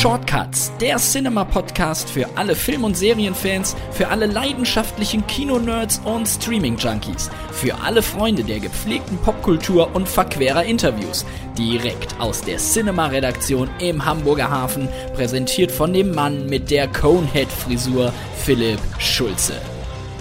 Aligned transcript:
Shortcuts, 0.00 0.70
der 0.80 0.96
Cinema-Podcast 0.98 2.08
für 2.08 2.28
alle 2.36 2.54
Film- 2.54 2.84
und 2.84 2.96
Serienfans, 2.96 3.74
für 3.90 4.06
alle 4.06 4.26
leidenschaftlichen 4.26 5.26
Kinonerds 5.26 6.00
und 6.04 6.24
Streaming-Junkies, 6.28 7.28
für 7.50 7.74
alle 7.80 8.00
Freunde 8.00 8.44
der 8.44 8.60
gepflegten 8.60 9.18
Popkultur 9.18 9.90
und 9.96 10.08
verquerer 10.08 10.62
Interviews. 10.62 11.26
Direkt 11.58 12.14
aus 12.20 12.42
der 12.42 12.58
Cinema-Redaktion 12.58 13.68
im 13.80 14.04
Hamburger 14.04 14.48
Hafen, 14.48 14.88
präsentiert 15.16 15.72
von 15.72 15.92
dem 15.92 16.14
Mann 16.14 16.46
mit 16.46 16.70
der 16.70 16.86
Conehead-Frisur, 16.86 18.12
Philipp 18.36 18.78
Schulze. 19.00 19.54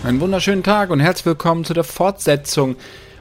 Einen 0.04 0.20
wunderschönen 0.20 0.64
Tag 0.64 0.90
und 0.90 1.02
herzlich 1.02 1.28
willkommen 1.28 1.66
zu 1.66 1.76
der 1.76 1.84
Fortsetzung 1.84 2.78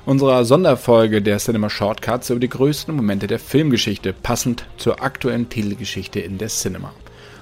unserer 0.06 0.44
Sonderfolge 0.44 1.20
der 1.20 1.38
Cinema 1.38 1.68
Shortcuts 1.68 2.30
über 2.30 2.38
die 2.38 2.48
größten 2.48 2.94
Momente 2.94 3.26
der 3.26 3.40
Filmgeschichte, 3.40 4.12
passend 4.12 4.64
zur 4.76 5.02
aktuellen 5.02 5.48
Titelgeschichte 5.48 6.20
in 6.20 6.38
der 6.38 6.48
Cinema. 6.48 6.92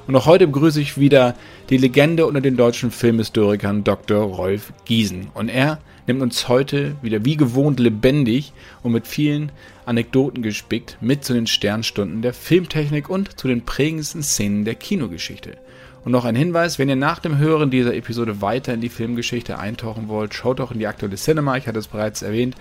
Und 0.06 0.16
auch 0.16 0.24
heute 0.26 0.46
begrüße 0.46 0.80
ich 0.80 0.98
wieder 0.98 1.34
die 1.68 1.76
Legende 1.76 2.26
unter 2.26 2.40
den 2.40 2.56
deutschen 2.56 2.90
Filmhistorikern 2.90 3.84
Dr. 3.84 4.22
Rolf 4.22 4.72
Giesen. 4.86 5.28
Und 5.34 5.50
er 5.50 5.78
nimmt 6.06 6.22
uns 6.22 6.48
heute 6.48 6.96
wieder 7.02 7.24
wie 7.26 7.36
gewohnt 7.36 7.80
lebendig 7.80 8.52
und 8.82 8.92
mit 8.92 9.06
vielen 9.06 9.52
Anekdoten 9.84 10.42
gespickt 10.42 10.96
mit 11.02 11.22
zu 11.22 11.34
den 11.34 11.46
Sternstunden 11.46 12.22
der 12.22 12.32
Filmtechnik 12.32 13.10
und 13.10 13.38
zu 13.38 13.46
den 13.46 13.64
prägendsten 13.64 14.22
Szenen 14.22 14.64
der 14.64 14.74
Kinogeschichte. 14.74 15.58
Und 16.04 16.12
noch 16.12 16.26
ein 16.26 16.36
Hinweis, 16.36 16.78
wenn 16.78 16.90
ihr 16.90 16.96
nach 16.96 17.18
dem 17.18 17.38
Hören 17.38 17.70
dieser 17.70 17.94
Episode 17.94 18.42
weiter 18.42 18.74
in 18.74 18.82
die 18.82 18.90
Filmgeschichte 18.90 19.58
eintauchen 19.58 20.08
wollt, 20.08 20.34
schaut 20.34 20.58
doch 20.58 20.70
in 20.70 20.78
die 20.78 20.86
aktuelle 20.86 21.16
Cinema, 21.16 21.56
ich 21.56 21.66
hatte 21.66 21.78
es 21.78 21.88
bereits 21.88 22.20
erwähnt, 22.20 22.56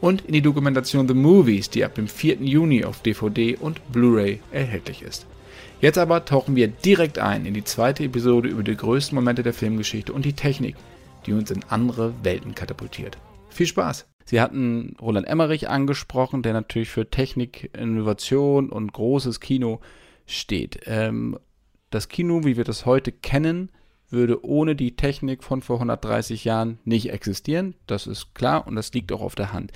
und 0.00 0.22
in 0.22 0.32
die 0.32 0.42
Dokumentation 0.42 1.06
The 1.06 1.14
Movies, 1.14 1.70
die 1.70 1.84
ab 1.84 1.94
dem 1.94 2.08
4. 2.08 2.36
Juni 2.36 2.84
auf 2.84 3.00
DVD 3.00 3.56
und 3.56 3.80
Blu-ray 3.92 4.40
erhältlich 4.50 5.02
ist. 5.02 5.26
Jetzt 5.80 5.98
aber 5.98 6.24
tauchen 6.24 6.56
wir 6.56 6.66
direkt 6.66 7.20
ein 7.20 7.46
in 7.46 7.54
die 7.54 7.62
zweite 7.62 8.02
Episode 8.02 8.48
über 8.48 8.64
die 8.64 8.76
größten 8.76 9.14
Momente 9.14 9.44
der 9.44 9.54
Filmgeschichte 9.54 10.12
und 10.12 10.24
die 10.24 10.32
Technik, 10.32 10.74
die 11.26 11.32
uns 11.32 11.52
in 11.52 11.64
andere 11.68 12.12
Welten 12.24 12.56
katapultiert. 12.56 13.16
Viel 13.48 13.66
Spaß! 13.66 14.06
Sie 14.24 14.40
hatten 14.40 14.94
Roland 15.00 15.26
Emmerich 15.26 15.68
angesprochen, 15.70 16.42
der 16.42 16.52
natürlich 16.52 16.90
für 16.90 17.08
Technik, 17.08 17.70
Innovation 17.78 18.70
und 18.70 18.92
großes 18.92 19.40
Kino 19.40 19.80
steht. 20.26 20.80
Ähm, 20.84 21.38
das 21.90 22.08
Kino, 22.08 22.44
wie 22.44 22.56
wir 22.56 22.64
das 22.64 22.86
heute 22.86 23.12
kennen, 23.12 23.70
würde 24.10 24.44
ohne 24.44 24.74
die 24.74 24.96
Technik 24.96 25.44
von 25.44 25.62
vor 25.62 25.76
130 25.76 26.44
Jahren 26.44 26.78
nicht 26.84 27.10
existieren. 27.10 27.74
Das 27.86 28.06
ist 28.06 28.34
klar 28.34 28.66
und 28.66 28.76
das 28.76 28.92
liegt 28.92 29.12
auch 29.12 29.20
auf 29.20 29.34
der 29.34 29.52
Hand. 29.52 29.72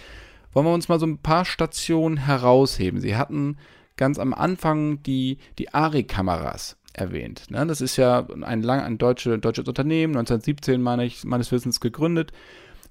Wollen 0.53 0.67
wir 0.67 0.75
uns 0.75 0.89
mal 0.89 1.01
so 1.01 1.07
ein 1.07 1.19
paar 1.19 1.45
Stationen 1.45 2.19
herausheben. 2.19 3.01
Sie 3.01 3.17
hatten 3.17 3.57
ganz 3.97 4.19
am 4.19 4.35
Anfang 4.35 5.03
die, 5.03 5.39
die 5.59 5.73
ARI-Kameras 5.73 6.77
erwähnt. 6.93 7.51
Ne? 7.51 7.67
Das 7.67 7.81
ist 7.81 7.97
ja 7.97 8.27
ein, 8.43 8.63
lang, 8.63 8.81
ein 8.81 8.99
deutsche, 8.99 9.39
deutsches 9.39 9.69
Unternehmen, 9.69 10.17
1917 10.17 10.81
meine 10.81 11.05
ich, 11.05 11.25
meines 11.25 11.53
Wissens 11.53 11.81
gegründet 11.81 12.33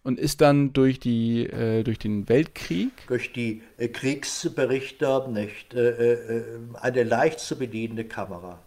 und 0.04 0.20
ist 0.20 0.42
dann 0.42 0.74
durch, 0.74 1.00
die, 1.00 1.46
äh, 1.46 1.84
durch 1.84 2.00
den 2.00 2.28
Weltkrieg. 2.28 2.92
Durch 3.08 3.34
die 3.34 3.62
äh, 3.78 3.88
Kriegsberichter 3.88 5.28
nicht, 5.28 5.74
äh, 5.74 6.14
äh 6.14 6.44
eine 6.80 7.04
leicht 7.04 7.40
zu 7.40 7.58
bedienende 7.58 8.06
Kamera. 8.06 8.60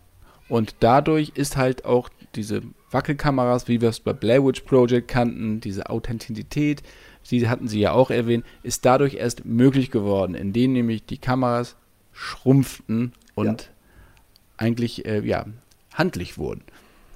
Und 0.49 0.77
dadurch 0.81 1.33
ist 1.35 1.57
halt 1.57 1.85
auch 1.85 2.09
diese 2.35 2.63
Wackelkameras, 2.91 3.69
wie 3.69 3.81
wir 3.81 3.89
es 3.89 4.01
bei 4.01 4.13
Blair 4.13 4.45
Witch 4.45 4.61
Project 4.63 5.09
kannten, 5.09 5.61
diese 5.61 5.91
Authentizität, 5.91 6.83
die 7.31 7.49
hatten 7.49 7.69
sie 7.69 7.81
ja 7.81 7.93
auch 7.93 8.11
erwähnt, 8.11 8.45
ist 8.63 8.85
dadurch 8.85 9.15
erst 9.15 9.45
möglich 9.45 9.91
geworden, 9.91 10.35
indem 10.35 10.73
nämlich 10.73 11.07
die 11.07 11.19
Kameras 11.19 11.77
schrumpften 12.13 13.13
und 13.35 13.63
ja. 13.63 13.69
eigentlich 14.59 15.07
äh, 15.07 15.21
ja, 15.21 15.47
handlich 15.95 16.39
wurden. 16.39 16.63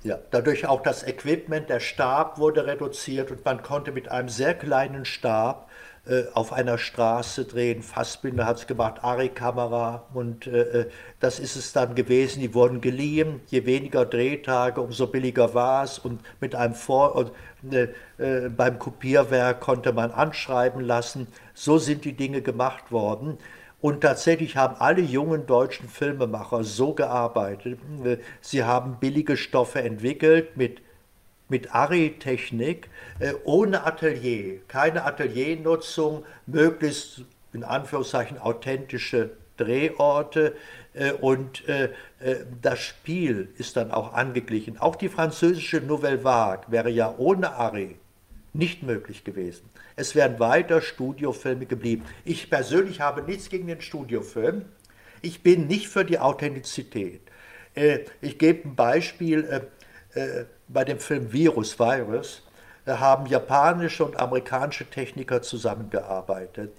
Ja, 0.05 0.19
dadurch 0.31 0.67
auch 0.67 0.83
das 0.83 1.07
Equipment, 1.07 1.69
der 1.69 1.81
Stab 1.81 2.39
wurde 2.39 2.67
reduziert 2.67 3.31
und 3.31 3.45
man 3.45 3.63
konnte 3.63 3.93
mit 3.93 4.11
einem 4.11 4.29
sehr 4.29 4.55
kleinen 4.55 5.05
Stab 5.05 5.68
äh, 6.09 6.25
auf 6.33 6.53
einer 6.53 6.79
Straße 6.79 7.45
drehen. 7.45 7.83
Fassbinder 7.83 8.47
hat 8.47 8.59
es 8.59 8.67
gemacht, 8.67 9.05
Ari-Kamera 9.05 10.05
und 10.15 10.47
äh, 10.47 10.61
äh, 10.61 10.91
das 11.21 11.39
ist 11.39 11.57
es 11.57 11.73
dann 11.73 11.95
gewesen. 11.95 12.41
Die 12.41 12.55
wurden 12.55 12.81
geliehen. 12.81 13.41
Je 13.49 13.67
weniger 13.67 14.07
Drehtage, 14.07 14.81
umso 14.81 15.07
billiger 15.07 15.53
war 15.55 15.85
es 15.85 15.99
und 15.99 16.21
mit 16.41 16.55
einem 16.55 16.75
Vor 16.75 17.15
und, 17.15 17.33
äh, 17.73 17.89
äh, 18.19 18.49
beim 18.49 18.79
Kopierwerk 18.79 19.61
konnte 19.61 19.93
man 19.93 20.11
anschreiben 20.11 20.81
lassen. 20.81 21.29
So 21.53 21.79
sind 21.79 22.05
die 22.05 22.15
Dinge 22.15 22.41
gemacht 22.41 22.91
worden. 22.91 23.39
Und 23.81 24.01
tatsächlich 24.01 24.57
haben 24.57 24.77
alle 24.79 25.03
jungen 25.03 25.47
deutschen 25.47 25.89
Filmemacher 25.89 26.65
so 26.65 26.95
gearbeitet. 26.95 27.79
Sie 28.41 28.65
haben 28.65 28.97
billige 28.99 29.37
Stoffe 29.37 29.83
entwickelt 29.83 30.57
mit 30.57 30.81
mit 31.49 31.75
Ari-Technik, 31.75 32.89
äh, 33.19 33.33
ohne 33.45 33.85
Atelier, 33.87 34.61
keine 34.69 35.05
Ateliernutzung, 35.05 36.25
möglichst 36.47 37.23
in 37.53 37.65
Anführungszeichen 37.65 38.39
authentische 38.39 39.31
Drehorte 39.57 40.55
äh, 40.95 41.13
und 41.13 41.67
äh, 41.69 41.91
das 42.61 42.81
Spiel 42.81 43.49
ist 43.59 43.77
dann 43.77 43.91
auch 43.91 44.13
angeglichen. 44.13 44.79
Auch 44.79 44.97
die 44.97 45.09
französische 45.09 45.81
Nouvelle 45.81 46.25
Vague 46.25 46.67
wäre 46.69 46.91
ja 46.91 47.15
ohne 47.17 47.53
Ari 47.53 47.97
nicht 48.53 48.83
möglich 48.83 49.25
gewesen. 49.25 49.69
Es 49.97 50.15
wären 50.15 50.39
weiter 50.39 50.81
Studiofilme 50.81 51.67
geblieben. 51.67 52.05
Ich 52.25 52.51
persönlich 52.51 53.01
habe 53.01 53.23
nichts 53.23 53.49
gegen 53.51 53.67
den 53.67 53.81
Studiofilm. 53.81 54.65
Ich 55.23 55.43
bin 55.43 55.67
nicht 55.67 55.89
für 55.89 56.05
die 56.05 56.19
Authentizität. 56.19 57.21
Ich 58.21 58.39
gebe 58.39 58.69
ein 58.69 58.75
Beispiel 58.75 59.69
bei 60.69 60.85
dem 60.85 60.99
Film 60.99 61.33
Virus, 61.33 61.79
Virus, 61.79 62.43
haben 62.87 63.27
japanische 63.27 64.05
und 64.05 64.19
amerikanische 64.19 64.89
Techniker 64.89 65.43
zusammengearbeitet. 65.43 66.73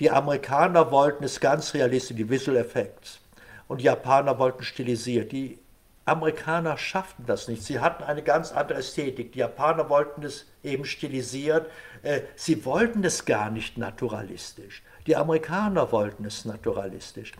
Die 0.00 0.10
Amerikaner 0.10 0.90
wollten 0.90 1.24
es 1.24 1.38
ganz 1.38 1.74
realistisch, 1.74 2.16
die 2.16 2.28
Visual 2.28 2.56
Effects. 2.56 3.20
Und 3.68 3.80
die 3.80 3.84
Japaner 3.84 4.38
wollten 4.38 4.64
stilisiert. 4.64 5.32
Die 5.32 5.58
Amerikaner 6.04 6.76
schafften 6.76 7.24
das 7.26 7.46
nicht. 7.46 7.62
Sie 7.62 7.78
hatten 7.78 8.02
eine 8.02 8.22
ganz 8.22 8.52
andere 8.52 8.78
Ästhetik. 8.78 9.32
Die 9.32 9.38
Japaner 9.38 9.88
wollten 9.88 10.24
es 10.24 10.46
eben 10.64 10.84
stilisiert. 10.84 11.70
Äh, 12.02 12.22
sie 12.34 12.64
wollten 12.64 13.04
es 13.04 13.24
gar 13.24 13.50
nicht 13.50 13.78
naturalistisch. 13.78 14.82
Die 15.06 15.16
Amerikaner 15.16 15.92
wollten 15.92 16.24
es 16.24 16.44
naturalistisch. 16.44 17.32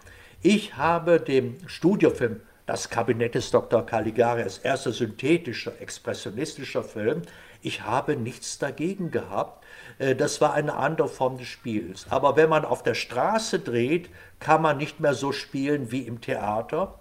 Ich 0.43 0.77
habe 0.77 1.21
dem 1.21 1.57
Studiofilm 1.67 2.41
das 2.67 2.91
Kabinett 2.91 3.35
des 3.35 3.51
Dr. 3.51 3.85
Caligari 3.85 4.43
als 4.43 4.59
erster 4.59 4.93
synthetischer, 4.93 5.81
expressionistischer 5.81 6.85
Film. 6.85 7.23
Ich 7.61 7.83
habe 7.83 8.17
nichts 8.17 8.59
dagegen 8.59 9.11
gehabt. 9.11 9.65
Äh, 9.99 10.15
das 10.15 10.41
war 10.41 10.55
eine 10.55 10.75
andere 10.75 11.09
Form 11.09 11.39
des 11.39 11.49
Spiels. 11.49 12.07
Aber 12.11 12.37
wenn 12.37 12.49
man 12.49 12.65
auf 12.65 12.83
der 12.83 12.95
Straße 12.95 13.59
dreht, 13.59 14.11
kann 14.41 14.63
man 14.63 14.79
nicht 14.79 15.01
mehr 15.01 15.15
so 15.15 15.33
spielen 15.33 15.91
wie 15.91 16.03
im 16.03 16.21
Theater. 16.21 16.99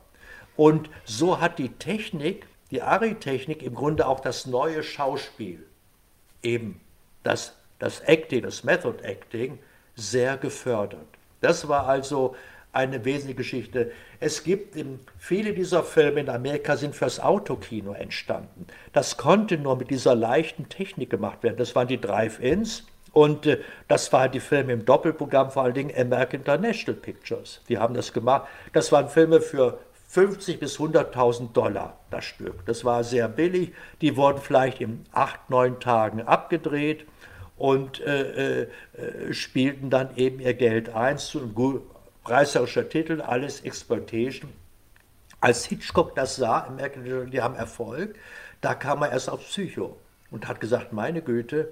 Und 0.55 0.89
so 1.05 1.39
hat 1.39 1.59
die 1.59 1.69
Technik, 1.69 2.47
die 2.71 2.81
Ari-Technik, 2.81 3.63
im 3.63 3.75
Grunde 3.75 4.07
auch 4.07 4.19
das 4.19 4.45
neue 4.45 4.83
Schauspiel, 4.83 5.65
eben 6.43 6.81
das, 7.23 7.55
das 7.79 8.01
Acting, 8.01 8.43
das 8.43 8.63
Method 8.63 9.03
Acting, 9.03 9.59
sehr 9.95 10.37
gefördert. 10.37 11.07
Das 11.41 11.67
war 11.67 11.87
also 11.87 12.35
eine 12.73 13.03
wesentliche 13.03 13.35
Geschichte. 13.35 13.91
Es 14.19 14.43
gibt 14.43 14.75
viele 15.17 15.53
dieser 15.53 15.83
Filme 15.83 16.21
in 16.21 16.29
Amerika 16.29 16.77
sind 16.77 16.95
fürs 16.95 17.19
Autokino 17.19 17.93
entstanden. 17.93 18.67
Das 18.93 19.17
konnte 19.17 19.57
nur 19.57 19.75
mit 19.75 19.89
dieser 19.89 20.15
leichten 20.15 20.69
Technik 20.69 21.09
gemacht 21.09 21.43
werden. 21.43 21.57
Das 21.57 21.75
waren 21.75 21.87
die 21.87 21.99
Drive-Ins 21.99 22.85
und 23.13 23.45
äh, 23.45 23.59
das 23.87 24.11
waren 24.13 24.31
die 24.31 24.39
Filme 24.39 24.73
im 24.73 24.85
Doppelprogramm, 24.85 25.51
vor 25.51 25.63
allen 25.63 25.73
Dingen 25.73 25.93
American 25.97 26.41
International 26.41 26.99
Pictures. 26.99 27.61
Die 27.67 27.77
haben 27.77 27.93
das 27.93 28.13
gemacht. 28.13 28.47
Das 28.73 28.91
waren 28.91 29.09
Filme 29.09 29.41
für 29.41 29.79
50 30.07 30.59
bis 30.59 30.77
100.000 30.77 31.53
Dollar 31.53 31.97
das 32.09 32.25
Stück. 32.25 32.65
Das 32.65 32.83
war 32.85 33.03
sehr 33.03 33.27
billig. 33.27 33.73
Die 34.01 34.15
wurden 34.17 34.39
vielleicht 34.39 34.81
in 34.81 35.05
acht, 35.11 35.49
neun 35.49 35.79
Tagen 35.79 36.21
abgedreht 36.21 37.05
und 37.57 38.01
äh, 38.01 38.61
äh, 38.61 38.67
äh 38.97 39.33
spielten 39.33 39.89
dann 39.89 40.15
eben 40.15 40.39
ihr 40.39 40.53
Geld 40.53 40.89
ein 40.89 41.17
zu 41.17 41.39
einem 41.39 41.53
reißerischer 42.25 42.89
Titel, 42.89 43.21
alles 43.21 43.61
Exploitation. 43.61 44.51
Als 45.39 45.65
Hitchcock 45.65 46.15
das 46.15 46.35
sah, 46.35 46.67
die 46.71 47.41
haben 47.41 47.55
Erfolg, 47.55 48.15
da 48.61 48.75
kam 48.75 49.01
er 49.01 49.11
erst 49.11 49.29
auf 49.29 49.41
Psycho 49.41 49.97
und 50.29 50.47
hat 50.47 50.59
gesagt, 50.59 50.93
meine 50.93 51.21
Güte, 51.21 51.69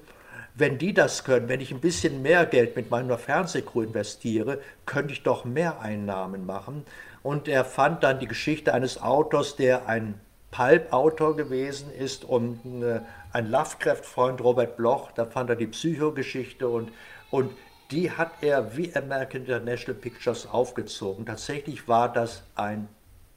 wenn 0.56 0.78
die 0.78 0.94
das 0.94 1.24
können, 1.24 1.48
wenn 1.48 1.62
ich 1.62 1.72
ein 1.72 1.80
bisschen 1.80 2.22
mehr 2.22 2.46
Geld 2.46 2.76
mit 2.76 2.90
meiner 2.90 3.18
Fernsehcrew 3.18 3.84
investiere, 3.84 4.60
könnte 4.86 5.14
ich 5.14 5.24
doch 5.24 5.46
mehr 5.46 5.82
Einnahmen 5.82 6.46
machen. 6.46 6.84
Und 7.22 7.48
er 7.48 7.64
fand 7.64 8.04
dann 8.04 8.20
die 8.20 8.28
Geschichte 8.28 8.74
eines 8.74 9.02
Autors, 9.02 9.56
der 9.56 9.88
ein 9.88 10.20
Pulp-Autor 10.52 11.36
gewesen 11.36 11.92
ist 11.92 12.26
und 12.26 12.84
äh, 12.84 13.02
ein 13.32 13.52
Lovecraft-Freund, 13.52 14.42
Robert 14.42 14.78
Bloch, 14.78 15.12
da 15.12 15.26
fand 15.26 15.50
er 15.50 15.56
die 15.56 15.68
Psychogeschichte 15.68 16.68
und, 16.68 16.92
und 17.30 17.52
die 17.92 18.12
hat 18.12 18.32
er 18.42 18.78
wie 18.78 18.96
American 18.96 19.42
International 19.42 20.00
Pictures 20.00 20.46
aufgezogen. 20.46 21.26
Tatsächlich 21.26 21.88
war 21.88 22.12
das 22.12 22.44
ein, 22.56 22.88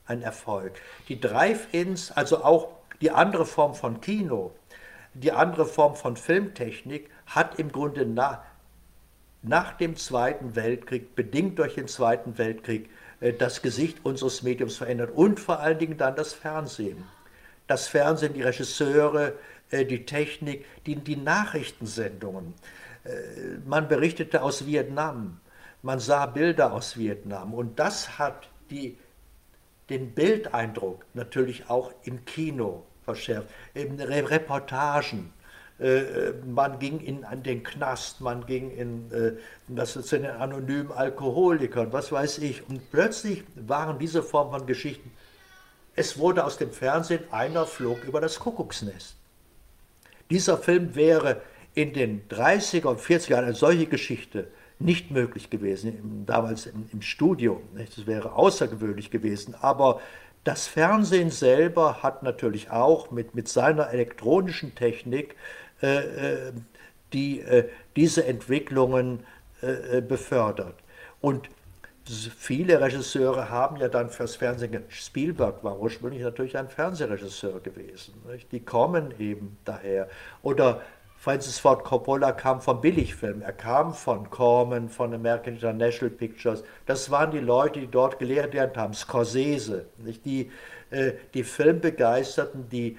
ein 0.07 0.23
Erfolg. 0.23 0.73
Die 1.09 1.21
Drive-Ins, 1.21 2.11
also 2.11 2.45
auch 2.45 2.69
die 3.01 3.11
andere 3.11 3.47
Form 3.47 3.75
von 3.75 4.01
Kino, 4.01 4.53
die 5.15 5.33
andere 5.33 5.67
Form 5.67 5.97
von 5.97 6.17
Filmtechnik, 6.17 7.11
hat 7.27 7.59
im 7.59 7.73
Grunde 7.73 8.05
nach, 8.05 8.43
nach 9.43 9.77
dem 9.77 9.97
Zweiten 9.97 10.55
Weltkrieg, 10.55 11.15
bedingt 11.15 11.59
durch 11.59 11.75
den 11.75 11.89
Zweiten 11.89 12.37
Weltkrieg, 12.37 12.91
äh, 13.21 13.33
das 13.33 13.63
Gesicht 13.63 14.05
unseres 14.05 14.43
Mediums 14.43 14.77
verändert 14.77 15.11
und 15.15 15.41
vor 15.41 15.61
allen 15.61 15.79
Dingen 15.79 15.97
dann 15.97 16.15
das 16.15 16.35
Fernsehen. 16.35 17.05
Das 17.67 17.89
Fernsehen, 17.89 18.35
die 18.35 18.43
Regisseure, 18.43 19.35
äh, 19.71 19.87
die 19.87 20.05
Technik, 20.05 20.67
die, 20.85 20.97
die 20.97 21.17
Nachrichtensendungen. 21.17 22.55
Äh, 23.05 23.59
man 23.65 23.89
berichtete 23.89 24.43
aus 24.43 24.67
Vietnam, 24.67 25.41
man 25.83 25.99
sah 25.99 26.27
Bilder 26.27 26.73
aus 26.73 26.97
Vietnam 26.97 27.55
und 27.55 27.79
das 27.79 28.19
hat 28.19 28.49
die, 28.71 28.97
den 29.91 30.13
Bildeindruck 30.13 31.05
natürlich 31.15 31.69
auch 31.69 31.93
im 32.05 32.25
Kino 32.25 32.85
verschärft, 33.05 33.49
in 33.75 34.01
Reportagen. 34.01 35.33
Äh, 35.81 36.33
man 36.47 36.79
ging 36.79 37.01
in 37.01 37.25
an 37.25 37.43
den 37.43 37.65
Knast, 37.65 38.21
man 38.21 38.47
ging 38.47 38.71
in 38.71 39.39
das 39.67 39.95
zu 39.95 40.19
den 40.19 40.27
anonymen 40.27 40.93
Alkoholikern, 40.93 41.93
was 41.93 42.13
weiß 42.13 42.39
ich. 42.39 42.69
Und 42.69 42.91
plötzlich 42.93 43.43
waren 43.57 43.99
diese 43.99 44.23
Form 44.23 44.51
von 44.51 44.67
Geschichten. 44.67 45.11
Es 45.95 46.19
wurde 46.19 46.45
aus 46.45 46.57
dem 46.57 46.71
Fernsehen 46.71 47.25
einer 47.33 47.67
flog 47.67 48.05
über 48.05 48.21
das 48.21 48.39
Kuckucksnest. 48.39 49.17
Dieser 50.31 50.57
Film 50.57 50.95
wäre 50.95 51.43
in 51.75 51.93
den 51.93 52.29
30er 52.29 52.87
und 52.87 53.01
40er 53.01 53.31
Jahren 53.31 53.45
eine 53.45 53.55
solche 53.55 53.87
Geschichte 53.87 54.49
nicht 54.79 55.11
möglich 55.11 55.49
gewesen, 55.49 56.25
damals 56.27 56.67
im, 56.67 56.89
im 56.93 57.03
Studio. 57.03 57.63
Das 57.77 58.07
wäre 58.07 58.33
außergewöhnlich 58.35 59.11
gewesen. 59.11 59.55
Aber 59.61 60.01
das 60.45 60.67
Fernsehen 60.67 61.31
selber 61.31 62.03
hat 62.03 62.23
natürlich 62.23 62.71
auch 62.71 63.11
mit, 63.11 63.35
mit 63.35 63.49
seiner 63.49 63.91
elektronischen 63.91 64.75
Technik 64.75 65.37
äh, 65.83 66.49
äh 66.49 66.53
die, 67.13 67.41
äh, 67.41 67.69
diese 67.95 68.25
Entwicklungen 68.25 69.25
äh, 69.63 69.99
äh, 69.99 70.01
befördert. 70.01 70.75
Und 71.21 71.49
viele 72.05 72.81
Regisseure 72.81 73.51
haben 73.51 73.77
ja 73.77 73.89
dann 73.89 74.11
fürs 74.11 74.35
Fernsehen, 74.35 74.83
Spielberg 74.89 75.63
war 75.63 75.79
ursprünglich 75.79 76.23
natürlich 76.23 76.57
ein 76.57 76.69
Fernsehregisseur 76.69 77.61
gewesen. 77.61 78.15
Nicht? 78.31 78.51
Die 78.51 78.61
kommen 78.61 79.15
eben 79.19 79.57
daher. 79.65 80.09
Oder 80.43 80.83
Francis 81.23 81.61
Ford 81.61 81.85
Coppola 81.85 82.33
kam 82.33 82.61
vom 82.61 82.81
Billigfilm. 82.81 83.43
Er 83.43 83.53
kam 83.53 83.95
von 83.95 84.29
Corman, 84.29 84.89
von 84.89 85.15
American 85.15 85.55
International 85.55 86.13
Pictures. 86.13 86.65
Das 86.87 87.13
waren 87.13 87.31
die 87.31 87.39
Leute, 87.39 87.79
die 87.79 87.87
dort 87.87 88.19
gelernt 88.19 88.77
haben. 88.77 88.93
Scorsese, 88.93 89.87
nicht? 89.99 90.25
Die, 90.25 90.51
äh, 90.91 91.13
die 91.33 91.45
Filmbegeisterten, 91.45 92.69
die, 92.71 92.99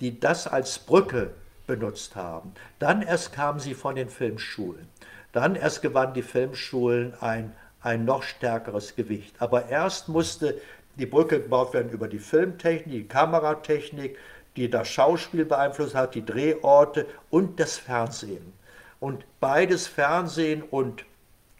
die 0.00 0.18
das 0.18 0.46
als 0.46 0.78
Brücke 0.78 1.32
benutzt 1.66 2.16
haben. 2.16 2.54
Dann 2.78 3.02
erst 3.02 3.34
kamen 3.34 3.60
sie 3.60 3.74
von 3.74 3.96
den 3.96 4.08
Filmschulen. 4.08 4.88
Dann 5.32 5.54
erst 5.54 5.82
gewannen 5.82 6.14
die 6.14 6.22
Filmschulen 6.22 7.12
ein, 7.20 7.52
ein 7.82 8.06
noch 8.06 8.22
stärkeres 8.22 8.96
Gewicht. 8.96 9.36
Aber 9.40 9.68
erst 9.68 10.08
musste 10.08 10.58
die 10.96 11.04
Brücke 11.04 11.42
gebaut 11.42 11.74
werden 11.74 11.92
über 11.92 12.08
die 12.08 12.18
Filmtechnik, 12.18 12.90
die 12.90 13.08
Kameratechnik, 13.08 14.16
die 14.56 14.70
das 14.70 14.88
Schauspiel 14.88 15.44
beeinflusst 15.44 15.94
hat, 15.94 16.14
die 16.14 16.24
Drehorte 16.24 17.06
und 17.30 17.58
das 17.58 17.78
Fernsehen. 17.78 18.52
Und 19.00 19.24
beides 19.40 19.86
Fernsehen 19.86 20.62
und 20.62 21.04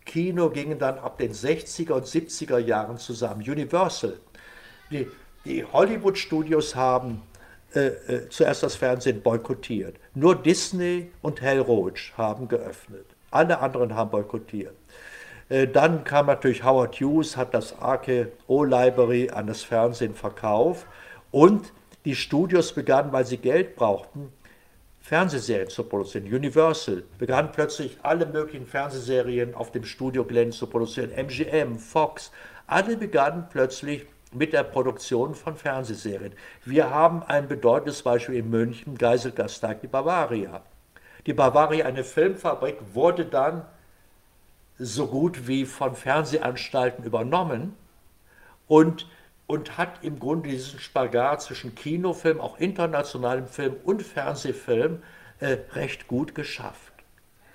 Kino 0.04 0.50
gingen 0.50 0.78
dann 0.78 0.98
ab 0.98 1.18
den 1.18 1.32
60er 1.32 1.92
und 1.92 2.06
70er 2.06 2.58
Jahren 2.58 2.98
zusammen. 2.98 3.40
Universal. 3.40 4.18
Die, 4.90 5.08
die 5.44 5.64
Hollywood-Studios 5.64 6.74
haben 6.74 7.22
äh, 7.74 7.86
äh, 7.86 8.28
zuerst 8.28 8.62
das 8.62 8.74
Fernsehen 8.74 9.22
boykottiert. 9.22 9.96
Nur 10.14 10.34
Disney 10.34 11.10
und 11.22 11.40
Hell 11.40 11.60
Roach 11.60 12.12
haben 12.16 12.46
geöffnet. 12.46 13.06
Alle 13.30 13.60
anderen 13.60 13.94
haben 13.94 14.10
boykottiert. 14.10 14.74
Äh, 15.48 15.68
dann 15.68 16.04
kam 16.04 16.26
natürlich 16.26 16.62
Howard 16.64 16.96
Hughes, 17.00 17.36
hat 17.36 17.54
das 17.54 17.74
o 18.46 18.64
Library 18.64 19.30
an 19.30 19.46
das 19.46 19.62
Fernsehen 19.62 20.14
verkauft 20.14 20.86
und 21.30 21.72
die 22.04 22.14
Studios 22.14 22.72
begannen, 22.72 23.12
weil 23.12 23.24
sie 23.24 23.38
Geld 23.38 23.76
brauchten, 23.76 24.32
Fernsehserien 25.00 25.68
zu 25.68 25.84
produzieren. 25.84 26.24
Universal 26.24 27.02
begann 27.18 27.50
plötzlich 27.52 27.98
alle 28.02 28.26
möglichen 28.26 28.66
Fernsehserien 28.66 29.54
auf 29.54 29.72
dem 29.72 29.84
Studiogelände 29.84 30.56
zu 30.56 30.68
produzieren. 30.68 31.10
MGM, 31.10 31.78
Fox, 31.78 32.30
alle 32.66 32.96
begannen 32.96 33.46
plötzlich 33.50 34.06
mit 34.32 34.52
der 34.52 34.62
Produktion 34.62 35.34
von 35.34 35.56
Fernsehserien. 35.56 36.32
Wir 36.64 36.90
haben 36.90 37.22
ein 37.22 37.48
bedeutendes 37.48 38.02
Beispiel 38.02 38.36
in 38.36 38.50
München, 38.50 38.96
Geiselgastag, 38.96 39.80
die 39.80 39.88
Bavaria. 39.88 40.62
Die 41.26 41.34
Bavaria, 41.34 41.84
eine 41.84 42.04
Filmfabrik, 42.04 42.78
wurde 42.94 43.26
dann 43.26 43.64
so 44.78 45.06
gut 45.06 45.46
wie 45.46 45.66
von 45.66 45.94
Fernsehanstalten 45.94 47.04
übernommen 47.04 47.76
und, 48.66 49.08
und 49.52 49.76
hat 49.76 50.02
im 50.02 50.18
Grunde 50.18 50.48
diesen 50.48 50.80
Spagat 50.80 51.42
zwischen 51.42 51.74
Kinofilm, 51.74 52.40
auch 52.40 52.58
internationalem 52.58 53.46
Film 53.46 53.76
und 53.84 54.00
Fernsehfilm 54.02 55.02
äh, 55.40 55.58
recht 55.74 56.08
gut 56.08 56.34
geschafft. 56.34 56.94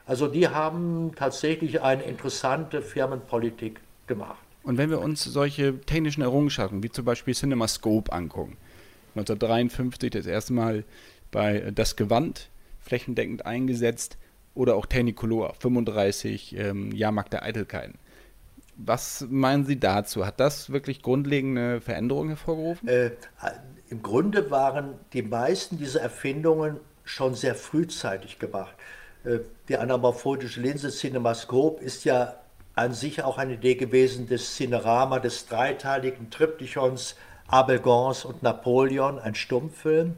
Also 0.06 0.28
die 0.28 0.48
haben 0.48 1.14
tatsächlich 1.16 1.82
eine 1.82 2.04
interessante 2.04 2.84
Firmenpolitik 2.84 3.80
gemacht. 4.06 4.38
Und 4.62 4.78
wenn 4.78 4.92
wir 4.92 5.00
uns 5.00 5.24
solche 5.24 5.82
technischen 5.82 6.22
Errungenschaften 6.22 6.84
wie 6.84 6.92
zum 6.92 7.04
Beispiel 7.04 7.34
CinemaScope 7.34 8.14
angucken, 8.14 8.58
1953 9.16 10.12
das 10.12 10.28
erste 10.28 10.54
Mal 10.54 10.84
bei 11.32 11.72
Das 11.74 11.96
Gewand 11.96 12.50
flächendeckend 12.80 13.48
eingesetzt 13.48 14.20
oder 14.54 14.76
auch 14.76 14.86
Technicolor 14.86 15.56
35 15.56 16.56
ähm, 16.60 16.92
Jahrmarkt 16.92 17.34
der 17.34 17.42
Eitelkeiten. 17.42 17.98
Was 18.78 19.26
meinen 19.30 19.66
Sie 19.66 19.80
dazu? 19.80 20.26
Hat 20.26 20.40
das 20.40 20.72
wirklich 20.72 21.02
grundlegende 21.02 21.82
Veränderungen 21.82 22.30
hervorgerufen? 22.30 22.88
Äh, 22.88 23.12
Im 23.90 24.04
Grunde 24.04 24.52
waren 24.52 24.94
die 25.14 25.24
meisten 25.24 25.78
dieser 25.78 26.02
Erfindungen 26.02 26.80
schon 27.04 27.34
sehr 27.34 27.56
frühzeitig 27.56 28.38
gemacht. 28.38 28.76
Äh, 29.24 29.40
die 29.68 29.78
anamorphotische 29.78 30.62
Linse 30.62 30.92
Cinemascope 30.92 31.84
ist 31.84 32.06
ja 32.06 32.36
an 32.76 32.94
sich 32.94 33.24
auch 33.24 33.40
eine 33.40 33.54
Idee 33.54 33.76
gewesen 33.76 34.28
des 34.28 34.56
Cinerama, 34.56 35.20
des 35.20 35.48
dreiteiligen 35.48 36.30
Triptychons 36.30 37.16
Abel 37.48 37.80
Gans 37.80 38.26
und 38.26 38.44
Napoleon, 38.44 39.18
ein 39.18 39.34
Stummfilm. 39.34 40.16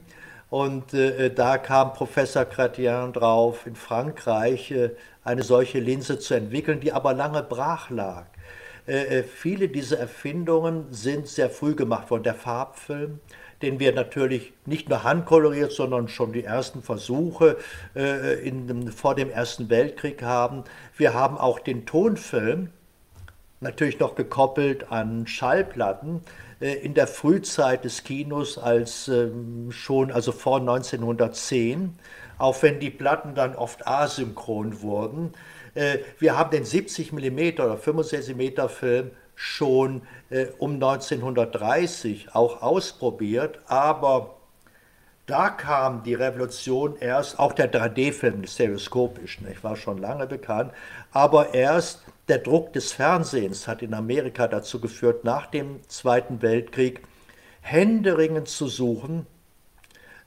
Und 0.49 0.93
äh, 0.93 1.33
da 1.33 1.57
kam 1.57 1.93
Professor 1.93 2.43
Chrétien 2.43 3.13
drauf, 3.13 3.67
in 3.67 3.75
Frankreich 3.75 4.71
äh, 4.71 4.89
eine 5.23 5.43
solche 5.43 5.79
Linse 5.79 6.19
zu 6.19 6.33
entwickeln, 6.33 6.79
die 6.79 6.91
aber 6.91 7.13
lange 7.13 7.43
brach 7.43 7.89
lag. 7.91 8.25
Äh, 8.89 9.19
äh, 9.19 9.23
viele 9.23 9.69
dieser 9.69 9.99
Erfindungen 9.99 10.87
sind 10.89 11.27
sehr 11.27 11.51
früh 11.51 11.75
gemacht 11.75 12.09
worden. 12.09 12.23
Der 12.23 12.33
Farbfilm, 12.33 13.19
den 13.61 13.79
wir 13.79 13.93
natürlich 13.93 14.51
nicht 14.65 14.89
nur 14.89 15.03
handkoloriert, 15.03 15.71
sondern 15.71 16.07
schon 16.07 16.33
die 16.33 16.43
ersten 16.43 16.81
Versuche 16.81 17.57
äh, 17.95 18.39
in, 18.39 18.91
vor 18.91 19.13
dem 19.13 19.29
Ersten 19.29 19.69
Weltkrieg 19.69 20.23
haben. 20.23 20.63
Wir 20.97 21.13
haben 21.13 21.37
auch 21.37 21.59
den 21.59 21.85
Tonfilm, 21.85 22.69
natürlich 23.59 23.99
noch 23.99 24.15
gekoppelt 24.15 24.91
an 24.91 25.27
Schallplatten, 25.27 26.21
äh, 26.59 26.73
in 26.73 26.95
der 26.95 27.05
Frühzeit 27.05 27.85
des 27.85 28.03
Kinos 28.03 28.57
als 28.57 29.07
ähm, 29.07 29.71
schon, 29.71 30.11
also 30.11 30.31
vor 30.31 30.61
1910, 30.61 31.95
auch 32.39 32.63
wenn 32.63 32.79
die 32.79 32.89
Platten 32.89 33.35
dann 33.35 33.55
oft 33.55 33.85
asynchron 33.85 34.81
wurden. 34.81 35.33
Äh, 35.79 35.99
wir 36.19 36.37
haben 36.37 36.51
den 36.51 36.65
70 36.65 37.13
mm 37.13 37.61
oder 37.61 37.77
65 37.77 38.35
mm 38.35 38.67
Film 38.67 39.11
schon 39.35 40.01
äh, 40.29 40.47
um 40.57 40.73
1930 40.73 42.35
auch 42.35 42.61
ausprobiert, 42.61 43.61
aber 43.67 44.35
da 45.25 45.49
kam 45.49 46.03
die 46.03 46.15
Revolution 46.15 46.97
erst, 46.99 47.39
auch 47.39 47.53
der 47.53 47.71
3D-Film, 47.71 48.45
stereoskopisch, 48.45 49.39
nicht, 49.39 49.63
war 49.63 49.77
schon 49.77 49.99
lange 49.99 50.27
bekannt, 50.27 50.73
aber 51.11 51.53
erst 51.53 52.03
der 52.27 52.39
Druck 52.39 52.73
des 52.73 52.91
Fernsehens 52.91 53.65
hat 53.65 53.81
in 53.81 53.93
Amerika 53.93 54.49
dazu 54.49 54.81
geführt, 54.81 55.23
nach 55.23 55.45
dem 55.45 55.79
Zweiten 55.87 56.41
Weltkrieg 56.41 57.01
händeringend 57.61 58.49
zu 58.49 58.67
suchen, 58.67 59.25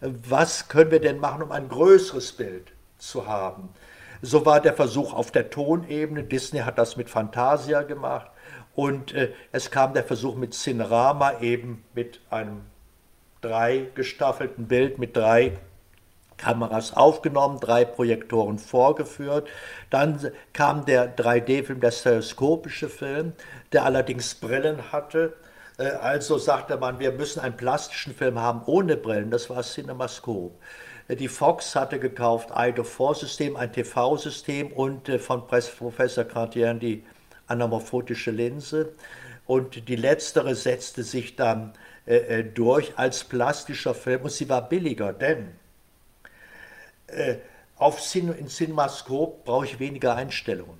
was 0.00 0.68
können 0.68 0.90
wir 0.90 1.00
denn 1.00 1.18
machen, 1.18 1.42
um 1.42 1.52
ein 1.52 1.68
größeres 1.68 2.32
Bild 2.32 2.72
zu 2.96 3.26
haben. 3.26 3.68
So 4.22 4.46
war 4.46 4.60
der 4.60 4.74
Versuch 4.74 5.12
auf 5.12 5.30
der 5.32 5.50
Tonebene, 5.50 6.24
Disney 6.24 6.60
hat 6.60 6.78
das 6.78 6.96
mit 6.96 7.10
Fantasia 7.10 7.82
gemacht 7.82 8.30
und 8.74 9.12
äh, 9.14 9.32
es 9.52 9.70
kam 9.70 9.94
der 9.94 10.04
Versuch 10.04 10.36
mit 10.36 10.54
Cinerama 10.54 11.40
eben 11.40 11.84
mit 11.94 12.20
einem 12.30 12.62
drei 13.42 13.90
gestaffelten 13.94 14.68
Bild 14.68 14.98
mit 14.98 15.16
drei 15.16 15.58
Kameras 16.38 16.94
aufgenommen, 16.96 17.60
drei 17.60 17.84
Projektoren 17.84 18.58
vorgeführt. 18.58 19.48
Dann 19.90 20.32
kam 20.52 20.84
der 20.86 21.16
3D-Film, 21.16 21.80
der 21.80 21.92
stereoskopische 21.92 22.88
Film, 22.88 23.34
der 23.72 23.84
allerdings 23.84 24.34
Brillen 24.36 24.92
hatte, 24.92 25.34
Äh, 25.78 25.84
also 25.92 26.38
sagte 26.38 26.76
man, 26.76 26.98
wir 27.00 27.12
müssen 27.12 27.40
einen 27.40 27.56
plastischen 27.56 28.14
Film 28.14 28.38
haben 28.38 28.62
ohne 28.66 28.96
Brillen. 28.96 29.30
Das 29.30 29.50
war 29.50 29.62
CinemaScope. 29.62 30.54
Äh, 31.08 31.16
die 31.16 31.28
Fox 31.28 31.74
hatte 31.74 31.98
gekauft 31.98 32.50
Eido-4-System, 32.54 33.56
ein 33.56 33.72
TV-System 33.72 34.72
und 34.72 35.08
äh, 35.08 35.18
von 35.18 35.46
Professor 35.46 36.24
Cartier 36.24 36.74
die 36.74 37.04
anamorphotische 37.46 38.30
Linse. 38.30 38.92
Und 39.46 39.88
die 39.88 39.96
letztere 39.96 40.54
setzte 40.54 41.02
sich 41.02 41.36
dann 41.36 41.72
äh, 42.06 42.44
durch 42.44 42.96
als 42.98 43.24
plastischer 43.24 43.94
Film 43.94 44.22
und 44.22 44.30
sie 44.30 44.48
war 44.48 44.68
billiger, 44.68 45.12
denn 45.12 45.52
äh, 47.08 47.36
auf 47.76 48.00
Cin 48.00 48.32
in 48.32 48.48
CinemaScope 48.48 49.44
brauche 49.44 49.66
ich 49.66 49.78
weniger 49.78 50.14
Einstellungen. 50.14 50.78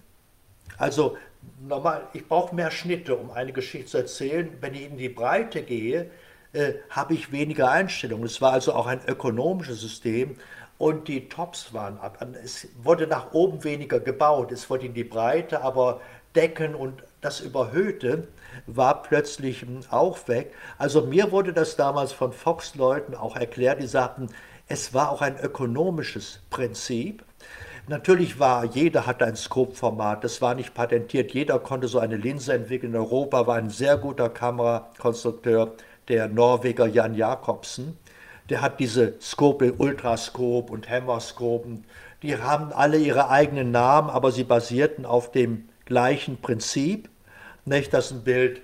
Also 0.78 1.16
normal, 1.60 2.08
ich 2.12 2.26
brauche 2.26 2.54
mehr 2.54 2.70
Schnitte, 2.70 3.16
um 3.16 3.30
eine 3.30 3.52
Geschichte 3.52 3.90
zu 3.90 3.98
erzählen. 3.98 4.56
Wenn 4.60 4.74
ich 4.74 4.82
in 4.82 4.96
die 4.96 5.08
Breite 5.08 5.62
gehe, 5.62 6.10
äh, 6.52 6.75
habe 6.90 7.14
ich 7.14 7.32
weniger 7.32 7.71
Einstellungen. 7.71 8.26
Es 8.26 8.40
war 8.40 8.52
also 8.52 8.75
auch 8.75 8.87
ein 8.87 9.00
ökonomisches 9.06 9.80
System 9.80 10.37
und 10.78 11.09
die 11.09 11.28
Tops 11.28 11.73
waren 11.73 11.99
ab. 11.99 12.26
Es 12.42 12.68
wurde 12.82 13.06
nach 13.06 13.32
oben 13.32 13.62
weniger 13.64 14.00
gebaut, 14.00 14.52
es 14.52 14.68
wurde 14.68 14.87
in 14.87 14.94
die 14.94 15.04
Breite, 15.04 15.62
aber 15.62 16.00
Decken 16.35 16.75
und 16.75 17.04
das 17.21 17.40
Überhöhte 17.40 18.28
war 18.66 19.02
plötzlich 19.02 19.64
auch 19.90 20.26
weg. 20.28 20.54
Also 20.78 21.02
mir 21.02 21.30
wurde 21.30 21.52
das 21.52 21.76
damals 21.76 22.12
von 22.12 22.32
Fox-Leuten 22.32 23.14
auch 23.14 23.37
erklärt, 23.37 23.80
die 23.80 23.87
sagten, 23.87 24.28
es 24.68 24.94
war 24.94 25.11
auch 25.11 25.23
ein 25.23 25.38
ökonomisches 25.38 26.40
Prinzip. 26.50 27.25
Natürlich 27.88 28.38
war, 28.38 28.64
jeder 28.64 29.06
hatte 29.06 29.26
ein 29.26 29.37
Scope-Format, 29.37 30.23
das 30.25 30.40
war 30.40 30.54
nicht 30.54 30.73
patentiert, 30.73 31.32
jeder 31.32 31.59
konnte 31.59 31.88
so 31.88 31.99
eine 31.99 32.16
Linse 32.16 32.52
entwickeln. 32.54 32.92
In 32.92 32.99
Europa 32.99 33.47
war 33.47 33.56
ein 33.56 33.71
sehr 33.71 33.97
guter 33.97 34.28
Kamerakonstrukteur, 34.30 35.75
der 36.09 36.28
Norweger 36.28 36.87
Jan 36.87 37.14
Jakobsen. 37.14 37.97
Der 38.50 38.61
hat 38.61 38.80
diese 38.80 39.14
Scope, 39.21 39.75
Ultrascope 39.75 40.73
und 40.73 40.88
Hammerscope, 40.88 41.78
die 42.23 42.37
haben 42.37 42.73
alle 42.73 42.99
ihre 42.99 43.28
eigenen 43.28 43.71
Namen, 43.71 44.11
aber 44.11 44.30
sie 44.30 44.44
basierten 44.44 45.04
auf 45.04 45.32
dem 45.32 45.68
gleichen 45.87 46.40
Prinzip, 46.40 47.09
nicht, 47.64 47.92
dass 47.92 48.11
ein 48.11 48.23
Bild 48.23 48.61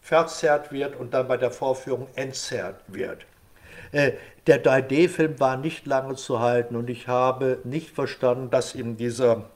verzerrt 0.00 0.72
wird 0.72 0.96
und 0.96 1.14
dann 1.14 1.28
bei 1.28 1.36
der 1.36 1.50
Vorführung 1.50 2.08
entzerrt 2.14 2.80
wird. 2.88 3.24
Äh, 3.92 4.12
der 4.46 4.62
3D-Film 4.64 5.38
war 5.40 5.56
nicht 5.56 5.86
lange 5.86 6.14
zu 6.14 6.40
halten 6.40 6.76
und 6.76 6.88
ich 6.90 7.08
habe 7.08 7.58
nicht 7.64 7.90
verstanden, 7.90 8.50
dass 8.50 8.74
ihm 8.74 8.96
dieser, 8.96 9.50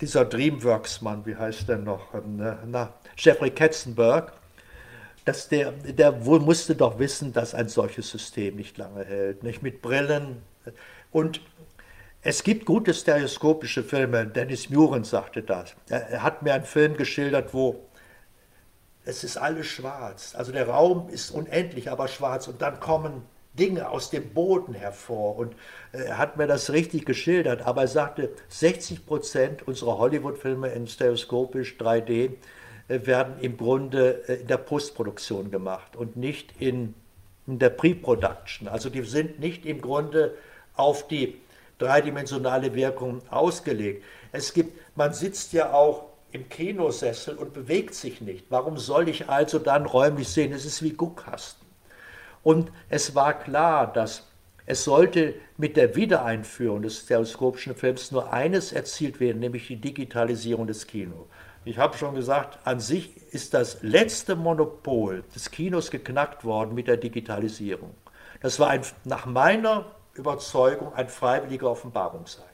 dieser 0.00 0.24
Dreamworks-Mann, 0.24 1.26
wie 1.26 1.36
heißt 1.36 1.68
der 1.68 1.78
noch, 1.78 2.14
ähm, 2.14 2.56
na, 2.66 2.92
Jeffrey 3.16 3.50
Katzenberg, 3.50 4.32
dass 5.28 5.46
der, 5.46 5.72
der 5.72 6.24
wohl 6.24 6.40
musste 6.40 6.74
doch 6.74 6.98
wissen, 6.98 7.34
dass 7.34 7.54
ein 7.54 7.68
solches 7.68 8.08
System 8.08 8.56
nicht 8.56 8.78
lange 8.78 9.04
hält, 9.04 9.42
nicht 9.42 9.62
mit 9.62 9.82
Brillen. 9.82 10.40
Und 11.10 11.42
es 12.22 12.42
gibt 12.42 12.64
gute 12.64 12.94
stereoskopische 12.94 13.84
Filme. 13.84 14.26
Dennis 14.26 14.70
Muren 14.70 15.04
sagte 15.04 15.42
das. 15.42 15.76
Er 15.90 16.22
hat 16.22 16.42
mir 16.42 16.54
einen 16.54 16.64
Film 16.64 16.96
geschildert, 16.96 17.52
wo 17.52 17.84
es 19.04 19.22
ist 19.22 19.36
alles 19.36 19.66
schwarz. 19.66 20.34
Also 20.34 20.50
der 20.50 20.66
Raum 20.66 21.10
ist 21.10 21.30
unendlich, 21.30 21.90
aber 21.90 22.08
schwarz. 22.08 22.48
Und 22.48 22.62
dann 22.62 22.80
kommen 22.80 23.20
Dinge 23.52 23.90
aus 23.90 24.08
dem 24.08 24.32
Boden 24.32 24.72
hervor. 24.72 25.36
Und 25.36 25.54
äh, 25.92 26.04
er 26.04 26.16
hat 26.16 26.38
mir 26.38 26.46
das 26.46 26.72
richtig 26.72 27.04
geschildert. 27.04 27.66
Aber 27.66 27.82
er 27.82 27.88
sagte, 27.88 28.30
60 28.48 29.04
Prozent 29.04 29.68
unserer 29.68 29.98
Hollywood-Filme 29.98 30.68
in 30.68 30.86
stereoskopisch 30.86 31.76
3D 31.78 32.10
äh, 32.10 32.30
werden 32.88 33.34
im 33.40 33.56
Grunde 33.56 34.28
äh, 34.28 34.40
in 34.40 34.46
der 34.46 34.56
Postproduktion 34.56 35.50
gemacht 35.50 35.96
und 35.96 36.16
nicht 36.16 36.54
in, 36.58 36.94
in 37.46 37.58
der 37.58 37.70
Pre-Production. 37.70 38.68
Also 38.68 38.90
die 38.90 39.02
sind 39.02 39.38
nicht 39.38 39.66
im 39.66 39.80
Grunde 39.80 40.34
auf 40.74 41.06
die 41.06 41.36
dreidimensionale 41.78 42.74
Wirkung 42.74 43.22
ausgelegt. 43.30 44.04
Es 44.32 44.52
gibt, 44.52 44.78
man 44.96 45.12
sitzt 45.12 45.52
ja 45.52 45.72
auch 45.72 46.06
im 46.32 46.48
Kinosessel 46.48 47.36
und 47.36 47.54
bewegt 47.54 47.94
sich 47.94 48.20
nicht. 48.20 48.46
Warum 48.50 48.76
soll 48.78 49.08
ich 49.08 49.28
also 49.28 49.58
dann 49.58 49.86
räumlich 49.86 50.28
sehen? 50.28 50.52
Es 50.52 50.64
ist 50.64 50.82
wie 50.82 50.92
Guckkasten. 50.92 51.66
Und 52.42 52.70
es 52.88 53.14
war 53.14 53.38
klar, 53.38 53.92
dass 53.92 54.24
es 54.66 54.84
sollte 54.84 55.34
mit 55.56 55.78
der 55.78 55.96
Wiedereinführung 55.96 56.82
des 56.82 56.98
stereoskopischen 56.98 57.74
Films 57.74 58.12
nur 58.12 58.32
eines 58.32 58.72
erzielt 58.72 59.18
werden, 59.18 59.38
nämlich 59.40 59.66
die 59.66 59.76
Digitalisierung 59.76 60.66
des 60.66 60.86
Kinos. 60.86 61.26
Ich 61.64 61.78
habe 61.78 61.96
schon 61.96 62.14
gesagt, 62.14 62.58
an 62.64 62.80
sich 62.80 63.16
ist 63.32 63.54
das 63.54 63.82
letzte 63.82 64.36
Monopol 64.36 65.24
des 65.34 65.50
Kinos 65.50 65.90
geknackt 65.90 66.44
worden 66.44 66.74
mit 66.74 66.88
der 66.88 66.96
Digitalisierung. 66.96 67.94
Das 68.40 68.58
war 68.58 68.70
ein, 68.70 68.82
nach 69.04 69.26
meiner 69.26 69.86
Überzeugung 70.14 70.94
ein 70.94 71.08
freiwilliger 71.08 71.70
Offenbarungseid. 71.70 72.46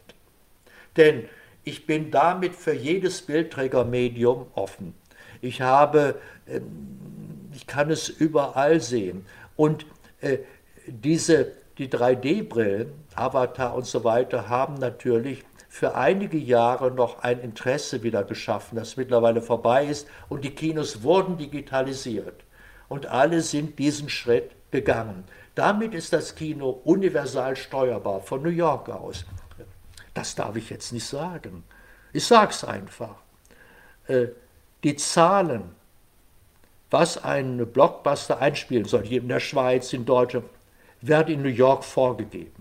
Denn 0.97 1.29
ich 1.65 1.87
bin 1.87 2.11
damit 2.11 2.55
für 2.55 2.75
jedes 2.75 3.23
Bildträgermedium 3.23 4.47
offen. 4.55 4.95
Ich 5.41 5.61
habe, 5.61 6.17
ähm, 6.47 7.51
ich 7.55 7.67
kann 7.67 7.91
es 7.91 8.09
überall 8.09 8.81
sehen. 8.81 9.27
Und 9.57 9.87
äh, 10.21 10.39
diese, 10.87 11.53
die 11.79 11.89
3D-Brillen, 11.89 12.93
Avatar 13.15 13.75
und 13.75 13.87
so 13.87 14.05
weiter, 14.05 14.49
haben 14.49 14.75
natürlich 14.75 15.45
für 15.75 15.97
einige 15.97 16.39
Jahre 16.39 16.93
noch 16.93 17.25
ein 17.25 17.41
Interesse 17.41 18.05
wieder 18.05 18.23
geschaffen, 18.23 18.77
das 18.77 18.97
mittlerweile 18.97 19.43
vorbei 19.43 19.87
ist. 19.87 20.07
Und 20.29 20.45
die 20.45 20.55
Kinos 20.55 21.03
wurden 21.03 21.37
digitalisiert. 21.37 22.45
Und 22.89 23.07
alle 23.07 23.41
sind 23.41 23.77
diesen 23.81 24.09
Schritt 24.09 24.53
gegangen. 24.71 25.25
Damit 25.57 25.93
ist 25.93 26.13
das 26.13 26.37
Kino 26.37 26.81
universal 26.85 27.57
steuerbar 27.57 28.21
von 28.21 28.45
New 28.45 28.51
York 28.51 28.89
aus. 28.89 29.25
Das 30.15 30.37
darf 30.37 30.55
ich 30.55 30.71
jetzt 30.71 30.93
nicht 30.93 31.09
sagen. 31.09 31.65
Ich 32.13 32.25
sage 32.25 32.53
es 32.53 32.63
einfach. 32.63 33.17
Äh, 34.07 34.29
die 34.85 34.95
Zahlen, 34.95 35.75
was 36.89 37.25
ein 37.25 37.67
Blockbuster 37.67 38.39
einspielen 38.39 38.85
soll, 38.85 39.03
hier 39.03 39.23
in 39.23 39.29
der 39.29 39.41
Schweiz, 39.41 39.93
in 39.93 40.05
Deutschland, 40.05 40.47
werden 41.01 41.35
in 41.35 41.43
New 41.43 41.49
York 41.49 41.83
vorgegeben. 41.83 42.54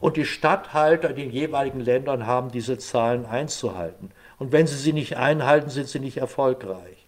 Und 0.00 0.16
die 0.16 0.24
Statthalter 0.24 1.10
in 1.10 1.16
den 1.16 1.30
jeweiligen 1.30 1.80
Ländern 1.80 2.26
haben 2.26 2.50
diese 2.50 2.78
Zahlen 2.78 3.26
einzuhalten. 3.26 4.10
Und 4.38 4.52
wenn 4.52 4.66
sie 4.66 4.76
sie 4.76 4.92
nicht 4.92 5.16
einhalten, 5.16 5.70
sind 5.70 5.88
sie 5.88 5.98
nicht 5.98 6.18
erfolgreich. 6.18 6.98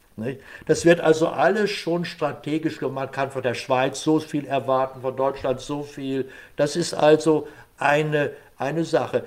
Das 0.66 0.84
wird 0.84 1.00
also 1.00 1.28
alles 1.28 1.70
schon 1.70 2.04
strategisch 2.04 2.78
gemacht. 2.78 2.94
Man 2.94 3.10
kann 3.10 3.30
von 3.30 3.42
der 3.42 3.54
Schweiz 3.54 4.02
so 4.02 4.20
viel 4.20 4.46
erwarten, 4.46 5.00
von 5.00 5.16
Deutschland 5.16 5.60
so 5.60 5.82
viel. 5.82 6.28
Das 6.56 6.76
ist 6.76 6.92
also 6.92 7.48
eine, 7.78 8.32
eine 8.58 8.84
Sache. 8.84 9.24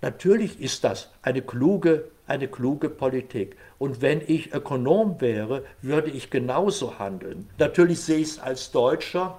Natürlich 0.00 0.60
ist 0.60 0.84
das 0.84 1.10
eine 1.22 1.42
kluge, 1.42 2.04
eine 2.26 2.48
kluge 2.48 2.88
Politik. 2.88 3.56
Und 3.78 4.02
wenn 4.02 4.20
ich 4.26 4.52
Ökonom 4.52 5.20
wäre, 5.20 5.64
würde 5.82 6.10
ich 6.10 6.30
genauso 6.30 6.98
handeln. 6.98 7.48
Natürlich 7.58 8.00
sehe 8.00 8.18
ich 8.18 8.28
es 8.28 8.38
als 8.38 8.70
Deutscher 8.72 9.38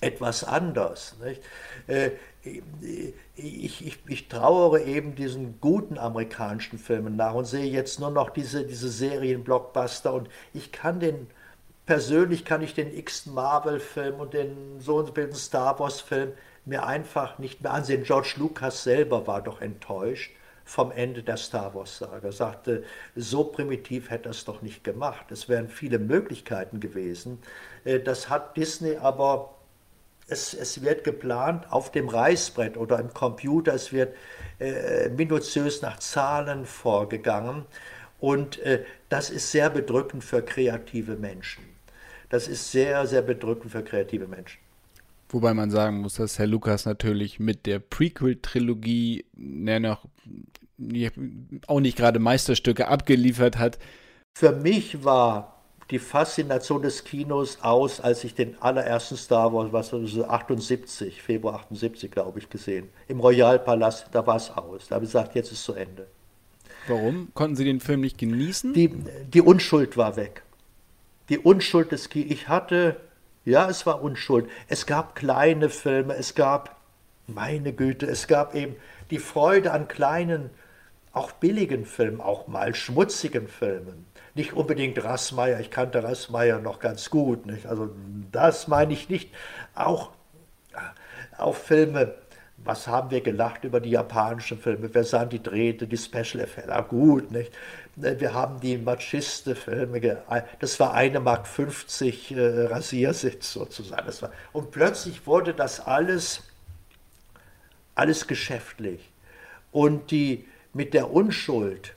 etwas 0.00 0.44
anders. 0.44 1.16
Nicht? 1.24 1.42
Äh, 1.86 2.10
ich, 3.34 3.86
ich, 3.86 3.98
ich 4.06 4.28
trauere 4.28 4.80
eben 4.82 5.14
diesen 5.14 5.60
guten 5.60 5.98
amerikanischen 5.98 6.78
Filmen 6.78 7.16
nach 7.16 7.34
und 7.34 7.44
sehe 7.44 7.66
jetzt 7.66 8.00
nur 8.00 8.10
noch 8.10 8.30
diese, 8.30 8.64
diese 8.64 8.88
Serien-Blockbuster 8.88 10.14
und 10.14 10.28
ich 10.54 10.72
kann 10.72 11.00
den, 11.00 11.26
persönlich 11.84 12.44
kann 12.44 12.62
ich 12.62 12.74
den 12.74 12.96
x 12.96 13.26
Marvel-Film 13.26 14.20
und 14.20 14.34
den 14.34 14.80
so 14.80 14.96
und 14.96 15.16
so 15.16 15.32
Star 15.34 15.78
Wars-Film 15.78 16.32
mir 16.64 16.86
einfach 16.86 17.38
nicht 17.38 17.62
mehr 17.62 17.72
ansehen. 17.72 18.04
George 18.04 18.34
Lucas 18.36 18.84
selber 18.84 19.26
war 19.26 19.42
doch 19.42 19.60
enttäuscht 19.60 20.32
vom 20.64 20.90
Ende 20.90 21.22
der 21.22 21.36
Star 21.36 21.74
Wars-Saga. 21.74 22.26
Er 22.26 22.32
sagte, 22.32 22.84
so 23.14 23.44
primitiv 23.44 24.10
hätte 24.10 24.28
er 24.28 24.32
es 24.32 24.44
doch 24.44 24.62
nicht 24.62 24.82
gemacht. 24.82 25.30
Es 25.30 25.48
wären 25.48 25.68
viele 25.68 26.00
Möglichkeiten 26.00 26.80
gewesen. 26.80 27.38
Äh, 27.84 28.00
das 28.00 28.28
hat 28.28 28.56
Disney 28.56 28.96
aber 28.96 29.55
es, 30.28 30.54
es, 30.54 30.82
wird 30.82 31.04
geplant 31.04 31.70
auf 31.70 31.92
dem 31.92 32.08
Reißbrett 32.08 32.76
oder 32.76 32.98
im 32.98 33.12
Computer, 33.12 33.74
es 33.74 33.92
wird 33.92 34.14
äh, 34.58 35.08
minutiös 35.10 35.82
nach 35.82 35.98
Zahlen 35.98 36.64
vorgegangen 36.64 37.64
und 38.18 38.58
äh, 38.60 38.84
das 39.08 39.30
ist 39.30 39.50
sehr 39.50 39.70
bedrückend 39.70 40.24
für 40.24 40.42
kreative 40.42 41.16
Menschen. 41.16 41.64
Das 42.28 42.48
ist 42.48 42.72
sehr, 42.72 43.06
sehr 43.06 43.22
bedrückend 43.22 43.70
für 43.70 43.82
kreative 43.82 44.26
Menschen. 44.26 44.58
Wobei 45.28 45.54
man 45.54 45.70
sagen 45.70 45.98
muss, 45.98 46.14
dass 46.14 46.38
Herr 46.38 46.46
Lukas 46.46 46.86
natürlich 46.86 47.38
mit 47.40 47.66
der 47.66 47.78
Prequel-Trilogie 47.78 49.24
ja 49.34 49.80
noch 49.80 50.06
auch 51.66 51.80
nicht 51.80 51.96
gerade 51.96 52.18
Meisterstücke 52.18 52.88
abgeliefert 52.88 53.58
hat. 53.58 53.78
Für 54.36 54.52
mich 54.52 55.04
war 55.04 55.55
die 55.90 55.98
Faszination 56.00 56.82
des 56.82 57.04
Kinos 57.04 57.58
aus, 57.62 58.00
als 58.00 58.24
ich 58.24 58.34
den 58.34 58.60
allerersten 58.60 59.16
Star 59.16 59.52
Wars, 59.52 59.72
was 59.72 59.92
war 59.92 60.00
das, 60.00 60.18
78, 60.18 61.22
Februar 61.22 61.54
78, 61.60 62.10
glaube 62.10 62.38
ich, 62.40 62.50
gesehen. 62.50 62.88
Im 63.08 63.20
Royalpalast, 63.20 64.08
da 64.12 64.26
war 64.26 64.36
es 64.36 64.50
aus. 64.50 64.88
Da 64.88 64.96
habe 64.96 65.04
ich 65.04 65.12
gesagt, 65.12 65.34
jetzt 65.36 65.52
ist 65.52 65.62
zu 65.64 65.74
Ende. 65.74 66.06
Warum? 66.88 67.28
Konnten 67.34 67.56
Sie 67.56 67.64
den 67.64 67.80
Film 67.80 68.00
nicht 68.00 68.18
genießen? 68.18 68.72
Die, 68.74 68.88
die 68.88 69.40
Unschuld 69.42 69.96
war 69.96 70.16
weg. 70.16 70.42
die 71.28 71.38
Unschuld 71.38 71.92
des 71.92 72.08
Kinos. 72.08 72.30
Ich 72.32 72.48
hatte, 72.48 73.00
ja, 73.44 73.68
es 73.68 73.86
war 73.86 74.02
Unschuld. 74.02 74.48
Es 74.68 74.86
gab 74.86 75.14
kleine 75.14 75.68
Filme, 75.70 76.14
es 76.16 76.34
gab, 76.34 76.76
meine 77.26 77.72
Güte, 77.72 78.06
es 78.06 78.26
gab 78.28 78.54
eben 78.54 78.76
die 79.10 79.18
Freude 79.18 79.72
an 79.72 79.88
kleinen, 79.88 80.50
auch 81.12 81.32
billigen 81.32 81.86
Filmen, 81.86 82.20
auch 82.20 82.46
mal 82.46 82.74
schmutzigen 82.74 83.48
Filmen. 83.48 84.06
Nicht 84.36 84.52
unbedingt 84.52 85.02
Rassmeier, 85.02 85.58
ich 85.60 85.70
kannte 85.70 86.04
Rassmeier 86.04 86.58
noch 86.58 86.78
ganz 86.78 87.08
gut, 87.08 87.46
nicht? 87.46 87.64
also 87.64 87.88
das 88.30 88.68
meine 88.68 88.92
ich 88.92 89.08
nicht. 89.08 89.30
Auch, 89.74 90.10
auch 91.38 91.54
Filme, 91.54 92.14
was 92.58 92.86
haben 92.86 93.10
wir 93.10 93.22
gelacht 93.22 93.64
über 93.64 93.80
die 93.80 93.88
japanischen 93.88 94.58
Filme? 94.58 94.92
Wir 94.92 95.04
sahen 95.04 95.30
die 95.30 95.42
Drähte, 95.42 95.86
die 95.86 95.96
Special 95.96 96.40
Effects, 96.40 96.68
ah, 96.68 96.82
gut, 96.82 97.30
nicht? 97.30 97.50
Wir 97.94 98.34
haben 98.34 98.60
die 98.60 98.76
Machiste-Filme, 98.76 100.18
das 100.60 100.78
war 100.80 100.92
eine 100.92 101.18
Mark 101.18 101.46
50 101.46 102.32
äh, 102.32 102.66
Rasiersitz 102.66 103.54
sozusagen. 103.54 104.06
War, 104.20 104.32
und 104.52 104.70
plötzlich 104.70 105.26
wurde 105.26 105.54
das 105.54 105.80
alles, 105.80 106.42
alles 107.94 108.26
geschäftlich. 108.26 109.10
Und 109.72 110.10
die, 110.10 110.46
mit 110.74 110.92
der 110.92 111.10
Unschuld, 111.10 111.95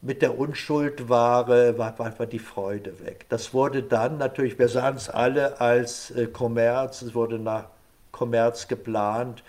mit 0.00 0.22
der 0.22 0.38
Unschuld 0.38 1.08
war, 1.08 1.48
war, 1.48 1.98
war, 1.98 2.18
war 2.18 2.26
die 2.26 2.38
Freude 2.38 3.00
weg. 3.04 3.26
Das 3.28 3.52
wurde 3.52 3.82
dann 3.82 4.18
natürlich, 4.18 4.58
wir 4.58 4.68
sahen 4.68 4.96
es 4.96 5.08
alle 5.08 5.60
als 5.60 6.10
äh, 6.12 6.26
Kommerz, 6.26 7.02
es 7.02 7.14
wurde 7.14 7.38
nach 7.38 7.66
Kommerz 8.12 8.68
geplant 8.68 9.42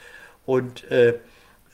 und 0.45 0.89
äh, 0.91 1.19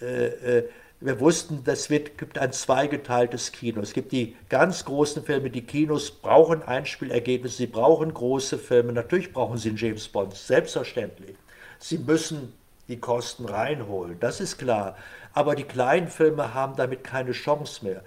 äh, 0.02 0.60
äh 0.60 0.70
wir 1.02 1.20
wussten, 1.20 1.62
es 1.66 1.88
gibt 1.90 2.38
ein 2.40 2.54
zweigeteiltes 2.54 3.52
Kino. 3.52 3.82
Es 3.82 3.94
gibt 3.94 4.12
die 4.12 4.36
ganz 4.50 4.86
großen 4.86 5.24
Filme, 5.24 5.50
die 5.50 5.62
Kinos 5.62 6.10
brauchen 6.10 6.64
Einspielergebnisse, 6.64 7.58
sie 7.58 7.68
brauchen 7.68 8.14
große 8.14 8.58
Filme. 8.58 8.94
Natürlich 8.94 9.34
brauchen 9.34 9.58
sie 9.58 9.70
einen 9.70 9.78
James 9.78 10.08
Bond, 10.08 10.34
selbstverständlich. 10.34 11.36
Sie 11.80 11.98
müssen 11.98 12.54
die 12.88 13.00
Kosten 13.00 13.46
reinholen, 13.46 14.20
das 14.20 14.40
ist 14.40 14.58
klar. 14.58 14.96
Aber 15.34 15.56
die 15.56 15.66
kleinen 15.66 16.08
Filme 16.08 16.54
haben 16.54 16.76
damit 16.76 17.04
keine 17.04 17.34
Chance 17.34 17.84
mehr. 17.86 18.02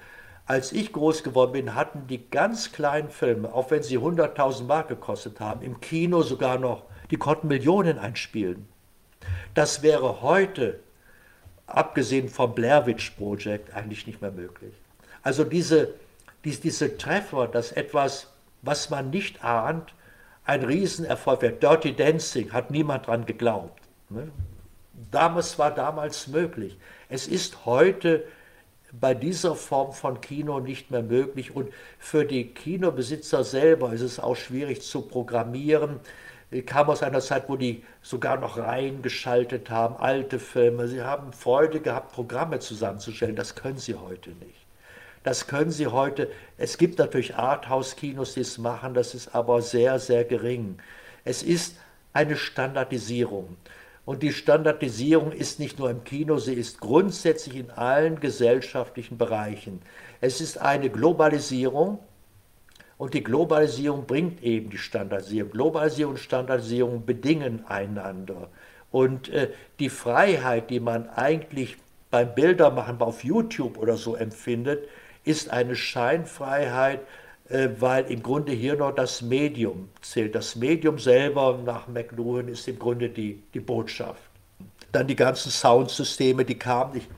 Als 0.49 0.73
ich 0.73 0.95
groß 0.95 1.25
geworden 1.25 1.53
bin, 1.53 1.75
hatten 1.75 2.07
die 2.07 2.31
ganz 2.31 2.73
kleinen 2.73 3.11
Filme, 3.11 3.53
auch 3.53 3.71
wenn 3.71 3.83
sie 3.83 3.99
100.000 3.99 4.65
Mark 4.65 4.89
gekostet 4.89 5.41
haben, 5.41 5.61
im 5.61 5.79
Kino 5.79 6.23
sogar 6.23 6.59
noch, 6.59 6.85
die 7.11 7.19
konnten 7.19 7.49
Millionen 7.49 7.99
einspielen. 7.99 8.67
Das 9.53 9.83
wäre 9.83 10.23
heute 10.23 10.81
abgesehen 11.67 12.31
vom 12.31 12.55
Blair 12.55 12.87
Witch 12.87 13.11
Project, 13.11 13.75
eigentlich 13.75 14.07
nicht 14.07 14.23
mehr 14.23 14.31
möglich. 14.31 14.73
Also 15.23 15.45
diese, 15.45 15.93
diese, 16.47 16.63
diese 16.63 16.97
Treffer, 16.97 17.47
dass 17.47 17.73
etwas, 17.73 18.29
was 18.63 18.89
man 18.89 19.11
nicht 19.11 19.45
ahnt, 19.45 19.93
ein 20.47 20.65
Riesenerfolg 20.65 21.43
wird. 21.43 21.63
Dirty 21.63 21.95
Dancing 21.95 22.55
hat 22.55 22.71
niemand 22.71 23.07
dran 23.07 23.27
geglaubt. 23.27 23.83
Ne? 24.09 24.31
Damals 25.11 25.59
war 25.59 25.75
damals 25.75 26.27
möglich. 26.27 26.79
Es 27.11 27.29
ist 27.29 27.67
heute 27.67 28.25
bei 28.93 29.15
dieser 29.15 29.55
Form 29.55 29.93
von 29.93 30.21
Kino 30.21 30.61
nicht 30.61 30.91
mehr 30.91 31.03
möglich 31.03 31.55
und 31.55 31.73
für 31.99 32.25
die 32.25 32.47
Kinobesitzer 32.47 33.45
selber 33.45 33.93
ist 33.93 34.01
es 34.01 34.19
auch 34.19 34.37
schwierig 34.37 34.83
zu 34.83 35.03
programmieren 35.03 36.01
kam 36.65 36.89
aus 36.89 37.03
einer 37.03 37.21
Zeit, 37.21 37.49
wo 37.49 37.57
die 37.57 37.85
sogar 38.03 38.39
noch 38.39 38.57
Reihen 38.57 39.03
geschaltet 39.03 39.69
haben, 39.69 39.97
alte 39.97 40.39
Filme. 40.39 40.89
Sie 40.89 41.03
haben 41.03 41.33
Freude 41.33 41.81
gehabt, 41.81 42.13
Programme 42.13 42.59
zusammenzustellen. 42.59 43.37
Das 43.37 43.55
können 43.55 43.79
sie 43.79 43.95
heute 43.95 44.31
nicht. 44.31 44.67
Das 45.25 45.47
können 45.47 45.71
sie 45.71 45.89
heute. 45.89 46.31
Es 46.57 46.79
gibt 46.79 46.99
natürlich 46.99 47.37
Arthouse-Kinos, 47.37 48.35
die 48.35 48.41
es 48.41 48.57
machen, 48.57 48.95
das 48.95 49.15
ist 49.15 49.35
aber 49.35 49.61
sehr, 49.61 49.99
sehr 49.99 50.25
gering. 50.25 50.79
Es 51.25 51.43
ist 51.43 51.77
eine 52.15 52.37
Standardisierung. 52.37 53.57
Und 54.09 54.23
die 54.23 54.33
Standardisierung 54.33 55.33
ist 55.33 55.61
nicht 55.61 55.79
nur 55.79 55.91
im 55.91 56.03
Kino, 56.03 56.39
sie 56.39 56.55
ist 56.55 56.81
grundsätzlich 56.81 57.57
in 57.57 57.71
allen 57.71 58.21
gesellschaftlichen 58.21 59.19
Bereichen. 59.19 59.83
Es 60.23 60.41
ist 60.41 60.57
eine 60.57 60.89
Globalisierung, 60.89 61.99
und 62.97 63.13
die 63.13 63.23
Globalisierung 63.23 64.07
bringt 64.07 64.43
eben 64.43 64.71
die 64.71 64.79
Standardisierung. 64.79 65.51
Globalisierung 65.51 66.15
und 66.15 66.21
Standardisierung 66.21 67.05
bedingen 67.05 67.67
einander. 67.67 68.49
Und 68.91 69.29
äh, 69.29 69.51
die 69.79 69.91
Freiheit, 69.91 70.71
die 70.71 70.81
man 70.81 71.11
eigentlich 71.11 71.77
beim 72.11 72.35
Bildermachen 72.35 73.03
auf 73.03 73.25
YouTube 73.25 73.77
oder 73.77 73.99
so 73.99 74.17
empfindet, 74.17 74.89
ist 75.25 75.51
eine 75.51 75.77
Scheinfreiheit, 75.77 77.01
weil 77.79 78.11
im 78.11 78.23
Grunde 78.23 78.53
hier 78.53 78.77
noch 78.77 78.93
das 78.93 79.23
Medium 79.23 79.89
zählt. 80.03 80.35
Das 80.35 80.57
Medium 80.57 80.99
selber 80.99 81.59
nach 81.65 81.89
McLuhan 81.89 82.49
ist 82.49 82.69
im 82.69 82.79
Grunde 82.79 83.09
die, 83.09 83.43
die 83.55 83.61
Botschaft. 83.61 84.23
Dann 84.93 85.07
die 85.07 85.17
ganzen 85.17 85.51
Soundsysteme, 85.51 86.45
die 86.45 86.59
kamen 86.59 86.95
nicht. 86.95 87.09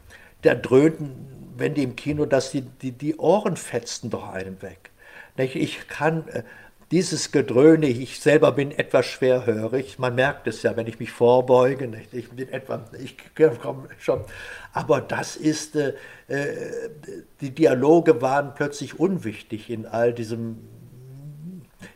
Da 0.43 0.55
dröhnten, 0.55 1.53
wenn 1.57 1.75
die 1.75 1.83
im 1.83 1.97
Kino, 1.97 2.27
dass 2.27 2.51
die, 2.51 2.63
die, 2.63 2.93
die 2.93 3.17
Ohren 3.17 3.57
fetzten 3.57 4.11
doch 4.11 4.29
einem 4.29 4.61
weg. 4.63 4.91
Ich 5.37 5.89
kann 5.89 6.29
äh, 6.29 6.43
dieses 6.91 7.31
Gedröhne, 7.31 7.87
ich 7.87 8.21
selber 8.21 8.53
bin 8.53 8.73
etwas 8.73 9.07
schwerhörig, 9.07 9.99
man 9.99 10.15
merkt 10.17 10.47
es 10.49 10.63
ja, 10.63 10.77
wenn 10.77 10.89
ich 10.89 10.99
mich 10.99 11.13
vorbeuge, 11.13 11.89
ich 12.13 12.31
bin 12.31 12.49
etwa, 12.49 12.85
ich 12.99 13.17
komme 13.35 13.89
schon, 13.99 14.25
aber 14.73 15.01
das 15.01 15.37
ist, 15.37 15.77
äh, 15.77 15.95
äh, 16.29 16.91
die 17.41 17.51
Dialoge 17.51 18.23
waren 18.23 18.55
plötzlich 18.55 18.99
unwichtig 18.99 19.71
in 19.71 19.87
all 19.87 20.13
diesem 20.13 20.59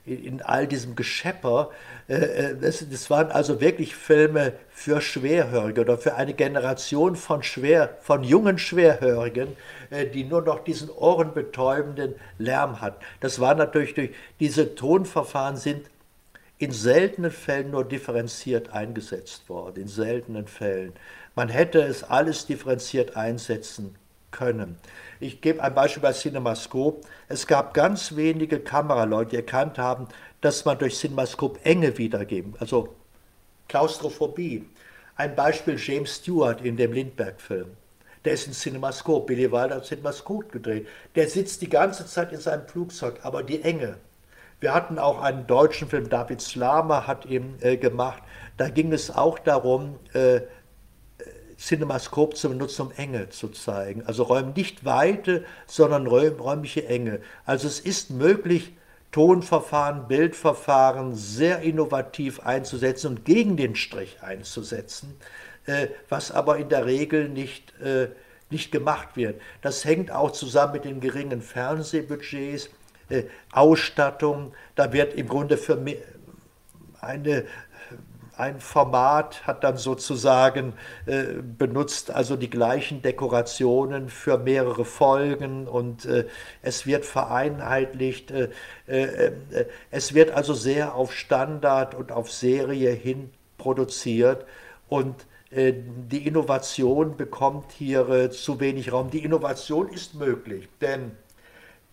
in 0.07 0.43
all 0.43 0.67
diesem 0.67 0.97
Geschepper. 0.97 1.71
Äh, 2.09 2.15
äh, 2.15 2.57
das, 2.59 2.85
das, 2.91 3.09
waren 3.11 3.31
also 3.31 3.61
wirklich 3.61 3.95
Filme 3.97 4.53
für 4.69 5.01
Schwerhörige 5.01 5.81
oder 5.83 5.99
für 5.99 6.15
eine 6.15 6.35
Generation 6.35 7.17
von, 7.17 7.43
schwer, 7.43 7.97
von 8.03 8.23
jungen 8.23 8.59
Schwerhörigen, 8.59 9.49
äh, 9.91 10.07
die 10.07 10.25
nur 10.25 10.43
noch 10.43 10.63
diesen 10.65 10.91
ohrenbetäubenden 10.91 12.15
Lärm 12.39 12.81
hatten. 12.81 13.03
Das 13.21 13.41
war 13.41 13.55
natürlich 13.55 13.95
durch 13.95 14.11
diese 14.41 14.75
Tonverfahren 14.75 15.57
sind 15.57 15.87
in 16.59 16.71
seltenen 16.71 17.31
Fällen 17.31 17.71
nur 17.71 17.85
differenziert 17.85 18.73
eingesetzt 18.73 19.49
worden, 19.49 19.83
in 19.83 19.89
seltenen 19.89 20.47
Fällen. 20.47 20.93
Man 21.35 21.49
hätte 21.49 21.83
es 21.83 22.05
alles 22.05 22.47
differenziert 22.47 23.17
einsetzen 23.17 23.97
können. 24.31 24.79
Ich 25.21 25.41
gebe 25.41 25.63
ein 25.63 25.75
Beispiel 25.75 26.03
bei 26.03 26.13
CinemaScope. 26.13 27.07
Es 27.29 27.47
gab 27.47 27.75
ganz 27.75 28.17
wenige 28.17 28.61
Kameraleute, 28.61 29.31
die 29.31 29.37
erkannt 29.37 29.79
haben, 29.79 30.09
dass 30.41 30.65
man 30.65 30.79
durch 30.79 30.97
CinemaScope 30.97 31.61
Enge 31.65 31.97
wiedergeben, 31.99 32.55
also 32.59 32.95
Klaustrophobie. 33.69 34.65
Ein 35.17 35.35
Beispiel 35.35 35.79
James 35.79 36.17
Stewart 36.17 36.61
in 36.61 36.77
dem 36.77 36.93
Lindbergh-Film. 36.93 37.69
Der 38.25 38.33
ist 38.33 38.47
in 38.47 38.53
CinemaScope, 38.53 39.27
Billy 39.27 39.51
Wilder 39.51 39.77
hat 39.77 39.87
CinemaScope 39.87 40.49
gedreht. 40.49 40.89
Der 41.15 41.29
sitzt 41.29 41.63
die 41.63 41.69
ganze 41.69 42.07
Zeit 42.07 42.33
in 42.33 42.41
seinem 42.41 42.67
Flugzeug, 42.67 43.21
aber 43.23 43.43
die 43.43 43.63
Enge. 43.63 43.97
Wir 44.61 44.73
hatten 44.73 44.99
auch 44.99 45.21
einen 45.21 45.47
deutschen 45.47 45.89
Film, 45.89 46.09
David 46.09 46.41
Slamer 46.41 47.07
hat 47.07 47.27
ihn 47.27 47.57
äh, 47.61 47.77
gemacht. 47.77 48.23
Da 48.57 48.69
ging 48.69 48.93
es 48.93 49.11
auch 49.11 49.39
darum, 49.39 49.99
äh, 50.15 50.41
Cinemascope 51.59 52.35
zu 52.35 52.49
benutzen, 52.49 52.83
um 52.83 52.93
Enge 52.93 53.31
zu 53.31 53.49
zeigen. 53.49 54.05
Also 54.07 54.25
räum 54.25 54.53
nicht 54.55 54.85
Weite, 54.85 55.45
sondern 55.67 56.07
räumliche 56.07 56.87
Enge. 56.87 57.21
Also 57.45 57.67
es 57.67 57.81
ist 57.81 58.11
möglich, 58.11 58.73
Tonverfahren, 59.15 60.09
Bildverfahren 60.09 61.15
sehr 61.15 61.61
innovativ 61.61 62.41
einzusetzen 62.41 63.07
und 63.07 63.25
gegen 63.25 63.57
den 63.57 63.77
Strich 63.77 64.21
einzusetzen, 64.23 65.17
äh, 65.67 65.87
was 66.09 66.33
aber 66.33 66.59
in 66.59 66.69
der 66.69 66.85
Regel 66.85 67.29
nicht, 67.29 67.79
äh, 67.81 68.09
nicht 68.51 68.73
gemacht 68.73 69.11
wird. 69.15 69.41
Das 69.63 69.85
hängt 69.85 70.11
auch 70.11 70.33
zusammen 70.33 70.73
mit 70.73 70.85
den 70.85 71.01
geringen 71.01 71.43
Fernsehbudgets, 71.43 72.71
äh, 73.09 73.23
Ausstattung. 73.53 74.53
Da 74.75 74.93
wird 74.93 75.15
im 75.15 75.29
Grunde 75.29 75.59
für 75.59 75.79
eine 77.01 77.45
ein 78.37 78.61
Format 78.61 79.47
hat 79.47 79.65
dann 79.65 79.77
sozusagen 79.77 80.75
äh, 81.07 81.25
benutzt 81.43 82.11
also 82.11 82.37
die 82.37 82.51
gleichen 82.51 83.03
Dekorationen 83.03 84.09
für 84.09 84.39
mehrere 84.39 84.85
Folgen 84.85 85.69
und 85.69 86.05
äh, 86.05 86.27
es 86.63 86.87
wird 86.87 87.05
vereinheitlicht. 87.05 88.31
Äh, 88.31 88.49
äh, 88.87 89.03
äh 89.27 89.33
es 89.91 90.15
wird 90.15 90.31
also 90.33 90.55
sehr 90.55 90.95
auf 90.95 91.15
Standard 91.15 91.95
und 91.95 92.13
auf 92.13 92.31
Serie 92.31 92.91
hin 92.91 93.31
produziert 93.59 94.45
und 94.89 95.27
äh, 95.51 95.73
die 96.11 96.27
Innovation 96.27 97.17
bekommt 97.17 97.73
hier 97.73 98.31
zu 98.31 98.61
wenig 98.61 98.93
Raum. 98.93 99.11
Die 99.11 99.25
Innovation 99.25 99.89
ist 99.89 100.15
möglich, 100.15 100.69
denn 100.81 101.13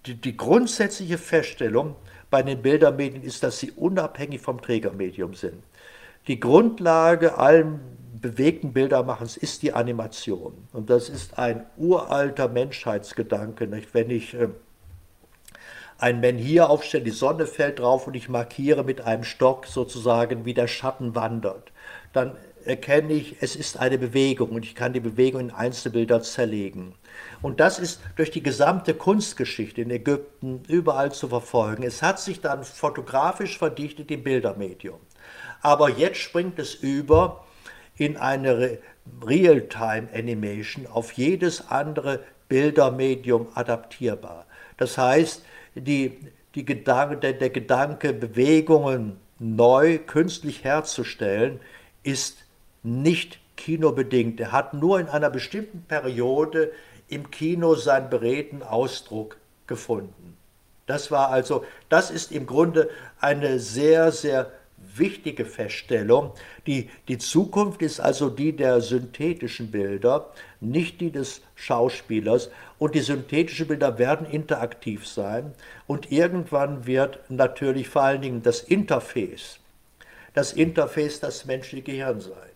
die, 0.05 0.15
die 0.15 0.35
grundsätzliche 0.35 1.17
Feststellung 1.17 1.95
bei 2.31 2.41
den 2.41 2.61
Bildermedien 2.61 3.21
ist, 3.21 3.43
dass 3.43 3.59
sie 3.59 3.71
unabhängig 3.71 4.41
vom 4.41 4.61
Trägermedium 4.61 5.35
sind. 5.35 5.61
Die 6.27 6.39
Grundlage 6.39 7.37
allen 7.37 7.79
bewegten 8.21 8.73
Bildermachens 8.73 9.37
ist 9.37 9.63
die 9.63 9.73
Animation. 9.73 10.67
Und 10.71 10.89
das 10.89 11.09
ist 11.09 11.39
ein 11.39 11.65
uralter 11.77 12.47
Menschheitsgedanke. 12.47 13.65
Nicht? 13.67 13.93
Wenn 13.93 14.11
ich 14.11 14.35
äh, 14.35 14.49
ein 15.97 16.19
Menhir 16.19 16.69
aufstelle, 16.69 17.03
die 17.03 17.11
Sonne 17.11 17.47
fällt 17.47 17.79
drauf 17.79 18.07
und 18.07 18.15
ich 18.15 18.29
markiere 18.29 18.83
mit 18.83 19.01
einem 19.01 19.23
Stock 19.23 19.65
sozusagen, 19.65 20.45
wie 20.45 20.53
der 20.53 20.67
Schatten 20.67 21.15
wandert. 21.15 21.71
Dann 22.13 22.35
erkenne 22.65 23.13
ich, 23.13 23.37
es 23.41 23.55
ist 23.55 23.79
eine 23.79 23.97
Bewegung 23.97 24.49
und 24.49 24.65
ich 24.65 24.75
kann 24.75 24.93
die 24.93 24.99
Bewegung 24.99 25.41
in 25.41 25.51
Einzelbilder 25.51 26.21
zerlegen. 26.21 26.93
Und 27.41 27.59
das 27.59 27.79
ist 27.79 28.01
durch 28.15 28.31
die 28.31 28.43
gesamte 28.43 28.93
Kunstgeschichte 28.93 29.81
in 29.81 29.89
Ägypten 29.89 30.61
überall 30.67 31.11
zu 31.11 31.27
verfolgen. 31.27 31.83
Es 31.83 32.01
hat 32.01 32.19
sich 32.19 32.41
dann 32.41 32.63
fotografisch 32.63 33.57
verdichtet 33.57 34.11
im 34.11 34.23
Bildermedium. 34.23 34.99
Aber 35.61 35.89
jetzt 35.89 36.17
springt 36.17 36.59
es 36.59 36.75
über 36.75 37.45
in 37.95 38.17
eine 38.17 38.79
Real-Time-Animation 39.25 40.87
auf 40.87 41.13
jedes 41.13 41.69
andere 41.69 42.19
Bildermedium 42.49 43.47
adaptierbar. 43.53 44.45
Das 44.77 44.97
heißt, 44.97 45.43
die, 45.75 46.17
die 46.55 46.65
Gedanke, 46.65 47.17
der, 47.17 47.33
der 47.33 47.49
Gedanke, 47.49 48.13
Bewegungen 48.13 49.17
neu 49.39 49.99
künstlich 49.99 50.63
herzustellen, 50.63 51.59
ist 52.03 52.39
nicht 52.83 53.39
kinobedingt. 53.55 54.39
Er 54.39 54.51
hat 54.51 54.73
nur 54.73 54.99
in 54.99 55.07
einer 55.07 55.29
bestimmten 55.29 55.83
Periode 55.83 56.71
im 57.07 57.29
Kino 57.29 57.75
seinen 57.75 58.09
beredten 58.09 58.63
Ausdruck 58.63 59.37
gefunden. 59.67 60.37
Das 60.87 61.11
war 61.11 61.29
also, 61.29 61.63
das 61.89 62.11
ist 62.11 62.31
im 62.31 62.45
Grunde 62.45 62.89
eine 63.19 63.59
sehr, 63.59 64.11
sehr 64.11 64.51
wichtige 64.97 65.45
Feststellung. 65.45 66.31
Die, 66.67 66.89
die 67.07 67.17
Zukunft 67.17 67.81
ist 67.81 67.99
also 67.99 68.29
die 68.29 68.55
der 68.55 68.81
synthetischen 68.81 69.71
Bilder, 69.71 70.29
nicht 70.59 71.01
die 71.01 71.11
des 71.11 71.41
Schauspielers. 71.55 72.49
Und 72.79 72.95
die 72.95 73.01
synthetischen 73.01 73.67
Bilder 73.67 73.97
werden 73.97 74.25
interaktiv 74.25 75.07
sein. 75.07 75.53
Und 75.87 76.11
irgendwann 76.11 76.85
wird 76.85 77.19
natürlich 77.29 77.89
vor 77.89 78.03
allen 78.03 78.21
Dingen 78.21 78.43
das 78.43 78.61
Interface, 78.61 79.59
das 80.33 80.53
Interface 80.53 81.19
das 81.19 81.45
menschliche 81.45 81.83
Gehirn 81.83 82.21
sein. 82.21 82.51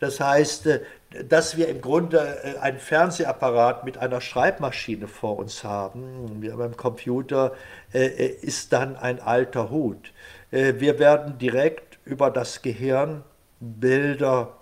Das 0.00 0.20
heißt, 0.20 0.66
äh, 0.66 0.80
dass 1.28 1.56
wir 1.56 1.68
im 1.68 1.80
Grunde 1.80 2.38
äh, 2.44 2.58
einen 2.58 2.78
Fernsehapparat 2.78 3.84
mit 3.84 3.98
einer 3.98 4.20
Schreibmaschine 4.20 5.08
vor 5.08 5.38
uns 5.38 5.64
haben, 5.64 6.42
wie 6.42 6.48
beim 6.50 6.76
Computer, 6.76 7.54
äh, 7.92 8.06
ist 8.06 8.72
dann 8.72 8.96
ein 8.96 9.20
alter 9.20 9.70
Hut. 9.70 10.12
Wir 10.50 10.98
werden 10.98 11.38
direkt 11.38 11.98
über 12.04 12.30
das 12.30 12.62
Gehirn 12.62 13.22
Bilder 13.60 14.56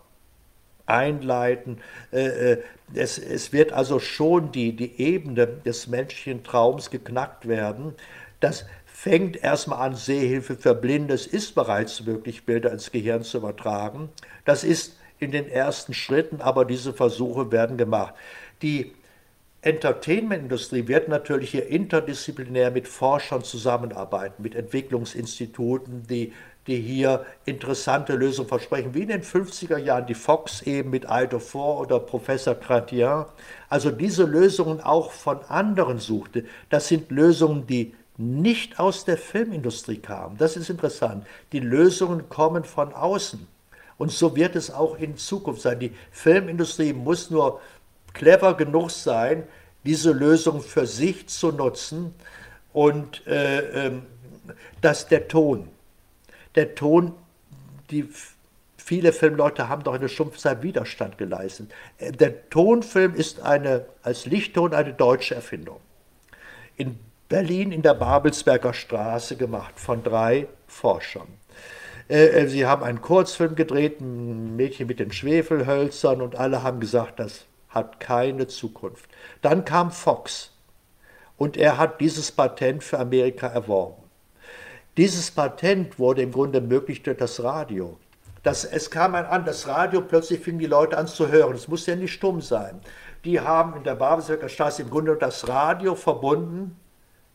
einleiten. 0.86 1.80
Es, 2.12 3.18
es 3.18 3.52
wird 3.52 3.72
also 3.72 3.98
schon 4.00 4.50
die, 4.52 4.74
die 4.74 5.00
Ebene 5.00 5.46
des 5.46 5.86
menschlichen 5.86 6.42
Traums 6.42 6.90
geknackt 6.90 7.46
werden. 7.46 7.94
Das 8.40 8.66
fängt 8.86 9.36
erstmal 9.36 9.86
an, 9.86 9.94
Sehhilfe 9.94 10.56
für 10.56 10.74
Blinde. 10.74 11.14
Es 11.14 11.26
ist 11.26 11.54
bereits 11.54 12.04
möglich, 12.04 12.46
Bilder 12.46 12.72
ins 12.72 12.90
Gehirn 12.90 13.22
zu 13.22 13.38
übertragen. 13.38 14.08
Das 14.44 14.64
ist 14.64 14.96
in 15.18 15.30
den 15.30 15.48
ersten 15.48 15.94
Schritten, 15.94 16.40
aber 16.40 16.64
diese 16.64 16.92
Versuche 16.92 17.52
werden 17.52 17.76
gemacht. 17.76 18.14
Die 18.62 18.94
Entertainment-Industrie 19.66 20.86
wird 20.86 21.08
natürlich 21.08 21.50
hier 21.50 21.66
interdisziplinär 21.66 22.70
mit 22.70 22.86
Forschern 22.86 23.42
zusammenarbeiten, 23.42 24.40
mit 24.40 24.54
Entwicklungsinstituten, 24.54 26.06
die, 26.06 26.32
die 26.68 26.76
hier 26.80 27.26
interessante 27.46 28.14
Lösungen 28.14 28.48
versprechen, 28.48 28.94
wie 28.94 29.02
in 29.02 29.08
den 29.08 29.22
50er 29.24 29.78
Jahren 29.78 30.06
die 30.06 30.14
Fox 30.14 30.62
eben 30.62 30.90
mit 30.90 31.06
Aldo 31.06 31.40
Fort 31.40 31.86
oder 31.86 31.98
Professor 31.98 32.54
Cratien. 32.54 33.24
Also 33.68 33.90
diese 33.90 34.22
Lösungen 34.22 34.80
auch 34.80 35.10
von 35.10 35.40
anderen 35.48 35.98
suchte. 35.98 36.44
Das 36.70 36.86
sind 36.86 37.10
Lösungen, 37.10 37.66
die 37.66 37.92
nicht 38.18 38.78
aus 38.78 39.04
der 39.04 39.18
Filmindustrie 39.18 39.98
kamen. 39.98 40.36
Das 40.38 40.56
ist 40.56 40.70
interessant. 40.70 41.26
Die 41.50 41.58
Lösungen 41.58 42.28
kommen 42.28 42.62
von 42.62 42.94
außen. 42.94 43.48
Und 43.98 44.12
so 44.12 44.36
wird 44.36 44.56
es 44.56 44.70
auch 44.70 44.98
in 44.98 45.16
Zukunft 45.16 45.62
sein. 45.62 45.80
Die 45.80 45.92
Filmindustrie 46.12 46.92
muss 46.92 47.30
nur 47.30 47.60
clever 48.16 48.54
genug 48.54 48.90
sein, 48.90 49.44
diese 49.84 50.12
Lösung 50.12 50.60
für 50.60 50.86
sich 50.86 51.28
zu 51.28 51.52
nutzen. 51.52 52.14
Und 52.72 53.26
äh, 53.26 53.86
äh, 53.86 53.92
dass 54.80 55.08
der 55.08 55.28
Ton, 55.28 55.68
der 56.54 56.74
Ton, 56.74 57.12
die 57.90 58.08
viele 58.76 59.12
Filmleute 59.12 59.68
haben 59.68 59.82
doch 59.82 59.94
in 59.94 60.00
der 60.00 60.08
Stumpfzeit 60.08 60.62
Widerstand 60.62 61.18
geleistet. 61.18 61.72
Äh, 61.98 62.12
der 62.12 62.48
Tonfilm 62.50 63.14
ist 63.14 63.40
eine, 63.40 63.86
als 64.02 64.26
Lichtton 64.26 64.74
eine 64.74 64.92
deutsche 64.92 65.34
Erfindung. 65.34 65.80
In 66.76 66.98
Berlin 67.28 67.72
in 67.72 67.82
der 67.82 67.94
Babelsberger 67.94 68.72
Straße 68.72 69.36
gemacht 69.36 69.80
von 69.80 70.02
drei 70.02 70.46
Forschern. 70.68 71.26
Äh, 72.08 72.26
äh, 72.26 72.48
sie 72.48 72.66
haben 72.66 72.84
einen 72.84 73.02
Kurzfilm 73.02 73.56
gedreht, 73.56 74.00
ein 74.00 74.54
Mädchen 74.54 74.86
mit 74.86 75.00
den 75.00 75.10
Schwefelhölzern 75.10 76.20
und 76.22 76.36
alle 76.36 76.62
haben 76.62 76.78
gesagt, 76.78 77.18
das 77.18 77.46
hat 77.76 78.00
keine 78.00 78.48
Zukunft. 78.48 79.08
Dann 79.42 79.64
kam 79.64 79.92
Fox 79.92 80.50
und 81.36 81.56
er 81.56 81.78
hat 81.78 82.00
dieses 82.00 82.32
Patent 82.32 82.82
für 82.82 82.98
Amerika 82.98 83.46
erworben. 83.46 84.02
Dieses 84.96 85.30
Patent 85.30 85.98
wurde 85.98 86.22
im 86.22 86.32
Grunde 86.32 86.60
möglich 86.60 87.02
durch 87.02 87.18
das 87.18 87.42
Radio. 87.44 87.98
Das, 88.42 88.64
es 88.64 88.90
kam 88.90 89.14
an, 89.14 89.44
das 89.44 89.68
Radio, 89.68 90.00
plötzlich 90.00 90.40
fingen 90.40 90.58
die 90.58 90.66
Leute 90.66 90.96
an 90.96 91.06
zu 91.06 91.28
hören. 91.28 91.54
Es 91.54 91.68
muss 91.68 91.86
ja 91.86 91.96
nicht 91.96 92.12
stumm 92.12 92.40
sein. 92.40 92.80
Die 93.24 93.40
haben 93.40 93.76
in 93.76 93.84
der 93.84 93.96
Babelsberger 93.96 94.48
Straße 94.48 94.82
im 94.82 94.90
Grunde 94.90 95.16
das 95.16 95.48
Radio 95.48 95.94
verbunden 95.94 96.76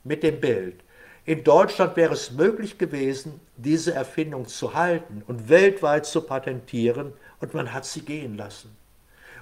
mit 0.04 0.24
dem 0.24 0.40
Bild. 0.40 0.84
In 1.26 1.44
Deutschland 1.44 1.96
wäre 1.98 2.14
es 2.14 2.32
möglich 2.32 2.80
gewesen, 2.80 3.40
diese 3.58 3.94
Erfindung 3.94 4.48
zu 4.48 4.74
halten 4.74 5.22
und 5.28 5.50
weltweit 5.50 6.06
zu 6.06 6.22
patentieren, 6.22 7.14
und 7.40 7.54
man 7.54 7.74
hat 7.74 7.86
sie 7.86 8.02
gehen 8.02 8.38
lassen. 8.38 8.76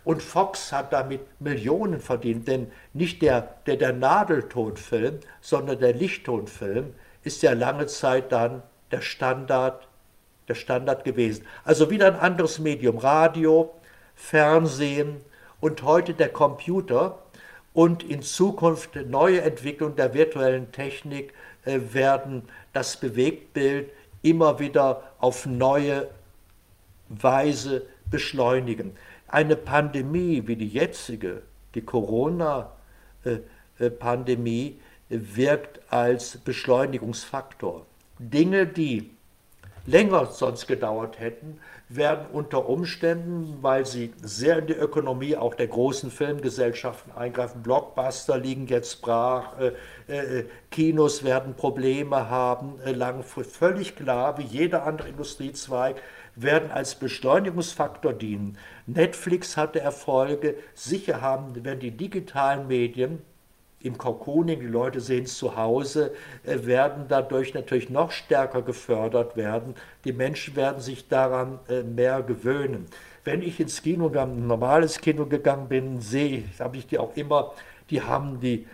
Und 0.10 0.24
Fox 0.24 0.72
hat 0.72 0.91
damit 0.91 1.22
Millionen 1.39 2.00
verdient, 2.00 2.48
denn 2.48 2.72
nicht 2.93 3.22
der, 3.22 3.41
der, 3.67 3.76
der 3.76 3.93
Nadeltonfilm, 3.93 5.19
sondern 5.39 5.78
der 5.78 5.93
Lichttonfilm 5.93 6.95
ist 7.22 7.43
ja 7.43 7.54
lange 7.54 7.86
Zeit 7.86 8.32
dann 8.32 8.63
der 8.89 9.02
Standard, 9.02 9.88
der 10.48 10.56
Standard 10.56 11.04
gewesen. 11.04 11.45
Also 11.63 11.91
wieder 11.91 12.08
ein 12.08 12.15
anderes 12.15 12.58
Medium, 12.58 12.98
Radio, 12.98 13.72
Fernsehen 14.15 15.17
und 15.60 15.84
heute 15.84 16.15
der 16.15 16.30
Computer 16.30 17.19
und 17.74 18.02
in 18.02 18.24
Zukunft 18.24 18.95
neue 18.95 19.41
Entwicklung 19.41 19.95
der 19.95 20.15
virtuellen 20.15 20.72
Technik 20.72 21.36
äh, 21.65 21.80
werden 21.91 22.50
das 22.74 22.98
Bewegtbild 22.98 23.91
immer 24.24 24.58
wieder 24.58 25.04
auf 25.19 25.45
neue 25.45 26.08
Weise 27.10 27.86
beschleunigen. 28.10 28.98
Eine 29.30 29.56
Pandemie 29.56 30.48
wie 30.48 30.56
die 30.56 30.68
jetzige, 30.68 31.44
die 31.76 31.82
Corona-Pandemie, 31.82 34.80
wirkt 35.10 35.80
als 35.92 36.38
Beschleunigungsfaktor. 36.38 37.86
Dinge, 38.20 38.68
die 38.68 39.10
länger 39.86 40.28
sonst 40.28 40.68
gedauert 40.68 41.20
hätten, 41.20 41.60
werden 41.89 42.28
unter 42.32 42.70
Umständen, 42.70 43.58
weil 43.62 43.86
sie 43.86 44.13
sehr 44.22 44.60
in 44.60 44.68
die 44.68 44.74
Ökonomie 44.74 45.36
auch 45.36 45.56
der 45.56 45.68
großen 45.68 46.12
Filmgesellschaften 46.12 47.12
eingreifen, 47.13 47.63
Blockbuster 47.63 48.38
liegen 48.38 48.68
jetzt 48.68 49.02
brach, 49.02 49.60
äh, 49.60 49.72
äh, 50.08 50.46
Kinos 50.70 51.24
werden 51.24 51.56
Probleme 51.56 52.30
haben, 52.30 52.80
äh, 52.86 52.92
langfristig 52.92 53.58
völlig 53.58 53.96
klar, 53.96 54.38
wie 54.38 54.44
jeder 54.44 54.86
andere 54.86 55.10
Industriezweig, 55.10 56.00
werden 56.41 56.71
als 56.71 56.95
Beschleunigungsfaktor 56.95 58.13
dienen. 58.13 58.58
Netflix 58.86 59.58
hatte 59.58 59.80
Erfolge, 59.80 60.56
sicher 60.73 61.21
haben, 61.21 61.63
werden 61.63 61.80
die 61.80 61.91
digitalen 61.91 62.67
Medien 62.67 63.21
im 63.82 63.97
Cocooning, 63.97 64.60
die 64.60 64.67
Leute 64.67 64.99
sehen 64.99 65.23
es 65.23 65.38
zu 65.38 65.56
Hause, 65.56 66.13
äh, 66.43 66.65
werden 66.65 67.06
dadurch 67.08 67.54
natürlich 67.54 67.89
noch 67.89 68.12
stärker 68.12 68.62
gefördert 68.62 69.38
werden. 69.38 69.75
Die 70.04 70.12
Menschen 70.12 70.56
werden 70.56 70.82
sich 70.82 71.08
daran 71.08 71.60
äh, 71.69 71.84
mehr 71.84 72.21
gewöhnen. 72.21 72.88
Wenn 73.23 73.41
ich 73.41 73.60
ins 73.60 73.82
Kino, 73.82 74.10
ein 74.10 74.47
normales 74.47 74.99
Kino 74.99 75.25
gegangen 75.25 75.69
bin, 75.69 76.02
sehe, 76.02 76.43
habe 76.60 76.78
ich 76.78 76.88
die 76.88 76.99
auch 76.99 77.15
immer, 77.15 77.54
die 77.89 78.02
haben 78.02 78.39
die, 78.39 78.67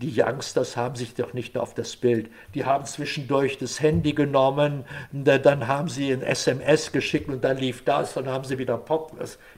die 0.00 0.12
Youngsters 0.20 0.76
haben 0.76 0.96
sich 0.96 1.14
doch 1.14 1.32
nicht 1.32 1.56
auf 1.56 1.74
das 1.74 1.96
Bild, 1.96 2.30
die 2.54 2.64
haben 2.64 2.84
zwischendurch 2.84 3.58
das 3.58 3.80
Handy 3.80 4.12
genommen, 4.12 4.84
dann 5.12 5.66
haben 5.66 5.88
sie 5.88 6.12
ein 6.12 6.22
SMS 6.22 6.92
geschickt 6.92 7.28
und 7.28 7.42
dann 7.44 7.56
lief 7.56 7.84
das, 7.84 8.14
dann 8.14 8.28
haben 8.28 8.44
sie 8.44 8.58
wieder 8.58 8.76
Pop. 8.76 9.12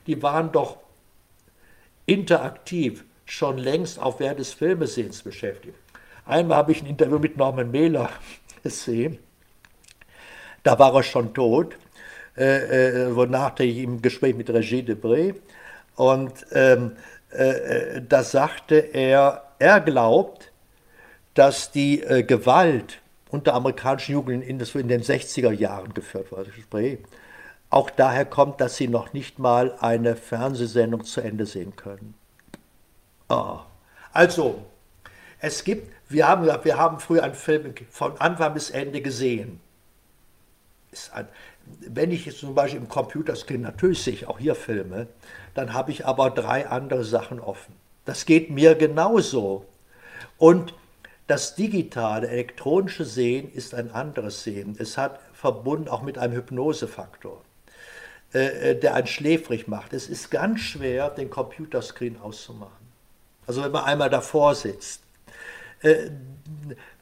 Die 0.07 0.21
waren 0.21 0.51
doch 0.51 0.77
interaktiv 2.05 3.03
schon 3.25 3.57
längst 3.57 3.99
auf 3.99 4.19
Wert 4.19 4.39
des 4.39 4.53
Filmesehens 4.53 5.23
beschäftigt. 5.23 5.77
Einmal 6.25 6.57
habe 6.57 6.71
ich 6.71 6.81
ein 6.81 6.87
Interview 6.87 7.19
mit 7.19 7.37
Norman 7.37 7.71
Mailer 7.71 8.09
gesehen. 8.63 9.19
Da 10.63 10.79
war 10.79 10.93
er 10.95 11.03
schon 11.03 11.33
tot, 11.33 11.75
äh, 12.37 13.05
äh, 13.05 13.15
wonach 13.15 13.59
ich 13.59 13.77
im 13.77 14.01
Gespräch 14.01 14.35
mit 14.35 14.49
Regie 14.49 14.81
Debré. 14.81 15.35
Und 15.95 16.33
ähm, 16.51 16.93
äh, 17.31 17.97
äh, 17.97 18.01
da 18.07 18.23
sagte 18.23 18.75
er, 18.75 19.44
er 19.59 19.79
glaubt, 19.81 20.51
dass 21.33 21.71
die 21.71 22.01
äh, 22.01 22.23
Gewalt 22.23 23.01
unter 23.29 23.53
amerikanischen 23.53 24.13
Jugendlichen 24.13 24.79
in 24.79 24.87
den 24.87 25.01
60er 25.01 25.51
Jahren 25.51 25.93
geführt 25.93 26.31
wurde. 26.31 26.51
Auch 27.69 27.89
daher 27.89 28.25
kommt, 28.25 28.61
dass 28.61 28.77
sie 28.77 28.87
noch 28.87 29.13
nicht 29.13 29.39
mal 29.39 29.75
eine 29.79 30.15
Fernsehsendung 30.15 31.03
zu 31.03 31.21
Ende 31.21 31.45
sehen 31.45 31.75
können. 31.75 32.13
Oh. 33.27 33.59
Also, 34.13 34.63
es 35.39 35.63
gibt, 35.63 35.91
wir 36.07 36.27
haben, 36.27 36.45
wir 36.45 36.77
haben 36.77 36.99
früher 36.99 37.23
einen 37.23 37.33
Film 37.33 37.73
von 37.89 38.17
Anfang 38.19 38.53
bis 38.53 38.69
Ende 38.69 39.01
gesehen. 39.01 39.59
Ein, 41.11 41.27
wenn 41.79 42.11
ich 42.11 42.25
jetzt 42.25 42.39
zum 42.39 42.55
Beispiel 42.55 42.79
im 42.79 42.87
Computerscreen, 42.87 43.61
natürlich 43.61 44.03
sehe 44.03 44.13
ich 44.13 44.27
auch 44.27 44.39
hier 44.39 44.55
Filme, 44.55 45.07
dann 45.53 45.73
habe 45.73 45.91
ich 45.91 46.05
aber 46.05 46.29
drei 46.29 46.67
andere 46.67 47.03
Sachen 47.03 47.39
offen. 47.39 47.75
Das 48.05 48.25
geht 48.25 48.49
mir 48.49 48.75
genauso. 48.75 49.65
Und 50.37 50.73
das 51.27 51.55
digitale, 51.55 52.27
elektronische 52.27 53.03
Sehen 53.03 53.51
ist 53.51 53.73
ein 53.73 53.91
anderes 53.91 54.43
Sehen. 54.43 54.75
Es 54.77 54.97
hat 54.97 55.19
verbunden 55.33 55.87
auch 55.87 56.03
mit 56.03 56.17
einem 56.17 56.33
Hypnosefaktor, 56.33 57.41
äh, 58.33 58.71
äh, 58.71 58.79
der 58.79 58.93
einen 58.93 59.07
schläfrig 59.07 59.67
macht. 59.67 59.93
Es 59.93 60.07
ist 60.07 60.29
ganz 60.29 60.59
schwer, 60.59 61.09
den 61.09 61.31
Computerscreen 61.31 62.21
auszumachen. 62.21 62.85
Also 63.47 63.63
wenn 63.63 63.71
man 63.71 63.85
einmal 63.85 64.09
davor 64.09 64.53
sitzt. 64.53 65.01
Äh, 65.81 66.09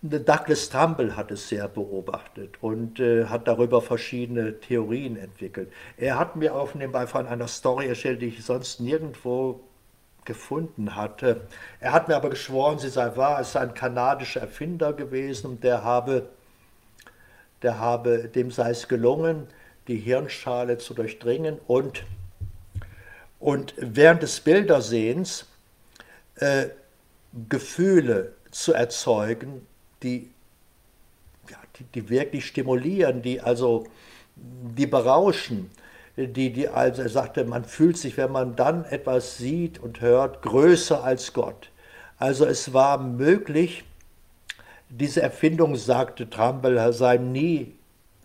Douglas 0.02 0.70
Trumbull 0.70 1.16
hat 1.16 1.32
es 1.32 1.50
sehr 1.50 1.68
beobachtet 1.68 2.56
und 2.62 3.00
äh, 3.00 3.26
hat 3.26 3.48
darüber 3.48 3.82
verschiedene 3.82 4.60
Theorien 4.60 5.18
entwickelt. 5.18 5.72
Er 5.98 6.18
hat 6.18 6.36
mir 6.36 6.56
auch 6.56 6.74
nebenbei 6.74 7.08
von 7.08 7.28
einer 7.28 7.48
Story 7.48 7.88
erzählt, 7.88 8.22
die 8.22 8.28
ich 8.28 8.44
sonst 8.44 8.80
nirgendwo 8.80 9.62
gefunden 10.26 10.96
hatte. 10.96 11.42
Er 11.80 11.92
hat 11.92 12.08
mir 12.08 12.16
aber 12.16 12.30
geschworen, 12.30 12.80
sie 12.80 12.90
sei 12.90 13.16
wahr, 13.16 13.42
es 13.42 13.54
sei 13.54 13.62
ein 13.62 13.74
kanadischer 13.74 14.42
Erfinder 14.42 14.94
gewesen 14.94 15.48
und 15.48 15.64
der 15.64 15.84
habe, 15.84 16.30
der 17.62 17.80
habe, 17.80 18.30
dem 18.30 18.52
sei 18.52 18.72
es 18.72 18.88
gelungen, 18.88 19.48
die 19.88 19.98
Hirnschale 19.98 20.78
zu 20.78 20.94
durchdringen 20.94 21.60
und, 21.68 22.04
und 23.40 23.74
während 23.78 24.24
des 24.24 24.40
Bildersehens 24.40 25.46
äh, 26.36 26.68
Gefühle 27.50 28.34
zu 28.52 28.74
erzeugen, 28.74 29.66
die, 30.04 30.30
ja, 31.50 31.58
die, 31.78 31.84
die 31.84 32.10
wirklich 32.10 32.46
stimulieren, 32.46 33.22
die 33.22 33.42
also 33.42 33.86
die 34.36 34.88
berauschen 34.88 35.70
die, 36.16 36.54
die 36.54 36.68
also 36.68 37.02
er 37.02 37.10
sagte, 37.10 37.44
man 37.44 37.66
fühlt 37.66 37.98
sich, 37.98 38.18
wenn 38.18 38.32
man 38.32 38.56
dann 38.56 38.86
etwas 38.86 39.38
sieht 39.38 39.80
und 39.80 40.02
hört, 40.02 40.42
größer 40.42 41.04
als 41.04 41.34
Gott. 41.34 41.70
Also 42.18 42.46
es 42.46 42.74
war 42.74 43.00
möglich, 43.00 43.84
diese 44.90 45.22
Erfindung, 45.22 45.76
sagte 45.76 46.30
Trumbull, 46.30 46.94
sei 46.94 47.18
nie 47.18 47.74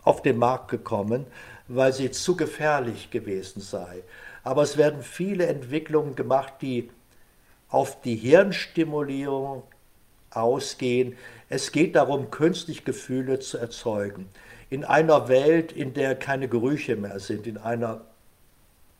auf 0.03 0.21
den 0.21 0.37
Markt 0.37 0.69
gekommen, 0.69 1.25
weil 1.67 1.91
sie 1.93 2.11
zu 2.11 2.35
gefährlich 2.35 3.09
gewesen 3.09 3.61
sei. 3.61 4.03
Aber 4.43 4.61
es 4.61 4.77
werden 4.77 5.01
viele 5.01 5.47
Entwicklungen 5.47 6.15
gemacht, 6.15 6.53
die 6.61 6.89
auf 7.69 8.01
die 8.01 8.15
Hirnstimulierung 8.15 9.63
ausgehen. 10.31 11.17
Es 11.49 11.71
geht 11.71 11.95
darum, 11.95 12.29
künstlich 12.29 12.85
Gefühle 12.85 13.39
zu 13.39 13.57
erzeugen 13.57 14.29
in 14.69 14.83
einer 14.83 15.27
Welt, 15.27 15.71
in 15.71 15.93
der 15.93 16.15
keine 16.15 16.47
Gerüche 16.47 16.95
mehr 16.95 17.19
sind, 17.19 17.47
in 17.47 17.57
einer 17.57 18.01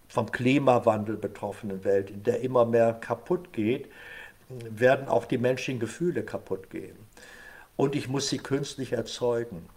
vom 0.08 0.32
Klimawandel 0.32 1.18
betroffenen 1.18 1.84
Welt, 1.84 2.10
in 2.10 2.24
der 2.24 2.42
immer 2.42 2.66
mehr 2.66 2.94
kaputt 2.94 3.54
geht, 3.54 3.88
werden 4.50 5.08
auch 5.08 5.26
die 5.26 5.38
menschlichen 5.38 5.80
Gefühle 5.80 6.24
kaputt 6.24 6.72
gehen. 6.72 6.98
Und 7.76 7.96
ich 7.96 8.10
muss 8.10 8.30
sie 8.30 8.40
künstlich 8.40 8.94
erzeugen. 8.94 9.70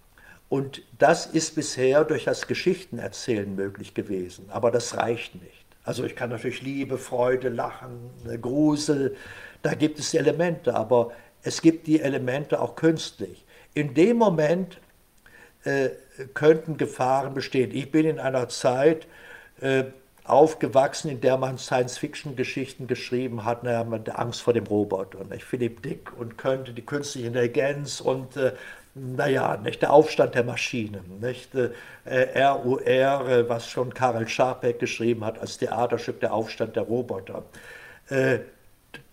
Und 0.49 0.83
das 0.99 1.27
ist 1.27 1.55
bisher 1.55 2.05
durch 2.05 2.25
das 2.25 2.47
Geschichtenerzählen 2.47 3.55
möglich 3.55 3.95
gewesen, 3.95 4.47
aber 4.49 4.71
das 4.71 4.97
reicht 4.97 5.35
nicht. 5.35 5.65
Also 5.85 6.05
ich 6.05 6.17
kann 6.17 6.31
natürlich 6.31 6.63
Liebe, 6.63 6.97
Freude, 6.97 7.49
Lachen, 7.49 8.11
Grusel, 8.41 9.17
da 9.63 9.75
gibt 9.75 9.99
es 9.99 10.15
Elemente, 10.15 10.75
aber 10.75 11.13
es 11.43 11.61
gibt 11.61 11.87
die 11.87 12.01
Elemente 12.01 12.61
auch 12.61 12.77
künstlich. 12.77 13.45
In 13.75 13.95
dem 13.95 14.17
Moment, 14.17 14.79
äh, 15.65 15.91
könnten 16.35 16.77
Gefahren 16.77 17.35
bestehen. 17.35 17.71
Ich 17.73 17.91
bin 17.91 18.07
in 18.07 18.19
einer 18.19 18.49
Zeit 18.49 19.07
äh, 19.61 19.85
aufgewachsen, 20.25 21.11
in 21.11 21.21
der 21.21 21.37
man 21.37 21.59
Science-Fiction-Geschichten 21.59 22.87
geschrieben 22.87 23.45
hat, 23.45 23.65
naja, 23.65 23.83
man 23.85 24.01
hat 24.01 24.19
Angst 24.19 24.43
vor 24.43 24.53
dem 24.53 24.67
Roboter, 24.67 25.25
nicht? 25.25 25.45
Philipp 25.45 25.83
Dick 25.83 26.17
und 26.17 26.39
könnte 26.39 26.73
die 26.73 26.83
künstliche 26.83 27.27
Intelligenz 27.27 28.01
und 28.01 28.37
äh, 28.37 28.53
naja, 28.95 29.57
nicht 29.57 29.83
der 29.83 29.93
Aufstand 29.93 30.35
der 30.35 30.45
Maschinen, 30.45 31.19
nicht 31.21 31.55
äh, 31.55 31.71
RUR, 32.05 32.87
äh, 32.87 33.49
was 33.49 33.69
schon 33.69 33.95
Karel 33.95 34.29
Scharpeck 34.29 34.79
geschrieben 34.79 35.25
hat 35.25 35.39
als 35.39 35.59
Theaterstück 35.59 36.21
der 36.21 36.33
Aufstand 36.33 36.77
der 36.77 36.85
Roboter. 36.85 37.43
Äh, 38.09 38.41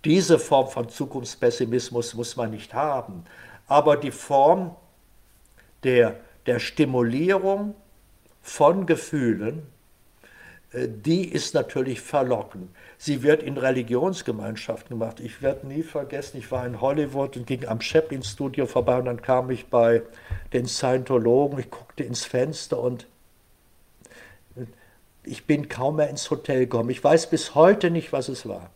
diese 0.03 0.37
Form 0.37 0.67
von 0.67 0.89
Zukunftspessimismus 0.89 2.13
muss 2.13 2.35
man 2.35 2.51
nicht 2.51 2.73
haben, 2.73 3.23
aber 3.67 3.97
die 3.97 4.11
Form 4.11 4.75
der 5.83 6.15
der 6.45 6.59
Stimulierung 6.59 7.75
von 8.41 8.85
Gefühlen, 8.85 9.63
äh, 10.71 10.87
die 10.87 11.27
ist 11.27 11.53
natürlich 11.53 12.01
verlockend. 12.01 12.69
Sie 12.97 13.23
wird 13.23 13.43
in 13.43 13.57
Religionsgemeinschaften 13.57 14.99
gemacht. 14.99 15.19
Ich 15.19 15.41
werde 15.41 15.67
nie 15.67 15.83
vergessen, 15.83 16.37
ich 16.37 16.51
war 16.51 16.65
in 16.65 16.81
Hollywood 16.81 17.37
und 17.37 17.47
ging 17.47 17.65
am 17.65 17.81
Chaplin-Studio 17.81 18.65
vorbei 18.65 18.97
und 18.97 19.05
dann 19.05 19.21
kam 19.21 19.49
ich 19.51 19.67
bei 19.67 20.01
den 20.53 20.67
Scientologen, 20.67 21.59
ich 21.59 21.69
guckte 21.69 22.03
ins 22.03 22.25
Fenster 22.25 22.79
und 22.79 23.07
ich 25.23 25.45
bin 25.45 25.69
kaum 25.69 25.97
mehr 25.97 26.09
ins 26.09 26.29
Hotel 26.31 26.61
gekommen. 26.61 26.89
Ich 26.89 27.03
weiß 27.03 27.29
bis 27.29 27.53
heute 27.55 27.91
nicht, 27.91 28.11
was 28.11 28.29
es 28.29 28.47
war. 28.47 28.69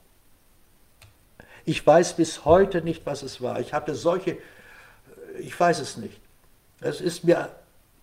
Ich 1.65 1.85
weiß 1.85 2.15
bis 2.15 2.45
heute 2.45 2.81
nicht, 2.81 3.05
was 3.05 3.23
es 3.23 3.41
war. 3.41 3.59
Ich 3.59 3.73
hatte 3.73 3.95
solche, 3.95 4.37
ich 5.39 5.57
weiß 5.57 5.79
es 5.79 5.97
nicht. 5.97 6.19
Es 6.83 6.99
ist 6.99 7.23
mir 7.23 7.49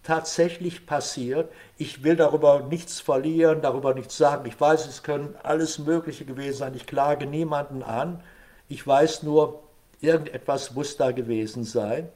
tatsächlich 0.03 0.87
passiert. 0.87 1.53
Ich 1.77 2.03
will 2.03 2.17
darüber 2.17 2.61
nichts 2.61 3.01
verlieren, 3.01 3.61
darüber 3.61 3.95
nichts 3.95 4.17
sagen. 4.17 4.47
Ich 4.47 4.59
weiß, 4.59 4.87
es 4.87 5.03
können 5.03 5.35
alles 5.43 5.79
Mögliche 5.79 6.25
gewesen 6.25 6.59
sein. 6.59 6.75
Ich 6.75 6.87
klage 6.87 7.27
niemanden 7.27 7.83
an. 7.83 8.23
Ich 8.69 8.87
weiß 8.87 9.23
nur, 9.23 9.63
irgendetwas 10.01 10.73
muss 10.73 10.97
da 10.97 11.13
gewesen 11.13 11.65
sein, 11.65 12.09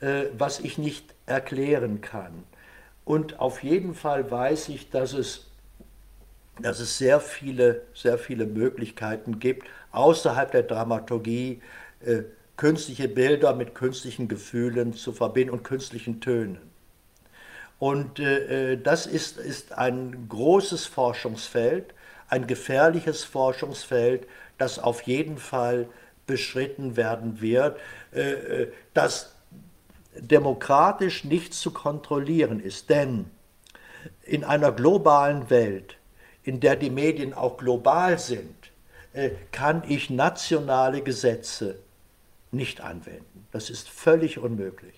äh, 0.00 0.24
was 0.36 0.60
ich 0.60 0.78
nicht 0.78 1.14
erklären 1.26 2.00
kann. 2.00 2.44
Und 3.04 3.38
auf 3.38 3.62
jeden 3.62 3.94
Fall 3.94 4.30
weiß 4.30 4.70
ich, 4.70 4.90
dass 4.90 5.12
es, 5.12 5.46
dass 6.60 6.80
es 6.80 6.98
sehr, 6.98 7.20
viele, 7.20 7.82
sehr 7.94 8.18
viele 8.18 8.46
Möglichkeiten 8.46 9.38
gibt, 9.38 9.68
außerhalb 9.92 10.50
der 10.50 10.64
Dramaturgie 10.64 11.62
äh, 12.00 12.24
künstliche 12.58 13.08
Bilder 13.08 13.54
mit 13.54 13.74
künstlichen 13.74 14.28
Gefühlen 14.28 14.92
zu 14.92 15.12
verbinden 15.12 15.54
und 15.54 15.62
künstlichen 15.62 16.20
Tönen. 16.20 16.58
Und 17.78 18.18
äh, 18.18 18.72
äh, 18.72 18.76
das 18.76 19.06
ist, 19.06 19.38
ist 19.38 19.72
ein 19.72 20.26
großes 20.28 20.84
Forschungsfeld, 20.84 21.94
ein 22.28 22.48
gefährliches 22.48 23.24
Forschungsfeld, 23.24 24.26
das 24.58 24.80
auf 24.80 25.02
jeden 25.02 25.38
Fall 25.38 25.88
beschritten 26.26 26.96
werden 26.96 27.40
wird, 27.40 27.78
äh, 28.12 28.32
äh 28.32 28.72
das 28.92 29.32
demokratisch 30.16 31.22
nicht 31.22 31.54
zu 31.54 31.70
kontrollieren 31.70 32.58
ist. 32.58 32.90
Denn 32.90 33.30
in 34.24 34.42
einer 34.42 34.72
globalen 34.72 35.48
Welt, 35.48 35.96
in 36.42 36.58
der 36.58 36.74
die 36.74 36.90
Medien 36.90 37.34
auch 37.34 37.56
global 37.56 38.18
sind, 38.18 38.56
äh, 39.12 39.30
kann 39.52 39.84
ich 39.86 40.10
nationale 40.10 41.02
Gesetze 41.02 41.76
nicht 42.50 42.80
anwenden. 42.80 43.46
Das 43.50 43.70
ist 43.70 43.88
völlig 43.88 44.38
unmöglich. 44.38 44.94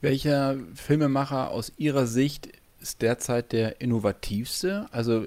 Welcher 0.00 0.56
Filmemacher 0.74 1.50
aus 1.50 1.72
Ihrer 1.76 2.06
Sicht 2.06 2.48
ist 2.80 3.02
derzeit 3.02 3.52
der 3.52 3.80
innovativste? 3.80 4.88
Also 4.90 5.26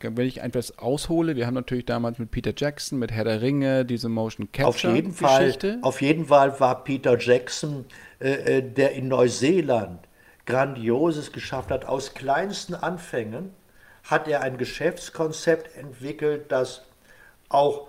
wenn 0.00 0.26
ich 0.26 0.40
etwas 0.40 0.78
aushole, 0.78 1.36
wir 1.36 1.46
haben 1.46 1.54
natürlich 1.54 1.86
damals 1.86 2.18
mit 2.18 2.30
Peter 2.30 2.52
Jackson, 2.56 2.98
mit 2.98 3.12
Herr 3.12 3.24
der 3.24 3.40
Ringe, 3.40 3.84
diese 3.84 4.08
Motion 4.08 4.50
Capture 4.52 4.68
auf 4.92 4.96
jeden 4.96 5.16
Geschichte. 5.16 5.72
Fall, 5.72 5.78
auf 5.82 6.02
jeden 6.02 6.26
Fall 6.26 6.58
war 6.60 6.84
Peter 6.84 7.18
Jackson, 7.18 7.86
äh, 8.20 8.58
äh, 8.58 8.62
der 8.62 8.92
in 8.92 9.08
Neuseeland 9.08 10.00
Grandioses 10.44 11.32
geschafft 11.32 11.70
hat. 11.70 11.86
Aus 11.86 12.14
kleinsten 12.14 12.74
Anfängen 12.74 13.50
hat 14.04 14.28
er 14.28 14.42
ein 14.42 14.58
Geschäftskonzept 14.58 15.76
entwickelt, 15.76 16.52
das 16.52 16.82
auch 17.48 17.88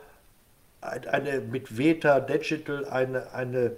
eine, 0.88 1.42
mit 1.42 1.78
Veta 1.78 2.20
Digital 2.20 2.86
eine, 2.86 3.34
eine, 3.34 3.58
äh, 3.60 3.72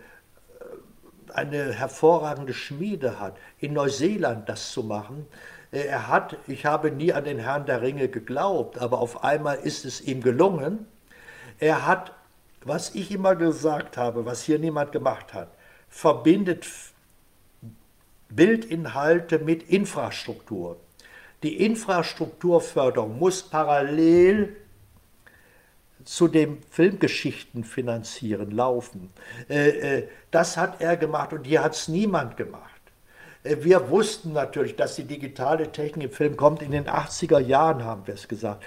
eine 1.33 1.73
hervorragende 1.73 2.53
Schmiede 2.53 3.19
hat, 3.19 3.37
in 3.59 3.73
Neuseeland 3.73 4.47
das 4.49 4.71
zu 4.71 4.83
machen. 4.83 5.27
Äh, 5.71 5.81
er 5.81 6.07
hat, 6.07 6.37
ich 6.47 6.65
habe 6.65 6.91
nie 6.91 7.13
an 7.13 7.23
den 7.23 7.39
Herrn 7.39 7.65
der 7.65 7.81
Ringe 7.81 8.07
geglaubt, 8.07 8.77
aber 8.77 8.99
auf 8.99 9.23
einmal 9.23 9.57
ist 9.57 9.85
es 9.85 10.01
ihm 10.01 10.21
gelungen. 10.21 10.87
Er 11.59 11.85
hat 11.85 12.13
was 12.63 12.93
ich 12.95 13.11
immer 13.11 13.35
gesagt 13.35 13.97
habe, 13.97 14.25
was 14.25 14.43
hier 14.43 14.59
niemand 14.59 14.91
gemacht 14.91 15.33
hat, 15.33 15.49
verbindet 15.89 16.67
Bildinhalte 18.29 19.39
mit 19.39 19.63
Infrastruktur. 19.63 20.77
Die 21.41 21.65
Infrastrukturförderung 21.65 23.17
muss 23.17 23.43
parallel 23.43 24.55
zu 26.09 26.27
dem 26.27 26.57
Filmgeschichten 26.71 27.63
finanzieren 27.63 28.49
laufen. 28.49 29.11
Äh, 29.47 29.69
äh, 29.69 30.07
das 30.31 30.57
hat 30.57 30.81
er 30.81 30.97
gemacht 30.97 31.33
und 31.33 31.45
hier 31.45 31.63
hat 31.63 31.75
es 31.75 31.87
niemand 31.87 32.35
gemacht. 32.35 32.81
Äh, 33.43 33.57
wir 33.59 33.91
wussten 33.91 34.33
natürlich, 34.33 34.75
dass 34.75 34.95
die 34.95 35.03
digitale 35.03 35.71
Technik 35.71 36.09
im 36.09 36.11
Film 36.11 36.35
kommt. 36.35 36.63
In 36.63 36.71
den 36.71 36.85
80er 36.85 37.37
Jahren 37.37 37.83
haben 37.83 38.07
wir 38.07 38.15
es 38.15 38.27
gesagt. 38.27 38.63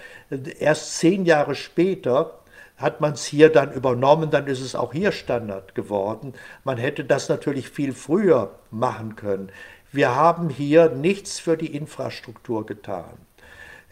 Erst 0.60 0.98
zehn 0.98 1.24
Jahre 1.24 1.56
später 1.56 2.38
hat 2.76 3.00
man 3.00 3.14
es 3.14 3.24
hier 3.24 3.50
dann 3.50 3.72
übernommen, 3.72 4.30
dann 4.30 4.46
ist 4.46 4.60
es 4.60 4.76
auch 4.76 4.92
hier 4.92 5.10
Standard 5.10 5.74
geworden. 5.74 6.34
Man 6.62 6.78
hätte 6.78 7.04
das 7.04 7.28
natürlich 7.28 7.68
viel 7.70 7.92
früher 7.92 8.54
machen 8.70 9.16
können. 9.16 9.50
Wir 9.90 10.14
haben 10.14 10.48
hier 10.48 10.90
nichts 10.90 11.40
für 11.40 11.56
die 11.56 11.74
Infrastruktur 11.74 12.64
getan. 12.66 13.18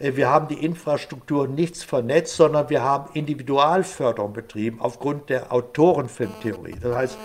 Äh, 0.01 0.15
wir 0.15 0.29
haben 0.29 0.47
die 0.47 0.63
Infrastruktur 0.65 1.47
nichts 1.47 1.83
vernetzt, 1.83 2.35
sondern 2.35 2.69
wir 2.69 2.81
haben 2.81 3.11
Individualförderung 3.13 4.33
betrieben 4.33 4.81
aufgrund 4.81 5.29
der 5.29 5.51
Autorenfilmtheorie. 5.51 6.75
Das 6.81 6.95
heißt, 6.95 7.17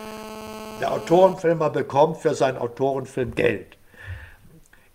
der 0.80 0.92
Autorenfilmer 0.92 1.70
bekommt 1.70 2.18
für 2.18 2.34
seinen 2.34 2.58
Autorenfilm 2.58 3.34
Geld. 3.34 3.78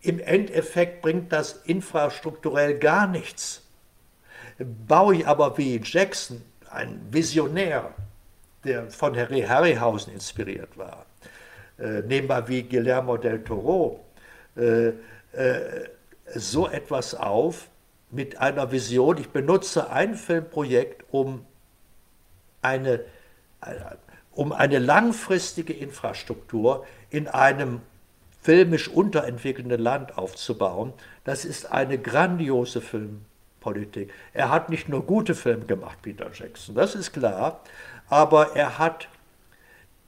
Im 0.01 0.19
Endeffekt 0.19 1.01
bringt 1.01 1.31
das 1.31 1.53
infrastrukturell 1.65 2.77
gar 2.77 3.07
nichts. 3.07 3.63
Baue 4.87 5.15
ich 5.15 5.27
aber 5.27 5.57
wie 5.57 5.81
Jackson, 5.83 6.41
ein 6.69 7.01
Visionär, 7.09 7.93
der 8.63 8.89
von 8.91 9.15
Harry 9.17 9.41
Harryhausen 9.41 10.13
inspiriert 10.13 10.77
war, 10.77 11.05
äh, 11.79 12.01
nehmen 12.01 12.29
wir 12.29 12.47
wie 12.47 12.63
Guillermo 12.63 13.17
del 13.17 13.43
Toro, 13.43 14.03
äh, 14.55 14.89
äh, 15.33 15.89
so 16.35 16.67
etwas 16.67 17.15
auf 17.15 17.69
mit 18.09 18.39
einer 18.39 18.71
Vision. 18.71 19.17
Ich 19.17 19.29
benutze 19.29 19.89
ein 19.89 20.15
Filmprojekt, 20.15 21.05
um 21.11 21.45
eine, 22.61 23.01
um 24.31 24.51
eine 24.51 24.79
langfristige 24.79 25.73
Infrastruktur 25.73 26.85
in 27.09 27.27
einem 27.27 27.81
filmisch 28.41 28.87
unterentwickelnden 28.87 29.79
Land 29.79 30.17
aufzubauen. 30.17 30.93
Das 31.23 31.45
ist 31.45 31.71
eine 31.71 31.97
grandiose 31.97 32.81
Filmpolitik. 32.81 34.11
Er 34.33 34.49
hat 34.49 34.69
nicht 34.69 34.89
nur 34.89 35.05
gute 35.05 35.35
Filme 35.35 35.65
gemacht, 35.65 35.99
Peter 36.01 36.29
Jackson, 36.33 36.75
das 36.75 36.95
ist 36.95 37.13
klar, 37.13 37.61
aber 38.09 38.55
er 38.55 38.79
hat 38.79 39.07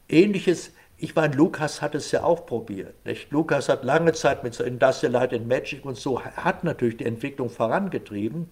ähnliches, 0.09 0.71
ich 1.03 1.15
meine, 1.15 1.35
Lukas 1.35 1.81
hat 1.81 1.95
es 1.95 2.11
ja 2.11 2.23
auch 2.23 2.45
probiert. 2.45 3.05
Nicht? 3.05 3.29
Lukas 3.29 3.67
hat 3.67 3.83
lange 3.83 4.13
Zeit 4.13 4.45
mit 4.45 4.53
so 4.53 4.63
Industrial 4.63 5.11
Light 5.11 5.33
and 5.33 5.49
Magic 5.49 5.83
und 5.83 5.97
so, 5.97 6.23
hat 6.23 6.63
natürlich 6.63 6.95
die 6.95 7.05
Entwicklung 7.05 7.49
vorangetrieben, 7.49 8.49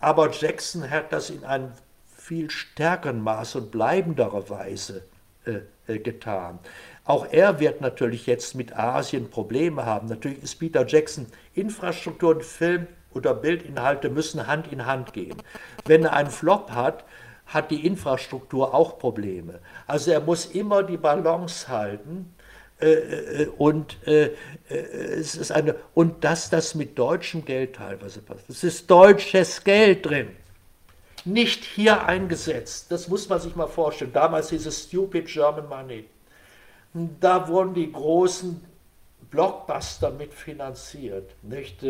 aber 0.00 0.30
Jackson 0.30 0.88
hat 0.88 1.12
das 1.12 1.28
in 1.28 1.44
einem 1.44 1.68
viel 2.16 2.48
stärkeren 2.48 3.20
Maß 3.20 3.56
und 3.56 3.70
bleibenderer 3.70 4.48
Weise 4.48 5.02
äh, 5.44 5.58
äh, 5.86 5.98
getan. 5.98 6.60
Auch 7.04 7.26
er 7.30 7.60
wird 7.60 7.82
natürlich 7.82 8.26
jetzt 8.26 8.54
mit 8.54 8.74
Asien 8.74 9.28
Probleme 9.28 9.84
haben. 9.84 10.08
Natürlich 10.08 10.42
ist 10.42 10.54
Peter 10.60 10.86
Jackson 10.86 11.26
Infrastruktur 11.52 12.36
und 12.36 12.42
Film 12.42 12.86
oder 13.12 13.34
Bildinhalte 13.34 14.08
müssen 14.08 14.46
Hand 14.46 14.72
in 14.72 14.86
Hand 14.86 15.12
gehen. 15.12 15.36
Wenn 15.84 16.04
er 16.04 16.14
einen 16.14 16.30
Flop 16.30 16.70
hat, 16.70 17.04
hat 17.52 17.70
die 17.70 17.86
Infrastruktur 17.86 18.74
auch 18.74 18.98
Probleme. 18.98 19.60
Also 19.86 20.10
er 20.10 20.20
muss 20.20 20.46
immer 20.46 20.82
die 20.82 20.96
Balance 20.96 21.68
halten. 21.68 22.34
Äh, 22.80 22.92
äh 22.92 23.48
und 23.58 23.96
äh, 24.06 24.30
es 24.68 25.36
ist 25.36 25.52
eine 25.52 25.76
und 25.94 26.24
dass 26.24 26.50
das 26.50 26.74
mit 26.74 26.98
deutschem 26.98 27.44
Geld 27.44 27.76
teilweise 27.76 28.20
passiert. 28.20 28.50
Es 28.50 28.64
ist 28.64 28.90
deutsches 28.90 29.62
Geld 29.62 30.06
drin, 30.06 30.28
nicht 31.24 31.64
hier 31.64 32.06
eingesetzt. 32.06 32.86
Das 32.90 33.08
muss 33.08 33.28
man 33.28 33.40
sich 33.40 33.54
mal 33.54 33.68
vorstellen. 33.68 34.12
Damals 34.12 34.48
dieses 34.48 34.84
Stupid 34.84 35.26
German 35.26 35.68
Money. 35.68 36.04
Da 37.20 37.48
wurden 37.48 37.74
die 37.74 37.90
großen 37.90 38.62
Blockbuster 39.30 40.10
mitfinanziert. 40.10 41.30
Nicht? 41.42 41.82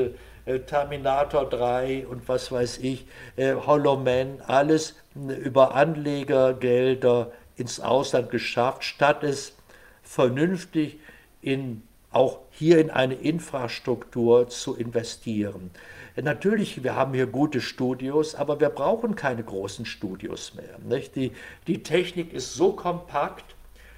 Äh, 0.44 0.60
Terminator 0.60 1.48
3 1.48 2.06
und 2.06 2.28
was 2.28 2.50
weiß 2.50 2.78
ich, 2.78 3.06
äh, 3.36 3.54
Hollow 3.54 3.96
Man, 3.96 4.40
alles 4.46 4.96
über 5.14 5.74
Anlegergelder 5.74 7.30
ins 7.56 7.78
Ausland 7.78 8.30
geschafft, 8.30 8.82
statt 8.82 9.22
es 9.22 9.54
vernünftig 10.02 10.98
in, 11.42 11.82
auch 12.10 12.40
hier 12.50 12.78
in 12.80 12.90
eine 12.90 13.14
Infrastruktur 13.14 14.48
zu 14.48 14.74
investieren. 14.74 15.70
Natürlich, 16.16 16.82
wir 16.82 16.96
haben 16.96 17.14
hier 17.14 17.26
gute 17.26 17.60
Studios, 17.60 18.34
aber 18.34 18.58
wir 18.60 18.68
brauchen 18.68 19.14
keine 19.14 19.44
großen 19.44 19.86
Studios 19.86 20.54
mehr. 20.54 20.78
Nicht? 20.84 21.14
Die, 21.16 21.32
die 21.66 21.82
Technik 21.82 22.32
ist 22.32 22.54
so 22.54 22.72
kompakt, 22.72 23.54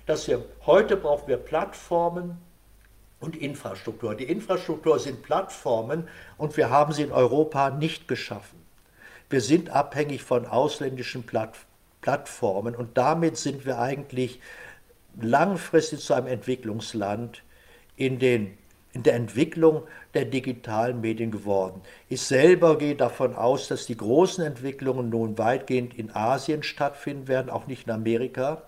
dass 0.07 0.29
wir 0.29 0.45
heute 0.67 0.97
brauchen 0.97 1.27
wir 1.27 1.39
Plattformen, 1.39 2.37
und 3.25 3.37
Infrastruktur. 3.37 4.15
Die 4.15 4.25
Infrastruktur 4.25 4.99
sind 4.99 5.23
Plattformen 5.23 6.09
und 6.37 6.57
wir 6.57 6.71
haben 6.71 6.93
sie 6.93 7.03
in 7.03 7.13
Europa 7.13 7.71
nicht 7.71 8.07
geschaffen. 8.07 8.59
Wir 9.31 9.41
sind 9.41 9.71
abhängig 9.71 10.23
von 10.23 10.47
ausländischen 10.47 11.25
Platt 11.25 11.57
Plattformen 12.03 12.75
und 12.75 12.99
damit 12.99 13.39
sind 13.39 13.65
wir 13.65 13.79
eigentlich 13.79 14.39
langfristig 15.19 16.01
zu 16.01 16.13
einem 16.13 16.27
Entwicklungsland 16.27 17.43
in, 17.97 18.19
den, 18.19 18.59
in 18.93 19.03
der 19.05 19.15
Entwicklung 19.15 19.85
der 20.13 20.27
digitalen 20.27 21.01
Medien 21.01 21.31
geworden. 21.31 21.81
Ich 22.11 22.21
selber 22.21 22.77
gehe 22.77 22.95
davon 22.95 23.35
aus, 23.35 23.69
dass 23.69 23.87
die 23.87 23.97
großen 23.97 24.45
Entwicklungen 24.45 25.09
nun 25.09 25.39
weitgehend 25.39 25.95
in 25.95 26.15
Asien 26.15 26.63
stattfinden 26.63 27.27
werden, 27.27 27.49
auch 27.49 27.67
nicht 27.67 27.87
in 27.87 27.93
Amerika. 27.95 28.65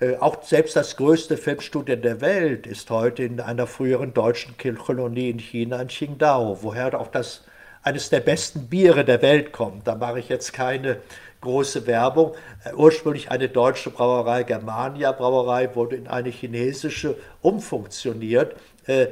Äh, 0.00 0.16
auch 0.16 0.42
selbst 0.42 0.76
das 0.76 0.96
größte 0.96 1.36
Filmstudio 1.36 1.96
der 1.96 2.20
Welt 2.20 2.66
ist 2.66 2.90
heute 2.90 3.24
in 3.24 3.40
einer 3.40 3.66
früheren 3.66 4.14
deutschen 4.14 4.54
Kolonie 4.56 5.30
in 5.30 5.38
China, 5.38 5.80
in 5.80 5.88
Qingdao, 5.88 6.58
woher 6.62 6.98
auch 7.00 7.08
das 7.08 7.44
eines 7.82 8.10
der 8.10 8.20
besten 8.20 8.68
Biere 8.68 9.04
der 9.04 9.22
Welt 9.22 9.52
kommt. 9.52 9.86
Da 9.86 9.94
mache 9.94 10.20
ich 10.20 10.28
jetzt 10.28 10.52
keine 10.52 10.98
große 11.40 11.86
Werbung. 11.86 12.34
Äh, 12.64 12.74
ursprünglich 12.74 13.30
eine 13.30 13.48
deutsche 13.48 13.90
Brauerei, 13.90 14.44
Germania 14.44 15.10
Brauerei, 15.12 15.74
wurde 15.74 15.96
in 15.96 16.06
eine 16.06 16.30
chinesische 16.30 17.16
umfunktioniert. 17.42 18.54
Äh, 18.86 19.08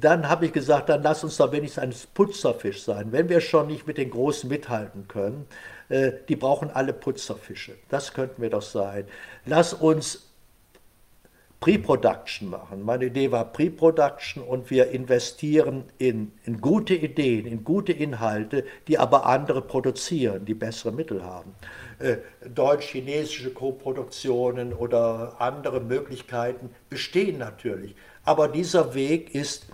dann 0.00 0.28
habe 0.28 0.46
ich 0.46 0.52
gesagt, 0.52 0.88
dann 0.88 1.02
lass 1.02 1.24
uns 1.24 1.36
doch 1.36 1.50
wenigstens 1.52 1.82
ein 1.82 1.94
Putzerfisch 2.14 2.84
sein. 2.84 3.10
Wenn 3.10 3.28
wir 3.28 3.40
schon 3.40 3.66
nicht 3.66 3.86
mit 3.86 3.98
den 3.98 4.10
Großen 4.10 4.48
mithalten 4.48 5.08
können, 5.08 5.46
äh, 5.88 6.12
die 6.28 6.36
brauchen 6.36 6.70
alle 6.70 6.92
Putzerfische. 6.92 7.76
Das 7.88 8.14
könnten 8.14 8.42
wir 8.42 8.50
doch 8.50 8.62
sein. 8.62 9.06
Lass 9.44 9.72
uns 9.72 10.26
Pre-Production 11.60 12.50
machen. 12.50 12.82
Meine 12.82 13.06
Idee 13.06 13.32
war 13.32 13.50
Pre-Production 13.52 14.42
und 14.42 14.70
wir 14.70 14.90
investieren 14.90 15.84
in, 15.98 16.32
in 16.44 16.60
gute 16.60 16.94
Ideen, 16.94 17.46
in 17.46 17.64
gute 17.64 17.92
Inhalte, 17.92 18.64
die 18.88 18.98
aber 18.98 19.26
andere 19.26 19.62
produzieren, 19.62 20.44
die 20.44 20.54
bessere 20.54 20.92
Mittel 20.92 21.24
haben. 21.24 21.54
Äh, 21.98 22.18
Deutsch-chinesische 22.46 23.50
Koproduktionen 23.50 24.74
oder 24.74 25.36
andere 25.38 25.80
Möglichkeiten 25.80 26.70
bestehen 26.90 27.38
natürlich. 27.38 27.96
Aber 28.24 28.48
dieser 28.48 28.94
Weg 28.94 29.34
ist 29.34 29.66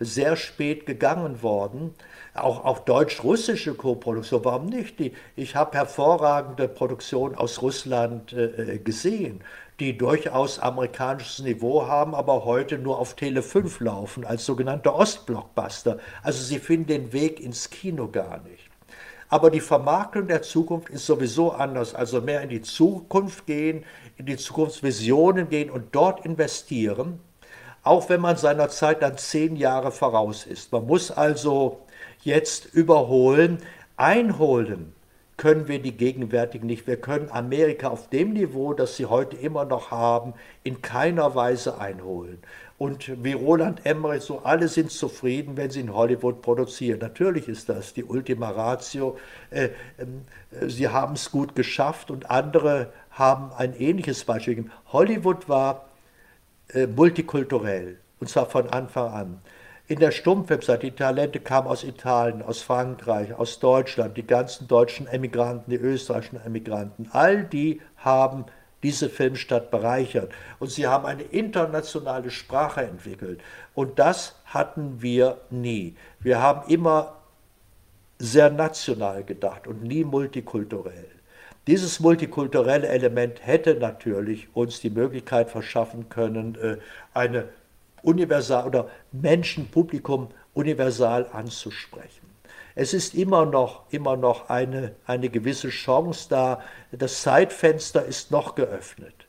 sehr 0.00 0.36
spät 0.36 0.86
gegangen 0.86 1.42
worden 1.42 1.94
auch, 2.36 2.64
auch 2.64 2.80
deutsch-russische 2.80 3.74
Koproduktion, 3.74 4.44
warum 4.44 4.66
nicht? 4.66 4.98
Die, 4.98 5.12
ich 5.36 5.56
habe 5.56 5.76
hervorragende 5.76 6.68
Produktionen 6.68 7.34
aus 7.34 7.62
Russland 7.62 8.32
äh, 8.32 8.74
äh, 8.74 8.78
gesehen, 8.78 9.42
die 9.80 9.96
durchaus 9.96 10.58
amerikanisches 10.58 11.44
Niveau 11.44 11.86
haben, 11.86 12.14
aber 12.14 12.44
heute 12.44 12.78
nur 12.78 12.98
auf 12.98 13.14
Tele 13.14 13.42
5 13.42 13.80
laufen, 13.80 14.24
als 14.24 14.46
sogenannte 14.46 14.94
Ostblockbuster. 14.94 15.98
Also 16.22 16.42
sie 16.42 16.58
finden 16.58 16.86
den 16.86 17.12
Weg 17.12 17.40
ins 17.40 17.70
Kino 17.70 18.08
gar 18.08 18.40
nicht. 18.42 18.70
Aber 19.28 19.50
die 19.50 19.60
Vermarktung 19.60 20.28
der 20.28 20.42
Zukunft 20.42 20.88
ist 20.88 21.04
sowieso 21.04 21.50
anders, 21.52 21.94
also 21.94 22.20
mehr 22.20 22.42
in 22.42 22.48
die 22.48 22.62
Zukunft 22.62 23.46
gehen, 23.46 23.84
in 24.16 24.26
die 24.26 24.36
Zukunftsvisionen 24.36 25.48
gehen 25.48 25.68
und 25.68 25.94
dort 25.94 26.24
investieren, 26.24 27.20
auch 27.82 28.08
wenn 28.08 28.20
man 28.20 28.36
seiner 28.36 28.68
Zeit 28.68 29.02
dann 29.02 29.18
zehn 29.18 29.56
Jahre 29.56 29.90
voraus 29.90 30.46
ist. 30.46 30.72
Man 30.72 30.86
muss 30.86 31.10
also 31.10 31.85
jetzt 32.26 32.74
überholen. 32.74 33.58
Einholen 33.96 34.92
können 35.36 35.68
wir 35.68 35.80
die 35.80 35.96
gegenwärtigen 35.96 36.66
nicht. 36.66 36.86
Wir 36.86 37.00
können 37.00 37.30
Amerika 37.30 37.88
auf 37.88 38.08
dem 38.10 38.32
Niveau, 38.32 38.74
das 38.74 38.96
sie 38.96 39.06
heute 39.06 39.36
immer 39.36 39.64
noch 39.64 39.90
haben, 39.90 40.34
in 40.64 40.82
keiner 40.82 41.34
Weise 41.34 41.78
einholen. 41.78 42.38
Und 42.78 43.24
wie 43.24 43.32
Roland 43.32 43.86
Emmerich, 43.86 44.22
so 44.22 44.40
alle 44.40 44.68
sind 44.68 44.90
zufrieden, 44.90 45.56
wenn 45.56 45.70
sie 45.70 45.80
in 45.80 45.94
Hollywood 45.94 46.42
produzieren. 46.42 46.98
Natürlich 47.00 47.48
ist 47.48 47.70
das 47.70 47.94
die 47.94 48.04
Ultima 48.04 48.50
Ratio. 48.50 49.16
Äh, 49.50 49.70
äh, 49.96 50.68
sie 50.68 50.88
haben 50.88 51.14
es 51.14 51.30
gut 51.30 51.54
geschafft 51.54 52.10
und 52.10 52.30
andere 52.30 52.92
haben 53.10 53.50
ein 53.56 53.74
ähnliches 53.78 54.24
Beispiel. 54.24 54.70
Hollywood 54.92 55.48
war 55.48 55.86
äh, 56.68 56.86
multikulturell, 56.86 57.98
und 58.20 58.28
zwar 58.28 58.46
von 58.46 58.68
Anfang 58.68 59.12
an. 59.12 59.40
In 59.88 60.00
der 60.00 60.10
Stummfilmzeit, 60.10 60.82
die 60.82 60.90
Talente 60.90 61.38
kamen 61.38 61.68
aus 61.68 61.84
Italien, 61.84 62.42
aus 62.42 62.60
Frankreich, 62.60 63.32
aus 63.34 63.60
Deutschland, 63.60 64.16
die 64.16 64.26
ganzen 64.26 64.66
deutschen 64.66 65.06
Emigranten, 65.06 65.70
die 65.70 65.76
österreichischen 65.76 66.40
Emigranten, 66.44 67.08
all 67.12 67.44
die 67.44 67.80
haben 67.96 68.46
diese 68.82 69.08
Filmstadt 69.08 69.70
bereichert. 69.70 70.32
Und 70.58 70.72
sie 70.72 70.88
haben 70.88 71.06
eine 71.06 71.22
internationale 71.22 72.30
Sprache 72.30 72.82
entwickelt. 72.82 73.40
Und 73.74 74.00
das 74.00 74.34
hatten 74.46 75.02
wir 75.02 75.38
nie. 75.50 75.94
Wir 76.18 76.42
haben 76.42 76.68
immer 76.68 77.14
sehr 78.18 78.50
national 78.50 79.22
gedacht 79.22 79.68
und 79.68 79.84
nie 79.84 80.02
multikulturell. 80.02 81.08
Dieses 81.68 82.00
multikulturelle 82.00 82.88
Element 82.88 83.46
hätte 83.46 83.74
natürlich 83.74 84.48
uns 84.54 84.80
die 84.80 84.90
Möglichkeit 84.90 85.50
verschaffen 85.50 86.08
können, 86.08 86.56
äh, 86.56 86.76
eine 87.12 87.48
universal 88.06 88.66
oder 88.66 88.88
Menschen, 89.12 89.68
Publikum 89.68 90.28
universal 90.54 91.28
anzusprechen. 91.32 92.26
Es 92.74 92.94
ist 92.94 93.14
immer 93.14 93.46
noch, 93.46 93.90
immer 93.90 94.16
noch 94.16 94.48
eine, 94.48 94.94
eine 95.06 95.28
gewisse 95.28 95.70
Chance 95.70 96.28
da. 96.28 96.62
Das 96.92 97.22
Zeitfenster 97.22 98.04
ist 98.04 98.30
noch 98.30 98.54
geöffnet. 98.54 99.26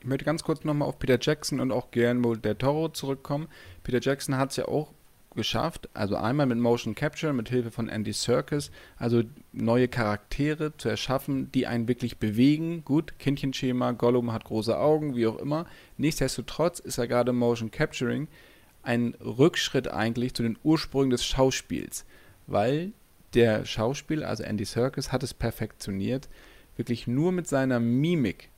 Ich 0.00 0.06
möchte 0.06 0.24
ganz 0.24 0.44
kurz 0.44 0.64
nochmal 0.64 0.88
auf 0.88 0.98
Peter 0.98 1.18
Jackson 1.20 1.60
und 1.60 1.72
auch 1.72 1.90
Guillermo 1.90 2.36
del 2.36 2.54
Toro 2.54 2.88
zurückkommen. 2.90 3.48
Peter 3.82 4.00
Jackson 4.00 4.36
hat 4.36 4.50
es 4.50 4.56
ja 4.56 4.68
auch 4.68 4.92
geschafft, 5.34 5.88
also 5.94 6.16
einmal 6.16 6.46
mit 6.46 6.58
Motion 6.58 6.94
Capture, 6.94 7.32
mit 7.32 7.48
Hilfe 7.48 7.70
von 7.70 7.88
Andy 7.88 8.12
Serkis, 8.12 8.70
also 8.96 9.22
neue 9.52 9.88
Charaktere 9.88 10.76
zu 10.76 10.88
erschaffen, 10.88 11.52
die 11.52 11.66
einen 11.66 11.88
wirklich 11.88 12.18
bewegen. 12.18 12.84
Gut, 12.84 13.18
Kindchenschema, 13.18 13.92
Gollum 13.92 14.32
hat 14.32 14.44
große 14.44 14.78
Augen, 14.78 15.14
wie 15.14 15.26
auch 15.26 15.38
immer. 15.38 15.66
Nichtsdestotrotz 15.96 16.80
ist 16.80 16.98
er 16.98 17.08
gerade 17.08 17.32
Motion 17.32 17.70
Capturing 17.70 18.28
ein 18.82 19.14
Rückschritt 19.20 19.88
eigentlich 19.88 20.34
zu 20.34 20.42
den 20.42 20.58
Ursprüngen 20.62 21.10
des 21.10 21.24
Schauspiels, 21.24 22.04
weil 22.46 22.92
der 23.34 23.64
Schauspieler, 23.64 24.28
also 24.28 24.42
Andy 24.42 24.64
Serkis, 24.64 25.12
hat 25.12 25.22
es 25.22 25.34
perfektioniert, 25.34 26.28
wirklich 26.76 27.06
nur 27.06 27.32
mit 27.32 27.46
seiner 27.46 27.80
Mimik 27.80 28.50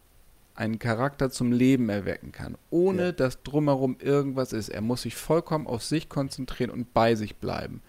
einen 0.55 0.79
Charakter 0.79 1.31
zum 1.31 1.53
Leben 1.53 1.89
erwecken 1.89 2.33
kann, 2.33 2.57
ohne 2.71 3.07
ja. 3.07 3.13
dass 3.13 3.43
drumherum 3.43 3.97
irgendwas 4.01 4.53
ist. 4.53 4.69
Er 4.69 4.81
muss 4.81 5.03
sich 5.03 5.17
vollkommen 5.17 5.67
auf 5.67 5.83
sich 5.83 6.09
konzentrieren 6.09 6.71
und 6.71 6.93
bei 6.93 7.15
sich 7.15 7.37
bleiben. 7.37 7.83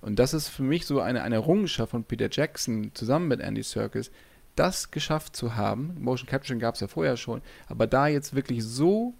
Und 0.00 0.18
das 0.18 0.34
ist 0.34 0.48
für 0.48 0.62
mich 0.62 0.86
so 0.86 1.00
eine, 1.00 1.22
eine 1.22 1.36
Errungenschaft 1.36 1.90
von 1.90 2.04
Peter 2.04 2.28
Jackson 2.30 2.90
zusammen 2.94 3.28
mit 3.28 3.40
Andy 3.40 3.62
Serkis, 3.62 4.10
das 4.54 4.90
geschafft 4.90 5.34
zu 5.34 5.56
haben. 5.56 5.96
Motion 5.98 6.28
Capturing 6.28 6.60
gab 6.60 6.74
es 6.74 6.80
ja 6.80 6.88
vorher 6.88 7.16
schon, 7.16 7.40
aber 7.66 7.86
da 7.86 8.06
jetzt 8.06 8.34
wirklich 8.34 8.62
so 8.62 9.14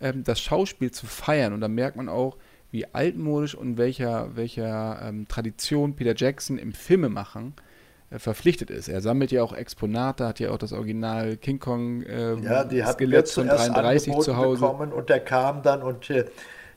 ähm, 0.00 0.24
das 0.24 0.40
Schauspiel 0.40 0.90
zu 0.90 1.06
feiern 1.06 1.52
und 1.52 1.60
da 1.60 1.68
merkt 1.68 1.96
man 1.96 2.08
auch, 2.08 2.36
wie 2.70 2.86
altmodisch 2.86 3.54
und 3.54 3.76
welcher, 3.76 4.34
welcher 4.34 5.02
ähm, 5.02 5.28
Tradition 5.28 5.94
Peter 5.94 6.14
Jackson 6.16 6.56
im 6.56 6.72
Filmemachen 6.72 7.52
äh, 7.56 7.71
verpflichtet 8.18 8.70
ist. 8.70 8.88
Er 8.88 9.00
sammelt 9.00 9.32
ja 9.32 9.42
auch 9.42 9.52
Exponate, 9.52 10.26
hat 10.26 10.40
ja 10.40 10.50
auch 10.50 10.58
das 10.58 10.72
Original 10.72 11.36
King 11.36 11.58
Kong 11.58 12.02
äh, 12.02 12.34
ja, 12.36 12.64
die 12.64 12.82
Skelett 12.82 13.28
von 13.28 13.46
33 13.46 14.18
zu 14.18 14.36
Hause. 14.36 14.60
Bekommen 14.60 14.92
und 14.92 15.08
der 15.08 15.20
kam 15.20 15.62
dann 15.62 15.82
und 15.82 16.10
äh, 16.10 16.24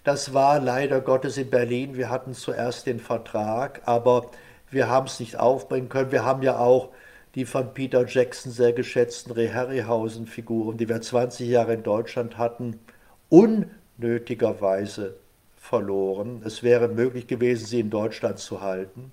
das 0.04 0.34
war 0.34 0.60
leider 0.60 1.02
Gottes 1.02 1.38
in 1.38 1.50
Berlin. 1.50 1.96
Wir 1.96 2.10
hatten 2.10 2.34
zuerst 2.34 2.86
den 2.86 3.00
Vertrag, 3.00 3.82
aber 3.86 4.30
wir 4.70 4.88
haben 4.88 5.08
es 5.08 5.20
nicht 5.20 5.40
aufbringen 5.40 5.90
können. 5.90 6.12
Wir 6.12 6.24
haben 6.24 6.44
ja 6.44 6.60
auch 6.60 6.90
die 7.34 7.46
von 7.46 7.74
Peter 7.74 8.06
Jackson 8.08 8.52
sehr 8.52 8.72
geschätzten 8.72 9.36
Harryhausen-Figuren, 9.36 10.78
die 10.78 10.88
wir 10.88 11.02
20 11.02 11.50
Jahre 11.50 11.74
in 11.74 11.84
Deutschland 11.84 12.38
hatten, 12.38 12.80
unnötigerweise 13.30 15.16
verloren. 15.56 16.42
Es 16.46 16.64
wäre 16.64 16.88
möglich 16.88 17.28
gewesen, 17.28 17.66
sie 17.66 17.80
in 17.80 17.90
Deutschland 17.90 18.40
zu 18.40 18.62
halten. 18.62 19.12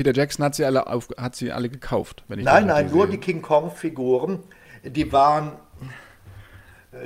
Peter 0.00 0.14
Jackson 0.14 0.46
hat 0.46 0.54
sie 0.54 0.64
alle, 0.64 0.86
auf, 0.86 1.08
hat 1.18 1.36
sie 1.36 1.52
alle 1.52 1.68
gekauft. 1.68 2.24
nein, 2.28 2.66
nein, 2.66 2.90
nur 2.90 3.06
die 3.06 3.18
King 3.18 3.42
Kong-Figuren. 3.42 4.38
Die 4.82 5.12
waren, 5.12 5.52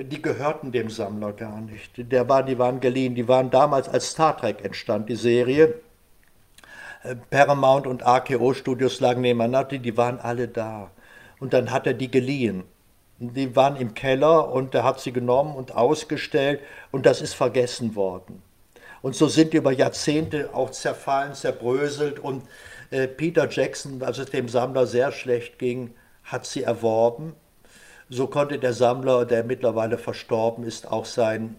die 0.00 0.22
gehörten 0.22 0.70
dem 0.70 0.90
Sammler 0.90 1.32
gar 1.32 1.60
nicht. 1.60 1.90
Der 1.96 2.28
war, 2.28 2.44
die 2.44 2.56
waren 2.56 2.78
geliehen. 2.78 3.16
Die 3.16 3.26
waren 3.26 3.50
damals, 3.50 3.88
als 3.88 4.10
Star 4.12 4.36
Trek 4.36 4.64
entstand, 4.64 5.08
die 5.08 5.16
Serie. 5.16 5.74
Paramount 7.30 7.88
und 7.88 8.06
RKO 8.06 8.54
Studios 8.54 9.00
lagen 9.00 9.22
nebeneinander, 9.22 9.78
die 9.78 9.96
waren 9.96 10.20
alle 10.20 10.46
da. 10.46 10.92
Und 11.40 11.52
dann 11.52 11.72
hat 11.72 11.88
er 11.88 11.94
die 11.94 12.12
geliehen. 12.12 12.62
Die 13.18 13.56
waren 13.56 13.74
im 13.74 13.94
Keller 13.94 14.52
und 14.52 14.72
er 14.72 14.84
hat 14.84 15.00
sie 15.00 15.12
genommen 15.12 15.56
und 15.56 15.74
ausgestellt 15.74 16.60
und 16.92 17.06
das 17.06 17.20
ist 17.20 17.34
vergessen 17.34 17.96
worden. 17.96 18.40
Und 19.04 19.14
so 19.14 19.28
sind 19.28 19.52
über 19.52 19.70
Jahrzehnte 19.70 20.54
auch 20.54 20.70
zerfallen, 20.70 21.34
zerbröselt 21.34 22.18
und 22.18 22.42
äh, 22.90 23.06
Peter 23.06 23.46
Jackson, 23.50 24.02
als 24.02 24.16
es 24.16 24.30
dem 24.30 24.48
Sammler 24.48 24.86
sehr 24.86 25.12
schlecht 25.12 25.58
ging, 25.58 25.92
hat 26.22 26.46
sie 26.46 26.62
erworben. 26.62 27.34
So 28.08 28.28
konnte 28.28 28.58
der 28.58 28.72
Sammler, 28.72 29.26
der 29.26 29.44
mittlerweile 29.44 29.98
verstorben 29.98 30.64
ist, 30.64 30.90
auch 30.90 31.04
sein, 31.04 31.56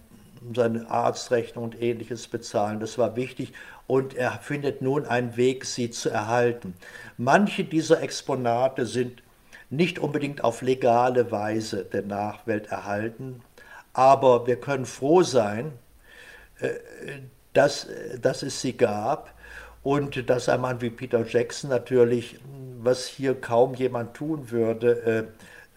seine 0.56 0.90
Arztrechnung 0.90 1.66
und 1.66 1.80
ähnliches 1.80 2.28
bezahlen. 2.28 2.80
Das 2.80 2.98
war 2.98 3.16
wichtig 3.16 3.54
und 3.86 4.16
er 4.16 4.40
findet 4.40 4.82
nun 4.82 5.06
einen 5.06 5.38
Weg, 5.38 5.66
sie 5.66 5.92
zu 5.92 6.10
erhalten. 6.10 6.74
Manche 7.16 7.64
dieser 7.64 8.02
Exponate 8.02 8.88
sind 8.88 9.22
nicht 9.70 10.00
unbedingt 10.00 10.44
auf 10.44 10.64
legale 10.64 11.30
Weise 11.30 11.86
der 11.86 12.02
Nachwelt 12.02 12.72
erhalten, 12.72 13.44
aber 13.94 14.48
wir 14.48 14.56
können 14.60 14.88
froh 14.88 15.22
sein, 15.22 15.74
äh, 16.60 16.70
dass, 17.56 17.88
dass 18.22 18.44
es 18.44 18.62
sie 18.62 18.78
gab 18.78 19.34
und 19.84 20.30
dass 20.30 20.50
ein 20.50 20.62
Mann 20.62 20.82
wie 20.82 20.90
Peter 20.90 21.26
Jackson 21.26 21.70
natürlich, 21.70 22.40
was 22.80 23.08
hier 23.08 23.40
kaum 23.40 23.76
jemand 23.76 24.14
tun 24.16 24.52
würde, 24.52 25.28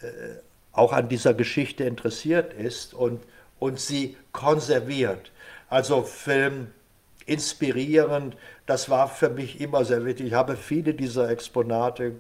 äh, 0.03 0.07
äh, 0.07 0.41
auch 0.73 0.93
an 0.93 1.09
dieser 1.09 1.35
Geschichte 1.35 1.85
interessiert 1.85 2.55
ist 2.55 2.95
und, 2.95 3.21
und 3.59 3.81
sie 3.81 4.17
konserviert. 4.33 5.33
Also 5.69 6.03
Film 6.03 6.69
inspirierend, 7.27 8.37
das 8.67 8.89
war 8.89 9.09
für 9.09 9.29
mich 9.29 9.61
immer 9.61 9.85
sehr 9.85 10.05
wichtig. 10.05 10.29
Ich 10.29 10.33
habe 10.35 10.57
viele 10.57 10.95
dieser 10.95 11.29
Exponate 11.29 12.13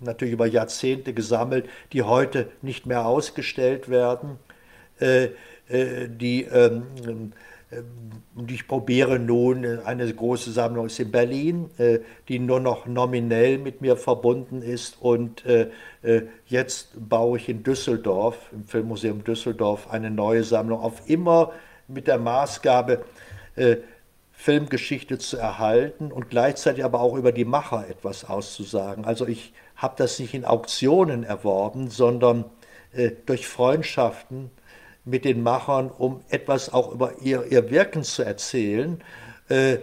natürlich 0.00 0.34
über 0.34 0.46
Jahrzehnte 0.46 1.12
gesammelt, 1.12 1.68
die 1.92 2.02
heute 2.02 2.48
nicht 2.62 2.86
mehr 2.86 3.06
ausgestellt 3.06 3.88
werden, 3.88 4.38
äh, 5.00 5.30
äh, 5.68 6.08
die 6.08 6.44
ähm, 6.44 7.32
und 8.34 8.50
ich 8.50 8.66
probiere 8.66 9.18
nun, 9.18 9.64
eine 9.84 10.12
große 10.12 10.52
Sammlung 10.52 10.86
ist 10.86 10.98
in 10.98 11.10
Berlin, 11.10 11.70
äh, 11.78 12.00
die 12.28 12.38
nur 12.38 12.60
noch 12.60 12.86
nominell 12.86 13.58
mit 13.58 13.80
mir 13.80 13.96
verbunden 13.96 14.62
ist. 14.62 15.00
Und 15.00 15.44
äh, 15.46 15.70
äh, 16.02 16.22
jetzt 16.46 17.08
baue 17.08 17.38
ich 17.38 17.48
in 17.48 17.62
Düsseldorf, 17.62 18.50
im 18.52 18.64
Filmmuseum 18.64 19.24
Düsseldorf, 19.24 19.90
eine 19.90 20.10
neue 20.10 20.44
Sammlung 20.44 20.80
auf, 20.80 21.08
immer 21.08 21.52
mit 21.88 22.06
der 22.06 22.18
Maßgabe, 22.18 23.04
Filmgeschichte 24.32 25.18
zu 25.18 25.36
erhalten 25.36 26.10
und 26.10 26.28
gleichzeitig 26.28 26.82
aber 26.82 27.00
auch 27.00 27.14
über 27.14 27.30
die 27.30 27.44
Macher 27.44 27.88
etwas 27.88 28.24
auszusagen. 28.24 29.04
Also 29.04 29.28
ich 29.28 29.52
habe 29.76 29.94
das 29.96 30.18
nicht 30.18 30.34
in 30.34 30.44
Auktionen 30.44 31.22
erworben, 31.22 31.88
sondern 31.88 32.46
durch 33.26 33.46
Freundschaften 33.46 34.50
mit 35.04 35.24
den 35.24 35.42
Machern, 35.42 35.90
um 35.90 36.20
etwas 36.28 36.72
auch 36.72 36.92
über 36.92 37.20
ihr, 37.20 37.44
ihr 37.50 37.70
Wirken 37.70 38.02
zu 38.02 38.22
erzählen 38.22 39.02
äh, 39.48 39.78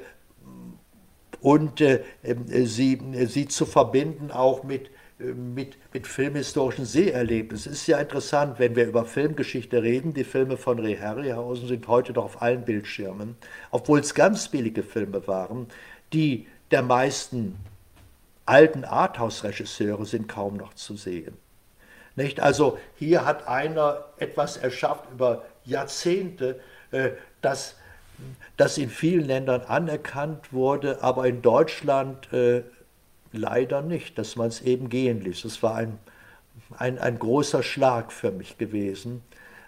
und 1.39 1.81
äh, 1.81 2.03
äh 2.23 2.65
sie, 2.65 2.99
sie 3.27 3.47
zu 3.47 3.65
verbinden 3.65 4.31
auch 4.31 4.63
mit, 4.63 4.89
äh, 5.19 5.25
mit, 5.25 5.77
mit 5.93 6.07
filmhistorischen 6.07 6.85
Seherlebnissen. 6.85 7.71
Es 7.71 7.81
ist 7.81 7.87
ja 7.87 7.99
interessant, 7.99 8.59
wenn 8.59 8.75
wir 8.75 8.87
über 8.87 9.05
Filmgeschichte 9.05 9.83
reden, 9.83 10.13
die 10.13 10.23
Filme 10.23 10.57
von 10.57 10.79
Ray 10.79 10.97
Harryhausen 10.97 11.67
sind 11.67 11.87
heute 11.87 12.13
doch 12.13 12.25
auf 12.25 12.41
allen 12.41 12.65
Bildschirmen, 12.65 13.35
obwohl 13.69 13.99
es 13.99 14.15
ganz 14.15 14.49
billige 14.49 14.83
Filme 14.83 15.27
waren, 15.27 15.67
die 16.13 16.47
der 16.71 16.81
meisten 16.81 17.57
alten 18.45 18.85
Arthouse-Regisseure 18.85 20.05
sind 20.05 20.27
kaum 20.27 20.57
noch 20.57 20.73
zu 20.73 20.95
sehen. 20.95 21.37
Nicht? 22.21 22.39
Also 22.39 22.77
hier 22.97 23.25
hat 23.25 23.47
einer 23.47 24.05
etwas 24.17 24.57
erschafft 24.57 25.05
über 25.11 25.43
Jahrzehnte, 25.65 26.59
äh, 26.91 27.11
das, 27.41 27.75
das 28.57 28.77
in 28.77 28.89
vielen 28.89 29.25
Ländern 29.25 29.61
anerkannt 29.61 30.53
wurde, 30.53 31.01
aber 31.01 31.25
in 31.25 31.41
Deutschland 31.41 32.31
äh, 32.31 32.61
leider 33.31 33.81
nicht, 33.81 34.19
dass 34.19 34.35
man 34.35 34.49
es 34.49 34.61
eben 34.61 34.89
gehen 34.89 35.21
ließ. 35.21 35.45
Es 35.45 35.63
war 35.63 35.75
ein, 35.75 35.97
ein, 36.77 36.99
ein 36.99 37.17
großer 37.17 37.63
Schlag 37.63 38.11
für 38.11 38.31
mich 38.31 38.59
gewesen, 38.59 39.23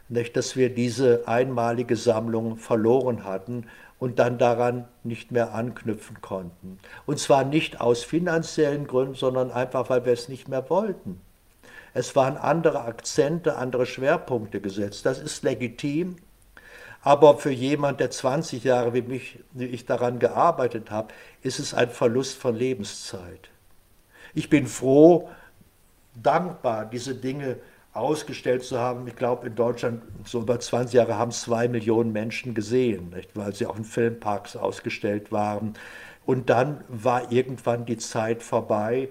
nicht, 0.10 0.38
dass 0.38 0.56
wir 0.56 0.70
diese 0.70 1.28
einmalige 1.28 1.96
Sammlung 1.96 2.58
verloren 2.58 3.24
hatten 3.24 3.66
und 3.98 4.20
dann 4.20 4.38
daran 4.38 4.88
nicht 5.04 5.32
mehr 5.32 5.56
anknüpfen 5.56 6.22
konnten. 6.22 6.78
Und 7.08 7.18
zwar 7.18 7.46
nicht 7.46 7.82
aus 7.82 8.04
finanziellen 8.04 8.86
Gründen, 8.86 9.16
sondern 9.16 9.50
einfach, 9.50 9.90
weil 9.90 10.06
wir 10.06 10.14
es 10.14 10.30
nicht 10.30 10.48
mehr 10.48 10.70
wollten. 10.70 11.20
Es 11.94 12.16
waren 12.16 12.38
andere 12.38 12.82
Akzente, 12.82 13.56
andere 13.56 13.86
Schwerpunkte 13.86 14.62
gesetzt. 14.62 15.06
Das 15.06 15.20
ist 15.20 15.44
legitim. 15.44 16.16
Aber 17.02 17.38
für 17.38 17.52
jemand, 17.52 18.00
der 18.00 18.12
20 18.12 18.64
Jahre 18.64 18.94
wie, 18.94 19.02
mich, 19.02 19.40
wie 19.52 19.66
ich 19.66 19.86
daran 19.86 20.20
gearbeitet 20.20 20.90
habe, 20.90 21.14
ist 21.42 21.60
es 21.60 21.74
ein 21.74 21.90
Verlust 21.90 22.38
von 22.38 22.56
Lebenszeit. 22.56 23.50
Ich 24.34 24.50
bin 24.50 24.68
froh, 24.68 25.30
dankbar, 26.16 26.86
diese 26.86 27.14
Dinge 27.14 27.58
ausgestellt 27.94 28.64
zu 28.64 28.80
haben. 28.80 29.06
Ich 29.08 29.16
glaube, 29.16 29.48
in 29.48 29.56
Deutschland, 29.56 30.02
so 30.26 30.42
über 30.42 30.60
20 30.60 30.94
Jahre, 30.94 31.18
haben 31.18 31.32
zwei 31.32 31.68
Millionen 31.68 32.12
Menschen 32.12 32.54
gesehen, 32.54 33.10
nicht? 33.10 33.36
weil 33.36 33.54
sie 33.54 33.68
auch 33.68 33.78
in 33.78 33.86
Filmparks 33.86 34.56
ausgestellt 34.56 35.32
waren. 35.32 35.74
Und 36.26 36.50
dann 36.50 36.84
war 36.88 37.32
irgendwann 37.32 37.86
die 37.86 37.98
Zeit 37.98 38.42
vorbei 38.42 39.10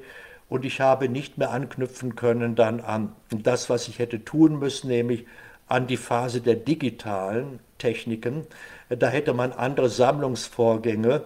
und 0.53 0.67
ich 0.67 0.83
habe 0.83 1.09
nicht 1.09 1.39
mehr 1.39 1.51
anknüpfen 1.51 2.15
können 2.15 2.55
dann 2.55 2.81
an 2.81 3.13
das, 3.31 3.71
was 3.71 3.89
ich 3.89 3.99
hätte 3.99 4.23
tun 4.23 4.59
müssen, 4.59 4.89
nämlich 4.89 5.25
an 5.67 5.87
die 5.87 5.97
Phase 5.97 6.43
der 6.43 6.57
digitalen 6.57 7.59
Techniken. 7.79 8.47
Da 8.91 9.09
hätte 9.09 9.33
man 9.33 9.53
andere 9.53 9.89
Sammlungsvorgänge 9.89 11.25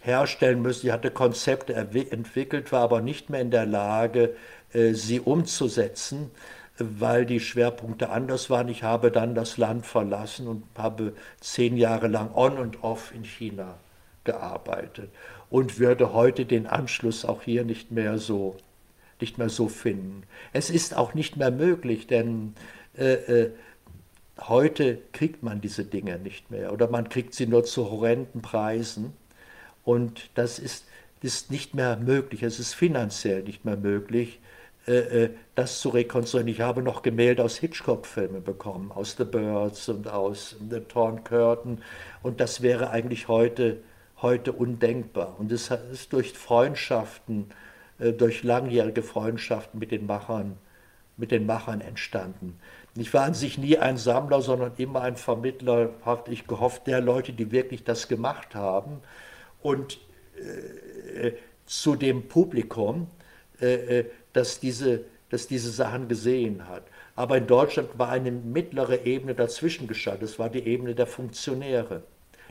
herstellen 0.00 0.62
müssen. 0.62 0.86
Ich 0.86 0.92
hatte 0.92 1.10
Konzepte 1.10 1.74
entwickelt, 1.74 2.72
war 2.72 2.80
aber 2.80 3.02
nicht 3.02 3.28
mehr 3.28 3.42
in 3.42 3.50
der 3.50 3.66
Lage, 3.66 4.36
äh, 4.72 4.94
sie 4.94 5.20
umzusetzen 5.20 6.30
weil 6.78 7.26
die 7.26 7.38
Schwerpunkte 7.38 8.08
anders 8.08 8.48
waren. 8.48 8.68
Ich 8.68 8.82
habe 8.82 9.12
dann 9.12 9.34
das 9.34 9.58
Land 9.58 9.86
verlassen 9.86 10.48
und 10.48 10.64
habe 10.76 11.12
zehn 11.38 11.76
Jahre 11.76 12.08
lang 12.08 12.30
on 12.34 12.56
und 12.56 12.82
off 12.82 13.14
in 13.14 13.24
China 13.24 13.74
gearbeitet 14.24 15.10
und 15.52 15.78
würde 15.78 16.14
heute 16.14 16.46
den 16.46 16.66
Anschluss 16.66 17.26
auch 17.26 17.42
hier 17.42 17.64
nicht 17.64 17.90
mehr 17.92 18.16
so 18.16 18.56
nicht 19.20 19.38
mehr 19.38 19.50
so 19.50 19.68
finden. 19.68 20.24
Es 20.52 20.70
ist 20.70 20.96
auch 20.96 21.14
nicht 21.14 21.36
mehr 21.36 21.52
möglich, 21.52 22.06
denn 22.08 22.54
äh, 22.98 23.12
äh, 23.12 23.50
heute 24.40 24.98
kriegt 25.12 25.42
man 25.42 25.60
diese 25.60 25.84
Dinge 25.84 26.18
nicht 26.18 26.50
mehr 26.50 26.72
oder 26.72 26.88
man 26.88 27.08
kriegt 27.10 27.34
sie 27.34 27.46
nur 27.46 27.64
zu 27.64 27.90
horrenden 27.90 28.40
Preisen 28.40 29.12
und 29.84 30.30
das 30.34 30.58
ist, 30.58 30.86
ist 31.20 31.50
nicht 31.50 31.74
mehr 31.74 31.98
möglich. 31.98 32.42
Es 32.42 32.58
ist 32.58 32.74
finanziell 32.74 33.42
nicht 33.42 33.66
mehr 33.66 33.76
möglich, 33.76 34.40
äh, 34.88 35.24
äh, 35.24 35.30
das 35.54 35.80
zu 35.80 35.90
rekonstruieren. 35.90 36.48
Ich 36.48 36.62
habe 36.62 36.82
noch 36.82 37.02
Gemälde 37.02 37.44
aus 37.44 37.58
Hitchcock-Filmen 37.58 38.42
bekommen, 38.42 38.90
aus 38.90 39.16
The 39.18 39.24
Birds 39.24 39.88
und 39.90 40.08
aus 40.08 40.56
The 40.70 40.80
Torn 40.80 41.22
Curtain. 41.22 41.82
Und 42.22 42.40
das 42.40 42.62
wäre 42.62 42.88
eigentlich 42.90 43.28
heute, 43.28 43.82
heute 44.22 44.52
undenkbar. 44.52 45.36
Und 45.38 45.52
es 45.52 45.70
ist 45.70 46.12
durch 46.12 46.32
Freundschaften, 46.32 47.50
äh, 47.98 48.12
durch 48.12 48.42
langjährige 48.42 49.02
Freundschaften 49.02 49.78
mit 49.78 49.90
den 49.90 50.06
Machern, 50.06 50.56
mit 51.16 51.30
den 51.30 51.46
Machern 51.46 51.80
entstanden. 51.80 52.58
Ich 52.96 53.12
war 53.14 53.24
an 53.24 53.34
sich 53.34 53.58
nie 53.58 53.78
ein 53.78 53.96
Sammler, 53.96 54.42
sondern 54.42 54.72
immer 54.76 55.02
ein 55.02 55.16
Vermittler, 55.16 55.90
habe 56.04 56.32
ich 56.32 56.46
gehofft, 56.46 56.86
der 56.86 57.00
Leute, 57.00 57.32
die 57.32 57.50
wirklich 57.50 57.84
das 57.84 58.08
gemacht 58.08 58.54
haben. 58.54 59.00
Und 59.62 59.98
äh, 61.14 61.32
zu 61.66 61.96
dem 61.96 62.28
Publikum, 62.28 63.06
äh, 63.60 64.04
das 64.32 64.60
diese, 64.60 65.04
das 65.30 65.46
diese 65.46 65.70
Sachen 65.70 66.08
gesehen 66.08 66.68
hat. 66.68 66.82
Aber 67.14 67.36
in 67.36 67.46
Deutschland 67.46 67.98
war 67.98 68.08
eine 68.08 68.30
mittlere 68.30 69.04
Ebene 69.04 69.34
dazwischen 69.34 69.86
geschaltet. 69.86 70.24
Das 70.24 70.38
war 70.38 70.48
die 70.48 70.66
Ebene 70.66 70.94
der 70.94 71.06
Funktionäre. 71.06 72.02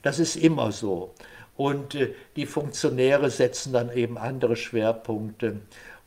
Das 0.01 0.19
ist 0.19 0.35
immer 0.35 0.71
so. 0.71 1.13
Und 1.61 1.93
äh, 1.93 2.15
die 2.35 2.47
Funktionäre 2.47 3.29
setzen 3.29 3.71
dann 3.71 3.91
eben 3.91 4.17
andere 4.17 4.55
Schwerpunkte 4.55 5.59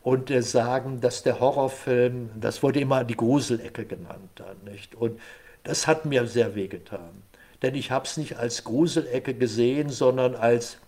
und 0.03 0.29
äh, 0.29 0.43
sagen, 0.43 1.01
dass 1.01 1.23
der 1.23 1.39
Horrorfilm, 1.39 2.31
das 2.41 2.65
wurde 2.65 2.81
immer 2.81 3.05
die 3.05 3.17
Gruselecke 3.17 3.85
genannt 3.85 4.31
dann, 4.35 4.57
nicht? 4.65 4.97
Und 4.97 5.21
das 5.63 5.87
hat 5.87 6.07
mir 6.07 6.27
sehr 6.27 6.57
wehgetan. 6.57 7.23
Denn 7.63 7.77
ich 7.77 7.93
habe 7.93 8.05
es 8.05 8.17
nicht 8.17 8.37
als 8.37 8.65
Gruselecke 8.65 9.33
gesehen, 9.33 9.91
sondern 9.91 10.35
als 10.35 10.79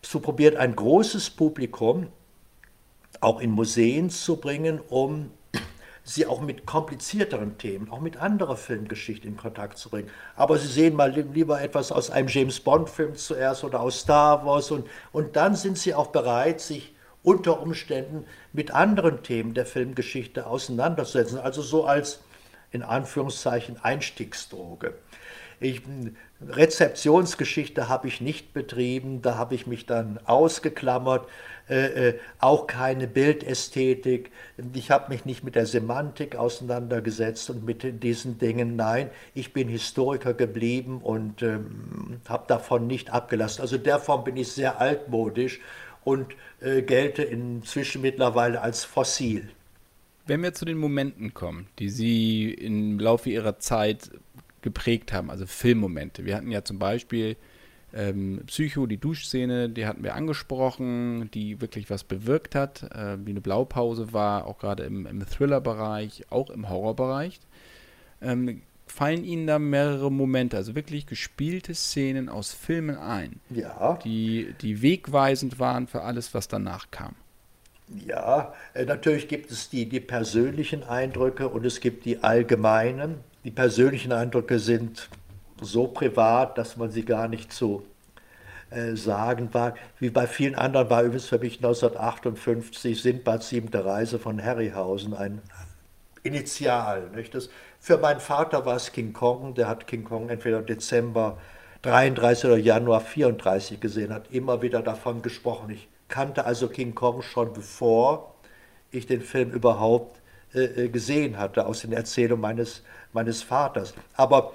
so 0.00 0.18
probiert 0.18 0.56
ein 0.56 0.74
großes 0.74 1.28
Publikum 1.28 2.06
auch 3.20 3.38
in 3.38 3.50
Museen 3.50 4.08
zu 4.08 4.36
bringen, 4.36 4.80
um 4.88 5.30
sie 6.04 6.26
auch 6.26 6.42
mit 6.42 6.66
komplizierteren 6.66 7.56
Themen, 7.56 7.90
auch 7.90 8.00
mit 8.00 8.18
anderer 8.18 8.56
Filmgeschichte 8.56 9.26
in 9.26 9.38
Kontakt 9.38 9.78
zu 9.78 9.88
bringen. 9.88 10.10
Aber 10.36 10.58
sie 10.58 10.68
sehen 10.68 10.94
mal 10.94 11.10
lieber 11.10 11.60
etwas 11.62 11.90
aus 11.90 12.10
einem 12.10 12.28
James 12.28 12.60
Bond-Film 12.60 13.16
zuerst 13.16 13.64
oder 13.64 13.80
aus 13.80 14.00
Star 14.00 14.44
Wars 14.44 14.70
und, 14.70 14.86
und 15.12 15.34
dann 15.34 15.56
sind 15.56 15.78
sie 15.78 15.94
auch 15.94 16.08
bereit, 16.08 16.60
sich 16.60 16.94
unter 17.22 17.60
Umständen 17.60 18.26
mit 18.52 18.70
anderen 18.70 19.22
Themen 19.22 19.54
der 19.54 19.64
Filmgeschichte 19.64 20.46
auseinanderzusetzen. 20.46 21.38
Also 21.38 21.62
so 21.62 21.86
als 21.86 22.20
in 22.70 22.82
Anführungszeichen 22.82 23.82
Einstiegsdroge. 23.82 24.94
Ich, 25.60 25.80
Rezeptionsgeschichte 26.46 27.88
habe 27.88 28.08
ich 28.08 28.20
nicht 28.20 28.52
betrieben, 28.52 29.22
da 29.22 29.36
habe 29.38 29.54
ich 29.54 29.66
mich 29.66 29.86
dann 29.86 30.18
ausgeklammert. 30.26 31.26
Äh, 31.68 32.08
äh, 32.08 32.18
auch 32.40 32.66
keine 32.66 33.06
Bildästhetik. 33.06 34.30
Ich 34.74 34.90
habe 34.90 35.10
mich 35.10 35.24
nicht 35.24 35.44
mit 35.44 35.54
der 35.54 35.64
Semantik 35.64 36.36
auseinandergesetzt 36.36 37.48
und 37.48 37.64
mit 37.64 38.02
diesen 38.02 38.38
Dingen. 38.38 38.76
Nein, 38.76 39.08
ich 39.32 39.54
bin 39.54 39.68
Historiker 39.68 40.34
geblieben 40.34 41.00
und 41.02 41.42
ähm, 41.42 42.20
habe 42.28 42.44
davon 42.48 42.86
nicht 42.86 43.10
abgelassen. 43.14 43.62
Also 43.62 43.78
der 43.78 43.98
Form 43.98 44.24
bin 44.24 44.36
ich 44.36 44.52
sehr 44.52 44.78
altmodisch 44.78 45.60
und 46.04 46.34
äh, 46.60 46.82
gelte 46.82 47.22
inzwischen 47.22 48.02
mittlerweile 48.02 48.60
als 48.60 48.84
fossil. 48.84 49.48
Wenn 50.26 50.42
wir 50.42 50.52
zu 50.52 50.66
den 50.66 50.76
Momenten 50.76 51.32
kommen, 51.32 51.68
die 51.78 51.88
Sie 51.88 52.50
im 52.50 53.00
Laufe 53.00 53.30
Ihrer 53.30 53.58
Zeit 53.58 54.10
geprägt 54.60 55.14
haben, 55.14 55.30
also 55.30 55.46
Filmmomente. 55.46 56.26
Wir 56.26 56.36
hatten 56.36 56.50
ja 56.50 56.62
zum 56.62 56.78
Beispiel 56.78 57.36
ähm, 57.94 58.42
Psycho, 58.46 58.86
die 58.86 58.98
Duschszene, 58.98 59.68
die 59.68 59.86
hatten 59.86 60.02
wir 60.02 60.14
angesprochen, 60.14 61.30
die 61.32 61.60
wirklich 61.60 61.90
was 61.90 62.04
bewirkt 62.04 62.54
hat, 62.54 62.82
äh, 62.92 63.16
wie 63.24 63.30
eine 63.30 63.40
Blaupause 63.40 64.12
war, 64.12 64.46
auch 64.46 64.58
gerade 64.58 64.82
im, 64.82 65.06
im 65.06 65.24
Thriller-Bereich, 65.24 66.24
auch 66.30 66.50
im 66.50 66.68
Horrorbereich. 66.68 67.38
Ähm, 68.20 68.62
fallen 68.86 69.24
Ihnen 69.24 69.46
da 69.46 69.58
mehrere 69.58 70.10
Momente, 70.10 70.56
also 70.56 70.74
wirklich 70.74 71.06
gespielte 71.06 71.74
Szenen 71.74 72.28
aus 72.28 72.52
Filmen 72.52 72.96
ein, 72.96 73.40
ja. 73.50 73.98
die, 74.04 74.54
die 74.60 74.82
wegweisend 74.82 75.58
waren 75.58 75.86
für 75.86 76.02
alles, 76.02 76.34
was 76.34 76.48
danach 76.48 76.90
kam? 76.90 77.14
Ja, 78.06 78.54
äh, 78.72 78.84
natürlich 78.84 79.28
gibt 79.28 79.50
es 79.50 79.68
die, 79.68 79.88
die 79.88 80.00
persönlichen 80.00 80.82
Eindrücke 80.82 81.48
und 81.48 81.64
es 81.64 81.80
gibt 81.80 82.06
die 82.06 82.22
allgemeinen. 82.22 83.16
Die 83.44 83.50
persönlichen 83.50 84.10
Eindrücke 84.10 84.58
sind 84.58 85.10
so 85.60 85.86
privat, 85.86 86.58
dass 86.58 86.76
man 86.76 86.90
sie 86.90 87.04
gar 87.04 87.28
nicht 87.28 87.52
zu 87.52 87.84
äh, 88.70 88.96
sagen 88.96 89.52
war. 89.52 89.74
Wie 89.98 90.10
bei 90.10 90.26
vielen 90.26 90.54
anderen 90.54 90.90
war 90.90 91.02
übrigens 91.02 91.26
für 91.26 91.38
mich 91.38 91.56
1958 91.56 93.00
Sindbads 93.00 93.48
siebte 93.48 93.84
Reise 93.84 94.18
von 94.18 94.42
Harryhausen 94.42 95.14
ein 95.14 95.42
Initial. 96.24 97.10
Nicht? 97.14 97.34
Das, 97.34 97.50
für 97.78 97.98
meinen 97.98 98.20
Vater 98.20 98.66
war 98.66 98.76
es 98.76 98.92
King 98.92 99.12
Kong, 99.12 99.54
der 99.54 99.68
hat 99.68 99.86
King 99.86 100.04
Kong 100.04 100.28
entweder 100.28 100.62
Dezember 100.62 101.38
33 101.82 102.46
oder 102.46 102.56
Januar 102.56 103.02
34 103.02 103.78
gesehen, 103.78 104.12
hat 104.12 104.32
immer 104.32 104.62
wieder 104.62 104.82
davon 104.82 105.20
gesprochen. 105.20 105.70
Ich 105.70 105.86
kannte 106.08 106.46
also 106.46 106.68
King 106.68 106.94
Kong 106.94 107.22
schon 107.22 107.52
bevor 107.52 108.34
ich 108.90 109.06
den 109.06 109.20
Film 109.20 109.50
überhaupt 109.50 110.20
äh, 110.54 110.84
äh 110.84 110.88
gesehen 110.88 111.38
hatte, 111.38 111.66
aus 111.66 111.80
den 111.80 111.92
Erzählungen 111.92 112.40
meines, 112.40 112.82
meines 113.12 113.42
Vaters. 113.42 113.92
Aber 114.14 114.54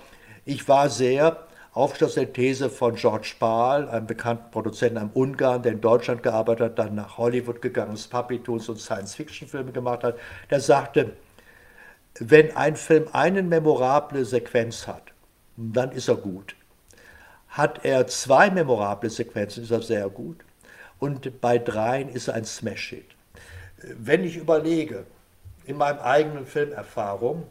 ich 0.50 0.68
war 0.68 0.90
sehr 0.90 1.38
aufgeschlossen 1.74 2.24
der 2.24 2.34
These 2.34 2.70
von 2.70 2.96
George 2.96 3.36
Pahl, 3.40 3.88
einem 3.88 4.08
bekannten 4.08 4.50
Produzenten, 4.50 4.98
einem 4.98 5.12
Ungarn, 5.14 5.62
der 5.62 5.74
in 5.74 5.82
Deutschland 5.82 6.24
gearbeitet 6.24 6.72
hat, 6.72 6.80
dann 6.80 6.96
nach 6.96 7.18
Hollywood 7.18 7.62
gegangen 7.62 7.94
ist, 7.94 8.10
Puppy-Toons 8.10 8.68
und 8.70 8.80
Science-Fiction-Filme 8.80 9.72
gemacht 9.72 10.04
hat. 10.04 10.18
Der 10.50 10.60
sagte, 10.60 11.14
wenn 12.20 12.56
ein 12.58 12.76
Film 12.76 13.08
eine 13.14 13.44
memorable 13.44 14.26
Sequenz 14.26 14.88
hat, 14.88 15.04
dann 15.56 15.92
ist 15.92 16.08
er 16.08 16.16
gut. 16.16 16.56
Hat 17.50 17.86
er 17.86 18.08
zwei 18.08 18.50
memorable 18.50 19.10
Sequenzen, 19.10 19.64
ist 19.64 19.72
er 19.72 19.82
sehr 19.82 20.10
gut. 20.10 20.38
Und 20.98 21.40
bei 21.40 21.60
dreien 21.60 22.10
ist 22.10 22.28
er 22.28 22.34
ein 22.34 22.46
Smash-Hit. 22.46 23.06
Wenn 23.98 24.24
ich 24.24 24.36
überlege, 24.36 25.06
in 25.66 25.78
meinem 25.78 26.00
eigenen 26.00 26.46
Filmerfahrung, 26.46 27.44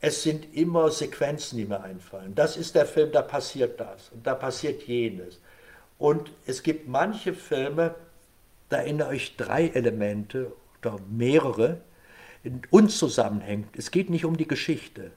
es 0.00 0.22
sind 0.22 0.54
immer 0.54 0.90
Sequenzen, 0.90 1.58
die 1.58 1.66
mir 1.66 1.82
einfallen. 1.82 2.34
Das 2.34 2.56
ist 2.56 2.74
der 2.74 2.86
Film, 2.86 3.12
da 3.12 3.22
passiert 3.22 3.78
das 3.78 4.10
und 4.10 4.26
da 4.26 4.34
passiert 4.34 4.82
jenes. 4.84 5.40
Und 5.98 6.32
es 6.46 6.62
gibt 6.62 6.88
manche 6.88 7.34
Filme, 7.34 7.94
da 8.70 8.78
erinnere 8.78 9.14
ich 9.14 9.36
drei 9.36 9.68
Elemente 9.68 10.52
oder 10.80 10.96
mehrere, 11.10 11.80
unzusammenhängt. 12.70 13.76
Es 13.76 13.90
geht 13.90 14.08
nicht 14.08 14.24
um 14.24 14.38
die 14.38 14.48
Geschichte. 14.48 15.10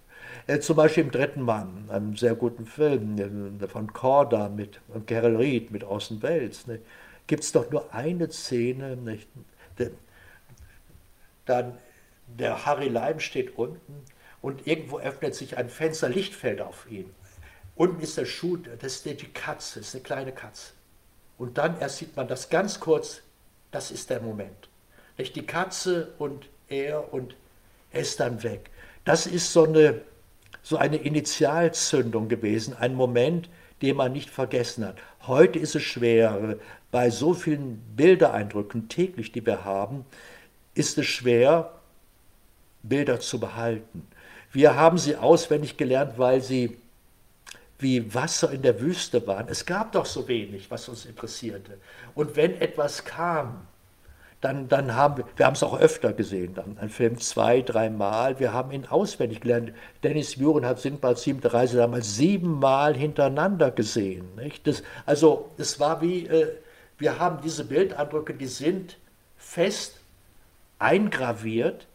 Äh, 0.47 0.59
zum 0.59 0.75
Beispiel 0.75 1.03
im 1.03 1.11
Dritten 1.11 1.41
Mann, 1.41 1.85
einem 1.89 2.17
sehr 2.17 2.35
guten 2.35 2.65
Film 2.65 3.59
äh, 3.61 3.67
von 3.67 3.93
Korda 3.93 4.49
mit 4.49 4.81
Carol 5.07 5.37
Reed 5.37 5.71
mit 5.71 5.85
Orson 5.85 6.21
Welles, 6.21 6.67
ne, 6.67 6.79
gibt 7.27 7.43
es 7.43 7.53
doch 7.53 7.69
nur 7.71 7.93
eine 7.93 8.29
Szene, 8.29 8.97
nicht, 8.97 9.29
dann 11.45 11.77
der 12.27 12.65
Harry 12.65 12.89
Leim 12.89 13.19
steht 13.19 13.57
unten 13.57 14.03
und 14.43 14.67
irgendwo 14.67 14.99
öffnet 14.99 15.33
sich 15.33 15.57
ein 15.57 15.69
Fenster, 15.69 16.09
Licht 16.09 16.35
fällt 16.35 16.61
auf 16.61 16.85
ihn. 16.91 17.09
Unten 17.75 18.01
ist 18.01 18.17
der 18.17 18.25
Schuh, 18.25 18.57
das 18.57 18.97
ist 18.97 19.05
die 19.05 19.15
Katze, 19.15 19.79
das 19.79 19.87
ist 19.87 19.95
eine 19.95 20.03
kleine 20.03 20.31
Katze. 20.33 20.73
Und 21.37 21.57
dann 21.57 21.79
erst 21.79 21.97
sieht 21.97 22.15
man 22.15 22.27
das 22.27 22.49
ganz 22.49 22.79
kurz, 22.79 23.21
das 23.71 23.89
ist 23.89 24.09
der 24.09 24.19
Moment. 24.19 24.69
Nicht 25.17 25.35
die 25.37 25.45
Katze 25.45 26.13
und 26.19 26.45
er 26.67 27.13
und 27.13 27.35
er 27.91 28.01
ist 28.01 28.19
dann 28.19 28.43
weg. 28.43 28.69
Das 29.05 29.25
ist 29.27 29.53
so 29.53 29.63
eine, 29.63 30.01
so 30.61 30.75
eine 30.75 30.97
Initialzündung 30.97 32.27
gewesen, 32.27 32.75
ein 32.75 32.95
Moment, 32.95 33.49
den 33.81 33.95
man 33.95 34.11
nicht 34.11 34.29
vergessen 34.29 34.85
hat. 34.85 34.97
Heute 35.25 35.57
ist 35.57 35.75
es 35.75 35.83
schwer, 35.83 36.57
bei 36.91 37.09
so 37.09 37.33
vielen 37.33 37.77
Bildereindrücken 37.95 38.89
täglich, 38.89 39.31
die 39.31 39.45
wir 39.45 39.63
haben, 39.63 40.05
ist 40.75 40.97
es 40.97 41.05
schwer, 41.05 41.79
Bilder 42.83 43.21
zu 43.21 43.39
behalten. 43.39 44.05
Wir 44.53 44.75
haben 44.75 44.97
sie 44.97 45.17
auswendig 45.17 45.77
gelernt, 45.77 46.13
weil 46.17 46.41
sie 46.41 46.77
wie 47.79 48.13
Wasser 48.13 48.51
in 48.51 48.61
der 48.61 48.79
Wüste 48.79 49.27
waren. 49.27 49.47
Es 49.49 49.65
gab 49.65 49.91
doch 49.91 50.05
so 50.05 50.27
wenig, 50.27 50.71
was 50.71 50.87
uns 50.87 51.05
interessierte. 51.05 51.77
Und 52.15 52.35
wenn 52.35 52.61
etwas 52.61 53.03
kam, 53.03 53.67
dann, 54.41 54.67
dann 54.67 54.95
haben 54.95 55.17
wir, 55.17 55.25
wir 55.35 55.45
haben 55.45 55.53
es 55.53 55.63
auch 55.63 55.79
öfter 55.79 56.13
gesehen, 56.13 56.53
dann 56.53 56.77
ein 56.79 56.89
Film 56.89 57.17
zwei, 57.17 57.61
dreimal, 57.61 58.39
wir 58.39 58.53
haben 58.53 58.71
ihn 58.71 58.85
auswendig 58.85 59.41
gelernt. 59.41 59.73
Dennis 60.03 60.37
Muren 60.37 60.65
hat 60.65 60.79
Sindbad 60.79 61.17
siebte 61.17 61.53
Reise 61.53 61.77
damals 61.77 62.15
siebenmal 62.15 62.95
hintereinander 62.95 63.71
gesehen. 63.71 64.27
Das, 64.65 64.83
also 65.05 65.49
es 65.57 65.79
war 65.79 66.01
wie, 66.01 66.27
äh, 66.27 66.47
wir 66.97 67.19
haben 67.19 67.39
diese 67.41 67.65
Bildeindrücke, 67.65 68.33
die 68.33 68.47
sind 68.47 68.97
fest 69.37 69.95
eingraviert 70.77 71.87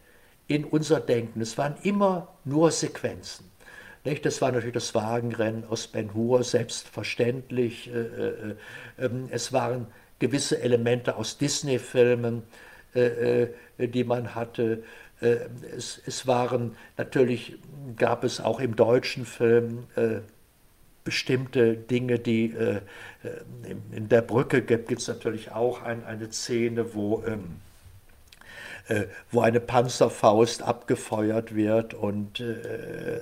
in 0.49 0.65
unser 0.65 0.99
Denken. 0.99 1.41
Es 1.41 1.57
waren 1.57 1.77
immer 1.83 2.29
nur 2.45 2.71
Sequenzen. 2.73 3.49
Nicht? 4.05 4.25
Das 4.25 4.41
war 4.41 4.51
natürlich 4.51 4.75
das 4.75 4.95
Wagenrennen 4.95 5.65
aus 5.69 5.87
Ben 5.87 6.15
Hur, 6.15 6.43
selbstverständlich. 6.43 7.91
Äh, 7.93 8.01
äh, 8.01 8.55
ähm, 8.99 9.29
es 9.31 9.53
waren 9.53 9.87
gewisse 10.19 10.61
Elemente 10.61 11.17
aus 11.17 11.39
Disney-Filmen, 11.39 12.43
äh, 12.95 13.49
die 13.79 14.05
man 14.05 14.35
hatte. 14.35 14.83
Es, 15.21 16.01
es, 16.07 16.29
waren 16.29 16.77
natürlich, 16.97 17.59
gab 17.97 18.23
es 18.23 18.41
auch 18.41 18.61
im 18.61 18.77
deutschen 18.77 19.27
Film 19.27 19.89
äh, 19.97 20.21
bestimmte 21.03 21.75
Dinge, 21.77 22.21
die 22.21 22.53
äh, 22.53 22.81
in, 23.65 23.83
in, 23.93 24.09
der 24.09 24.23
Brücke 24.23 24.63
gibt 24.63 24.93
es 24.93 25.09
natürlich 25.09 25.51
auch 25.51 25.83
ein, 25.83 26.05
eine 26.05 26.31
Szene, 26.31 26.95
wo, 26.95 27.25
ähm, 27.27 27.33
äh, 27.35 27.68
wo 29.31 29.41
eine 29.41 29.61
Panzerfaust 29.61 30.63
abgefeuert 30.63 31.55
wird 31.55 31.95
und 31.95 32.43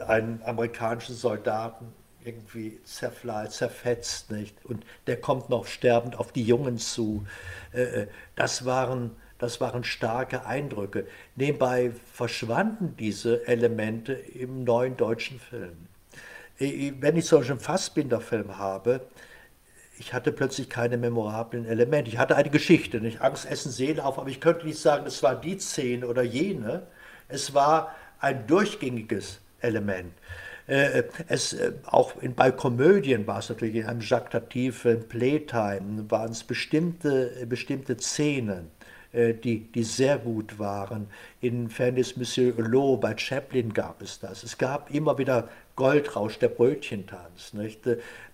einen 0.06 0.40
amerikanischen 0.44 1.14
Soldaten 1.16 1.92
irgendwie 2.26 2.80
zerfleißt, 2.82 3.52
zerfetzt, 3.52 4.30
nicht? 4.30 4.56
Und 4.64 4.84
der 5.06 5.20
kommt 5.20 5.48
noch 5.48 5.66
sterbend 5.66 6.16
auf 6.18 6.32
die 6.32 6.42
Jungen 6.42 6.78
zu. 6.78 7.24
Äh, 7.72 7.82
äh, 7.82 8.06
das 8.34 8.64
waren, 8.64 9.12
das 9.38 9.60
waren 9.60 9.84
starke 9.84 10.44
Eindrücke. 10.44 11.06
Nebenbei 11.36 11.92
verschwanden 12.12 12.96
diese 12.98 13.46
Elemente 13.46 14.12
im 14.12 14.64
neuen 14.64 14.96
deutschen 14.96 15.38
Film. 15.38 15.86
Äh, 16.58 16.92
wenn 16.98 17.16
ich 17.16 17.26
solchen 17.26 17.60
Fassbinder-Film 17.60 18.58
habe, 18.58 19.02
ich 19.99 20.12
hatte 20.12 20.32
plötzlich 20.32 20.68
keine 20.68 20.97
memorablen 20.97 21.66
Elemente. 21.66 22.11
Ich 22.11 22.18
hatte 22.18 22.36
eine 22.36 22.51
Geschichte, 22.51 23.01
nicht 23.01 23.20
Angst, 23.20 23.51
Essen, 23.51 23.72
Seele 23.72 24.05
auf, 24.05 24.18
aber 24.18 24.28
ich 24.28 24.40
könnte 24.40 24.66
nicht 24.66 24.78
sagen, 24.78 25.07
es 25.07 25.22
war 25.22 25.40
die 25.40 25.59
Szene 25.59 26.07
oder 26.07 26.22
jene. 26.22 26.86
Es 27.28 27.55
war 27.55 27.94
ein 28.20 28.47
durchgängiges 28.47 29.40
Element. 29.61 30.12
Äh, 30.66 31.05
es, 31.28 31.53
äh, 31.53 31.72
auch 31.84 32.20
in, 32.20 32.34
bei 32.34 32.51
Komödien 32.51 33.26
war 33.26 33.38
es 33.38 33.49
natürlich 33.49 33.76
in 33.76 33.86
einem 33.86 34.01
Jacques 34.01 34.30
Tati-Film 34.30 35.09
Playtime, 35.09 36.11
waren 36.11 36.32
es 36.32 36.42
bestimmte, 36.42 37.47
bestimmte 37.49 37.97
Szenen, 37.99 38.70
äh, 39.12 39.32
die, 39.32 39.70
die 39.72 39.84
sehr 39.84 40.18
gut 40.18 40.59
waren. 40.59 41.07
In 41.40 41.70
Fernis 41.70 42.16
Monsieur 42.16 42.57
Hulot 42.57 43.01
bei 43.01 43.16
Chaplin 43.16 43.72
gab 43.72 44.03
es 44.03 44.18
das. 44.18 44.42
Es 44.42 44.59
gab 44.59 44.92
immer 44.92 45.16
wieder 45.18 45.49
Goldrausch, 45.76 46.38
der 46.38 46.49
Brötchentanz. 46.49 47.53
Nicht? 47.53 47.82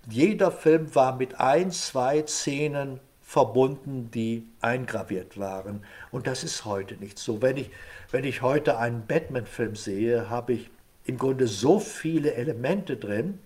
Jeder 0.08 0.50
Film 0.50 0.94
war 0.94 1.16
mit 1.16 1.38
ein, 1.38 1.70
zwei 1.70 2.26
Szenen 2.26 3.00
verbunden, 3.20 4.10
die 4.10 4.46
eingraviert 4.60 5.38
waren. 5.38 5.84
Und 6.10 6.26
das 6.26 6.44
ist 6.44 6.64
heute 6.64 6.96
nicht 6.96 7.18
so. 7.18 7.40
Wenn 7.40 7.56
ich, 7.56 7.70
wenn 8.10 8.24
ich 8.24 8.42
heute 8.42 8.78
einen 8.78 9.06
Batman-Film 9.06 9.76
sehe, 9.76 10.28
habe 10.28 10.54
ich 10.54 10.70
im 11.04 11.18
Grunde 11.18 11.46
so 11.46 11.80
viele 11.80 12.34
Elemente 12.34 12.96
drin. 12.96 13.38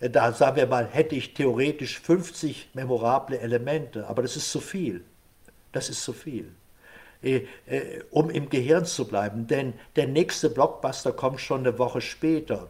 Äh, 0.00 0.10
da 0.10 0.32
sagen 0.32 0.56
wir 0.56 0.66
mal, 0.66 0.86
hätte 0.86 1.14
ich 1.14 1.34
theoretisch 1.34 1.98
50 2.00 2.70
memorable 2.74 3.38
Elemente, 3.38 4.06
aber 4.06 4.22
das 4.22 4.36
ist 4.36 4.50
zu 4.50 4.60
viel. 4.60 5.04
Das 5.72 5.88
ist 5.88 6.02
zu 6.04 6.12
viel. 6.12 6.52
Äh, 7.22 7.46
äh, 7.66 8.02
um 8.10 8.30
im 8.30 8.50
Gehirn 8.50 8.84
zu 8.84 9.08
bleiben, 9.08 9.46
denn 9.46 9.72
der 9.96 10.06
nächste 10.06 10.50
Blockbuster 10.50 11.12
kommt 11.12 11.40
schon 11.40 11.60
eine 11.60 11.78
Woche 11.78 12.00
später. 12.00 12.68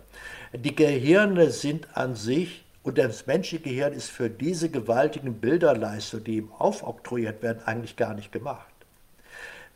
Die 0.53 0.75
Gehirne 0.75 1.51
sind 1.51 1.97
an 1.97 2.15
sich 2.15 2.64
und 2.85 2.99
das 2.99 3.27
menschliche 3.27 3.65
Gehirn 3.65 3.95
ist 3.95 4.11
für 4.11 4.29
diese 4.29 4.69
gewaltigen 4.69 5.41
Bilderleistungen, 5.41 6.25
die 6.25 6.37
ihm 6.37 6.53
aufoktroyiert 6.59 7.43
werden, 7.43 7.63
eigentlich 7.65 7.97
gar 7.97 8.15
nicht 8.15 8.31
gemacht. 8.31 8.69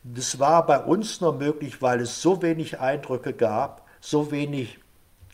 Das 0.04 0.38
war 0.38 0.64
bei 0.66 0.78
uns 0.78 1.20
nur 1.20 1.32
möglich, 1.32 1.80
weil 1.80 2.00
es 2.00 2.20
so 2.22 2.42
wenig 2.42 2.78
Eindrücke 2.78 3.32
gab, 3.32 3.88
so 4.00 4.30
wenig 4.30 4.78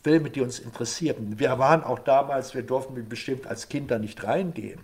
Filme, 0.01 0.29
die 0.29 0.41
uns 0.41 0.59
interessierten. 0.59 1.37
Wir 1.37 1.59
waren 1.59 1.83
auch 1.83 1.99
damals, 1.99 2.55
wir 2.55 2.63
durften 2.63 3.09
bestimmt 3.09 3.45
als 3.45 3.67
Kinder 3.67 3.99
nicht 3.99 4.23
reingehen. 4.23 4.79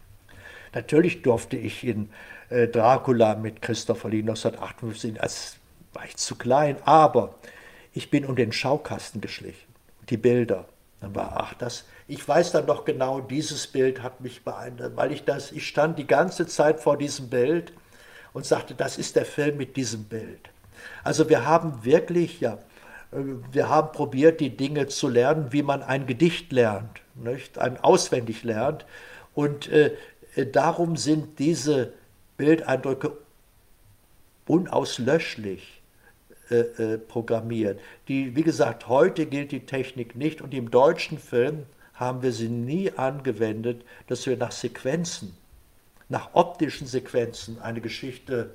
Natürlich 0.73 1.21
durfte 1.21 1.55
ich 1.55 1.85
in 1.85 2.09
äh, 2.49 2.67
Dracula 2.67 3.35
mit 3.35 3.61
Christopher 3.61 4.09
Lee 4.09 4.19
1958, 4.19 5.21
als 5.21 5.57
war 5.93 6.05
ich 6.05 6.17
zu 6.17 6.35
klein, 6.35 6.75
aber 6.83 7.35
ich 7.93 8.09
bin 8.09 8.25
um 8.25 8.35
den 8.35 8.51
Schaukasten 8.51 9.21
geschlichen, 9.21 9.73
die 10.09 10.17
Bilder. 10.17 10.65
Dann 10.99 11.15
war, 11.15 11.33
ach, 11.37 11.53
das, 11.53 11.85
ich 12.11 12.27
weiß 12.27 12.51
dann 12.51 12.65
noch 12.65 12.83
genau, 12.83 13.21
dieses 13.21 13.67
Bild 13.67 14.03
hat 14.03 14.19
mich 14.19 14.43
beeindruckt, 14.43 14.97
weil 14.97 15.13
ich 15.13 15.23
das, 15.23 15.53
ich 15.53 15.65
stand 15.65 15.97
die 15.97 16.05
ganze 16.05 16.45
Zeit 16.45 16.81
vor 16.81 16.97
diesem 16.97 17.29
Bild 17.29 17.71
und 18.33 18.45
sagte, 18.45 18.75
das 18.75 18.97
ist 18.97 19.15
der 19.15 19.23
Film 19.23 19.55
mit 19.55 19.77
diesem 19.77 20.03
Bild. 20.03 20.49
Also 21.05 21.29
wir 21.29 21.45
haben 21.45 21.85
wirklich, 21.85 22.41
ja, 22.41 22.57
wir 23.13 23.69
haben 23.69 23.93
probiert, 23.93 24.41
die 24.41 24.49
Dinge 24.49 24.87
zu 24.87 25.07
lernen, 25.07 25.53
wie 25.53 25.63
man 25.63 25.83
ein 25.83 26.05
Gedicht 26.05 26.51
lernt, 26.51 27.01
nicht? 27.15 27.57
ein 27.57 27.77
auswendig 27.81 28.43
lernt. 28.43 28.85
Und 29.33 29.69
äh, 29.69 29.95
darum 30.51 30.97
sind 30.97 31.39
diese 31.39 31.93
Bildeindrücke 32.35 33.13
unauslöschlich 34.47 35.81
äh, 36.49 36.55
äh, 36.55 36.97
programmiert. 36.97 37.79
Die, 38.09 38.35
wie 38.35 38.43
gesagt, 38.43 38.89
heute 38.89 39.27
gilt 39.27 39.53
die 39.53 39.65
Technik 39.65 40.17
nicht 40.17 40.41
und 40.41 40.53
im 40.53 40.71
deutschen 40.71 41.17
Film 41.17 41.63
haben 42.01 42.23
wir 42.23 42.31
sie 42.31 42.49
nie 42.49 42.91
angewendet, 42.91 43.85
dass 44.07 44.25
wir 44.25 44.35
nach 44.35 44.51
Sequenzen, 44.51 45.37
nach 46.09 46.31
optischen 46.33 46.87
Sequenzen 46.87 47.61
eine 47.61 47.79
Geschichte 47.79 48.49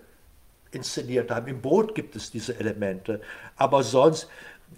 inszeniert 0.73 1.31
haben. 1.31 1.47
Im 1.47 1.63
Boot 1.63 1.95
gibt 1.95 2.17
es 2.17 2.33
diese 2.33 2.59
Elemente, 2.59 3.21
aber 3.57 3.85
sonst, 3.85 4.29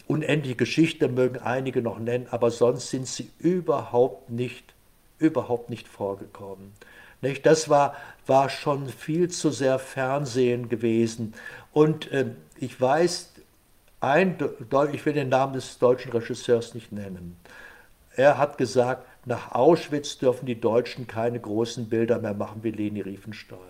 unendliche 0.07 0.57
Geschichte 0.57 1.09
mögen 1.09 1.39
einige 1.39 1.81
noch 1.81 1.99
nennen, 1.99 2.27
aber 2.31 2.51
sonst 2.51 2.91
sind 2.91 3.07
sie 3.07 3.31
überhaupt 3.39 4.29
nicht, 4.29 4.75
überhaupt 5.19 5.71
nicht 5.71 5.89
vorgekommen. 5.89 6.75
Nicht? 7.23 7.47
Das 7.47 7.71
war, 7.71 7.97
war 8.27 8.51
schon 8.51 8.91
viel 8.91 9.31
zu 9.31 9.51
sehr 9.51 9.79
Fernsehen 9.79 10.69
gewesen. 10.69 11.33
Und 11.73 12.13
äh, 12.13 12.27
ich 12.59 12.79
weiß, 12.79 13.33
ein, 14.01 14.37
ich 14.93 15.07
will 15.07 15.15
den 15.15 15.31
Namen 15.31 15.55
des 15.55 15.79
deutschen 15.79 16.13
Regisseurs 16.13 16.75
nicht 16.75 16.93
nennen. 16.93 17.39
Er 18.19 18.37
hat 18.37 18.59
gesagt, 18.59 19.07
nach 19.27 19.53
Auschwitz 19.53 20.19
dürfen 20.19 20.45
die 20.45 20.61
Deutschen 20.61 21.07
keine 21.07 21.39
großen 21.39 21.89
Bilder 21.89 22.19
mehr 22.19 22.35
machen 22.35 22.65
wie 22.65 22.73
Leni 22.73 23.01
Riefenstahl. 23.01 23.61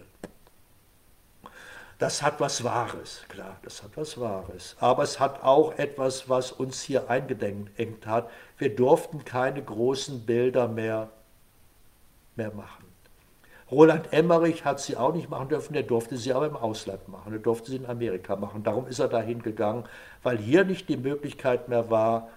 Das 1.99 2.23
hat 2.23 2.41
was 2.41 2.65
Wahres, 2.65 3.27
klar, 3.29 3.59
das 3.63 3.83
hat 3.83 3.91
was 3.97 4.19
Wahres. 4.19 4.75
Aber 4.81 5.03
es 5.03 5.21
hat 5.21 5.43
auch 5.43 5.77
etwas, 5.77 6.31
was 6.31 6.51
uns 6.51 6.81
hier 6.81 7.11
eingedängt 7.11 8.07
hat. 8.07 8.31
Wir 8.57 8.75
durften 8.75 9.23
keine 9.23 9.63
großen 9.63 10.25
Bilder 10.25 10.67
mehr, 10.67 11.11
mehr 12.35 12.53
machen. 12.55 12.87
Roland 13.71 14.15
Emmerich 14.15 14.65
hat 14.65 14.81
sie 14.81 14.97
auch 14.97 15.13
nicht 15.13 15.29
machen 15.29 15.51
dürfen, 15.51 15.75
der 15.75 15.83
durfte 15.83 16.17
sie 16.17 16.33
aber 16.33 16.47
im 16.47 16.57
Ausland 16.57 17.07
machen, 17.09 17.35
er 17.35 17.39
durfte 17.39 17.71
sie 17.71 17.77
in 17.77 17.85
Amerika 17.85 18.35
machen. 18.35 18.63
Darum 18.63 18.87
ist 18.87 18.99
er 18.99 19.09
dahin 19.09 19.43
gegangen, 19.43 19.85
weil 20.23 20.39
hier 20.39 20.65
nicht 20.65 20.89
die 20.89 20.97
Möglichkeit 20.97 21.69
mehr 21.69 21.91
war, 21.91 22.31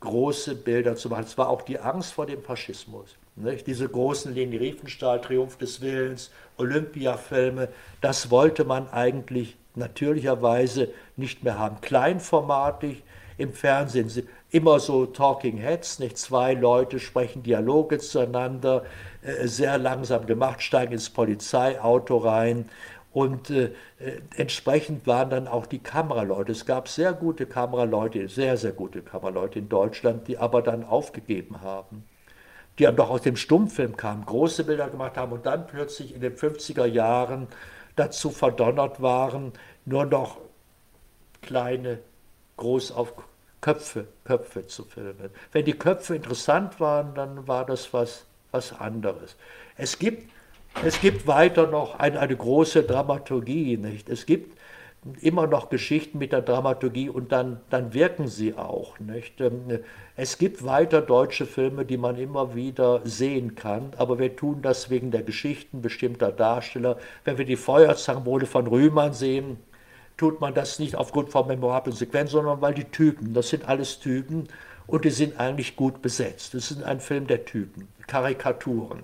große 0.00 0.54
Bilder 0.54 0.96
zu 0.96 1.08
machen. 1.08 1.24
Es 1.24 1.38
war 1.38 1.48
auch 1.48 1.62
die 1.62 1.78
Angst 1.78 2.12
vor 2.12 2.26
dem 2.26 2.42
Faschismus. 2.42 3.16
Nicht? 3.36 3.66
Diese 3.66 3.88
großen 3.88 4.34
Leni 4.34 4.56
Riefenstahl, 4.56 5.20
Triumph 5.20 5.56
des 5.58 5.80
Willens, 5.80 6.30
Olympiafilme, 6.56 7.68
das 8.00 8.30
wollte 8.30 8.64
man 8.64 8.88
eigentlich 8.90 9.56
natürlicherweise 9.74 10.90
nicht 11.16 11.44
mehr 11.44 11.58
haben. 11.58 11.80
Kleinformatig 11.80 13.02
im 13.38 13.52
Fernsehen 13.52 14.10
immer 14.50 14.80
so 14.80 15.06
Talking 15.06 15.58
Heads, 15.58 15.98
nicht 15.98 16.18
zwei 16.18 16.54
Leute 16.54 16.98
sprechen 16.98 17.42
Dialoge 17.42 17.98
zueinander, 17.98 18.84
äh, 19.22 19.46
sehr 19.46 19.78
langsam 19.78 20.26
gemacht, 20.26 20.62
steigen 20.62 20.92
ins 20.92 21.10
Polizeiauto 21.10 22.18
rein 22.18 22.68
und 23.18 23.50
äh, 23.50 23.72
äh, 23.98 24.20
entsprechend 24.36 25.08
waren 25.08 25.30
dann 25.30 25.48
auch 25.48 25.66
die 25.66 25.80
Kameraleute. 25.80 26.52
Es 26.52 26.66
gab 26.66 26.86
sehr 26.88 27.12
gute 27.12 27.46
Kameraleute, 27.46 28.28
sehr, 28.28 28.56
sehr 28.56 28.70
gute 28.70 29.02
Kameraleute 29.02 29.58
in 29.58 29.68
Deutschland, 29.68 30.28
die 30.28 30.38
aber 30.38 30.62
dann 30.62 30.84
aufgegeben 30.84 31.60
haben 31.60 32.04
die 32.78 32.84
dann 32.84 32.94
doch 32.94 33.10
aus 33.10 33.22
dem 33.22 33.34
Stummfilm 33.34 33.96
kamen, 33.96 34.24
große 34.24 34.62
Bilder 34.62 34.88
gemacht 34.88 35.16
haben 35.16 35.32
und 35.32 35.46
dann 35.46 35.66
plötzlich 35.66 36.14
in 36.14 36.20
den 36.20 36.36
50er 36.36 36.86
Jahren 36.86 37.48
dazu 37.96 38.30
verdonnert 38.30 39.02
waren, 39.02 39.52
nur 39.84 40.04
noch 40.04 40.36
kleine, 41.42 41.98
groß 42.56 42.92
auf 42.92 43.14
Köpfe, 43.60 44.06
Köpfe 44.22 44.68
zu 44.68 44.84
filmen. 44.84 45.30
Wenn 45.50 45.64
die 45.64 45.72
Köpfe 45.72 46.14
interessant 46.14 46.78
waren, 46.78 47.16
dann 47.16 47.48
war 47.48 47.66
das 47.66 47.92
was, 47.92 48.26
was 48.52 48.72
anderes. 48.78 49.34
Es 49.76 49.98
gibt, 49.98 50.30
es 50.84 51.00
gibt 51.00 51.26
weiter 51.26 51.66
noch 51.66 51.98
eine, 51.98 52.20
eine 52.20 52.36
große 52.36 52.84
Dramaturgie. 52.84 53.76
Nicht? 53.76 54.08
Es 54.08 54.26
gibt 54.26 54.56
immer 55.20 55.46
noch 55.46 55.70
Geschichten 55.70 56.18
mit 56.18 56.32
der 56.32 56.42
Dramaturgie 56.42 57.08
und 57.08 57.32
dann, 57.32 57.60
dann 57.70 57.94
wirken 57.94 58.28
sie 58.28 58.54
auch. 58.54 58.98
Nicht? 59.00 59.40
Ähm, 59.40 59.80
es 60.16 60.38
gibt 60.38 60.64
weiter 60.64 61.00
deutsche 61.00 61.46
Filme, 61.46 61.84
die 61.84 61.96
man 61.96 62.16
immer 62.16 62.54
wieder 62.54 63.00
sehen 63.04 63.54
kann, 63.54 63.92
aber 63.96 64.18
wir 64.18 64.36
tun 64.36 64.62
das 64.62 64.90
wegen 64.90 65.10
der 65.10 65.22
Geschichten 65.22 65.82
bestimmter 65.82 66.32
Darsteller. 66.32 66.98
Wenn 67.24 67.38
wir 67.38 67.44
die 67.44 67.56
Feuerzangenbowle 67.56 68.46
von 68.46 68.66
Rühmann 68.66 69.12
sehen, 69.12 69.58
tut 70.16 70.40
man 70.40 70.54
das 70.54 70.78
nicht 70.78 70.96
aufgrund 70.96 71.30
von 71.30 71.46
memorablen 71.46 71.94
Sequenzen, 71.94 72.32
sondern 72.32 72.60
weil 72.60 72.74
die 72.74 72.84
Typen, 72.84 73.34
das 73.34 73.48
sind 73.48 73.68
alles 73.68 74.00
Typen 74.00 74.48
und 74.86 75.04
die 75.04 75.10
sind 75.10 75.38
eigentlich 75.38 75.76
gut 75.76 76.02
besetzt. 76.02 76.54
Das 76.54 76.70
ist 76.70 76.82
ein 76.82 77.00
Film 77.00 77.26
der 77.26 77.44
Typen, 77.44 77.88
Karikaturen 78.06 79.02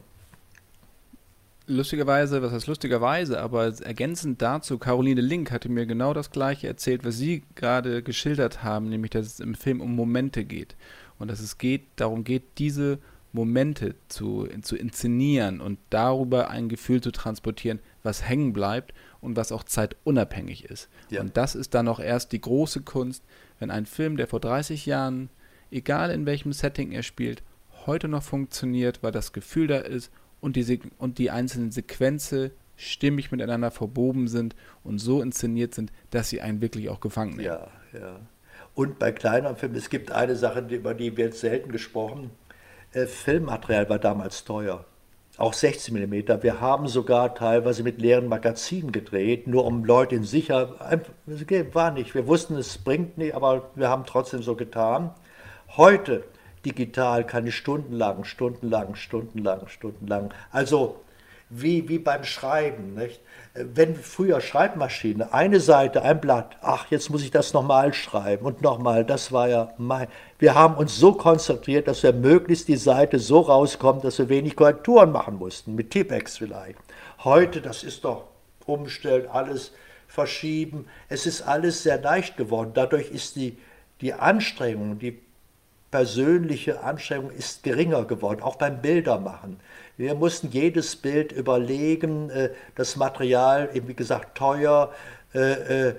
lustigerweise, 1.66 2.42
was 2.42 2.52
heißt 2.52 2.66
lustigerweise, 2.66 3.40
aber 3.40 3.66
ergänzend 3.80 4.42
dazu, 4.42 4.78
Caroline 4.78 5.20
Link 5.20 5.50
hatte 5.50 5.68
mir 5.68 5.86
genau 5.86 6.14
das 6.14 6.30
gleiche 6.30 6.66
erzählt, 6.66 7.04
was 7.04 7.16
Sie 7.16 7.42
gerade 7.54 8.02
geschildert 8.02 8.62
haben, 8.62 8.88
nämlich, 8.88 9.10
dass 9.10 9.26
es 9.26 9.40
im 9.40 9.54
Film 9.54 9.80
um 9.80 9.94
Momente 9.94 10.44
geht. 10.44 10.76
Und 11.18 11.30
dass 11.30 11.40
es 11.40 11.58
geht, 11.58 11.82
darum 11.96 12.24
geht, 12.24 12.42
diese 12.58 12.98
Momente 13.32 13.96
zu, 14.08 14.48
zu 14.62 14.76
inszenieren 14.76 15.60
und 15.60 15.78
darüber 15.90 16.50
ein 16.50 16.68
Gefühl 16.68 17.00
zu 17.00 17.10
transportieren, 17.10 17.80
was 18.02 18.28
hängen 18.28 18.52
bleibt 18.52 18.94
und 19.20 19.36
was 19.36 19.50
auch 19.50 19.64
zeitunabhängig 19.64 20.64
ist. 20.64 20.88
Ja. 21.10 21.20
Und 21.20 21.36
das 21.36 21.54
ist 21.54 21.74
dann 21.74 21.88
auch 21.88 21.98
erst 21.98 22.32
die 22.32 22.40
große 22.40 22.82
Kunst, 22.82 23.24
wenn 23.58 23.70
ein 23.70 23.86
Film, 23.86 24.16
der 24.16 24.28
vor 24.28 24.40
30 24.40 24.86
Jahren, 24.86 25.30
egal 25.70 26.10
in 26.10 26.26
welchem 26.26 26.52
Setting 26.52 26.92
er 26.92 27.02
spielt, 27.02 27.42
heute 27.86 28.06
noch 28.06 28.22
funktioniert, 28.22 29.02
weil 29.02 29.12
das 29.12 29.32
Gefühl 29.32 29.66
da 29.66 29.78
ist 29.78 30.12
und 30.44 30.56
die, 30.56 30.80
und 30.98 31.16
die 31.16 31.30
einzelnen 31.30 31.72
Sequenzen 31.72 32.50
stimmig 32.76 33.32
miteinander 33.32 33.70
verboben 33.70 34.28
sind 34.28 34.54
und 34.82 34.98
so 34.98 35.22
inszeniert 35.22 35.74
sind, 35.74 35.90
dass 36.10 36.28
sie 36.28 36.42
einen 36.42 36.60
wirklich 36.60 36.90
auch 36.90 37.00
gefangen 37.00 37.36
nehmen. 37.36 37.46
Ja, 37.46 37.68
ja. 37.94 38.20
Und 38.74 38.98
bei 38.98 39.10
kleineren 39.10 39.56
Filmen, 39.56 39.76
es 39.76 39.88
gibt 39.88 40.12
eine 40.12 40.36
Sache, 40.36 40.60
über 40.68 40.92
die 40.92 41.16
wird 41.16 41.34
selten 41.34 41.72
gesprochen. 41.72 42.30
Äh, 42.92 43.06
Filmmaterial 43.06 43.88
war 43.88 43.98
damals 43.98 44.44
teuer. 44.44 44.84
Auch 45.38 45.54
16 45.54 45.94
mm. 45.94 46.42
Wir 46.42 46.60
haben 46.60 46.88
sogar 46.88 47.34
teilweise 47.34 47.82
mit 47.82 48.00
leeren 48.00 48.28
Magazinen 48.28 48.92
gedreht, 48.92 49.46
nur 49.46 49.64
um 49.64 49.84
Leute 49.84 50.14
in 50.14 50.24
sicher. 50.24 50.76
War 51.72 51.90
nicht. 51.90 52.14
Wir 52.14 52.26
wussten, 52.26 52.56
es 52.56 52.76
bringt 52.76 53.16
nicht, 53.16 53.34
aber 53.34 53.70
wir 53.76 53.88
haben 53.88 54.04
trotzdem 54.04 54.42
so 54.42 54.56
getan. 54.56 55.14
Heute 55.76 56.24
digital 56.64 57.24
kann 57.26 57.46
ich 57.46 57.56
stundenlang, 57.56 58.24
stundenlang, 58.24 58.94
stundenlang, 58.94 59.68
stundenlang. 59.68 60.32
Also 60.50 61.04
wie, 61.50 61.88
wie 61.88 61.98
beim 61.98 62.24
Schreiben. 62.24 62.94
Nicht? 62.94 63.20
Wenn 63.54 63.94
früher 63.94 64.40
Schreibmaschine, 64.40 65.32
eine 65.32 65.60
Seite, 65.60 66.02
ein 66.02 66.20
Blatt, 66.20 66.56
ach, 66.62 66.86
jetzt 66.90 67.10
muss 67.10 67.22
ich 67.22 67.30
das 67.30 67.52
nochmal 67.52 67.92
schreiben 67.94 68.44
und 68.44 68.62
nochmal, 68.62 69.04
das 69.04 69.30
war 69.30 69.48
ja 69.48 69.72
mein. 69.78 70.08
Wir 70.38 70.54
haben 70.54 70.74
uns 70.74 70.96
so 70.96 71.12
konzentriert, 71.12 71.86
dass 71.86 72.02
wir 72.02 72.12
möglichst 72.12 72.68
die 72.68 72.76
Seite 72.76 73.18
so 73.18 73.40
rauskommt, 73.40 74.04
dass 74.04 74.18
wir 74.18 74.28
wenig 74.28 74.56
Korrekturen 74.56 75.12
machen 75.12 75.36
mussten, 75.36 75.74
mit 75.74 75.90
Tipex 75.90 76.38
vielleicht. 76.38 76.78
Heute, 77.22 77.60
das 77.60 77.84
ist 77.84 78.04
doch 78.04 78.24
umstellen, 78.66 79.28
alles 79.30 79.72
verschieben. 80.08 80.86
Es 81.08 81.26
ist 81.26 81.42
alles 81.42 81.82
sehr 81.82 82.00
leicht 82.00 82.36
geworden. 82.36 82.72
Dadurch 82.74 83.10
ist 83.10 83.36
die, 83.36 83.58
die 84.00 84.14
Anstrengung, 84.14 84.98
die 84.98 85.20
persönliche 85.94 86.82
Anstrengung 86.82 87.30
ist 87.30 87.62
geringer 87.62 88.04
geworden, 88.04 88.42
auch 88.42 88.56
beim 88.56 88.82
Bildermachen. 88.82 89.60
Wir 89.96 90.16
mussten 90.16 90.50
jedes 90.50 90.96
Bild 90.96 91.30
überlegen, 91.30 92.30
äh, 92.30 92.50
das 92.74 92.96
Material, 92.96 93.70
wie 93.72 93.94
gesagt, 93.94 94.36
teuer. 94.36 94.92
Äh, 95.32 95.90
äh, 95.90 95.94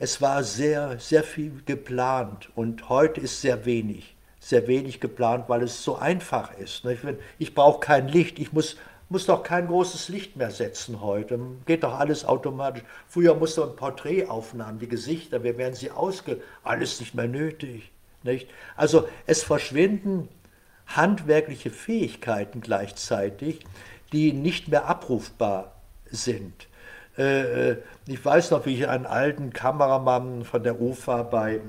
es 0.00 0.20
war 0.20 0.42
sehr, 0.42 0.98
sehr 0.98 1.22
viel 1.22 1.62
geplant 1.66 2.50
und 2.56 2.88
heute 2.88 3.20
ist 3.20 3.42
sehr 3.42 3.64
wenig, 3.64 4.16
sehr 4.40 4.66
wenig 4.66 4.98
geplant, 4.98 5.44
weil 5.46 5.62
es 5.62 5.84
so 5.84 5.94
einfach 5.94 6.52
ist. 6.58 6.82
Ich 7.38 7.54
brauche 7.54 7.78
kein 7.78 8.08
Licht, 8.08 8.40
ich 8.40 8.52
muss 8.52 8.76
muss 9.08 9.26
doch 9.26 9.44
kein 9.44 9.68
großes 9.68 10.08
Licht 10.08 10.34
mehr 10.34 10.50
setzen 10.50 11.00
heute. 11.00 11.38
Geht 11.64 11.84
doch 11.84 11.96
alles 11.96 12.24
automatisch. 12.24 12.82
Früher 13.06 13.36
musste 13.36 13.60
man 13.60 13.76
Porträtaufnahmen, 13.76 14.80
die 14.80 14.88
Gesichter, 14.88 15.44
wir 15.44 15.56
werden 15.58 15.76
sie 15.76 15.92
ausge... 15.92 16.40
Alles 16.64 16.98
nicht 16.98 17.14
mehr 17.14 17.28
nötig. 17.28 17.92
Nicht? 18.26 18.50
Also 18.76 19.08
es 19.26 19.42
verschwinden 19.42 20.28
handwerkliche 20.86 21.70
Fähigkeiten 21.70 22.60
gleichzeitig, 22.60 23.60
die 24.12 24.32
nicht 24.32 24.68
mehr 24.68 24.86
abrufbar 24.86 25.72
sind. 26.10 26.68
Äh, 27.18 27.70
äh, 27.70 27.76
ich 28.06 28.24
weiß 28.24 28.50
noch, 28.50 28.66
wie 28.66 28.74
ich 28.74 28.88
einen 28.88 29.06
alten 29.06 29.52
Kameramann 29.52 30.44
von 30.44 30.62
der 30.62 30.80
UFA 30.80 31.22
bei 31.22 31.60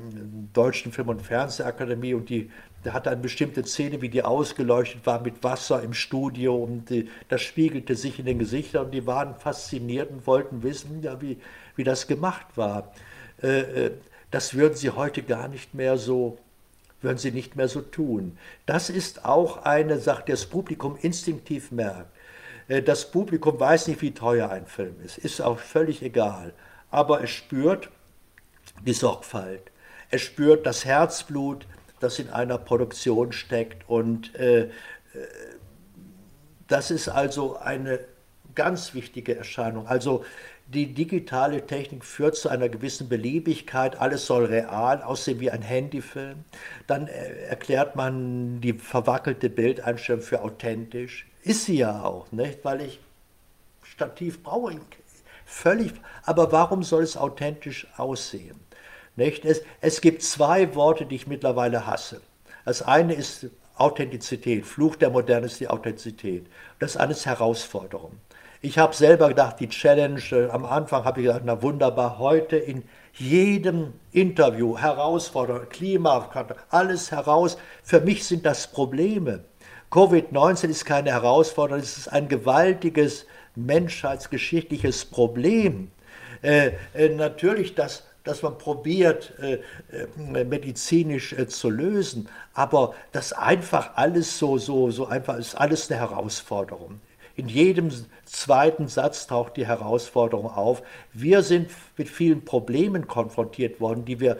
Deutschen 0.54 0.92
Film- 0.92 1.10
und 1.10 1.22
Fernsehakademie 1.22 2.14
und 2.14 2.30
die, 2.30 2.52
der 2.84 2.94
hatte 2.94 3.10
eine 3.10 3.22
bestimmte 3.22 3.64
Szene, 3.66 4.02
wie 4.02 4.10
die 4.10 4.24
ausgeleuchtet 4.24 5.06
war 5.06 5.22
mit 5.22 5.44
Wasser 5.44 5.82
im 5.82 5.94
Studio 5.94 6.56
und 6.56 6.90
die, 6.90 7.10
das 7.30 7.42
spiegelte 7.42 7.96
sich 7.96 8.20
in 8.20 8.26
den 8.26 8.40
Gesichtern 8.40 8.86
und 8.86 8.92
die 8.92 9.08
waren 9.08 9.36
fasziniert 9.36 10.12
und 10.12 10.28
wollten 10.28 10.64
wissen, 10.64 11.02
ja, 11.02 11.22
wie, 11.22 11.38
wie 11.76 11.84
das 11.84 12.08
gemacht 12.08 12.46
war. 12.56 12.92
Äh, 13.42 13.92
das 14.32 14.54
würden 14.54 14.76
sie 14.76 14.90
heute 14.90 15.24
gar 15.24 15.48
nicht 15.48 15.74
mehr 15.74 15.98
so 15.98 16.38
würden 17.02 17.18
sie 17.18 17.32
nicht 17.32 17.56
mehr 17.56 17.68
so 17.68 17.82
tun. 17.82 18.38
Das 18.66 18.90
ist 18.90 19.26
auch 19.26 19.64
eine 19.64 20.00
Sache, 20.00 20.24
die 20.28 20.32
das 20.32 20.46
Publikum 20.46 20.98
instinktiv 21.02 21.72
merkt. 21.72 22.12
Äh, 22.68 22.82
das 22.82 23.12
Publikum 23.12 23.60
weiß 23.60 23.88
nicht, 23.88 24.02
wie 24.02 24.14
teuer 24.14 24.50
ein 24.50 24.66
Film 24.66 24.96
ist, 25.04 25.18
ist 25.18 25.42
auch 25.42 25.60
völlig 25.60 26.02
egal. 26.02 26.54
Aber 26.90 27.24
es 27.24 27.30
spürt 27.30 27.90
die 28.86 28.94
Sorgfalt, 28.94 29.72
es 30.10 30.22
spürt 30.22 30.66
das 30.66 30.86
Herzblut, 30.86 31.68
das 32.00 32.20
in 32.20 32.30
einer 32.30 32.58
Produktion 32.58 33.32
steckt. 33.32 33.90
Und 33.90 34.36
äh, 34.36 34.64
äh 34.64 34.70
das 36.68 36.92
ist 36.92 37.08
also 37.08 37.56
eine 37.58 38.00
ganz 38.56 38.94
wichtige 38.94 39.38
Erscheinung. 39.38 39.88
Also 39.88 40.26
die 40.68 40.94
digitale 40.94 41.66
Technik 41.66 42.04
führt 42.04 42.36
zu 42.36 42.50
einer 42.50 42.68
gewissen 42.68 43.08
Beliebigkeit, 43.08 44.00
alles 44.00 44.26
soll 44.26 44.46
real 44.46 45.02
aussehen 45.02 45.40
wie 45.40 45.50
ein 45.50 45.62
Handyfilm. 45.62 46.44
Dann 46.88 47.08
äh, 47.08 47.46
erklärt 47.48 47.96
man 47.96 48.60
die 48.60 48.74
verwackelte 48.74 49.50
Bildeinstellung 49.50 50.22
für 50.22 50.42
authentisch. 50.42 51.26
Ist 51.44 51.66
sie 51.66 51.78
ja 51.78 52.04
auch, 52.04 52.32
nicht? 52.32 52.66
weil 52.66 52.82
ich 52.82 53.00
Stativ 53.84 54.44
brauche. 54.44 54.80
Völlig, 55.46 55.94
aber 56.24 56.52
warum 56.52 56.84
soll 56.84 57.04
es 57.04 57.16
authentisch 57.16 57.88
aussehen? 57.96 58.60
Nicht? 59.16 59.46
Es, 59.46 59.62
es 59.80 60.02
gibt 60.02 60.22
zwei 60.22 60.76
Worte, 60.76 61.06
die 61.06 61.16
ich 61.16 61.28
mittlerweile 61.28 61.88
hasse. 61.88 62.22
Das 62.66 62.82
eine 62.82 63.14
ist 63.14 63.48
Authentizität, 63.78 64.66
Fluch 64.66 64.98
der 64.98 65.10
Moderne 65.10 65.46
ist 65.46 65.60
die 65.60 65.70
Authentizität. 65.70 66.48
Das 66.80 66.98
andere 66.98 67.18
ist 67.18 67.26
Herausforderung. 67.26 68.20
Ich 68.62 68.80
habe 68.80 68.96
selber 68.96 69.30
gedacht, 69.30 69.60
die 69.60 69.70
Challenge, 69.70 70.22
äh, 70.32 70.50
am 70.50 70.66
Anfang 70.66 71.06
habe 71.06 71.20
ich 71.20 71.28
gedacht, 71.28 71.44
na 71.46 71.62
wunderbar, 71.62 72.18
heute 72.18 72.58
in 72.58 72.84
jedem 73.14 73.94
Interview 74.12 74.78
herausfordern, 74.78 75.70
Klima, 75.70 76.30
alles 76.70 77.12
heraus. 77.12 77.58
Für 77.84 78.02
mich 78.02 78.26
sind 78.26 78.46
das 78.46 78.68
Probleme. 78.68 79.44
Covid-19 79.92 80.70
ist 80.70 80.86
keine 80.86 81.12
Herausforderung, 81.12 81.82
es 81.82 81.98
ist 81.98 82.08
ein 82.08 82.28
gewaltiges 82.28 83.26
menschheitsgeschichtliches 83.56 85.06
Problem. 85.06 85.92
Äh, 86.42 86.72
äh, 86.94 87.10
natürlich, 87.10 87.76
das, 87.76 88.04
dass 88.24 88.42
man 88.42 88.58
probiert, 88.58 89.34
äh, 89.40 89.60
äh, 89.96 90.44
medizinisch 90.44 91.34
äh, 91.34 91.48
zu 91.48 91.70
lösen. 91.70 92.28
Aber 92.54 92.96
das 93.12 93.34
einfach 93.34 93.92
alles 93.96 94.38
so, 94.38 94.58
so, 94.58 94.92
so 94.92 95.06
einfach 95.08 95.38
ist 95.38 95.56
alles 95.56 95.90
eine 95.90 96.00
Herausforderung. 96.00 97.00
In 97.38 97.48
jedem 97.48 97.92
zweiten 98.26 98.88
Satz 98.88 99.28
taucht 99.28 99.58
die 99.58 99.68
Herausforderung 99.68 100.50
auf. 100.50 100.82
Wir 101.14 101.44
sind 101.44 101.70
mit 101.96 102.10
vielen 102.10 102.44
Problemen 102.44 103.08
konfrontiert 103.08 103.80
worden, 103.80 104.06
die 104.06 104.20
wir 104.20 104.38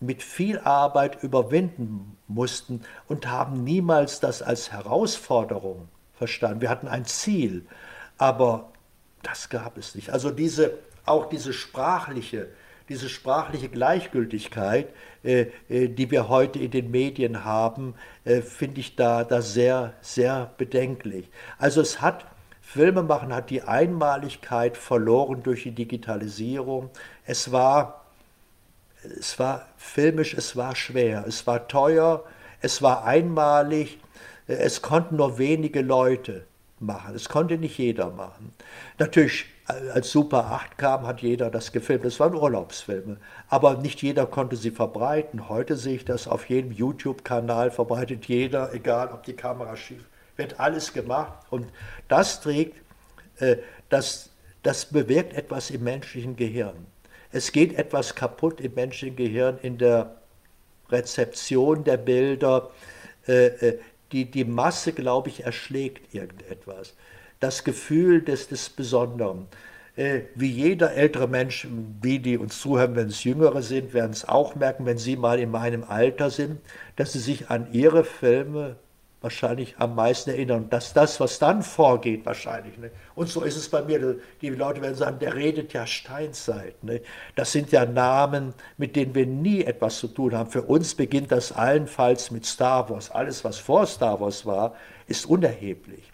mit 0.00 0.22
viel 0.22 0.58
Arbeit 0.58 1.22
überwinden 1.22 2.16
mussten 2.28 2.80
und 3.08 3.28
haben 3.28 3.62
niemals 3.62 4.20
das 4.20 4.40
als 4.40 4.72
Herausforderung 4.72 5.88
verstanden. 6.14 6.62
Wir 6.62 6.70
hatten 6.70 6.88
ein 6.88 7.04
Ziel, 7.04 7.66
aber 8.16 8.72
das 9.22 9.50
gab 9.50 9.76
es 9.76 9.94
nicht. 9.94 10.08
Also 10.08 10.30
diese, 10.30 10.78
auch 11.04 11.28
diese 11.28 11.52
sprachliche, 11.52 12.48
diese 12.90 13.08
sprachliche 13.08 13.68
Gleichgültigkeit, 13.68 14.88
äh, 15.22 15.46
äh, 15.68 15.88
die 15.88 16.10
wir 16.10 16.28
heute 16.28 16.58
in 16.58 16.72
den 16.72 16.90
Medien 16.90 17.44
haben, 17.44 17.94
äh, 18.24 18.42
finde 18.42 18.80
ich 18.80 18.96
da, 18.96 19.22
da 19.22 19.40
sehr, 19.40 19.94
sehr 20.00 20.50
bedenklich. 20.58 21.28
Also 21.56 21.80
es 21.80 22.02
hat 22.02 22.26
Filmemachen 22.60 23.32
hat 23.34 23.50
die 23.50 23.62
Einmaligkeit 23.62 24.76
verloren 24.76 25.42
durch 25.42 25.64
die 25.64 25.72
Digitalisierung. 25.72 26.90
Es 27.24 27.50
war, 27.50 28.04
es 29.02 29.40
war 29.40 29.66
filmisch, 29.76 30.34
es 30.34 30.54
war 30.56 30.76
schwer, 30.76 31.24
es 31.26 31.48
war 31.48 31.66
teuer, 31.66 32.24
es 32.60 32.80
war 32.80 33.04
einmalig, 33.04 33.98
es 34.46 34.82
konnten 34.82 35.16
nur 35.16 35.38
wenige 35.38 35.82
Leute 35.82 36.44
machen, 36.78 37.16
es 37.16 37.28
konnte 37.28 37.58
nicht 37.58 37.76
jeder 37.76 38.10
machen. 38.10 38.52
Natürlich, 38.98 39.46
als 39.92 40.10
Super 40.10 40.46
8 40.46 40.78
kam, 40.78 41.06
hat 41.06 41.22
jeder 41.22 41.50
das 41.50 41.72
gefilmt, 41.72 42.04
es 42.04 42.20
waren 42.20 42.34
Urlaubsfilme, 42.34 43.18
aber 43.48 43.76
nicht 43.76 44.02
jeder 44.02 44.26
konnte 44.26 44.56
sie 44.56 44.70
verbreiten. 44.70 45.48
Heute 45.48 45.76
sehe 45.76 45.96
ich 45.96 46.04
das 46.04 46.28
auf 46.28 46.48
jedem 46.48 46.72
YouTube-Kanal, 46.72 47.70
verbreitet 47.70 48.26
jeder, 48.26 48.72
egal 48.74 49.10
ob 49.12 49.24
die 49.24 49.34
Kamera 49.34 49.76
schief 49.76 50.04
wird 50.40 50.58
alles 50.58 50.92
gemacht 50.92 51.32
und 51.50 51.68
das 52.08 52.40
trägt, 52.40 52.76
äh, 53.38 53.58
das, 53.88 54.30
das 54.64 54.86
bewirkt 54.86 55.34
etwas 55.34 55.70
im 55.70 55.84
menschlichen 55.84 56.34
Gehirn. 56.34 56.86
Es 57.30 57.52
geht 57.52 57.78
etwas 57.78 58.16
kaputt 58.16 58.60
im 58.60 58.74
menschlichen 58.74 59.16
Gehirn 59.16 59.58
in 59.62 59.78
der 59.78 60.16
Rezeption 60.88 61.84
der 61.84 61.98
Bilder. 61.98 62.70
Äh, 63.28 63.46
äh, 63.46 63.78
die, 64.10 64.28
die 64.28 64.44
Masse, 64.44 64.92
glaube 64.92 65.28
ich, 65.28 65.44
erschlägt 65.44 66.12
irgendetwas. 66.12 66.94
Das 67.40 67.64
Gefühl 67.64 68.22
des, 68.22 68.48
des 68.48 68.70
Besonderen. 68.70 69.48
Äh, 69.96 70.22
wie 70.34 70.50
jeder 70.50 70.94
ältere 70.94 71.26
Mensch, 71.26 71.66
wie 72.00 72.20
die 72.20 72.38
uns 72.38 72.60
zuhören, 72.60 72.94
wenn 72.96 73.08
es 73.08 73.24
Jüngere 73.24 73.62
sind, 73.62 73.92
werden 73.92 74.12
es 74.12 74.26
auch 74.26 74.54
merken, 74.54 74.86
wenn 74.86 74.98
sie 74.98 75.16
mal 75.16 75.38
in 75.40 75.50
meinem 75.50 75.84
Alter 75.84 76.30
sind, 76.30 76.60
dass 76.96 77.12
sie 77.12 77.18
sich 77.18 77.50
an 77.50 77.72
ihre 77.72 78.04
Filme 78.04 78.76
wahrscheinlich 79.20 79.74
am 79.78 79.94
meisten 79.94 80.30
erinnern. 80.30 80.70
Dass 80.70 80.92
das, 80.92 81.20
was 81.20 81.38
dann 81.38 81.62
vorgeht, 81.62 82.24
wahrscheinlich. 82.24 82.76
Ne? 82.78 82.90
Und 83.14 83.28
so 83.28 83.42
ist 83.42 83.56
es 83.56 83.68
bei 83.68 83.82
mir. 83.82 84.16
Die 84.40 84.48
Leute 84.48 84.80
werden 84.80 84.94
sagen, 84.94 85.18
der 85.18 85.34
redet 85.34 85.72
ja 85.72 85.86
Steinzeit. 85.86 86.82
Ne? 86.82 87.02
Das 87.34 87.52
sind 87.52 87.70
ja 87.72 87.84
Namen, 87.84 88.54
mit 88.78 88.96
denen 88.96 89.14
wir 89.14 89.26
nie 89.26 89.64
etwas 89.64 89.98
zu 89.98 90.08
tun 90.08 90.34
haben. 90.34 90.50
Für 90.50 90.62
uns 90.62 90.94
beginnt 90.94 91.30
das 91.32 91.52
allenfalls 91.52 92.30
mit 92.30 92.46
Star 92.46 92.88
Wars. 92.88 93.10
Alles, 93.10 93.44
was 93.44 93.58
vor 93.58 93.86
Star 93.86 94.20
Wars 94.20 94.46
war, 94.46 94.74
ist 95.06 95.26
unerheblich. 95.26 96.09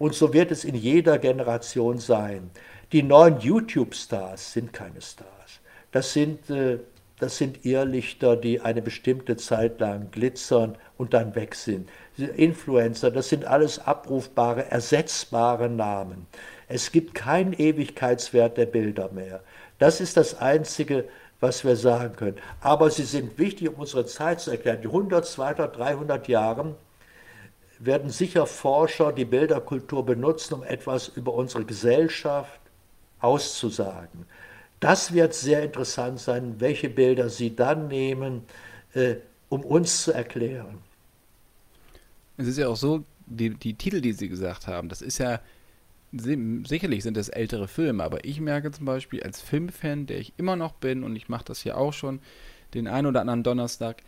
Und 0.00 0.14
so 0.14 0.32
wird 0.32 0.50
es 0.50 0.64
in 0.64 0.74
jeder 0.74 1.18
Generation 1.18 1.98
sein. 1.98 2.50
Die 2.90 3.04
neuen 3.04 3.38
YouTube-Stars 3.38 4.54
sind 4.54 4.72
keine 4.72 5.00
Stars. 5.00 5.60
Das 5.92 6.12
sind 6.12 6.50
äh, 6.50 6.78
das 7.20 7.36
sind 7.36 7.66
Irrlichter, 7.66 8.34
die 8.34 8.62
eine 8.62 8.80
bestimmte 8.80 9.36
Zeit 9.36 9.78
lang 9.78 10.10
glitzern 10.10 10.78
und 10.96 11.12
dann 11.12 11.34
weg 11.34 11.54
sind. 11.54 11.90
Influencer, 12.16 13.10
das 13.10 13.28
sind 13.28 13.44
alles 13.44 13.78
abrufbare, 13.78 14.70
ersetzbare 14.70 15.68
Namen. 15.68 16.26
Es 16.66 16.90
gibt 16.92 17.14
keinen 17.14 17.52
Ewigkeitswert 17.52 18.56
der 18.56 18.64
Bilder 18.64 19.10
mehr. 19.12 19.42
Das 19.78 20.00
ist 20.00 20.16
das 20.16 20.38
Einzige, 20.40 21.04
was 21.40 21.62
wir 21.62 21.76
sagen 21.76 22.16
können. 22.16 22.36
Aber 22.62 22.90
sie 22.90 23.04
sind 23.04 23.38
wichtig, 23.38 23.68
um 23.68 23.74
unsere 23.74 24.06
Zeit 24.06 24.40
zu 24.40 24.50
erklären. 24.52 24.80
Die 24.80 24.88
100, 24.88 25.26
200, 25.26 25.76
300 25.76 26.26
Jahre 26.26 26.74
werden 27.80 28.10
sicher 28.10 28.46
Forscher 28.46 29.12
die 29.12 29.24
Bilderkultur 29.24 30.04
benutzen, 30.04 30.54
um 30.54 30.62
etwas 30.62 31.08
über 31.08 31.34
unsere 31.34 31.64
Gesellschaft 31.64 32.60
auszusagen. 33.20 34.26
Das 34.80 35.12
wird 35.12 35.34
sehr 35.34 35.62
interessant 35.62 36.20
sein, 36.20 36.54
welche 36.58 36.88
Bilder 36.88 37.28
Sie 37.28 37.54
dann 37.54 37.88
nehmen, 37.88 38.42
äh, 38.94 39.16
um 39.48 39.64
uns 39.64 40.04
zu 40.04 40.12
erklären. 40.12 40.78
Es 42.36 42.46
ist 42.46 42.58
ja 42.58 42.68
auch 42.68 42.76
so, 42.76 43.04
die, 43.26 43.50
die 43.50 43.74
Titel, 43.74 44.00
die 44.00 44.12
Sie 44.12 44.28
gesagt 44.28 44.66
haben, 44.66 44.88
das 44.88 45.02
ist 45.02 45.18
ja, 45.18 45.40
sicherlich 46.12 47.02
sind 47.02 47.16
das 47.16 47.28
ältere 47.28 47.68
Filme, 47.68 48.02
aber 48.02 48.24
ich 48.24 48.40
merke 48.40 48.70
zum 48.72 48.86
Beispiel 48.86 49.22
als 49.22 49.40
Filmfan, 49.40 50.06
der 50.06 50.18
ich 50.18 50.32
immer 50.36 50.56
noch 50.56 50.72
bin, 50.72 51.04
und 51.04 51.14
ich 51.16 51.28
mache 51.28 51.44
das 51.44 51.64
ja 51.64 51.76
auch 51.76 51.92
schon 51.92 52.20
den 52.74 52.88
einen 52.88 53.06
oder 53.06 53.20
anderen 53.20 53.42
Donnerstag, 53.42 54.02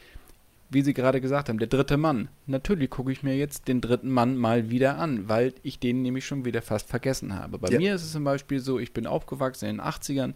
wie 0.72 0.82
Sie 0.82 0.94
gerade 0.94 1.20
gesagt 1.20 1.48
haben, 1.48 1.58
der 1.58 1.68
dritte 1.68 1.96
Mann. 1.96 2.28
Natürlich 2.46 2.90
gucke 2.90 3.12
ich 3.12 3.22
mir 3.22 3.36
jetzt 3.36 3.68
den 3.68 3.80
dritten 3.80 4.10
Mann 4.10 4.36
mal 4.36 4.70
wieder 4.70 4.98
an, 4.98 5.28
weil 5.28 5.54
ich 5.62 5.78
den 5.78 6.02
nämlich 6.02 6.26
schon 6.26 6.44
wieder 6.44 6.62
fast 6.62 6.88
vergessen 6.88 7.34
habe. 7.34 7.58
Bei 7.58 7.68
ja. 7.68 7.78
mir 7.78 7.94
ist 7.94 8.02
es 8.02 8.12
zum 8.12 8.24
Beispiel 8.24 8.60
so, 8.60 8.78
ich 8.78 8.92
bin 8.92 9.06
aufgewachsen 9.06 9.68
in 9.68 9.76
den 9.76 9.84
80ern, 9.84 10.34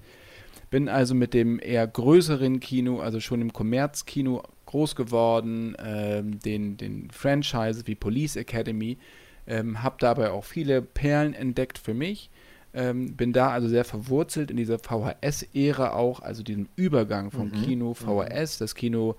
bin 0.71 0.89
also 0.89 1.15
mit 1.15 1.35
dem 1.35 1.59
eher 1.61 1.87
größeren 1.87 2.61
Kino, 2.61 3.01
also 3.01 3.21
schon 3.21 3.41
im 3.41 3.53
Kommerzkino 3.53 4.43
groß 4.67 4.97
geworden, 4.97 5.77
ähm, 5.79 6.39
den, 6.41 6.77
den 6.77 7.11
Franchises 7.11 7.87
wie 7.87 7.95
Police 7.95 8.37
Academy, 8.37 8.99
ähm, 9.47 9.83
habe 9.83 9.97
dabei 10.01 10.31
auch 10.31 10.45
viele 10.45 10.83
Perlen 10.83 11.35
entdeckt 11.35 11.79
für 11.79 11.95
mich. 11.95 12.31
Ähm, 12.75 13.17
bin 13.17 13.33
da 13.33 13.51
also 13.51 13.69
sehr 13.69 13.85
verwurzelt 13.85 14.51
in 14.51 14.59
dieser 14.59 14.79
VHS-Ära 14.79 15.95
auch, 15.95 16.21
also 16.21 16.43
diesem 16.43 16.69
Übergang 16.77 17.31
vom 17.31 17.49
mhm. 17.49 17.63
Kino 17.63 17.95
VHS. 17.95 18.59
Das 18.59 18.75
Kino 18.75 19.17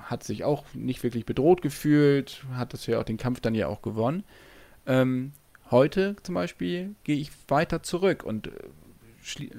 hat 0.00 0.24
sich 0.24 0.44
auch 0.44 0.64
nicht 0.74 1.02
wirklich 1.02 1.26
bedroht 1.26 1.62
gefühlt, 1.62 2.44
hat 2.54 2.72
das 2.72 2.86
ja 2.86 3.00
auch 3.00 3.04
den 3.04 3.16
Kampf 3.16 3.40
dann 3.40 3.54
ja 3.54 3.68
auch 3.68 3.82
gewonnen. 3.82 4.24
Ähm, 4.86 5.32
heute 5.70 6.16
zum 6.22 6.34
Beispiel 6.34 6.94
gehe 7.04 7.16
ich 7.16 7.30
weiter 7.48 7.82
zurück 7.82 8.24
und 8.24 8.48
äh, 8.48 8.50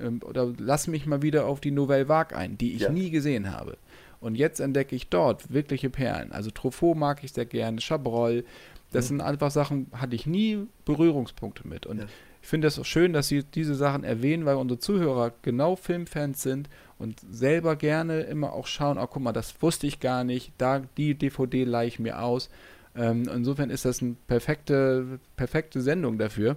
ähm, 0.01 0.21
oder 0.23 0.53
lass 0.57 0.87
mich 0.87 1.05
mal 1.05 1.21
wieder 1.21 1.45
auf 1.45 1.59
die 1.59 1.71
Nouvelle 1.71 2.07
Vague 2.07 2.37
ein, 2.37 2.57
die 2.57 2.73
ich 2.73 2.83
ja. 2.83 2.89
nie 2.89 3.09
gesehen 3.09 3.51
habe. 3.51 3.77
Und 4.19 4.35
jetzt 4.35 4.59
entdecke 4.59 4.95
ich 4.95 5.09
dort 5.09 5.51
wirkliche 5.51 5.89
Perlen. 5.89 6.31
Also 6.31 6.49
Truffaut 6.49 6.95
mag 6.95 7.23
ich 7.23 7.33
sehr 7.33 7.45
gerne, 7.45 7.81
Chabrol. 7.81 8.45
Das 8.91 9.05
mhm. 9.05 9.07
sind 9.07 9.21
einfach 9.21 9.51
Sachen, 9.51 9.87
hatte 9.93 10.15
ich 10.15 10.25
nie 10.25 10.67
Berührungspunkte 10.85 11.67
mit. 11.67 11.85
Und 11.85 11.99
ja. 11.99 12.05
ich 12.41 12.47
finde 12.47 12.67
es 12.67 12.79
auch 12.79 12.85
schön, 12.85 13.11
dass 13.11 13.27
Sie 13.27 13.43
diese 13.43 13.75
Sachen 13.75 14.03
erwähnen, 14.03 14.45
weil 14.45 14.55
unsere 14.55 14.79
Zuhörer 14.79 15.33
genau 15.41 15.75
Filmfans 15.75 16.41
sind 16.41 16.69
und 17.03 17.19
selber 17.29 17.75
gerne 17.75 18.21
immer 18.21 18.53
auch 18.53 18.65
schauen, 18.65 18.97
oh 18.97 19.07
guck 19.07 19.21
mal, 19.21 19.33
das 19.33 19.61
wusste 19.61 19.85
ich 19.85 19.99
gar 19.99 20.23
nicht, 20.23 20.53
da 20.57 20.81
die 20.97 21.15
DVD 21.15 21.65
leihe 21.65 21.87
ich 21.87 21.99
mir 21.99 22.21
aus. 22.21 22.49
Ähm, 22.95 23.29
insofern 23.33 23.69
ist 23.69 23.85
das 23.85 24.01
eine 24.01 24.15
perfekte, 24.27 25.19
perfekte 25.35 25.81
Sendung 25.81 26.17
dafür. 26.17 26.55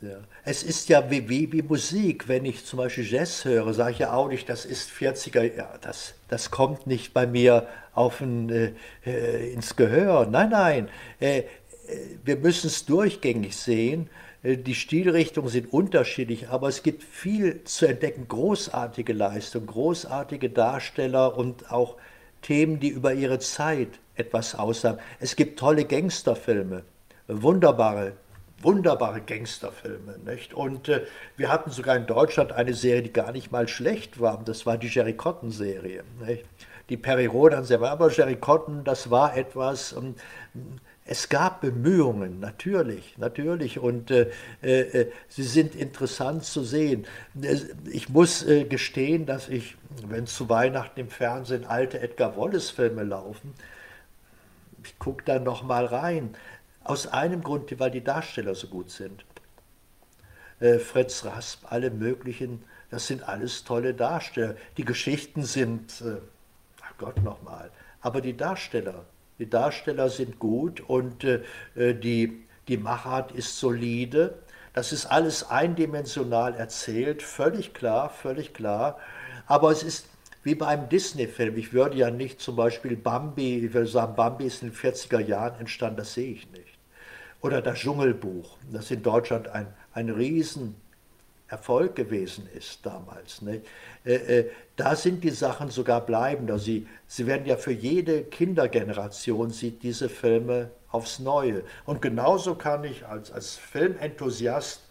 Ja. 0.00 0.18
Es 0.44 0.62
ist 0.62 0.88
ja 0.88 1.10
wie, 1.10 1.28
wie, 1.28 1.52
wie, 1.52 1.62
Musik. 1.62 2.28
Wenn 2.28 2.44
ich 2.44 2.64
zum 2.64 2.76
Beispiel 2.76 3.04
Jazz 3.04 3.44
höre, 3.44 3.74
sage 3.74 3.92
ich 3.92 3.98
ja 3.98 4.12
auch 4.12 4.28
nicht, 4.28 4.48
das 4.48 4.64
ist 4.64 4.90
40er, 4.90 5.56
ja, 5.56 5.74
das, 5.80 6.14
das 6.28 6.52
kommt 6.52 6.86
nicht 6.86 7.12
bei 7.12 7.26
mir 7.26 7.66
auf 7.94 8.20
ein, 8.20 8.48
äh, 8.48 8.72
äh 9.04 9.52
ins 9.52 9.74
Gehör. 9.74 10.26
Nein, 10.26 10.50
nein, 10.50 10.88
äh, 11.20 11.38
äh 11.38 11.44
wir 12.24 12.36
müssen 12.36 12.68
es 12.68 12.84
durchgängig 12.84 13.56
sehen. 13.56 14.08
Äh, 14.42 14.56
die 14.56 14.74
Stilrichtungen 14.74 15.48
sind 15.48 15.72
unterschiedlich, 15.72 16.48
aber 16.48 16.68
es 16.68 16.82
gibt 16.82 17.02
viel 17.02 17.64
zu 17.64 17.86
entdecken. 17.86 18.28
Großartige 18.28 19.12
Leistung, 19.12 19.66
großartige 19.66 20.50
Darsteller 20.50 21.36
und 21.36 21.70
auch 21.70 21.96
Themen, 22.42 22.80
die 22.80 22.88
über 22.88 23.14
ihre 23.14 23.38
Zeit 23.38 23.98
etwas 24.14 24.54
aussagen. 24.54 24.98
Es 25.20 25.36
gibt 25.36 25.58
tolle 25.58 25.84
Gangsterfilme, 25.84 26.84
wunderbare 27.26 28.12
wunderbare 28.62 29.20
Gangsterfilme. 29.20 30.18
Nicht? 30.24 30.54
Und 30.54 30.88
äh, 30.88 31.06
wir 31.36 31.50
hatten 31.50 31.70
sogar 31.70 31.96
in 31.96 32.06
Deutschland 32.06 32.52
eine 32.52 32.74
Serie, 32.74 33.02
die 33.02 33.12
gar 33.12 33.32
nicht 33.32 33.52
mal 33.52 33.68
schlecht 33.68 34.20
war. 34.20 34.42
Das 34.44 34.66
war 34.66 34.78
die 34.78 34.88
Jerry 34.88 35.14
Cotton-Serie. 35.14 36.02
Die 36.88 36.96
Perry 36.96 37.26
Rodan-Serie. 37.26 37.88
Aber 37.88 38.10
Jerry 38.10 38.36
Cotton, 38.36 38.84
das 38.84 39.10
war 39.10 39.36
etwas. 39.36 39.92
Ähm, 39.92 40.14
es 41.10 41.30
gab 41.30 41.62
Bemühungen, 41.62 42.38
natürlich, 42.38 43.16
natürlich, 43.16 43.78
und 43.78 44.10
äh, 44.10 44.28
äh, 44.60 45.10
sie 45.28 45.42
sind 45.42 45.74
interessant 45.74 46.44
zu 46.44 46.62
sehen. 46.62 47.06
Ich 47.90 48.10
muss 48.10 48.46
äh, 48.46 48.64
gestehen, 48.64 49.24
dass 49.24 49.48
ich, 49.48 49.76
wenn 50.06 50.26
zu 50.26 50.50
Weihnachten 50.50 51.00
im 51.00 51.08
Fernsehen 51.08 51.64
alte 51.64 52.00
Edgar 52.00 52.36
Wallace-Filme 52.36 53.04
laufen, 53.04 53.54
ich 54.84 54.98
gucke 54.98 55.24
da 55.24 55.38
noch 55.38 55.62
mal 55.62 55.86
rein. 55.86 56.34
Aus 56.84 57.06
einem 57.06 57.42
Grund, 57.42 57.78
weil 57.78 57.90
die 57.90 58.04
Darsteller 58.04 58.54
so 58.54 58.66
gut 58.68 58.90
sind. 58.90 59.24
Äh, 60.60 60.78
Fritz 60.78 61.24
Rasp, 61.24 61.64
alle 61.70 61.90
möglichen 61.90 62.62
Das 62.90 63.06
sind 63.06 63.22
alles 63.26 63.64
tolle 63.64 63.94
Darsteller. 63.94 64.56
Die 64.76 64.84
Geschichten 64.84 65.42
sind, 65.42 66.02
äh, 66.02 66.16
ach 66.82 66.92
Gott 66.98 67.22
nochmal, 67.22 67.70
aber 68.02 68.20
die 68.20 68.36
Darsteller, 68.36 69.06
die 69.38 69.48
Darsteller 69.48 70.08
sind 70.10 70.38
gut 70.38 70.80
und 70.80 71.24
äh, 71.24 71.42
äh, 71.74 71.94
die, 71.94 72.44
die 72.66 72.76
Machart 72.76 73.32
ist 73.32 73.58
solide. 73.58 74.38
Das 74.74 74.92
ist 74.92 75.06
alles 75.06 75.48
eindimensional 75.48 76.54
erzählt, 76.54 77.22
völlig 77.22 77.74
klar, 77.74 78.10
völlig 78.10 78.54
klar. 78.54 78.98
Aber 79.46 79.70
es 79.70 79.82
ist 79.82 80.06
wie 80.42 80.54
bei 80.54 80.66
einem 80.66 80.88
Disney-Film. 80.88 81.56
Ich 81.56 81.72
würde 81.72 81.96
ja 81.96 82.10
nicht 82.10 82.40
zum 82.40 82.56
Beispiel 82.56 82.96
Bambi, 82.96 83.66
ich 83.66 83.74
würde 83.74 83.88
sagen, 83.88 84.14
Bambi 84.14 84.46
ist 84.46 84.62
in 84.62 84.70
den 84.70 84.76
40er 84.76 85.20
Jahren 85.20 85.58
entstanden, 85.60 85.98
das 85.98 86.14
sehe 86.14 86.32
ich 86.32 86.50
nicht. 86.52 86.78
Oder 87.40 87.62
das 87.62 87.78
Dschungelbuch, 87.78 88.56
das 88.72 88.90
in 88.90 89.02
Deutschland 89.02 89.48
ein, 89.48 89.66
ein 89.92 90.10
Riesenerfolg 91.48 91.96
gewesen 91.96 92.48
ist 92.54 92.84
damals. 92.84 93.42
Ne? 93.42 93.62
Äh, 94.04 94.14
äh, 94.14 94.50
da 94.76 94.94
sind 94.94 95.24
die 95.24 95.30
Sachen 95.30 95.70
sogar 95.70 96.04
bleibender. 96.04 96.58
Sie, 96.58 96.86
sie 97.06 97.26
werden 97.26 97.46
ja 97.46 97.56
für 97.56 97.72
jede 97.72 98.22
Kindergeneration 98.22 99.50
sieht 99.50 99.82
diese 99.82 100.08
Filme 100.08 100.70
aufs 100.90 101.18
Neue. 101.18 101.62
Und 101.86 102.02
genauso 102.02 102.54
kann 102.54 102.84
ich 102.84 103.06
als, 103.06 103.32
als 103.32 103.56
Filmenthusiast 103.56 104.82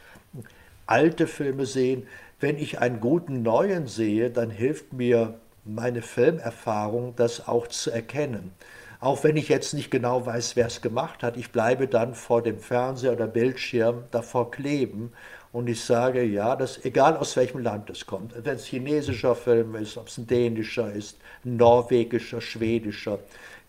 alte 0.85 1.27
Filme 1.27 1.65
sehen. 1.65 2.07
Wenn 2.39 2.57
ich 2.57 2.79
einen 2.79 2.99
guten 2.99 3.41
neuen 3.41 3.87
sehe, 3.87 4.29
dann 4.29 4.49
hilft 4.49 4.93
mir 4.93 5.39
meine 5.65 6.01
Filmerfahrung, 6.01 7.15
das 7.15 7.47
auch 7.47 7.67
zu 7.67 7.91
erkennen. 7.91 8.53
Auch 8.99 9.23
wenn 9.23 9.37
ich 9.37 9.47
jetzt 9.49 9.73
nicht 9.73 9.91
genau 9.91 10.25
weiß, 10.25 10.55
wer 10.55 10.67
es 10.67 10.81
gemacht 10.81 11.21
hat, 11.21 11.37
ich 11.37 11.51
bleibe 11.51 11.87
dann 11.87 12.15
vor 12.15 12.41
dem 12.41 12.57
Fernseher 12.57 13.13
oder 13.13 13.27
Bildschirm 13.27 14.05
davor 14.09 14.49
kleben 14.49 15.13
und 15.51 15.67
ich 15.67 15.83
sage, 15.83 16.23
ja, 16.23 16.55
das, 16.55 16.83
egal 16.85 17.17
aus 17.17 17.35
welchem 17.35 17.59
Land 17.59 17.89
es 17.89 18.05
kommt, 18.05 18.33
wenn 18.35 18.55
es 18.55 18.65
chinesischer 18.65 19.35
Film 19.35 19.75
ist, 19.75 19.97
ob 19.97 20.07
es 20.07 20.17
ein 20.17 20.27
dänischer 20.27 20.91
ist, 20.91 21.17
ein 21.45 21.57
norwegischer, 21.57 22.41
schwedischer, 22.41 23.19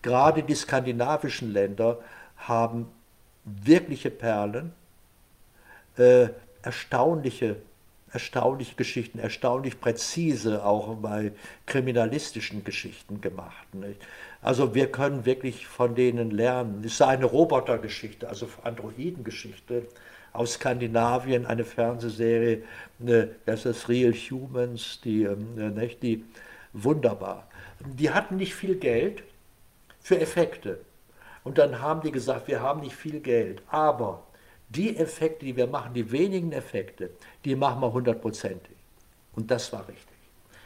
gerade 0.01 0.43
die 0.43 0.55
skandinavischen 0.55 1.53
Länder 1.53 1.99
haben 2.37 2.87
wirkliche 3.45 4.11
Perlen, 4.11 4.73
äh, 5.97 6.29
erstaunliche 6.61 7.57
erstaunliche 8.11 8.75
Geschichten, 8.75 9.19
erstaunlich 9.19 9.79
präzise 9.79 10.65
auch 10.65 10.95
bei 10.95 11.31
kriminalistischen 11.65 12.63
Geschichten 12.63 13.21
gemacht. 13.21 13.73
Nicht? 13.73 14.01
Also 14.41 14.73
wir 14.73 14.91
können 14.91 15.25
wirklich 15.25 15.67
von 15.67 15.95
denen 15.95 16.31
lernen. 16.31 16.83
Es 16.83 16.93
ist 16.93 17.01
eine 17.01 17.25
Robotergeschichte, 17.25 18.27
also 18.27 18.47
Androidengeschichte 18.63 19.87
aus 20.39 20.53
Skandinavien, 20.53 21.45
eine 21.45 21.65
Fernsehserie, 21.65 22.63
ne, 22.97 23.35
das 23.45 23.65
ist 23.65 23.89
Real 23.89 24.13
Humans, 24.13 25.01
die, 25.03 25.23
ähm, 25.23 25.55
ne, 25.55 25.69
nicht, 25.69 26.01
die 26.01 26.23
wunderbar. 26.71 27.45
Die 27.81 28.09
hatten 28.09 28.37
nicht 28.37 28.55
viel 28.55 28.75
Geld 28.75 29.21
für 29.99 30.17
Effekte. 30.17 30.79
Und 31.43 31.57
dann 31.57 31.81
haben 31.81 31.99
die 32.01 32.11
gesagt, 32.11 32.47
wir 32.47 32.61
haben 32.61 32.79
nicht 32.79 32.95
viel 32.95 33.19
Geld, 33.19 33.61
aber 33.67 34.23
die 34.69 34.95
Effekte, 34.95 35.45
die 35.45 35.57
wir 35.57 35.67
machen, 35.67 35.93
die 35.93 36.09
wenigen 36.09 36.53
Effekte, 36.53 37.09
die 37.43 37.57
machen 37.57 37.81
wir 37.81 37.91
hundertprozentig. 37.91 38.77
Und 39.35 39.51
das 39.51 39.73
war 39.73 39.89
richtig. 39.89 40.17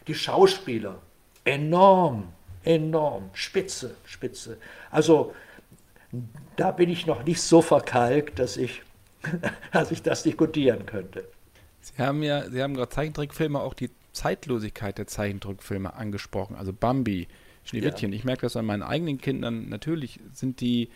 Die 0.05 0.13
Schauspieler, 0.13 0.99
enorm, 1.45 2.31
enorm, 2.63 3.31
spitze, 3.33 3.95
spitze. 4.05 4.57
Also 4.91 5.33
da 6.57 6.69
bin 6.69 6.91
ich 6.91 7.07
noch 7.07 7.23
nicht 7.23 7.41
so 7.41 7.63
verkalkt, 7.63 8.37
dass 8.37 8.55
ich, 8.55 8.83
dass 9.71 9.91
ich 9.91 10.01
das 10.01 10.23
diskutieren 10.23 10.85
könnte. 10.85 11.27
Sie 11.81 12.01
haben 12.01 12.23
ja, 12.23 12.49
Sie 12.49 12.61
haben 12.61 12.73
gerade 12.73 12.89
Zeichentrickfilme, 12.89 13.59
auch 13.59 13.73
die 13.73 13.89
Zeitlosigkeit 14.13 14.97
der 14.97 15.07
Zeichentrickfilme 15.07 15.93
angesprochen. 15.93 16.55
Also 16.55 16.71
Bambi, 16.71 17.27
Schneewittchen. 17.63 18.11
Ja. 18.11 18.17
Ich 18.17 18.23
merke 18.23 18.41
das 18.43 18.55
an 18.55 18.65
meinen 18.65 18.83
eigenen 18.83 19.17
Kindern. 19.19 19.69
Natürlich 19.69 20.19
sind 20.33 20.61
die 20.61 20.89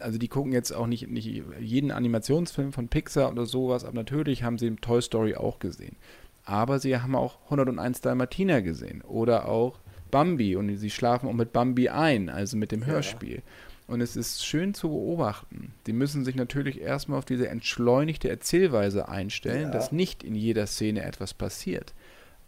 also 0.00 0.18
die 0.18 0.28
gucken 0.28 0.52
jetzt 0.52 0.72
auch 0.72 0.86
nicht, 0.86 1.08
nicht 1.08 1.42
jeden 1.60 1.90
Animationsfilm 1.90 2.72
von 2.72 2.88
Pixar 2.88 3.30
oder 3.30 3.46
sowas, 3.46 3.84
aber 3.84 3.94
natürlich 3.94 4.42
haben 4.42 4.58
sie 4.58 4.74
Toy 4.76 5.00
Story 5.02 5.36
auch 5.36 5.58
gesehen. 5.58 5.96
Aber 6.44 6.78
sie 6.78 6.96
haben 6.96 7.14
auch 7.14 7.38
101 7.44 8.00
Dalmatiner 8.00 8.62
gesehen 8.62 9.02
oder 9.02 9.48
auch 9.48 9.78
Bambi 10.10 10.56
und 10.56 10.74
sie 10.76 10.90
schlafen 10.90 11.28
auch 11.28 11.34
mit 11.34 11.52
Bambi 11.52 11.88
ein, 11.88 12.28
also 12.28 12.56
mit 12.56 12.72
dem 12.72 12.86
Hörspiel. 12.86 13.36
Ja. 13.36 13.42
Und 13.90 14.00
es 14.00 14.16
ist 14.16 14.44
schön 14.44 14.72
zu 14.72 14.88
beobachten. 14.88 15.72
Sie 15.84 15.92
müssen 15.92 16.24
sich 16.24 16.36
natürlich 16.36 16.80
erstmal 16.80 17.18
auf 17.18 17.24
diese 17.24 17.48
entschleunigte 17.48 18.28
Erzählweise 18.28 19.08
einstellen, 19.08 19.64
ja. 19.64 19.70
dass 19.70 19.92
nicht 19.92 20.22
in 20.22 20.34
jeder 20.34 20.66
Szene 20.66 21.02
etwas 21.02 21.34
passiert. 21.34 21.92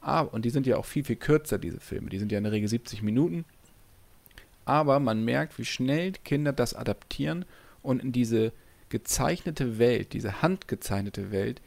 Aber, 0.01 0.32
und 0.32 0.45
die 0.45 0.51
sind 0.51 0.66
ja 0.66 0.76
auch 0.76 0.84
viel, 0.84 1.05
viel 1.05 1.16
kürzer, 1.16 1.59
diese 1.59 1.80
Filme. 1.80 2.11
Die 2.11 2.18
sind 2.18 2.32
ja 2.32 2.38
in 2.38 2.45
der 2.45 2.53
Regel 2.53 2.68
70 2.68 3.03
Minuten 3.03 3.45
aber 4.64 5.01
man 5.01 5.24
merkt, 5.24 5.59
wie 5.59 5.64
schnell 5.64 6.12
Kinder 6.24 6.53
das 6.53 6.74
adaptieren 6.74 7.45
und 7.82 8.03
in 8.03 8.12
diese 8.12 8.53
gezeichnete 8.88 9.78
Welt, 9.78 10.12
diese 10.12 10.43
handgezeichnete 10.43 11.30
Welt 11.32 11.61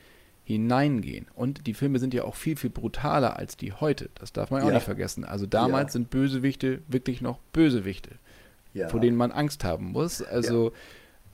hineingehen. 0.44 1.26
Und 1.34 1.66
die 1.66 1.74
Filme 1.74 2.00
sind 2.00 2.14
ja 2.14 2.24
auch 2.24 2.36
viel, 2.36 2.56
viel 2.56 2.70
brutaler 2.70 3.36
als 3.36 3.58
die 3.58 3.74
heute. 3.74 4.10
Das 4.16 4.32
darf 4.32 4.52
man 4.52 4.62
ja. 4.62 4.68
auch 4.68 4.74
nicht 4.74 4.84
vergessen. 4.84 5.24
Also 5.24 5.48
damals 5.48 5.90
ja. 5.90 5.92
sind 5.94 6.12
Bösewichte 6.12 6.82
wirklich 6.88 7.22
noch 7.22 7.40
Bösewichte, 7.52 8.12
ja. 8.76 8.88
vor 8.88 9.00
denen 9.00 9.18
man 9.18 9.32
Angst 9.32 9.64
haben 9.64 9.92
muss. 9.92 10.22
Also 10.22 10.72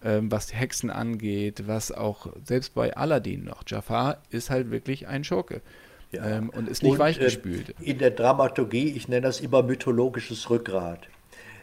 ähm, 0.03 0.31
was 0.31 0.47
die 0.47 0.55
Hexen 0.55 0.89
angeht, 0.89 1.67
was 1.67 1.91
auch 1.91 2.27
selbst 2.43 2.73
bei 2.73 2.95
Aladdin 2.95 3.43
noch. 3.43 3.63
Jafar 3.67 4.21
ist 4.29 4.49
halt 4.49 4.71
wirklich 4.71 5.07
ein 5.07 5.23
Schurke. 5.23 5.61
Ähm, 6.13 6.49
und 6.49 6.67
ist 6.67 6.83
nicht 6.83 6.93
und, 6.93 6.99
weichgespült. 6.99 7.69
Äh, 7.79 7.91
in 7.91 7.97
der 7.99 8.11
Dramaturgie, 8.11 8.89
ich 8.89 9.07
nenne 9.07 9.21
das 9.21 9.39
immer 9.39 9.63
mythologisches 9.63 10.49
Rückgrat. 10.49 11.07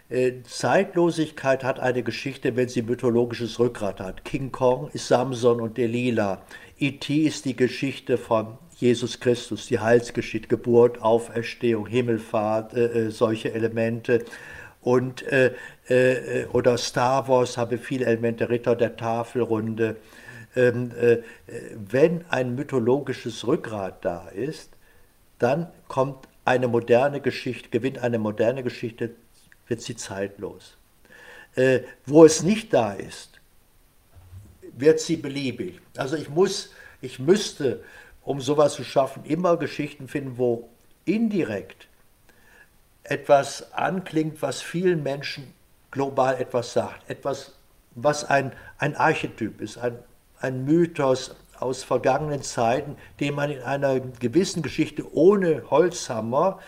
Äh, 0.08 0.42
Zeitlosigkeit 0.44 1.62
hat 1.64 1.80
eine 1.80 2.02
Geschichte, 2.02 2.56
wenn 2.56 2.68
sie 2.68 2.82
mythologisches 2.82 3.58
Rückgrat 3.58 4.00
hat. 4.00 4.24
King 4.24 4.50
Kong 4.52 4.88
ist 4.94 5.08
Samson 5.08 5.60
und 5.60 5.76
Delilah. 5.76 6.40
E.T. 6.78 7.14
ist 7.14 7.44
die 7.44 7.56
Geschichte 7.56 8.16
von 8.16 8.56
Jesus 8.76 9.20
Christus, 9.20 9.66
die 9.66 9.80
Heilsgeschichte, 9.80 10.48
Geburt, 10.48 11.02
Auferstehung, 11.02 11.86
Himmelfahrt, 11.86 12.72
äh, 12.72 13.06
äh 13.06 13.10
solche 13.10 13.52
Elemente. 13.52 14.24
Und, 14.88 15.22
äh, 15.24 15.54
äh, 15.90 16.46
oder 16.46 16.78
Star 16.78 17.28
Wars 17.28 17.58
habe 17.58 17.76
viele 17.76 18.06
Elemente, 18.06 18.48
Ritter 18.48 18.74
der 18.74 18.96
Tafelrunde. 18.96 19.96
Ähm, 20.56 20.92
äh, 20.98 21.18
wenn 21.74 22.24
ein 22.30 22.54
mythologisches 22.54 23.46
Rückgrat 23.46 24.02
da 24.02 24.28
ist, 24.28 24.70
dann 25.38 25.66
kommt 25.88 26.26
eine 26.46 26.68
moderne 26.68 27.20
Geschichte, 27.20 27.68
gewinnt 27.68 27.98
eine 27.98 28.18
moderne 28.18 28.62
Geschichte 28.62 29.10
wird 29.66 29.82
sie 29.82 29.94
zeitlos. 29.94 30.78
Äh, 31.54 31.80
wo 32.06 32.24
es 32.24 32.42
nicht 32.42 32.72
da 32.72 32.94
ist, 32.94 33.42
wird 34.74 35.00
sie 35.00 35.16
beliebig. 35.16 35.82
Also 35.98 36.16
ich 36.16 36.30
muss, 36.30 36.72
ich 37.02 37.18
müsste, 37.18 37.84
um 38.24 38.40
sowas 38.40 38.72
zu 38.72 38.84
schaffen, 38.84 39.22
immer 39.26 39.58
Geschichten 39.58 40.08
finden, 40.08 40.38
wo 40.38 40.70
indirekt 41.04 41.87
etwas 43.08 43.72
anklingt, 43.72 44.42
was 44.42 44.60
vielen 44.60 45.02
Menschen 45.02 45.52
global 45.90 46.40
etwas 46.40 46.72
sagt. 46.72 47.08
Etwas, 47.08 47.54
was 47.94 48.24
ein, 48.24 48.52
ein 48.78 48.94
Archetyp 48.96 49.60
ist, 49.60 49.78
ein, 49.78 49.98
ein 50.40 50.64
Mythos 50.64 51.34
aus 51.58 51.82
vergangenen 51.82 52.42
Zeiten, 52.42 52.96
den 53.18 53.34
man 53.34 53.50
in 53.50 53.62
einer 53.62 53.98
gewissen 54.00 54.62
Geschichte 54.62 55.12
ohne 55.14 55.70
Holzhammer 55.70 56.60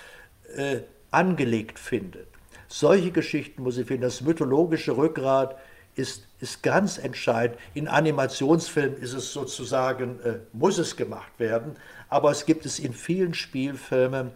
äh, 0.56 0.80
angelegt 1.10 1.78
findet. 1.78 2.26
Solche 2.68 3.10
Geschichten 3.10 3.62
muss 3.62 3.78
ich 3.78 3.86
finden. 3.86 4.02
Das 4.02 4.20
mythologische 4.20 4.96
Rückgrat 4.96 5.56
ist, 5.94 6.26
ist 6.40 6.62
ganz 6.62 6.98
entscheidend. 6.98 7.58
In 7.74 7.88
Animationsfilmen 7.88 9.00
ist 9.00 9.12
es 9.12 9.32
sozusagen, 9.32 10.20
äh, 10.20 10.38
muss 10.52 10.78
es 10.78 10.96
gemacht 10.96 11.32
werden, 11.38 11.76
aber 12.08 12.30
es 12.30 12.46
gibt 12.46 12.66
es 12.66 12.78
in 12.78 12.92
vielen 12.92 13.34
Spielfilmen. 13.34 14.32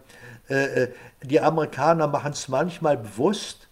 Äh, 0.49 0.83
äh 0.83 0.91
die 1.23 1.39
Amerikaner 1.39 2.07
machen 2.07 2.33
es 2.33 2.47
manchmal 2.47 2.97
bewusst, 2.97 3.67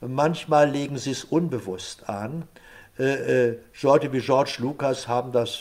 manchmal 0.00 0.68
legen 0.70 0.98
sie 0.98 1.12
es 1.12 1.24
unbewusst 1.24 2.08
an. 2.08 2.46
Äh, 2.98 3.48
äh, 3.48 3.58
Leute 3.80 4.12
wie 4.12 4.20
George 4.20 4.56
Lucas 4.58 5.08
haben 5.08 5.32
das, 5.32 5.58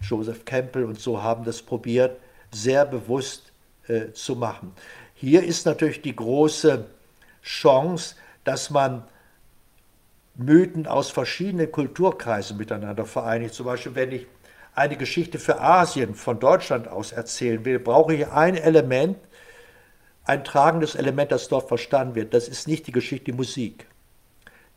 Joseph 0.00 0.44
Campbell 0.44 0.84
und 0.84 0.98
so 0.98 1.22
haben 1.22 1.44
das 1.44 1.62
probiert, 1.62 2.18
sehr 2.50 2.84
bewusst 2.86 3.52
zu 4.12 4.36
machen. 4.36 4.74
Hier 5.14 5.42
ist 5.42 5.64
natürlich 5.64 6.02
die 6.02 6.14
große 6.14 6.84
Chance, 7.42 8.16
dass 8.44 8.68
man 8.68 9.02
Mythen 10.38 10.86
aus 10.86 11.10
verschiedenen 11.10 11.70
Kulturkreisen 11.70 12.56
miteinander 12.56 13.04
vereinigt. 13.04 13.54
Zum 13.54 13.66
Beispiel, 13.66 13.94
wenn 13.94 14.12
ich 14.12 14.26
eine 14.74 14.96
Geschichte 14.96 15.38
für 15.38 15.60
Asien 15.60 16.14
von 16.14 16.38
Deutschland 16.38 16.86
aus 16.86 17.10
erzählen 17.10 17.64
will, 17.64 17.80
brauche 17.80 18.14
ich 18.14 18.28
ein 18.28 18.56
Element, 18.56 19.18
ein 20.28 20.44
tragendes 20.44 20.94
Element, 20.94 21.32
das 21.32 21.48
dort 21.48 21.68
verstanden 21.68 22.14
wird. 22.14 22.34
Das 22.34 22.48
ist 22.48 22.68
nicht 22.68 22.86
die 22.86 22.92
Geschichte, 22.92 23.26
die 23.26 23.32
Musik. 23.32 23.86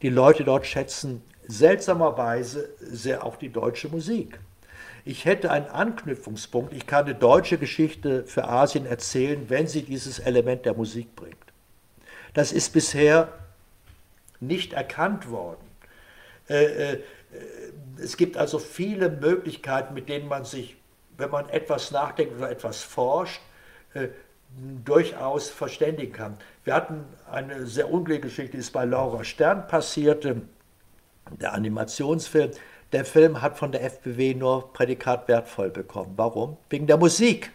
Die 0.01 0.09
Leute 0.09 0.45
dort 0.45 0.65
schätzen 0.65 1.21
seltsamerweise 1.45 2.69
sehr 2.79 3.25
auch 3.25 3.35
die 3.35 3.49
deutsche 3.49 3.89
Musik. 3.89 4.39
Ich 5.03 5.25
hätte 5.25 5.51
einen 5.51 5.65
Anknüpfungspunkt. 5.65 6.73
Ich 6.73 6.87
kann 6.87 7.05
eine 7.05 7.15
deutsche 7.15 7.57
Geschichte 7.57 8.23
für 8.23 8.47
Asien 8.47 8.85
erzählen, 8.85 9.49
wenn 9.49 9.67
sie 9.67 9.81
dieses 9.81 10.19
Element 10.19 10.65
der 10.65 10.73
Musik 10.73 11.15
bringt. 11.17 11.35
Das 12.33 12.53
ist 12.53 12.71
bisher 12.71 13.27
nicht 14.39 14.71
erkannt 14.71 15.29
worden. 15.29 15.67
Äh, 16.49 16.93
äh, 16.93 16.99
es 18.01 18.15
gibt 18.15 18.37
also 18.37 18.57
viele 18.57 19.09
Möglichkeiten, 19.09 19.93
mit 19.93 20.07
denen 20.07 20.29
man 20.29 20.45
sich, 20.45 20.77
wenn 21.17 21.29
man 21.29 21.49
etwas 21.49 21.91
nachdenkt 21.91 22.37
oder 22.37 22.49
etwas 22.49 22.83
forscht, 22.83 23.41
äh, 23.93 24.07
durchaus 24.85 25.49
verständigen 25.49 26.13
kann. 26.13 26.37
Wir 26.63 26.75
hatten 26.75 27.05
eine 27.29 27.65
sehr 27.65 27.91
unglückliche 27.91 28.27
Geschichte, 28.27 28.51
die 28.51 28.57
ist 28.59 28.71
bei 28.71 28.85
Laura 28.85 29.23
Stern 29.23 29.67
passiert, 29.67 30.25
der 30.25 31.53
Animationsfilm. 31.53 32.51
Der 32.91 33.05
Film 33.05 33.41
hat 33.41 33.57
von 33.57 33.71
der 33.71 33.83
FBW 33.83 34.33
nur 34.33 34.73
Prädikat 34.73 35.27
wertvoll 35.27 35.69
bekommen. 35.69 36.13
Warum? 36.17 36.57
Wegen 36.69 36.87
der 36.87 36.97
Musik. 36.97 37.51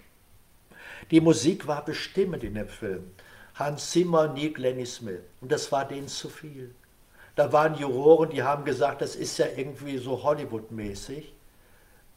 Die 1.11 1.21
Musik 1.21 1.67
war 1.67 1.85
bestimmend 1.85 2.43
in 2.43 2.55
dem 2.55 2.69
Film. 2.69 3.11
Hans 3.55 3.91
Zimmer, 3.91 4.29
Nick 4.29 4.59
Lenny 4.59 4.87
Smith. 4.87 5.21
Und 5.41 5.53
das 5.53 5.71
war 5.71 5.87
denen 5.87 6.09
zu 6.09 6.29
viel. 6.29 6.75
Da 7.37 7.53
waren 7.53 7.75
Juroren, 7.75 8.31
die 8.31 8.43
haben 8.43 8.65
gesagt, 8.65 9.03
das 9.03 9.15
ist 9.15 9.39
ja 9.39 9.47
irgendwie 9.55 9.99
so 9.99 10.23
Hollywood-mäßig 10.23 11.35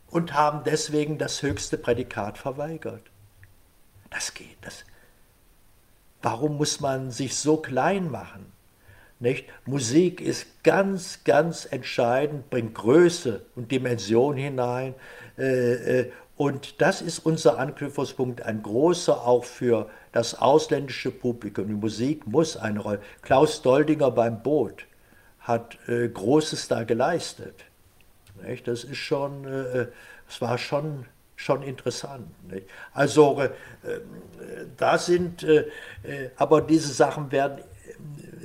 und 0.09 0.33
haben 0.33 0.63
deswegen 0.63 1.17
das 1.17 1.41
höchste 1.41 1.77
Prädikat 1.77 2.37
verweigert. 2.37 3.03
Das 4.09 4.33
geht. 4.33 4.57
Das. 4.61 4.83
Warum 6.21 6.57
muss 6.57 6.79
man 6.79 7.11
sich 7.11 7.35
so 7.35 7.57
klein 7.57 8.09
machen? 8.11 8.51
Nicht? 9.19 9.45
Musik 9.65 10.21
ist 10.21 10.63
ganz, 10.63 11.23
ganz 11.25 11.65
entscheidend, 11.69 12.49
bringt 12.49 12.73
Größe 12.75 13.41
und 13.55 13.71
Dimension 13.71 14.37
hinein. 14.37 14.95
Äh, 15.37 15.99
äh, 15.99 16.11
und 16.37 16.79
das 16.79 17.01
ist 17.01 17.19
unser 17.19 17.59
Anknüpfungspunkt, 17.59 18.43
ein 18.43 18.63
großer 18.63 19.27
auch 19.27 19.43
für 19.43 19.89
das 20.13 20.35
ausländische 20.35 21.11
Publikum. 21.11 21.67
Die 21.67 21.73
Musik 21.73 22.27
muss 22.27 22.55
eine 22.55 22.79
Rolle. 22.79 23.01
Klaus 23.21 23.61
Doldinger 23.61 24.09
beim 24.11 24.41
Boot 24.41 24.85
hat 25.39 25.77
äh, 25.89 26.07
Großes 26.07 26.69
da 26.69 26.83
geleistet. 26.83 27.65
Das 28.63 28.85
ist 28.85 28.95
schon, 28.95 29.45
es 30.29 30.39
war 30.39 30.57
schon, 30.57 31.05
schon 31.39 31.63
interessant. 31.63 32.27
Nicht? 32.51 32.67
Also 32.93 33.39
äh, 33.39 33.49
da 34.75 34.97
sind, 34.97 35.41
äh, 35.43 35.67
äh, 36.03 36.31
aber 36.35 36.61
diese 36.61 36.91
Sachen 36.91 37.31
werden, 37.31 37.63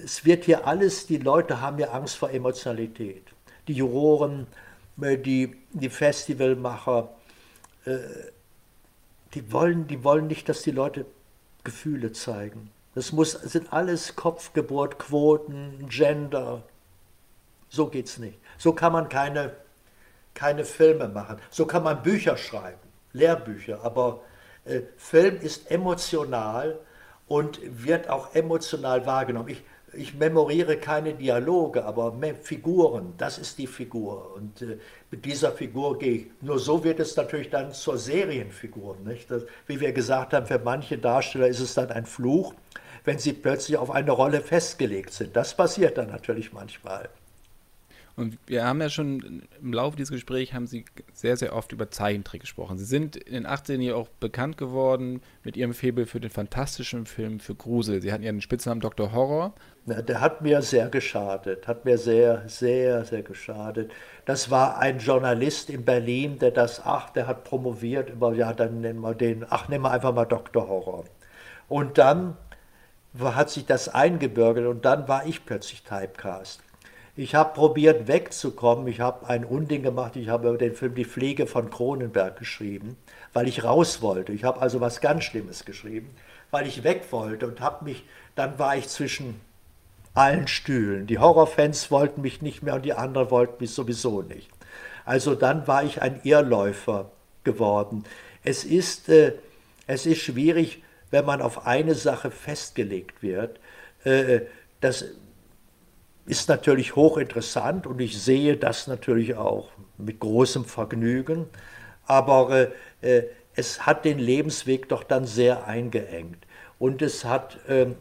es 0.05 0.25
wird 0.25 0.45
hier 0.45 0.65
alles, 0.67 1.07
die 1.07 1.19
Leute 1.19 1.61
haben 1.61 1.79
ja 1.81 1.91
Angst 1.91 2.17
vor 2.17 2.31
Emotionalität. 2.31 3.25
Die 3.67 3.73
Juroren, 3.73 4.47
äh, 5.01 5.19
die, 5.19 5.57
die 5.73 5.91
Festivalmacher, 5.91 7.11
die 9.35 9.53
wollen, 9.53 9.87
die 9.87 10.03
wollen 10.03 10.27
nicht, 10.27 10.49
dass 10.49 10.63
die 10.63 10.71
Leute 10.71 11.05
Gefühle 11.65 12.13
zeigen. 12.13 12.71
Das 12.95 13.13
muss, 13.13 13.33
sind 13.33 13.75
alles 13.75 14.17
Kopfgeburt, 14.17 14.99
Quoten, 14.99 15.87
Gender. 15.91 16.63
So 17.69 17.89
geht 17.89 18.07
es 18.07 18.17
nicht. 18.17 18.39
So 18.57 18.73
kann 18.73 18.95
man 18.95 19.11
keine, 19.11 19.55
keine 20.33 20.65
Filme 20.65 21.09
machen. 21.09 21.37
So 21.51 21.67
kann 21.67 21.83
man 21.83 22.03
Bücher 22.03 22.39
schreiben, 22.39 22.81
Lehrbücher. 23.15 23.81
Aber 23.83 24.21
äh, 24.67 24.83
Film 24.97 25.41
ist 25.41 25.71
emotional 25.71 26.79
und 27.27 27.61
wird 27.63 28.11
auch 28.11 28.35
emotional 28.35 29.07
wahrgenommen. 29.07 29.49
Ich, 29.49 29.63
ich 29.95 30.15
memoriere 30.15 30.77
keine 30.77 31.15
Dialoge, 31.15 31.85
aber 31.85 32.15
Figuren, 32.43 33.15
das 33.17 33.39
ist 33.39 33.59
die 33.59 33.67
Figur. 33.67 34.35
Und 34.35 34.61
äh, 34.63 34.79
mit 35.11 35.25
dieser 35.25 35.53
Figur 35.53 35.99
gehe 35.99 36.13
ich. 36.13 36.27
Nur 36.43 36.59
so 36.59 36.85
wird 36.85 37.01
es 37.01 37.17
natürlich 37.17 37.51
dann 37.51 37.73
zur 37.73 37.97
Serienfigur. 37.97 38.97
Nicht? 39.05 39.31
Das, 39.31 39.45
wie 39.67 39.81
wir 39.81 39.93
gesagt 39.93 40.35
haben, 40.35 40.47
für 40.47 40.59
manche 40.59 40.99
Darsteller 40.99 41.49
ist 41.49 41.61
es 41.61 41.75
dann 41.75 41.91
ein 41.91 42.05
Fluch, 42.05 42.55
wenn 43.05 43.19
sie 43.19 43.33
plötzlich 43.33 43.77
auf 43.77 43.91
eine 43.91 44.11
Rolle 44.11 44.41
festgelegt 44.41 45.13
sind. 45.13 45.37
Das 45.37 45.55
passiert 45.55 45.99
dann 45.99 46.09
natürlich 46.11 46.53
manchmal. 46.53 47.09
Und 48.17 48.39
wir 48.47 48.65
haben 48.65 48.81
ja 48.81 48.89
schon 48.89 49.43
im 49.61 49.73
Laufe 49.73 49.97
dieses 49.97 50.13
Gesprächs 50.13 50.53
haben 50.53 50.69
Sie 50.69 50.85
sehr, 51.13 51.37
sehr 51.37 51.55
oft 51.55 51.73
über 51.73 51.91
Zeichentrick 51.91 52.43
gesprochen. 52.43 52.79
Sie 52.79 52.85
sind 52.85 53.17
in 53.17 53.35
den 53.35 53.47
18 53.47 53.81
Jahren 53.81 54.01
auch 54.01 54.09
bekannt 54.21 54.57
geworden 54.57 55.21
mit 55.43 55.57
Ihrem 55.57 55.75
Febel 55.75 56.07
für 56.07 56.21
den 56.21 56.31
fantastischen 56.31 57.07
Film 57.07 57.41
für 57.41 57.57
Grusel. 57.57 58.01
Sie 58.03 58.13
hatten 58.13 58.23
ja 58.23 58.31
den 58.31 58.41
Spitznamen 58.41 58.81
Dr. 58.81 59.13
Horror. 59.13 59.55
Na, 59.87 60.01
der 60.01 60.21
hat 60.21 60.43
mir 60.43 60.63
sehr 60.63 60.89
geschadet, 60.89 61.67
hat 61.67 61.85
mir 61.85 61.99
sehr, 61.99 62.49
sehr, 62.49 63.05
sehr 63.05 63.23
geschadet. 63.23 63.91
Das 64.27 64.51
war 64.51 64.79
ein 64.79 64.99
Journalist 64.99 65.69
in 65.69 65.85
Berlin, 65.85 66.39
der 66.39 66.53
das, 66.53 66.81
ach, 66.85 67.11
der 67.11 67.27
hat 67.27 67.45
promoviert 67.45 68.11
über, 68.11 68.33
ja, 68.33 68.53
dann 68.53 68.81
nennen 68.81 69.01
wir 69.01 69.15
den, 69.15 69.45
ach, 69.51 69.69
nehmen 69.69 69.85
wir 69.85 69.91
einfach 69.91 70.15
mal 70.15 70.25
Dr. 70.25 70.69
Horror. 70.69 71.05
Und 71.69 71.99
dann 71.99 72.37
hat 73.19 73.51
sich 73.51 73.67
das 73.67 73.89
eingebürgert 73.89 74.67
und 74.67 74.85
dann 74.85 75.07
war 75.09 75.27
ich 75.27 75.45
plötzlich 75.45 75.83
Typecast. 75.83 76.64
Ich 77.17 77.37
habe 77.37 77.55
probiert 77.55 78.09
wegzukommen. 78.09 78.89
Ich 78.89 79.01
habe 79.01 79.29
ein 79.29 79.45
Unding 79.45 79.83
gemacht. 79.83 80.17
Ich 80.17 80.29
habe 80.29 80.49
über 80.49 80.59
den 80.59 80.75
Film 80.75 80.95
Die 80.95 81.05
Pflege 81.05 81.47
von 81.47 81.71
Kronenberg 81.71 82.39
geschrieben, 82.39 82.97
weil 83.33 83.47
ich 83.47 83.63
raus 83.63 84.03
wollte. 84.03 84.33
Ich 84.33 84.43
habe 84.43 84.61
also 84.61 84.81
was 84.81 85.01
ganz 85.01 85.25
Schlimmes 85.25 85.65
geschrieben, 85.65 86.11
weil 86.51 86.67
ich 86.67 86.83
weg 86.83 87.05
wollte 87.11 87.47
und 87.47 87.61
habe 87.61 87.85
mich, 87.85 88.05
dann 88.35 88.59
war 88.59 88.77
ich 88.77 88.89
zwischen 88.89 89.41
allen 90.13 90.49
Stühlen. 90.49 91.07
Die 91.07 91.19
Horrorfans 91.19 91.91
wollten 91.93 92.21
mich 92.21 92.43
nicht 92.43 92.63
mehr 92.63 92.75
und 92.75 92.85
die 92.85 92.95
anderen 92.95 93.31
wollten 93.31 93.57
mich 93.61 93.71
sowieso 93.71 94.23
nicht. 94.23 94.51
Also 95.05 95.37
dann 95.37 95.69
war 95.69 95.85
ich 95.85 96.03
ein 96.03 96.21
Irrläufer 96.25 97.11
geworden. 97.45 98.05
Es 98.43 98.65
ist, 98.65 99.09
äh, 99.09 99.35
es 99.87 100.07
ist 100.07 100.21
schwierig, 100.21 100.83
wenn 101.11 101.25
man 101.25 101.43
auf 101.43 101.67
eine 101.67 101.95
Sache 101.95 102.33
festgelegt 102.33 103.23
wird. 103.23 103.61
Äh, 104.05 104.41
das 104.81 105.05
ist 106.27 106.49
natürlich 106.49 106.97
hochinteressant 106.97 107.87
und 107.87 108.01
ich 108.01 108.21
sehe 108.21 108.57
das 108.57 108.87
natürlich 108.87 109.35
auch 109.35 109.71
mit 109.99 110.21
großem 110.21 110.65
Vergnügen, 110.65 111.47
aber 112.07 112.73
äh, 113.03 113.19
äh, 113.19 113.29
es 113.55 113.87
hat 113.87 114.05
den 114.05 114.19
Lebensweg 114.19 114.89
doch 114.89 115.05
dann 115.05 115.27
sehr 115.27 115.67
eingeengt 115.67 116.47
und 116.79 117.03
es 117.03 117.25
hat, 117.25 117.59
ähm, 117.69 117.97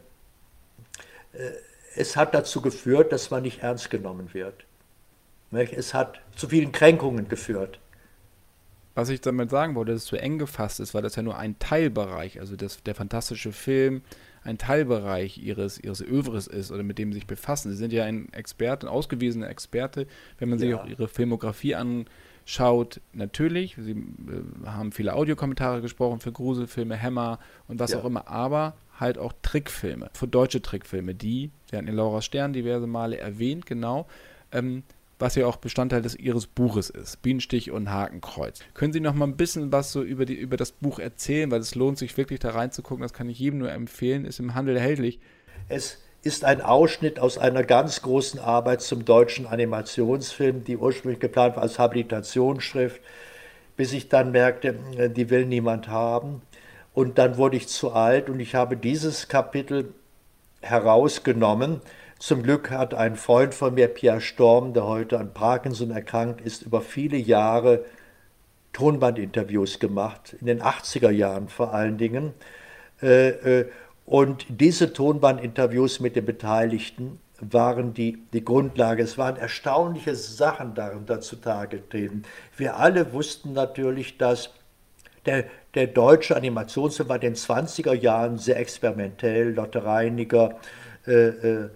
äh, 1.34 1.52
es 1.96 2.16
hat 2.16 2.34
dazu 2.34 2.62
geführt, 2.62 3.12
dass 3.12 3.30
man 3.30 3.44
nicht 3.44 3.62
ernst 3.62 3.90
genommen 3.90 4.34
wird. 4.34 4.66
Es 5.52 5.94
hat 5.94 6.20
zu 6.36 6.50
vielen 6.50 6.72
Kränkungen 6.72 7.30
geführt. 7.30 7.80
Was 8.96 9.10
ich 9.10 9.22
damit 9.22 9.52
sagen 9.52 9.76
wollte, 9.76 9.92
dass 9.92 10.02
es 10.02 10.08
zu 10.08 10.16
eng 10.16 10.40
gefasst 10.40 10.80
ist, 10.80 10.96
weil 10.96 11.04
das 11.04 11.16
ja 11.16 11.22
nur 11.22 11.38
ein 11.38 11.60
Teilbereich, 11.60 12.40
also 12.40 12.56
das, 12.56 12.82
der 12.82 12.96
fantastische 12.96 13.52
Film, 13.52 14.02
ein 14.44 14.58
Teilbereich 14.58 15.38
ihres, 15.38 15.80
ihres 15.80 16.02
Övres 16.02 16.48
ist 16.48 16.72
oder 16.72 16.84
mit 16.84 16.98
dem 16.98 17.12
sie 17.12 17.20
sich 17.20 17.28
befassen. 17.28 17.72
Sie 17.72 17.78
sind 17.78 17.94
ja 17.94 18.04
ein 18.04 18.32
Experte, 18.34 18.88
ein 18.88 18.90
ausgewiesener 18.90 19.50
Experte. 19.50 20.08
Wenn 20.38 20.50
man 20.50 20.60
ja. 20.60 20.66
sich 20.66 20.76
auch 20.76 20.86
ihre 20.86 21.08
Filmografie 21.08 21.76
anschaut, 21.76 23.00
natürlich, 23.14 23.76
sie 23.80 23.92
äh, 23.92 24.66
haben 24.66 24.92
viele 24.92 25.14
Audiokommentare 25.14 25.82
gesprochen 25.82 26.20
für 26.20 26.32
Gruselfilme, 26.32 27.02
Hammer 27.02 27.40
und 27.68 27.80
was 27.80 27.92
ja. 27.92 28.00
auch 28.00 28.06
immer, 28.06 28.28
aber 28.28 28.76
halt 29.00 29.18
auch 29.18 29.34
Trickfilme, 29.42 30.10
für 30.14 30.28
deutsche 30.28 30.62
Trickfilme, 30.62 31.16
die, 31.16 31.52
sie 31.70 31.78
hatten 31.78 31.88
in 31.88 31.96
Laura 31.96 32.22
Stern 32.22 32.54
diverse 32.54 32.88
Male 32.88 33.18
erwähnt, 33.18 33.66
genau, 33.66 34.08
ähm, 34.52 34.84
was 35.24 35.36
ja 35.36 35.48
auch 35.48 35.56
Bestandteil 35.56 36.02
des 36.02 36.16
Ihres 36.16 36.48
Buches 36.48 36.90
ist, 36.90 37.22
Bienenstich 37.22 37.72
und 37.72 37.90
Hakenkreuz. 37.90 38.60
Können 38.74 38.92
Sie 38.92 39.00
noch 39.00 39.14
mal 39.14 39.26
ein 39.26 39.38
bisschen 39.38 39.72
was 39.72 39.94
so 39.94 40.04
über, 40.04 40.26
die, 40.26 40.36
über 40.36 40.58
das 40.58 40.74
Buch 40.74 41.00
erzählen, 41.00 41.50
weil 41.50 41.62
es 41.62 41.76
lohnt 41.76 41.98
sich 41.98 42.18
wirklich 42.18 42.42
da 42.42 42.50
reinzugucken, 42.50 43.02
das 43.02 43.14
kann 43.14 43.30
ich 43.30 43.40
jedem 43.40 43.60
nur 43.60 43.72
empfehlen, 43.72 44.26
ist 44.26 44.40
im 44.40 44.54
Handel 44.54 44.76
erhältlich. 44.76 45.22
Es 45.70 46.00
ist 46.24 46.44
ein 46.44 46.62
Ausschnitt 46.62 47.20
aus 47.20 47.38
einer 47.38 47.64
ganz 47.64 48.02
großen 48.02 48.38
Arbeit 48.38 48.82
zum 48.82 49.06
deutschen 49.06 49.48
Animationsfilm, 49.48 50.66
die 50.66 50.76
ursprünglich 50.76 51.22
geplant 51.22 51.56
war 51.56 51.64
als 51.64 51.80
Habilitationsschrift, 51.80 53.02
bis 53.78 53.94
ich 53.94 54.10
dann 54.10 54.32
merkte, 54.32 54.76
die 55.16 55.30
will 55.30 55.46
niemand 55.46 55.88
haben. 55.88 56.42
Und 56.94 57.18
dann 57.18 57.38
wurde 57.38 57.56
ich 57.56 57.70
zu 57.70 57.94
alt 57.94 58.30
und 58.30 58.42
ich 58.42 58.56
habe 58.56 58.76
dieses 58.76 59.30
Kapitel 59.30 59.94
herausgenommen 60.62 61.80
zum 62.24 62.42
Glück 62.42 62.72
hat 62.72 62.94
ein 62.94 63.18
Freund 63.18 63.54
von 63.54 63.74
mir, 63.74 63.90
Pierre 63.90 64.22
Storm, 64.22 64.74
der 64.74 64.86
heute 64.86 65.20
an 65.20 65.34
Parkinson 65.34 65.92
erkrankt 65.92 66.40
ist, 66.40 66.62
über 66.62 66.80
viele 66.80 67.18
Jahre 67.18 67.84
Tonbandinterviews 68.72 69.78
gemacht, 69.80 70.34
in 70.40 70.48
den 70.48 70.62
80er 70.62 71.10
Jahren 71.10 71.50
vor 71.50 71.74
allen 71.74 71.98
Dingen. 71.98 72.34
Äh, 73.02 73.28
äh, 73.28 73.70
und 74.06 74.46
diese 74.48 74.94
Tonbandinterviews 74.94 76.00
mit 76.00 76.16
den 76.16 76.26
Beteiligten 76.26 77.20
waren 77.42 77.94
die, 77.94 78.24
die 78.32 78.46
Grundlage. 78.46 79.04
Es 79.04 79.18
waren 79.18 79.36
erstaunliche 79.36 80.16
Sachen 80.16 80.76
darunter 80.76 81.20
zutage 81.20 81.80
getreten. 81.80 82.24
Wir 82.56 82.78
alle 82.78 83.12
wussten 83.12 83.52
natürlich, 83.52 84.18
dass 84.18 84.52
der, 85.26 85.44
der 85.76 85.88
deutsche 85.88 86.38
Animationsfilm 86.38 87.10
war 87.10 87.18
in 87.18 87.34
den 87.34 87.36
20er 87.36 87.94
Jahren 87.94 88.38
sehr 88.38 88.58
experimentell. 88.62 89.56
Lotte 89.56 89.84
Reiniger, 89.84 90.56
äh, 91.06 91.12
äh, 91.12 91.70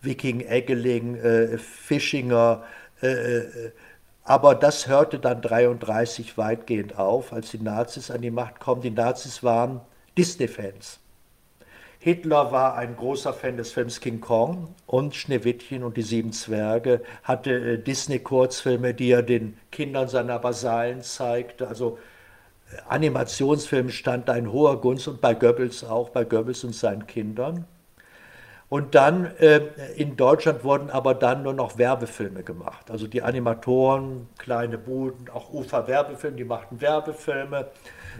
Viking 0.00 0.40
Eggeling, 0.40 1.16
äh, 1.16 1.58
Fischinger, 1.58 2.64
Aber 4.24 4.54
das 4.54 4.88
hörte 4.88 5.18
dann 5.18 5.42
1933 5.42 6.38
weitgehend 6.38 6.98
auf, 6.98 7.32
als 7.32 7.50
die 7.50 7.58
Nazis 7.58 8.10
an 8.10 8.22
die 8.22 8.30
Macht 8.30 8.58
kommen. 8.58 8.80
Die 8.80 8.90
Nazis 8.90 9.42
waren 9.42 9.80
Disney-Fans. 10.16 11.00
Hitler 12.04 12.52
war 12.52 12.76
ein 12.76 12.96
großer 12.96 13.32
Fan 13.32 13.56
des 13.56 13.72
Films 13.72 13.98
King 13.98 14.20
Kong 14.20 14.74
und 14.86 15.14
Schneewittchen 15.14 15.82
und 15.82 15.96
die 15.96 16.02
sieben 16.02 16.34
Zwerge, 16.34 17.02
hatte 17.22 17.50
äh, 17.50 17.78
Disney-Kurzfilme, 17.78 18.92
die 18.92 19.10
er 19.10 19.22
den 19.22 19.56
Kindern 19.72 20.08
seiner 20.08 20.44
Vasallen 20.44 21.00
zeigte. 21.00 21.66
Also 21.66 21.98
äh, 22.70 22.76
Animationsfilm 22.90 23.88
stand 23.88 24.28
da 24.28 24.36
in 24.36 24.52
hoher 24.52 24.82
Gunst 24.82 25.08
und 25.08 25.22
bei 25.22 25.32
Goebbels 25.32 25.82
auch, 25.82 26.10
bei 26.10 26.24
Goebbels 26.24 26.62
und 26.64 26.74
seinen 26.74 27.06
Kindern. 27.06 27.64
Und 28.74 28.96
dann 28.96 29.26
äh, 29.38 29.60
in 29.94 30.16
Deutschland 30.16 30.64
wurden 30.64 30.90
aber 30.90 31.14
dann 31.14 31.44
nur 31.44 31.52
noch 31.52 31.78
Werbefilme 31.78 32.42
gemacht. 32.42 32.90
Also 32.90 33.06
die 33.06 33.22
Animatoren, 33.22 34.26
kleine 34.36 34.78
Buden, 34.78 35.30
auch 35.32 35.52
Ufer-Werbefilme, 35.52 36.36
die 36.36 36.44
machten 36.44 36.80
Werbefilme. 36.80 37.68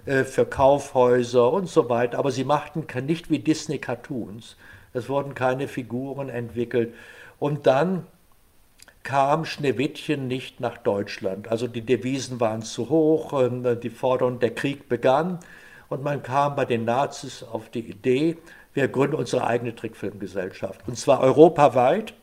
Äh, 0.06 0.22
für 0.22 0.46
Kaufhäuser 0.46 1.52
und 1.52 1.68
so 1.68 1.88
weiter. 1.88 2.20
Aber 2.20 2.30
sie 2.30 2.44
machten 2.44 2.86
nicht 3.04 3.30
wie 3.30 3.40
Disney 3.40 3.78
Cartoons. 3.78 4.56
Es 4.92 5.08
wurden 5.08 5.34
keine 5.34 5.66
Figuren 5.66 6.28
entwickelt. 6.28 6.94
Und 7.40 7.66
dann 7.66 8.06
kam 9.02 9.44
Schneewittchen 9.46 10.28
nicht 10.28 10.60
nach 10.60 10.78
Deutschland. 10.78 11.48
Also 11.48 11.66
die 11.66 11.82
Devisen 11.82 12.38
waren 12.38 12.62
zu 12.62 12.90
hoch, 12.90 13.32
ähm, 13.42 13.80
die 13.80 13.90
Forderung, 13.90 14.38
der 14.38 14.54
Krieg 14.54 14.88
begann 14.88 15.40
und 15.88 16.02
man 16.02 16.22
kam 16.22 16.56
bei 16.56 16.64
den 16.64 16.84
Nazis 16.84 17.42
auf 17.42 17.70
die 17.70 17.90
Idee, 17.90 18.36
wir 18.74 18.88
gründen 18.88 19.16
unsere 19.16 19.46
eigene 19.46 19.74
Trickfilmgesellschaft. 19.74 20.80
Und 20.86 20.98
zwar 20.98 21.20
europaweit. 21.20 22.14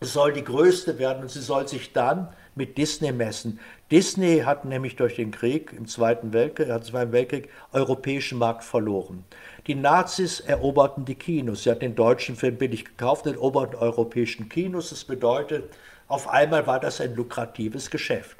Es 0.00 0.12
soll 0.12 0.32
die 0.32 0.44
größte 0.44 0.98
werden 0.98 1.22
und 1.22 1.30
sie 1.30 1.40
soll 1.40 1.66
sich 1.68 1.92
dann 1.92 2.28
mit 2.54 2.78
Disney 2.78 3.12
messen. 3.12 3.60
Disney 3.90 4.40
hat 4.40 4.64
nämlich 4.64 4.96
durch 4.96 5.16
den 5.16 5.30
Krieg 5.30 5.72
im 5.72 5.86
Zweiten 5.86 6.32
Weltkrieg, 6.32 6.68
äh, 6.68 6.80
Zweiten 6.82 7.12
Weltkrieg 7.12 7.50
europäischen 7.72 8.38
Markt 8.38 8.64
verloren. 8.64 9.24
Die 9.66 9.74
Nazis 9.74 10.40
eroberten 10.40 11.04
die 11.04 11.14
Kinos. 11.14 11.62
Sie 11.62 11.70
hatten 11.70 11.80
den 11.80 11.94
deutschen 11.94 12.36
Film 12.36 12.56
billig 12.56 12.84
gekauft, 12.84 13.26
eroberten 13.26 13.76
europäischen 13.76 14.48
Kinos. 14.48 14.90
Das 14.90 15.04
bedeutet, 15.04 15.72
auf 16.08 16.28
einmal 16.28 16.66
war 16.66 16.80
das 16.80 17.00
ein 17.00 17.14
lukratives 17.14 17.90
Geschäft. 17.90 18.36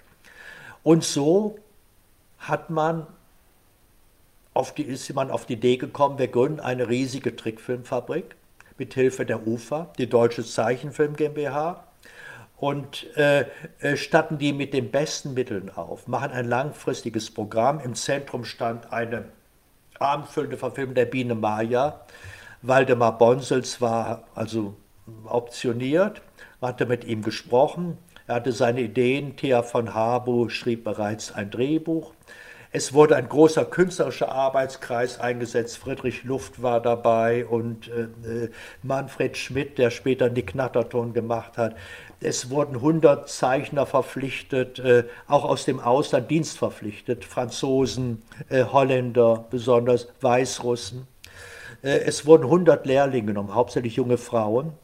Und 0.82 1.04
so 1.04 1.58
hat 2.38 2.70
man 2.70 3.06
auf 4.56 4.72
die, 4.72 4.82
ist 4.82 5.12
man 5.14 5.30
auf 5.30 5.46
die 5.46 5.54
Idee 5.54 5.76
gekommen, 5.76 6.18
wir 6.18 6.28
gründen 6.28 6.60
eine 6.60 6.88
riesige 6.88 7.36
Trickfilmfabrik 7.36 8.36
mit 8.78 8.94
Hilfe 8.94 9.24
der 9.24 9.46
UFA, 9.46 9.92
die 9.98 10.08
Deutsche 10.08 10.44
Zeichenfilm 10.44 11.14
GmbH 11.14 11.84
und 12.56 13.06
äh, 13.16 13.44
äh, 13.80 13.96
statten 13.96 14.38
die 14.38 14.52
mit 14.52 14.72
den 14.72 14.90
besten 14.90 15.34
Mitteln 15.34 15.70
auf, 15.70 16.08
machen 16.08 16.30
ein 16.32 16.48
langfristiges 16.48 17.30
Programm. 17.30 17.80
Im 17.80 17.94
Zentrum 17.94 18.44
stand 18.44 18.92
eine 18.92 19.26
abendfüllende 19.98 20.56
Verfilmung 20.56 20.94
der 20.94 21.06
Biene 21.06 21.34
Maya. 21.34 22.00
Waldemar 22.62 23.18
Bonsels 23.18 23.80
war 23.80 24.24
also 24.34 24.74
optioniert, 25.26 26.22
hatte 26.60 26.86
mit 26.86 27.04
ihm 27.04 27.22
gesprochen, 27.22 27.98
er 28.26 28.36
hatte 28.36 28.52
seine 28.52 28.80
Ideen, 28.80 29.36
Thea 29.36 29.62
von 29.62 29.94
Harbo 29.94 30.48
schrieb 30.48 30.82
bereits 30.82 31.32
ein 31.32 31.50
Drehbuch. 31.50 32.12
Es 32.76 32.92
wurde 32.92 33.16
ein 33.16 33.26
großer 33.26 33.64
künstlerischer 33.64 34.30
Arbeitskreis 34.30 35.18
eingesetzt. 35.18 35.78
Friedrich 35.78 36.24
Luft 36.24 36.62
war 36.62 36.82
dabei 36.82 37.46
und 37.46 37.88
äh, 37.88 38.02
äh 38.28 38.50
Manfred 38.82 39.38
Schmidt, 39.38 39.78
der 39.78 39.88
später 39.88 40.28
Nick 40.28 40.54
Natterton 40.54 41.14
gemacht 41.14 41.56
hat. 41.56 41.74
Es 42.20 42.50
wurden 42.50 42.74
100 42.74 43.30
Zeichner 43.30 43.86
verpflichtet, 43.86 44.78
äh, 44.78 45.04
auch 45.26 45.46
aus 45.46 45.64
dem 45.64 45.80
Ausland 45.80 46.30
Dienst 46.30 46.58
verpflichtet, 46.58 47.24
Franzosen, 47.24 48.22
äh, 48.50 48.64
Holländer, 48.64 49.46
besonders 49.48 50.08
Weißrussen. 50.20 51.08
Äh, 51.80 52.00
es 52.00 52.26
wurden 52.26 52.44
100 52.44 52.84
Lehrlinge 52.84 53.28
genommen, 53.28 53.54
hauptsächlich 53.54 53.96
junge 53.96 54.18
Frauen. 54.18 54.74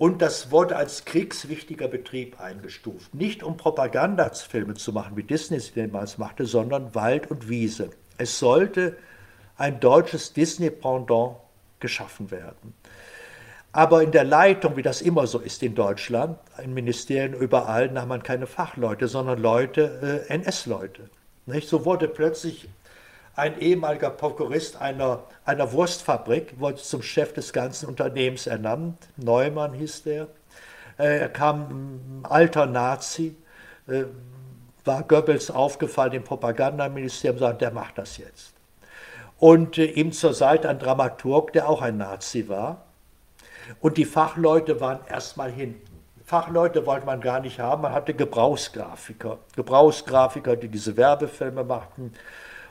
Und 0.00 0.22
das 0.22 0.50
wurde 0.50 0.76
als 0.76 1.04
kriegswichtiger 1.04 1.86
Betrieb 1.86 2.40
eingestuft. 2.40 3.14
Nicht 3.14 3.42
um 3.42 3.58
Propagandafilme 3.58 4.72
zu 4.72 4.94
machen, 4.94 5.14
wie 5.18 5.22
Disney 5.22 5.60
sie 5.60 5.74
damals 5.74 6.16
machte, 6.16 6.46
sondern 6.46 6.94
Wald 6.94 7.30
und 7.30 7.50
Wiese. 7.50 7.90
Es 8.16 8.38
sollte 8.38 8.96
ein 9.58 9.78
deutsches 9.78 10.32
Disney-Pendant 10.32 11.36
geschaffen 11.80 12.30
werden. 12.30 12.72
Aber 13.72 14.02
in 14.02 14.10
der 14.10 14.24
Leitung, 14.24 14.78
wie 14.78 14.82
das 14.82 15.02
immer 15.02 15.26
so 15.26 15.38
ist 15.38 15.62
in 15.62 15.74
Deutschland, 15.74 16.38
in 16.64 16.72
Ministerien 16.72 17.34
überall, 17.34 17.90
nahm 17.90 18.08
man 18.08 18.22
keine 18.22 18.46
Fachleute, 18.46 19.06
sondern 19.06 19.38
Leute, 19.38 20.24
äh, 20.30 20.32
NS-Leute. 20.32 21.10
So 21.60 21.84
wurde 21.84 22.08
plötzlich 22.08 22.70
ein 23.36 23.58
ehemaliger 23.58 24.10
Prokurist 24.10 24.80
einer, 24.80 25.24
einer 25.44 25.72
Wurstfabrik, 25.72 26.58
wurde 26.58 26.76
zum 26.76 27.02
Chef 27.02 27.32
des 27.32 27.52
ganzen 27.52 27.88
Unternehmens 27.88 28.46
ernannt. 28.46 29.08
Neumann 29.16 29.72
hieß 29.72 30.02
der. 30.02 30.28
Äh, 30.98 31.18
er 31.18 31.28
kam 31.28 32.22
ein 32.22 32.24
alter 32.24 32.66
Nazi, 32.66 33.36
äh, 33.86 34.04
war 34.84 35.02
Goebbels 35.04 35.50
aufgefallen 35.50 36.12
im 36.12 36.24
Propagandaministerium, 36.24 37.38
sagte, 37.38 37.66
der 37.66 37.70
macht 37.70 37.98
das 37.98 38.18
jetzt. 38.18 38.54
Und 39.38 39.78
äh, 39.78 39.86
ihm 39.86 40.12
zur 40.12 40.34
Seite 40.34 40.68
ein 40.68 40.78
Dramaturg, 40.78 41.52
der 41.52 41.68
auch 41.68 41.82
ein 41.82 41.96
Nazi 41.96 42.48
war 42.48 42.84
und 43.80 43.96
die 43.96 44.04
Fachleute 44.04 44.80
waren 44.80 45.00
erstmal 45.08 45.50
hinten. 45.50 45.88
Fachleute 46.24 46.86
wollte 46.86 47.06
man 47.06 47.20
gar 47.20 47.40
nicht 47.40 47.58
haben, 47.58 47.82
man 47.82 47.92
hatte 47.92 48.14
Gebrauchsgrafiker. 48.14 49.38
Gebrauchsgrafiker, 49.56 50.56
die 50.56 50.68
diese 50.68 50.96
Werbefilme 50.96 51.64
machten 51.64 52.12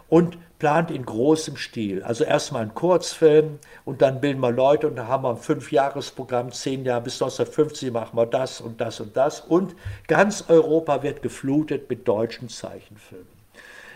und 0.09 0.37
plant 0.59 0.91
in 0.91 1.05
großem 1.05 1.55
Stil. 1.55 2.03
Also 2.03 2.25
erstmal 2.25 2.63
ein 2.63 2.73
Kurzfilm 2.73 3.59
und 3.85 4.01
dann 4.01 4.19
bilden 4.19 4.41
wir 4.41 4.51
Leute 4.51 4.87
und 4.87 4.97
dann 4.97 5.07
haben 5.07 5.23
wir 5.23 5.29
ein 5.29 5.37
Fünfjahresprogramm, 5.37 6.51
zehn 6.51 6.83
Jahre 6.83 7.03
bis 7.03 7.21
1950 7.21 7.91
machen 7.91 8.17
wir 8.17 8.25
das 8.25 8.59
und 8.59 8.81
das 8.81 8.99
und 8.99 9.15
das. 9.15 9.39
Und 9.39 9.75
ganz 10.07 10.45
Europa 10.49 11.01
wird 11.01 11.21
geflutet 11.21 11.89
mit 11.89 12.07
deutschen 12.07 12.49
Zeichenfilmen. 12.49 13.39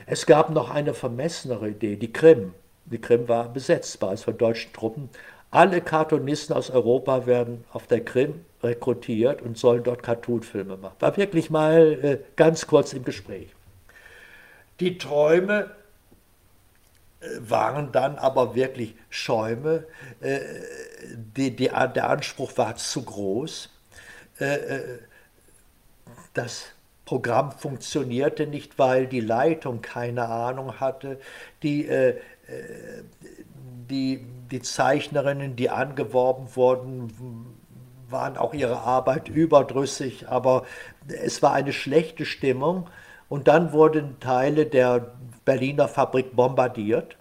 Es 0.06 0.26
gab 0.26 0.50
noch 0.50 0.70
eine 0.70 0.94
vermessenere 0.94 1.70
Idee, 1.70 1.98
die 1.98 2.12
Krim. 2.12 2.54
Die 2.86 3.00
Krim 3.00 3.28
war 3.28 3.50
besetzbar, 3.50 4.14
es 4.14 4.24
von 4.24 4.38
deutschen 4.38 4.74
Truppen. 4.74 5.10
Alle 5.52 5.82
Cartoonisten 5.82 6.56
aus 6.56 6.72
Europa 6.72 7.26
werden 7.26 7.64
auf 7.72 7.88
der 7.88 8.04
Krim 8.04 8.46
rekrutiert 8.62 9.42
und 9.42 9.58
sollen 9.58 9.84
dort 9.84 10.02
Cartoonfilme 10.02 10.78
machen. 10.78 10.96
War 11.00 11.16
wirklich 11.16 11.50
mal 11.50 12.00
äh, 12.02 12.18
ganz 12.36 12.68
kurz 12.68 12.94
im 12.94 13.04
Gespräch. 13.04 13.50
Die 14.80 14.98
Träume 14.98 15.72
waren 17.40 17.92
dann 17.92 18.18
aber 18.18 18.56
wirklich 18.56 18.96
Schäume. 19.10 19.86
Äh, 20.22 20.40
die, 21.38 21.56
die, 21.56 21.70
der 21.70 22.10
Anspruch 22.10 22.58
war 22.58 22.76
zu 22.76 23.04
groß. 23.04 23.70
Äh, 24.40 24.56
äh, 24.56 25.00
das 26.34 26.66
Programm 27.06 27.52
funktionierte 27.52 28.48
nicht, 28.48 28.80
weil 28.80 29.08
die 29.08 29.20
Leitung 29.20 29.82
keine 29.82 30.28
Ahnung 30.30 30.80
hatte. 30.80 31.20
Die, 31.62 31.88
die, 33.90 34.26
die 34.50 34.62
Zeichnerinnen, 34.62 35.56
die 35.56 35.70
angeworben 35.70 36.56
wurden, 36.56 37.58
waren 38.10 38.38
auch 38.38 38.54
ihre 38.54 38.80
Arbeit 38.80 39.28
überdrüssig, 39.28 40.30
aber 40.30 40.64
es 41.08 41.44
war 41.44 41.54
eine 41.54 41.74
schlechte 41.74 42.26
Stimmung. 42.26 42.90
Und 43.28 43.48
dann 43.48 43.74
wurden 43.74 44.20
Teile 44.20 44.66
der 44.66 45.12
Berliner 45.46 45.88
Fabrik 45.88 46.36
bombardiert, 46.36 47.18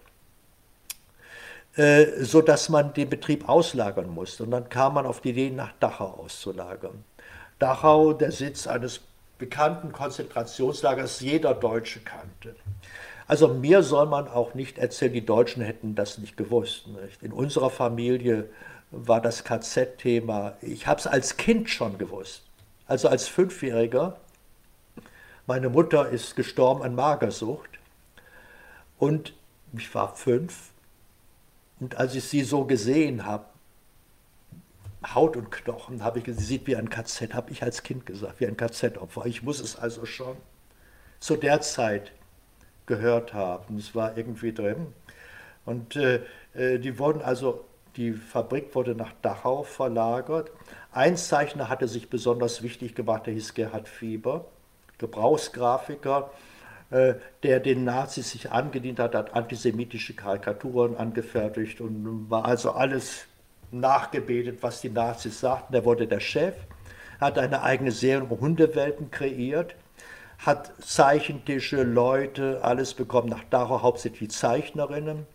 äh, 1.75 2.05
sodass 2.23 2.69
man 2.69 2.93
den 2.93 3.09
Betrieb 3.09 3.49
auslagern 3.49 4.09
musste. 4.09 4.43
Und 4.43 4.51
dann 4.51 4.69
kam 4.69 4.93
man 4.93 5.05
auf 5.05 5.21
die 5.21 5.29
Idee, 5.29 5.49
nach 5.49 5.73
Dachau 5.79 6.19
auszulagern. 6.23 7.03
Dachau, 7.59 8.13
der 8.13 8.31
Sitz 8.31 8.67
eines 8.67 9.01
bekannten 9.37 9.91
Konzentrationslagers, 9.91 11.19
jeder 11.19 11.53
Deutsche 11.53 11.99
kannte. 11.99 12.55
Also 13.27 13.47
mir 13.47 13.83
soll 13.83 14.05
man 14.05 14.27
auch 14.27 14.53
nicht 14.53 14.77
erzählen, 14.77 15.13
die 15.13 15.25
Deutschen 15.25 15.63
hätten 15.63 15.95
das 15.95 16.17
nicht 16.17 16.37
gewusst. 16.37 16.87
Nicht? 16.87 17.23
In 17.23 17.31
unserer 17.31 17.69
Familie 17.69 18.49
war 18.91 19.21
das 19.21 19.43
KZ-Thema, 19.43 20.55
ich 20.61 20.85
habe 20.87 20.99
es 20.99 21.07
als 21.07 21.37
Kind 21.37 21.69
schon 21.69 21.97
gewusst. 21.97 22.43
Also 22.85 23.07
als 23.07 23.27
Fünfjähriger, 23.27 24.17
meine 25.47 25.69
Mutter 25.69 26.09
ist 26.09 26.35
gestorben 26.35 26.83
an 26.83 26.95
Magersucht 26.95 27.79
und 29.03 29.33
ich 29.77 29.93
war 29.93 30.15
fünf 30.15 30.71
und 31.81 31.97
als 31.97 32.15
ich 32.15 32.23
sie 32.23 32.43
so 32.43 32.63
gesehen 32.63 33.25
habe, 33.25 33.43
Haut 35.13 35.35
und 35.35 35.51
Knochen, 35.51 36.01
habe 36.01 36.19
ich 36.19 36.25
sie 36.25 36.31
sieht 36.31 36.67
wie 36.67 36.77
ein 36.77 36.89
KZ, 36.89 37.33
habe 37.33 37.51
ich 37.51 37.63
als 37.63 37.83
Kind 37.83 38.05
gesagt, 38.05 38.39
wie 38.39 38.47
ein 38.47 38.55
KZ-Opfer. 38.55 39.25
Ich 39.25 39.43
muss 39.43 39.59
es 39.59 39.75
also 39.75 40.05
schon 40.05 40.37
zu 41.19 41.35
der 41.35 41.59
Zeit 41.59 42.13
gehört 42.85 43.33
haben. 43.33 43.77
Es 43.77 43.93
war 43.93 44.15
irgendwie 44.17 44.53
drin. 44.53 44.93
Und 45.65 45.97
äh, 45.97 46.21
äh, 46.53 46.79
die 46.79 46.97
wurden 46.97 47.21
also 47.21 47.65
Die 47.97 48.13
Fabrik 48.13 48.73
wurde 48.73 48.95
nach 48.95 49.11
Dachau 49.21 49.63
verlagert. 49.63 50.49
Ein 50.93 51.17
Zeichner 51.17 51.67
hatte 51.67 51.89
sich 51.89 52.09
besonders 52.09 52.63
wichtig 52.63 52.95
gemacht, 52.95 53.25
der 53.25 53.33
hieß 53.33 53.53
Gerhard 53.53 53.89
Fieber, 53.89 54.45
Gebrauchsgrafiker, 54.97 56.31
der 57.41 57.59
den 57.59 57.85
Nazis 57.85 58.31
sich 58.31 58.51
angedient 58.51 58.99
hat, 58.99 59.15
hat 59.15 59.33
antisemitische 59.33 60.13
Karikaturen 60.13 60.95
angefertigt 60.95 61.81
und 61.81 62.29
war 62.29 62.45
also 62.45 62.71
alles 62.71 63.25
nachgebetet, 63.71 64.59
was 64.61 64.81
die 64.81 64.89
Nazis 64.89 65.39
sagten. 65.39 65.73
Er 65.73 65.85
wurde 65.85 66.07
der 66.07 66.19
Chef, 66.19 66.55
hat 67.19 67.39
eine 67.39 67.63
eigene 67.63 67.91
Serie 67.91 68.29
Hundewelten 68.29 69.09
kreiert, 69.09 69.75
hat 70.37 70.71
Zeichentische, 70.83 71.83
Leute, 71.83 72.59
alles 72.63 72.93
bekommen 72.93 73.29
nach 73.29 73.43
Dachau, 73.49 73.81
hauptsächlich 73.81 74.29
Zeichnerinnen 74.31 75.25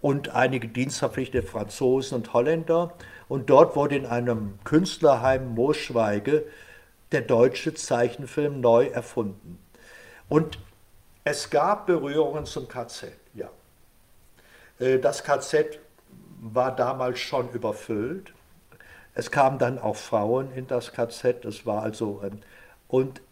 und 0.00 0.30
einige 0.30 0.68
dienstverpflichtete 0.68 1.46
Franzosen 1.46 2.16
und 2.16 2.32
Holländer. 2.32 2.94
Und 3.28 3.50
dort 3.50 3.74
wurde 3.76 3.96
in 3.96 4.06
einem 4.06 4.58
Künstlerheim 4.64 5.54
Moosschweige 5.54 6.44
der 7.12 7.22
deutsche 7.22 7.74
Zeichenfilm 7.74 8.60
neu 8.60 8.86
erfunden. 8.86 9.58
Und 10.28 10.58
es 11.24 11.48
gab 11.48 11.86
Berührungen 11.86 12.44
zum 12.44 12.68
KZ, 12.68 13.12
ja. 13.32 13.50
Äh, 14.78 14.98
das 14.98 15.24
KZ 15.24 15.78
war 16.40 16.76
damals 16.76 17.18
schon 17.18 17.50
überfüllt. 17.52 18.34
Es 19.14 19.30
kamen 19.30 19.58
dann 19.58 19.78
auch 19.78 19.96
Frauen 19.96 20.52
in 20.52 20.66
das 20.66 20.92
KZ, 20.92 21.44
das 21.44 21.64
war 21.64 21.82
also, 21.82 22.22
ähm, 22.22 22.40
und 22.88 23.22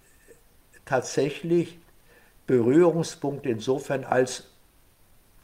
tatsächlich 0.85 1.79
Berührungspunkte 2.47 3.51
insofern, 3.51 4.05
als 4.05 4.49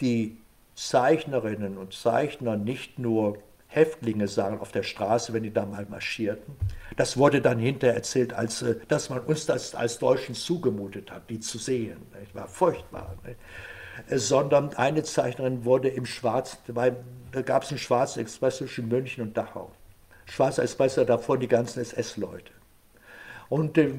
die 0.01 0.39
Zeichnerinnen 0.75 1.77
und 1.77 1.93
Zeichner 1.93 2.57
nicht 2.57 2.99
nur 2.99 3.39
Häftlinge 3.69 4.29
sagen 4.29 4.61
auf 4.61 4.73
der 4.73 4.83
Straße, 4.83 5.33
wenn 5.35 5.43
die 5.43 5.53
da 5.53 5.67
mal 5.67 5.87
marschierten. 5.89 6.57
Das 6.97 7.19
wurde 7.19 7.43
dann 7.43 7.59
hinterher 7.59 7.95
erzählt, 7.95 8.33
als, 8.33 8.63
äh, 8.63 8.77
dass 8.89 9.11
man 9.11 9.21
uns 9.21 9.47
das 9.47 9.75
als 9.75 9.99
Deutschen 9.99 10.35
zugemutet 10.35 11.11
hat, 11.11 11.29
die 11.31 11.39
zu 11.39 11.59
sehen. 11.59 11.99
Das 12.13 12.35
war 12.35 12.49
furchtbar. 12.49 13.15
Äh, 14.09 14.19
sondern 14.19 14.75
eine 14.75 15.03
Zeichnerin 15.03 15.65
wurde 15.65 15.89
im 15.89 16.07
Schwarzen, 16.07 16.59
da 17.33 17.43
gab 17.43 17.65
es 17.65 17.71
einen 17.71 17.79
Schwarzen 17.79 18.21
Express 18.21 18.57
zwischen 18.57 18.89
München 18.89 19.23
und 19.23 19.37
Dachau. 19.37 19.71
Schwarzer 20.25 20.63
Express 20.63 20.95
davor 20.95 21.39
die 21.39 21.49
ganzen 21.49 21.81
SS-Leute. 21.81 22.53
Und 23.49 23.77
äh, 23.79 23.93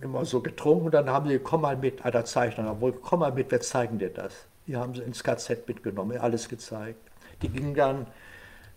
immer 0.00 0.24
so 0.24 0.40
getrunken, 0.40 0.90
dann 0.90 1.08
haben 1.08 1.28
sie, 1.28 1.38
komm 1.38 1.62
mal 1.62 1.76
mit, 1.76 2.04
alter 2.04 2.24
Zeichner, 2.24 2.76
komm 3.02 3.20
mal 3.20 3.32
mit, 3.32 3.50
wir 3.50 3.60
zeigen 3.60 3.98
dir 3.98 4.10
das. 4.10 4.46
Die 4.66 4.76
haben 4.76 4.94
sie 4.94 5.02
ins 5.02 5.22
KZ 5.22 5.66
mitgenommen, 5.68 6.18
alles 6.18 6.48
gezeigt. 6.48 6.98
Die 7.42 7.48
gingen 7.48 7.74
dann 7.74 8.06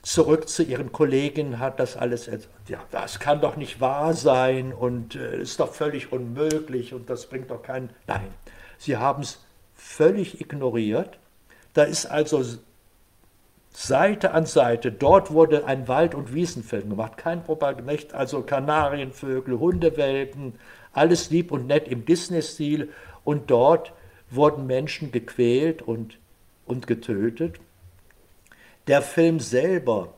zurück 0.01 0.47
zu 0.47 0.63
ihren 0.63 0.91
Kolleginnen, 0.91 1.59
hat 1.59 1.79
das 1.79 1.97
alles, 1.97 2.29
ja, 2.67 2.79
das 2.91 3.19
kann 3.19 3.41
doch 3.41 3.57
nicht 3.57 3.81
wahr 3.81 4.13
sein 4.13 4.73
und 4.73 5.15
äh, 5.15 5.41
ist 5.41 5.59
doch 5.59 5.73
völlig 5.73 6.11
unmöglich 6.11 6.93
und 6.93 7.09
das 7.09 7.27
bringt 7.27 7.51
doch 7.51 7.61
keinen. 7.61 7.89
Nein, 8.07 8.27
sie 8.77 8.97
haben 8.97 9.23
es 9.23 9.43
völlig 9.75 10.39
ignoriert. 10.41 11.19
Da 11.73 11.83
ist 11.83 12.05
also 12.05 12.43
Seite 13.71 14.31
an 14.31 14.45
Seite, 14.45 14.91
dort 14.91 15.31
wurde 15.31 15.65
ein 15.65 15.87
Wald- 15.87 16.15
und 16.15 16.33
Wiesenfilm 16.33 16.89
gemacht, 16.89 17.17
kein 17.17 17.43
Propaganda, 17.43 17.93
also 18.13 18.41
Kanarienvögel, 18.41 19.59
Hundewelpen, 19.59 20.53
alles 20.91 21.29
lieb 21.29 21.51
und 21.51 21.67
nett 21.67 21.87
im 21.87 22.05
Disney-Stil 22.05 22.89
und 23.23 23.51
dort 23.51 23.93
wurden 24.31 24.65
Menschen 24.65 25.11
gequält 25.11 25.81
und, 25.81 26.17
und 26.65 26.87
getötet. 26.87 27.59
Der 28.89 29.03
Film 29.03 29.39
selber, 29.39 30.15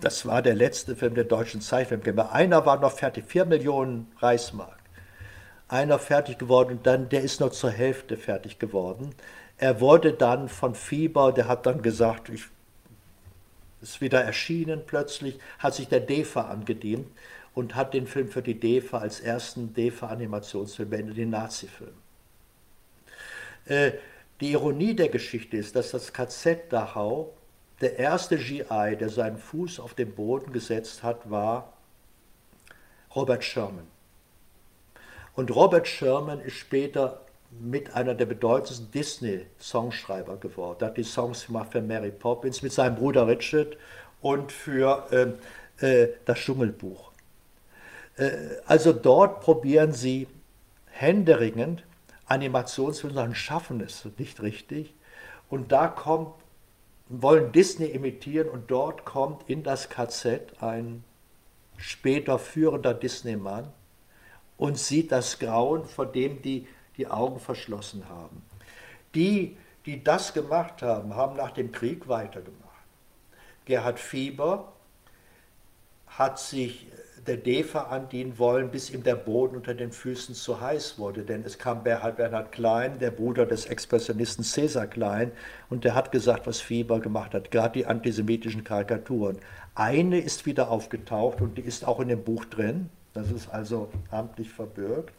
das 0.00 0.24
war 0.24 0.40
der 0.40 0.54
letzte 0.54 0.96
Film 0.96 1.14
der 1.14 1.24
deutschen 1.24 1.60
Zeitfilmkämpfer. 1.60 2.32
Einer 2.32 2.64
war 2.64 2.80
noch 2.80 2.92
fertig, 2.92 3.26
4 3.26 3.44
Millionen 3.44 4.10
Reichsmark. 4.18 4.78
Einer 5.68 5.98
fertig 5.98 6.38
geworden 6.38 6.78
und 6.78 6.86
dann, 6.86 7.10
der 7.10 7.20
ist 7.20 7.38
noch 7.38 7.50
zur 7.50 7.70
Hälfte 7.70 8.16
fertig 8.16 8.58
geworden. 8.58 9.14
Er 9.58 9.82
wurde 9.82 10.14
dann 10.14 10.48
von 10.48 10.74
Fieber, 10.74 11.32
der 11.32 11.48
hat 11.48 11.66
dann 11.66 11.82
gesagt, 11.82 12.30
ich 12.30 12.44
ist 13.82 14.00
wieder 14.00 14.24
erschienen 14.24 14.84
plötzlich, 14.86 15.38
hat 15.58 15.74
sich 15.74 15.86
der 15.86 16.00
DEFA 16.00 16.48
angedient 16.48 17.08
und 17.54 17.74
hat 17.74 17.92
den 17.92 18.06
Film 18.06 18.28
für 18.28 18.40
die 18.40 18.58
DEFA 18.58 19.00
als 19.00 19.20
ersten 19.20 19.74
DEFA-Animationsfilm 19.74 20.88
beendet, 20.88 21.18
den 21.18 21.28
Nazi-Film. 21.28 21.92
Äh, 23.66 23.92
die 24.40 24.52
Ironie 24.52 24.94
der 24.94 25.10
Geschichte 25.10 25.58
ist, 25.58 25.76
dass 25.76 25.90
das 25.90 26.14
KZ 26.14 26.72
Dachau 26.72 27.34
der 27.80 27.98
erste 27.98 28.36
GI, 28.36 28.96
der 28.98 29.08
seinen 29.08 29.38
Fuß 29.38 29.80
auf 29.80 29.94
den 29.94 30.14
Boden 30.14 30.52
gesetzt 30.52 31.02
hat, 31.02 31.30
war 31.30 31.72
Robert 33.14 33.42
Sherman. 33.42 33.86
Und 35.34 35.54
Robert 35.54 35.88
Sherman 35.88 36.40
ist 36.40 36.56
später 36.56 37.20
mit 37.50 37.94
einer 37.94 38.14
der 38.14 38.26
bedeutendsten 38.26 38.90
Disney-Songschreiber 38.92 40.36
geworden. 40.36 40.78
Er 40.80 40.88
hat 40.88 40.96
die 40.96 41.02
Songs 41.02 41.46
gemacht 41.46 41.72
für 41.72 41.80
Mary 41.80 42.10
Poppins 42.10 42.62
mit 42.62 42.72
seinem 42.72 42.96
Bruder 42.96 43.26
Richard 43.26 43.76
und 44.20 44.52
für 44.52 45.38
äh, 45.80 45.84
äh, 45.84 46.08
das 46.24 46.38
Dschungelbuch. 46.38 47.10
Äh, 48.16 48.30
also 48.66 48.92
dort 48.92 49.40
probieren 49.40 49.92
sie 49.92 50.28
händeringend 50.90 51.82
Animationsfilme 52.26 53.20
und 53.22 53.34
schaffen 53.34 53.80
es 53.80 54.06
nicht 54.18 54.40
richtig. 54.42 54.94
Und 55.48 55.72
da 55.72 55.88
kommt 55.88 56.34
wollen 57.10 57.50
Disney 57.50 57.86
imitieren 57.86 58.48
und 58.48 58.70
dort 58.70 59.04
kommt 59.04 59.50
in 59.50 59.62
das 59.62 59.90
KZ 59.90 60.62
ein 60.62 61.04
später 61.76 62.38
führender 62.38 62.94
Disney-Mann 62.94 63.72
und 64.56 64.78
sieht 64.78 65.10
das 65.10 65.38
Grauen, 65.38 65.84
vor 65.84 66.06
dem 66.06 66.40
die 66.40 66.66
die 66.96 67.08
Augen 67.08 67.40
verschlossen 67.40 68.08
haben. 68.08 68.42
Die, 69.14 69.56
die 69.86 70.04
das 70.04 70.34
gemacht 70.34 70.82
haben, 70.82 71.16
haben 71.16 71.36
nach 71.36 71.50
dem 71.50 71.72
Krieg 71.72 72.08
weitergemacht. 72.08 72.60
Gerhard 73.64 73.98
Fieber 73.98 74.72
hat 76.06 76.38
sich 76.38 76.86
der 77.26 77.36
DEFA 77.36 77.84
andienen 77.84 78.38
wollen, 78.38 78.70
bis 78.70 78.90
ihm 78.90 79.02
der 79.02 79.14
Boden 79.14 79.56
unter 79.56 79.74
den 79.74 79.92
Füßen 79.92 80.34
zu 80.34 80.60
heiß 80.60 80.98
wurde. 80.98 81.22
Denn 81.22 81.44
es 81.44 81.58
kam 81.58 81.82
Bernhard, 81.82 82.16
Bernhard 82.16 82.52
Klein, 82.52 82.98
der 82.98 83.10
Bruder 83.10 83.46
des 83.46 83.66
Expressionisten 83.66 84.44
Cäsar 84.44 84.86
Klein, 84.86 85.32
und 85.68 85.84
der 85.84 85.94
hat 85.94 86.12
gesagt, 86.12 86.46
was 86.46 86.60
Fieber 86.60 87.00
gemacht 87.00 87.34
hat, 87.34 87.50
gerade 87.50 87.78
die 87.78 87.86
antisemitischen 87.86 88.64
Karikaturen. 88.64 89.38
Eine 89.74 90.18
ist 90.18 90.46
wieder 90.46 90.70
aufgetaucht 90.70 91.40
und 91.40 91.58
die 91.58 91.62
ist 91.62 91.86
auch 91.86 92.00
in 92.00 92.08
dem 92.08 92.24
Buch 92.24 92.44
drin. 92.44 92.90
Das 93.12 93.30
ist 93.30 93.48
also 93.48 93.90
amtlich 94.10 94.50
verbürgt. 94.50 95.14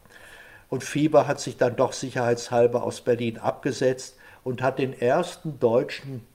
Und 0.70 0.84
Fieber 0.84 1.28
hat 1.28 1.40
sich 1.40 1.58
dann 1.58 1.76
doch 1.76 1.94
sicherheitshalber 1.94 2.84
aus 2.84 3.02
Berlin 3.02 3.38
abgesetzt 3.38 4.18
und 4.44 4.62
hat 4.62 4.80
den 4.80 4.94
ersten 4.94 5.60
deutschen 5.60 6.26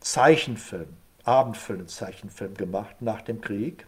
Zeichenfilm 0.00 0.88
abendfüllenden 1.26 1.88
Zeichenfilm 1.88 2.54
gemacht 2.54 2.96
nach 3.00 3.22
dem 3.22 3.40
Krieg. 3.40 3.86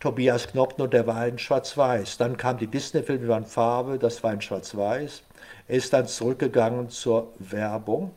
Tobias 0.00 0.46
Knopfner, 0.46 0.86
der 0.86 1.06
war 1.06 1.26
in 1.26 1.38
Schwarz-Weiß. 1.38 2.18
Dann 2.18 2.36
kam 2.36 2.56
die 2.56 2.68
Disney-Filme, 2.68 3.22
die 3.22 3.28
waren 3.28 3.46
Farbe, 3.46 3.98
das 3.98 4.22
war 4.22 4.32
in 4.32 4.40
Schwarz-Weiß. 4.40 5.22
Er 5.66 5.76
ist 5.76 5.92
dann 5.92 6.06
zurückgegangen 6.06 6.88
zur 6.88 7.32
Werbung 7.38 8.12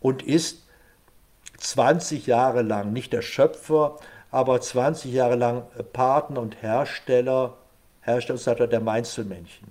und 0.00 0.22
ist 0.22 0.66
20 1.58 2.26
Jahre 2.26 2.62
lang 2.62 2.92
nicht 2.92 3.12
der 3.12 3.22
Schöpfer, 3.22 3.96
aber 4.30 4.60
20 4.60 5.12
Jahre 5.12 5.36
lang 5.36 5.62
Partner 5.92 6.40
und 6.40 6.62
Hersteller, 6.62 7.56
Herstellungsleiter 8.02 8.66
der 8.66 8.80
Mainzelmännchen 8.80 9.68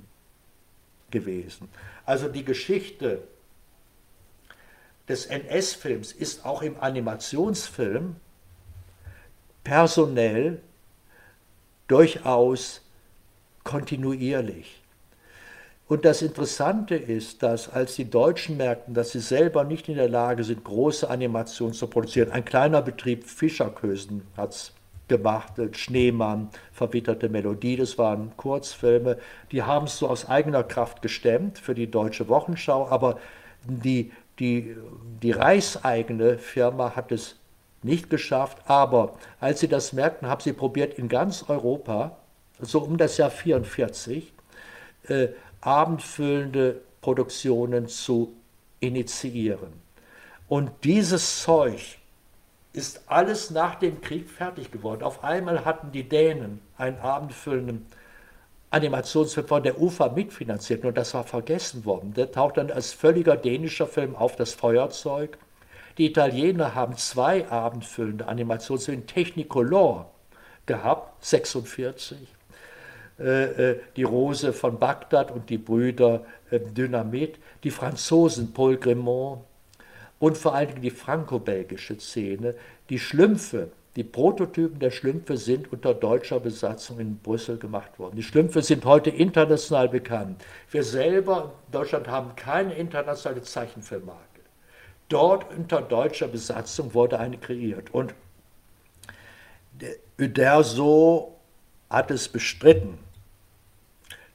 gewesen. 1.11 1.69
Also 2.05 2.29
die 2.29 2.45
Geschichte 2.45 3.21
des 5.07 5.25
NS-Films 5.25 6.11
ist 6.11 6.45
auch 6.45 6.61
im 6.61 6.79
Animationsfilm 6.79 8.15
personell 9.63 10.61
durchaus 11.87 12.81
kontinuierlich. 13.63 14.81
Und 15.87 16.03
das 16.03 16.21
Interessante 16.21 16.95
ist, 16.95 17.43
dass 17.43 17.69
als 17.69 17.95
die 17.95 18.09
Deutschen 18.09 18.57
merkten, 18.57 18.93
dass 18.93 19.11
sie 19.11 19.21
selber 19.21 19.63
nicht 19.63 19.87
in 19.87 19.95
der 19.95 20.09
Lage 20.09 20.43
sind, 20.43 20.63
große 20.65 21.09
Animationen 21.09 21.73
zu 21.73 21.87
produzieren, 21.87 22.31
ein 22.31 22.43
kleiner 22.43 22.81
Betrieb 22.81 23.23
Fischerkösen 23.23 24.23
hat 24.35 24.51
es 24.51 24.73
gemacht, 25.07 25.53
Schneemann, 25.71 26.49
verwitterte 26.73 27.29
Melodie, 27.29 27.77
das 27.77 27.97
waren 27.97 28.35
Kurzfilme, 28.35 29.17
die 29.53 29.63
haben 29.63 29.85
es 29.85 29.97
so 29.97 30.09
aus 30.09 30.27
eigener 30.27 30.63
Kraft 30.63 31.01
gestemmt 31.01 31.59
für 31.59 31.73
die 31.73 31.89
deutsche 31.89 32.27
Wochenschau, 32.27 32.89
aber 32.89 33.17
die 33.63 34.11
die, 34.39 34.75
die 35.21 35.31
reichseigene 35.31 36.37
Firma 36.37 36.95
hat 36.95 37.11
es 37.11 37.35
nicht 37.83 38.09
geschafft, 38.09 38.57
aber 38.65 39.17
als 39.39 39.59
sie 39.59 39.67
das 39.67 39.93
merkten, 39.93 40.27
haben 40.27 40.41
sie 40.41 40.53
probiert, 40.53 40.97
in 40.97 41.07
ganz 41.07 41.45
Europa, 41.47 42.17
so 42.59 42.81
um 42.81 42.97
das 42.97 43.17
Jahr 43.17 43.31
44, 43.31 44.33
äh, 45.07 45.27
abendfüllende 45.61 46.81
Produktionen 47.01 47.87
zu 47.87 48.33
initiieren. 48.79 49.73
Und 50.47 50.71
dieses 50.83 51.41
Zeug 51.43 51.97
ist 52.73 53.01
alles 53.07 53.49
nach 53.49 53.75
dem 53.75 54.01
Krieg 54.01 54.29
fertig 54.29 54.71
geworden. 54.71 55.03
Auf 55.03 55.23
einmal 55.23 55.65
hatten 55.65 55.91
die 55.91 56.07
Dänen 56.07 56.61
einen 56.77 56.99
abendfüllenden 56.99 57.85
Animationsfilm 58.69 59.47
von 59.47 59.63
der 59.63 59.81
UFA 59.81 60.09
mitfinanziert, 60.09 60.83
nur 60.83 60.91
das 60.91 61.13
war 61.13 61.23
vergessen 61.23 61.85
worden. 61.85 62.13
Der 62.13 62.31
taucht 62.31 62.57
dann 62.57 62.69
als 62.69 62.91
völliger 62.91 63.37
dänischer 63.37 63.87
Film 63.87 64.15
auf, 64.15 64.35
das 64.35 64.53
Feuerzeug. 64.53 65.37
Die 65.97 66.05
Italiener 66.05 66.75
haben 66.75 66.97
zwei 66.97 67.49
abendfüllende 67.49 68.27
Animationsfilme 68.27 69.01
in 69.01 69.07
Technicolor 69.07 70.11
gehabt, 70.65 71.23
46. 71.25 72.17
Äh, 73.19 73.23
äh, 73.23 73.79
die 73.95 74.03
Rose 74.03 74.53
von 74.53 74.77
Bagdad 74.77 75.31
und 75.31 75.49
die 75.49 75.57
Brüder 75.57 76.25
äh, 76.51 76.59
Dynamit, 76.59 77.39
die 77.63 77.71
Franzosen 77.71 78.53
Paul 78.53 78.77
Grimont 78.77 79.41
und 80.19 80.37
vor 80.37 80.53
allen 80.53 80.67
Dingen 80.67 80.81
die 80.83 80.91
franco-belgische 80.91 81.99
Szene, 81.99 82.53
die 82.89 82.99
Schlümpfe, 82.99 83.71
die 83.97 84.03
Prototypen 84.03 84.77
der 84.77 84.91
Schlümpfe 84.91 85.37
sind 85.37 85.73
unter 85.73 85.95
deutscher 85.95 86.39
Besatzung 86.39 86.99
in 86.99 87.17
Brüssel 87.17 87.57
gemacht 87.57 87.97
worden. 87.97 88.15
Die 88.15 88.21
Schlümpfe 88.21 88.61
sind 88.61 88.85
heute 88.85 89.09
international 89.09 89.89
bekannt. 89.89 90.39
Wir 90.69 90.83
selber 90.83 91.55
in 91.65 91.71
Deutschland 91.71 92.07
haben 92.07 92.35
keine 92.35 92.75
internationale 92.75 93.41
Zeichenfilmmarke. 93.41 94.21
Dort 95.09 95.51
unter 95.51 95.81
deutscher 95.81 96.27
Besatzung 96.27 96.93
wurde 96.93 97.17
eine 97.17 97.39
kreiert. 97.39 97.91
Und 97.91 98.13
Uderso 100.19 101.35
hat 101.89 102.11
es 102.11 102.29
bestritten, 102.29 102.99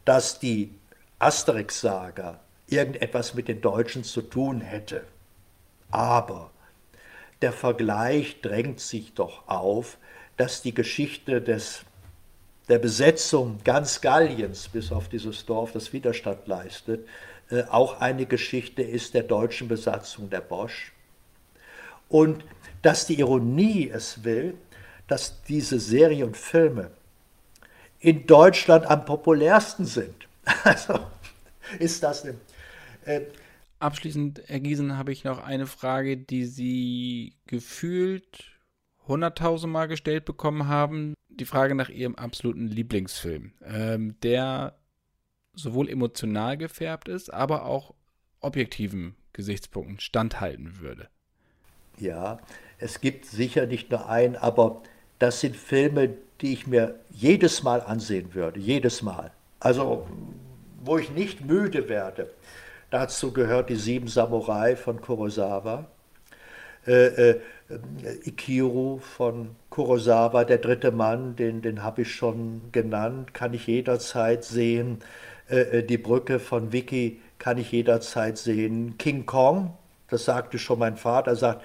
dass 0.05 0.40
die 0.40 0.74
Asterix-Saga 1.20 2.40
irgendetwas 2.66 3.34
mit 3.34 3.47
den 3.47 3.60
Deutschen 3.60 4.02
zu 4.02 4.22
tun 4.22 4.60
hätte. 4.60 5.05
Aber 5.93 6.52
der 7.43 7.52
Vergleich 7.52 8.40
drängt 8.40 8.81
sich 8.81 9.14
doch 9.14 9.48
auf, 9.48 9.98
dass 10.36 10.62
die 10.62 10.74
Geschichte 10.74 11.43
des, 11.43 11.82
der 12.69 12.78
Besetzung 12.78 13.59
ganz 13.64 14.01
Galliens 14.01 14.69
bis 14.69 14.93
auf 14.93 15.09
dieses 15.09 15.44
Dorf, 15.44 15.73
das 15.73 15.93
Widerstand 15.93 16.47
leistet, 16.47 17.06
äh, 17.51 17.64
auch 17.64 18.01
eine 18.01 18.27
Geschichte 18.27 18.82
ist 18.82 19.14
der 19.14 19.24
deutschen 19.24 19.69
Besatzung 19.69 20.31
der 20.31 20.40
Bosch. 20.40 20.93
Und 22.09 22.44
dass 22.82 23.06
die 23.06 23.19
Ironie 23.19 23.90
es 23.93 24.24
will, 24.24 24.55
dass 25.06 25.43
diese 25.43 25.78
Serie 25.78 26.24
und 26.24 26.36
Filme 26.36 26.90
in 28.01 28.27
Deutschland 28.27 28.86
am 28.86 29.05
populärsten 29.05 29.85
sind. 29.85 30.14
Also 30.64 30.98
ist 31.78 32.02
das 32.02 32.24
eine. 32.24 33.27
Abschließend, 33.83 34.45
Herr 34.47 34.61
Giesen, 34.61 34.97
habe 34.97 35.11
ich 35.11 35.25
noch 35.25 35.43
eine 35.43 35.67
Frage, 35.67 36.17
die 36.17 36.45
Sie 36.45 37.35
gefühlt 37.49 38.45
100.000 39.09 39.67
Mal 39.67 39.87
gestellt 39.87 40.25
bekommen 40.25 40.69
haben. 40.69 41.15
Die 41.29 41.45
Frage 41.45 41.75
nach 41.75 41.89
Ihrem 41.89 42.15
absoluten 42.15 42.69
Lieblingsfilm, 42.69 43.55
ähm, 43.65 44.15
der 44.23 44.77
sowohl 45.55 45.89
emotional 45.89 46.57
gefärbt 46.57 47.09
ist, 47.09 47.35
aber 47.35 47.65
auch 47.65 47.93
objektiven 48.39 49.17
Gesichtspunkten 49.33 49.99
standhalten 49.99 50.79
würde. 50.79 51.09
Ja, 51.99 52.39
es 52.79 53.01
gibt 53.01 53.27
sicher 53.27 53.67
nicht 53.67 53.91
nur 53.91 54.09
einen, 54.09 54.37
aber 54.37 54.85
das 55.19 55.41
sind 55.41 55.57
Filme, 55.57 56.11
die 56.41 56.53
ich 56.53 56.69
mir 56.69 57.01
jedes 57.11 57.65
Mal 57.65 57.81
ansehen 57.81 58.33
würde, 58.33 58.61
jedes 58.61 59.03
Mal. 59.03 59.33
Also, 59.59 60.07
wo 60.85 60.99
ich 60.99 61.11
nicht 61.11 61.45
müde 61.45 61.89
werde. 61.89 62.31
Dazu 62.93 63.32
gehört 63.32 63.70
die 63.70 63.77
Sieben 63.77 64.06
Samurai 64.06 64.77
von 64.77 65.01
Kurosawa, 65.01 65.86
äh, 66.86 67.31
äh, 67.31 67.40
Ikiru 68.24 68.98
von 68.98 69.56
Kurosawa, 69.70 70.44
der 70.44 70.59
dritte 70.59 70.90
Mann, 70.90 71.35
den, 71.35 71.62
den 71.62 71.82
habe 71.82 72.02
ich 72.02 72.14
schon 72.14 72.60
genannt, 72.70 73.32
kann 73.32 73.55
ich 73.55 73.66
jederzeit 73.66 74.44
sehen. 74.44 74.98
Äh, 75.48 75.78
äh, 75.78 75.82
die 75.82 75.97
Brücke 75.97 76.39
von 76.39 76.70
Vicky 76.74 77.23
kann 77.39 77.56
ich 77.56 77.73
jederzeit 77.73 78.36
sehen. 78.36 78.98
King 78.98 79.24
Kong, 79.24 79.73
das 80.10 80.27
sagte 80.27 80.59
schon 80.59 80.78
mein 80.78 80.98
Vater, 80.98 81.35
sagt, 81.35 81.64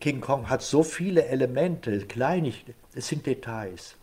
King 0.00 0.20
Kong 0.20 0.50
hat 0.50 0.62
so 0.62 0.82
viele 0.82 1.26
Elemente, 1.26 1.96
kleinig, 2.06 2.64
es 2.92 3.06
sind 3.06 3.24
Details. 3.24 3.94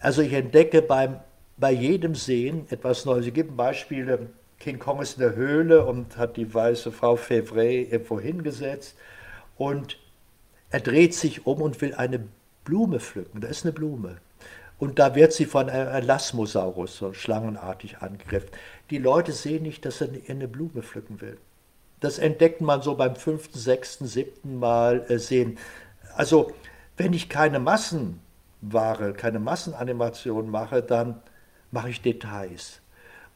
Also 0.00 0.22
ich 0.22 0.32
entdecke 0.32 0.80
beim, 0.80 1.20
bei 1.58 1.72
jedem 1.72 2.14
Sehen 2.14 2.66
etwas 2.70 3.04
Neues. 3.04 3.26
Ich 3.26 3.34
gebe 3.34 3.52
Beispiele. 3.52 4.30
King 4.62 4.78
Kong 4.78 5.02
ist 5.02 5.14
in 5.14 5.22
der 5.22 5.34
Höhle 5.34 5.84
und 5.84 6.16
hat 6.16 6.36
die 6.36 6.54
weiße 6.54 6.92
Frau 6.92 7.16
Fevre 7.16 7.66
irgendwo 7.66 8.20
hingesetzt 8.20 8.96
und 9.56 9.98
er 10.70 10.78
dreht 10.78 11.14
sich 11.14 11.46
um 11.46 11.60
und 11.60 11.80
will 11.80 11.94
eine 11.94 12.24
Blume 12.64 13.00
pflücken. 13.00 13.40
Da 13.40 13.48
ist 13.48 13.64
eine 13.64 13.72
Blume. 13.72 14.18
Und 14.78 15.00
da 15.00 15.16
wird 15.16 15.32
sie 15.32 15.46
von 15.46 15.68
einem 15.68 15.88
Elasmosaurus, 15.88 16.96
so 16.96 17.12
schlangenartig 17.12 17.98
angegriffen. 17.98 18.50
Die 18.90 18.98
Leute 18.98 19.32
sehen 19.32 19.64
nicht, 19.64 19.84
dass 19.84 20.00
er 20.00 20.10
eine 20.28 20.46
Blume 20.46 20.82
pflücken 20.82 21.20
will. 21.20 21.38
Das 21.98 22.20
entdeckt 22.20 22.60
man 22.60 22.82
so 22.82 22.94
beim 22.94 23.16
fünften, 23.16 23.58
sechsten, 23.58 24.06
siebten 24.06 24.60
Mal 24.60 25.04
äh, 25.08 25.18
sehen. 25.18 25.58
Also, 26.14 26.52
wenn 26.96 27.12
ich 27.12 27.28
keine 27.28 27.58
Massenware, 27.58 29.12
keine 29.16 29.40
Massenanimation 29.40 30.50
mache, 30.50 30.82
dann 30.82 31.20
mache 31.72 31.90
ich 31.90 32.00
Details. 32.00 32.81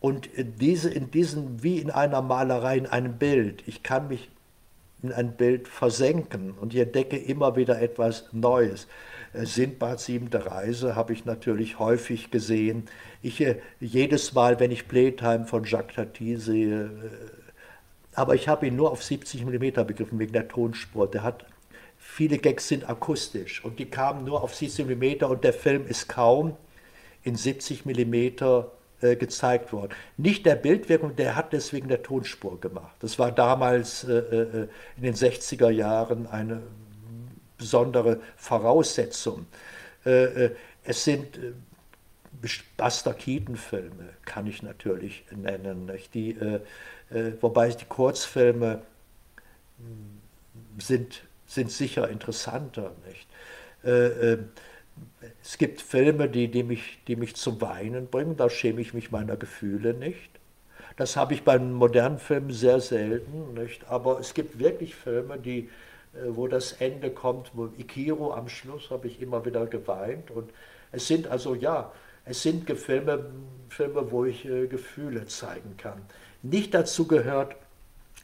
Und 0.00 0.28
diese, 0.36 0.90
in 0.90 1.10
diesen, 1.10 1.62
wie 1.62 1.78
in 1.78 1.90
einer 1.90 2.22
Malerei, 2.22 2.76
in 2.76 2.86
einem 2.86 3.18
Bild, 3.18 3.62
ich 3.66 3.82
kann 3.82 4.08
mich 4.08 4.28
in 5.02 5.12
ein 5.12 5.36
Bild 5.36 5.68
versenken 5.68 6.52
und 6.52 6.74
ich 6.74 6.80
entdecke 6.80 7.16
immer 7.16 7.56
wieder 7.56 7.80
etwas 7.80 8.28
Neues. 8.32 8.86
Äh, 9.32 9.46
Sindbad 9.46 10.00
siebente 10.00 10.46
Reise 10.46 10.96
habe 10.96 11.12
ich 11.12 11.24
natürlich 11.24 11.78
häufig 11.78 12.30
gesehen. 12.30 12.84
Ich, 13.22 13.40
äh, 13.40 13.56
jedes 13.80 14.34
Mal, 14.34 14.58
wenn 14.60 14.70
ich 14.70 14.88
Playtime 14.88 15.46
von 15.46 15.64
Jacques 15.64 15.96
Tati 15.96 16.36
sehe, 16.36 16.90
aber 18.14 18.34
ich 18.34 18.48
habe 18.48 18.66
ihn 18.66 18.76
nur 18.76 18.90
auf 18.90 19.04
70 19.04 19.44
mm 19.44 19.84
begriffen 19.86 20.18
wegen 20.18 20.32
der 20.32 20.48
Tonspur. 20.48 21.10
Der 21.10 21.22
hat 21.22 21.44
viele 21.98 22.38
Gags 22.38 22.68
sind 22.68 22.88
akustisch 22.88 23.62
und 23.64 23.78
die 23.78 23.86
kamen 23.86 24.24
nur 24.24 24.42
auf 24.42 24.54
70 24.54 24.86
mm 24.86 25.24
und 25.24 25.44
der 25.44 25.52
Film 25.52 25.86
ist 25.86 26.08
kaum 26.08 26.56
in 27.22 27.36
70 27.36 27.84
mm 27.84 28.30
äh, 29.02 29.16
gezeigt 29.16 29.72
worden. 29.72 29.92
Nicht 30.16 30.46
der 30.46 30.54
Bildwirkung, 30.54 31.16
der 31.16 31.36
hat 31.36 31.52
deswegen 31.52 31.88
der 31.88 32.02
Tonspur 32.02 32.60
gemacht. 32.60 32.96
Das 33.00 33.18
war 33.18 33.30
damals 33.30 34.04
äh, 34.04 34.12
äh, 34.12 34.68
in 34.96 35.02
den 35.02 35.14
60er 35.14 35.70
Jahren 35.70 36.26
eine 36.26 36.62
besondere 37.58 38.20
Voraussetzung. 38.36 39.46
Äh, 40.04 40.44
äh, 40.44 40.50
es 40.84 41.04
sind 41.04 41.36
äh, 41.36 41.52
Buster 42.76 43.14
Keaton-Filme, 43.14 44.10
kann 44.24 44.46
ich 44.46 44.62
natürlich 44.62 45.24
nennen, 45.30 45.86
nicht? 45.86 46.14
Die 46.14 46.30
äh, 46.30 46.60
wobei 47.40 47.68
die 47.68 47.84
Kurzfilme 47.84 48.82
hm, 49.78 50.20
sind, 50.78 51.22
sind 51.46 51.70
sicher 51.70 52.08
interessanter. 52.08 52.92
Nicht? 53.06 53.26
Äh, 55.20 55.26
äh, 55.26 55.30
es 55.42 55.58
gibt 55.58 55.80
Filme, 55.80 56.28
die, 56.28 56.48
die, 56.48 56.62
mich, 56.62 56.98
die 57.06 57.16
mich 57.16 57.36
zum 57.36 57.60
Weinen 57.60 58.08
bringen, 58.08 58.36
da 58.36 58.50
schäme 58.50 58.80
ich 58.80 58.94
mich 58.94 59.10
meiner 59.10 59.36
Gefühle 59.36 59.94
nicht. 59.94 60.30
Das 60.96 61.16
habe 61.16 61.34
ich 61.34 61.42
bei 61.42 61.58
modernen 61.58 62.18
Filmen 62.18 62.52
sehr 62.52 62.80
selten, 62.80 63.54
nicht? 63.54 63.86
aber 63.88 64.18
es 64.18 64.32
gibt 64.32 64.58
wirklich 64.58 64.94
Filme, 64.94 65.38
die, 65.38 65.68
wo 66.28 66.48
das 66.48 66.72
Ende 66.72 67.10
kommt, 67.10 67.50
wo 67.52 67.68
Ikiro 67.76 68.32
am 68.32 68.48
Schluss 68.48 68.90
habe 68.90 69.06
ich 69.06 69.20
immer 69.20 69.44
wieder 69.44 69.66
geweint. 69.66 70.30
Und 70.30 70.50
es 70.92 71.06
sind 71.06 71.26
also, 71.26 71.54
ja, 71.54 71.92
es 72.24 72.42
sind 72.42 72.70
Filme, 72.70 73.26
Filme 73.68 74.10
wo 74.10 74.24
ich 74.24 74.46
äh, 74.46 74.68
Gefühle 74.68 75.26
zeigen 75.26 75.76
kann 75.76 76.00
nicht 76.50 76.74
dazu 76.74 77.06
gehört, 77.06 77.56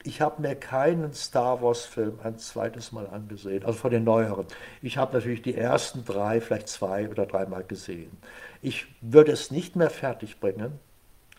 ich 0.05 0.21
habe 0.21 0.43
mir 0.43 0.55
keinen 0.55 1.13
Star 1.13 1.63
Wars-Film 1.63 2.19
ein 2.23 2.39
zweites 2.39 2.93
Mal 2.93 3.07
angesehen, 3.09 3.65
also 3.65 3.79
von 3.79 3.91
den 3.91 4.05
neueren. 4.05 4.47
Ich 4.81 4.97
habe 4.97 5.15
natürlich 5.15 5.43
die 5.43 5.57
ersten 5.57 6.05
drei, 6.05 6.41
vielleicht 6.41 6.69
zwei 6.69 7.09
oder 7.09 7.27
dreimal 7.27 7.65
gesehen. 7.65 8.11
Ich 8.61 8.87
würde 9.01 9.33
es 9.33 9.51
nicht 9.51 9.77
mehr 9.77 9.91
fertigbringen, 9.91 10.73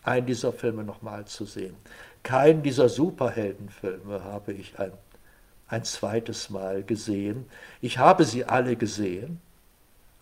einen 0.02 0.26
dieser 0.26 0.52
Filme 0.52 0.84
nochmal 0.84 1.24
zu 1.26 1.44
sehen. 1.44 1.74
Keinen 2.22 2.62
dieser 2.62 2.88
Superheldenfilme 2.88 4.24
habe 4.24 4.52
ich 4.52 4.78
ein, 4.78 4.92
ein 5.68 5.84
zweites 5.84 6.50
Mal 6.50 6.82
gesehen. 6.82 7.46
Ich 7.80 7.98
habe 7.98 8.24
sie 8.24 8.44
alle 8.44 8.76
gesehen, 8.76 9.40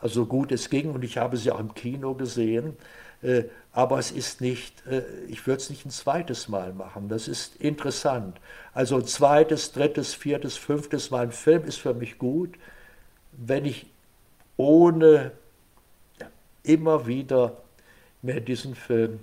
also 0.01 0.27
gut 0.27 0.51
es 0.51 0.69
ging, 0.69 0.93
und 0.93 1.05
ich 1.05 1.19
habe 1.19 1.37
sie 1.37 1.53
auch 1.53 1.61
im 1.61 1.75
Kino 1.75 2.15
gesehen. 2.15 2.77
Äh, 3.23 3.45
aber 3.73 3.99
es 3.99 4.11
ist 4.11 4.41
nicht, 4.41 4.87
äh, 4.87 5.03
ich 5.29 5.47
würde 5.47 5.63
es 5.63 5.71
nicht 5.71 5.87
ein 5.87 5.91
zweites 5.91 6.49
Mal 6.49 6.73
machen. 6.75 7.09
Das 7.09 7.29
ist 7.29 7.57
interessant. 7.57 8.39
Also 8.75 8.97
ein 8.97 9.07
zweites, 9.07 9.73
drittes, 9.73 10.15
viertes, 10.15 10.57
fünftes 10.57 11.11
Mal 11.11 11.27
ein 11.27 11.33
Film 11.33 11.65
ist 11.65 11.79
für 11.79 11.95
mich 11.95 12.19
gut, 12.19 12.57
wenn 13.33 13.65
ich 13.65 13.87
ohne 14.57 15.33
immer 16.63 17.07
wieder 17.07 17.57
mir 18.21 18.41
diesen 18.41 18.75
Film, 18.75 19.21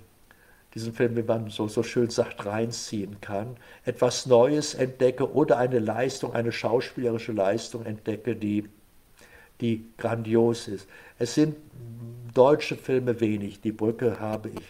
diesen 0.74 0.92
Film, 0.92 1.16
wie 1.16 1.22
man 1.22 1.48
so, 1.48 1.68
so 1.68 1.82
schön 1.82 2.10
sagt, 2.10 2.44
reinziehen 2.44 3.20
kann, 3.20 3.56
etwas 3.84 4.26
Neues 4.26 4.74
entdecke 4.74 5.32
oder 5.32 5.58
eine 5.58 5.78
Leistung, 5.78 6.34
eine 6.34 6.52
schauspielerische 6.52 7.32
Leistung 7.32 7.86
entdecke, 7.86 8.36
die, 8.36 8.68
die 9.60 9.86
grandios 9.96 10.68
ist. 10.68 10.88
Es 11.18 11.34
sind 11.34 11.56
deutsche 12.34 12.76
Filme 12.76 13.20
wenig. 13.20 13.60
Die 13.60 13.72
Brücke 13.72 14.20
habe 14.20 14.50
ich, 14.50 14.68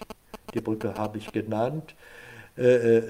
die 0.54 0.60
Brücke 0.60 0.94
habe 0.94 1.18
ich 1.18 1.32
genannt. 1.32 1.94
Äh, 2.56 2.98
äh, 2.98 3.02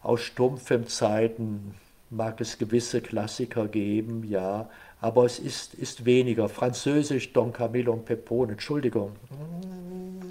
aus 0.00 0.20
Stummfilmzeiten 0.22 1.74
mag 2.10 2.40
es 2.40 2.58
gewisse 2.58 3.00
Klassiker 3.00 3.68
geben, 3.68 4.24
ja, 4.24 4.70
aber 5.00 5.24
es 5.24 5.38
ist, 5.38 5.74
ist 5.74 6.04
weniger. 6.04 6.48
Französisch 6.48 7.32
Don 7.32 7.52
Camillo 7.52 7.92
und 7.92 8.04
Pepone, 8.04 8.52
Entschuldigung. 8.52 9.16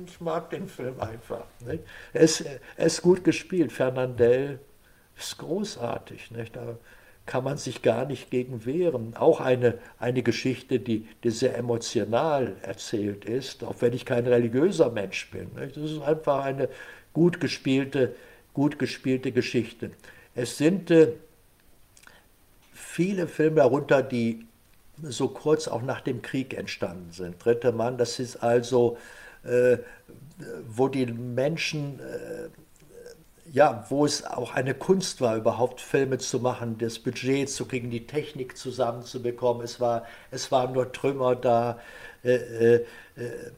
Ich 0.05 0.19
mag 0.19 0.49
den 0.49 0.67
Film 0.67 0.99
einfach. 0.99 1.45
Nicht? 1.65 1.84
Er, 2.13 2.21
ist, 2.21 2.41
er 2.41 2.85
ist 2.85 3.01
gut 3.01 3.23
gespielt. 3.23 3.71
Fernandel 3.71 4.59
ist 5.17 5.38
großartig. 5.38 6.31
Nicht? 6.31 6.55
Da 6.55 6.77
kann 7.27 7.43
man 7.43 7.57
sich 7.57 7.83
gar 7.83 8.05
nicht 8.05 8.31
gegen 8.31 8.65
wehren. 8.65 9.15
Auch 9.15 9.39
eine, 9.39 9.77
eine 9.99 10.23
Geschichte, 10.23 10.79
die, 10.79 11.07
die 11.23 11.29
sehr 11.29 11.55
emotional 11.55 12.55
erzählt 12.63 13.25
ist, 13.25 13.63
auch 13.63 13.75
wenn 13.81 13.93
ich 13.93 14.05
kein 14.05 14.25
religiöser 14.25 14.89
Mensch 14.89 15.29
bin. 15.29 15.51
Das 15.55 15.77
ist 15.77 16.01
einfach 16.01 16.43
eine 16.43 16.69
gut 17.13 17.39
gespielte, 17.39 18.15
gut 18.53 18.79
gespielte 18.79 19.31
Geschichte. 19.31 19.91
Es 20.33 20.57
sind 20.57 20.89
äh, 20.89 21.13
viele 22.73 23.27
Filme 23.27 23.57
darunter, 23.57 24.01
die 24.01 24.47
so 25.03 25.27
kurz 25.27 25.67
auch 25.67 25.81
nach 25.81 26.01
dem 26.01 26.21
Krieg 26.21 26.53
entstanden 26.55 27.11
sind. 27.11 27.43
Dritter 27.43 27.71
Mann, 27.71 27.97
das 27.97 28.19
ist 28.19 28.37
also, 28.37 28.97
äh, 29.43 29.77
wo 30.67 30.87
die 30.87 31.05
Menschen, 31.05 31.99
äh, 31.99 32.49
ja, 33.51 33.85
wo 33.89 34.05
es 34.05 34.25
auch 34.25 34.53
eine 34.53 34.73
Kunst 34.73 35.21
war, 35.21 35.35
überhaupt 35.37 35.81
Filme 35.81 36.17
zu 36.17 36.39
machen, 36.39 36.77
das 36.77 36.99
Budget 36.99 37.49
zu 37.49 37.65
kriegen, 37.65 37.89
die 37.89 38.07
Technik 38.07 38.57
zusammenzubekommen. 38.57 39.63
Es, 39.63 39.79
war, 39.79 40.05
es 40.31 40.51
waren 40.51 40.73
nur 40.73 40.91
Trümmer 40.91 41.35
da. 41.35 41.79
Äh, 42.23 42.35
äh, 42.35 42.75
äh 43.15 43.51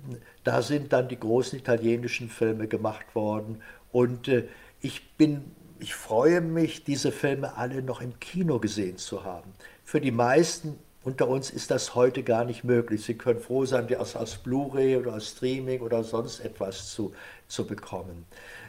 da 0.43 0.61
sind 0.61 0.93
dann 0.93 1.09
die 1.09 1.19
großen 1.19 1.59
italienischen 1.59 2.29
Filme 2.29 2.67
gemacht 2.67 3.13
worden. 3.13 3.61
Und 3.91 4.27
äh, 4.27 4.47
ich 4.81 5.15
bin 5.17 5.55
ich 5.79 5.95
freue 5.95 6.41
mich, 6.41 6.83
diese 6.83 7.11
Filme 7.11 7.55
alle 7.55 7.81
noch 7.81 8.01
im 8.01 8.19
Kino 8.19 8.59
gesehen 8.59 8.97
zu 8.97 9.23
haben. 9.23 9.53
Für 9.83 10.01
die 10.01 10.11
meisten 10.11 10.77
unter 11.03 11.27
uns 11.29 11.49
ist 11.49 11.71
das 11.71 11.95
heute 11.95 12.23
gar 12.23 12.43
nicht 12.43 12.63
möglich. 12.63 13.03
Sie 13.03 13.15
können 13.15 13.39
froh 13.39 13.65
sein, 13.65 13.87
die 13.87 13.95
aus, 13.95 14.15
aus 14.15 14.35
Blu-ray 14.37 14.97
oder 14.97 15.15
aus 15.15 15.29
Streaming 15.29 15.81
oder 15.81 16.03
sonst 16.03 16.41
etwas 16.41 16.93
zu, 16.93 17.13
zu 17.47 17.65
bekommen. 17.65 18.25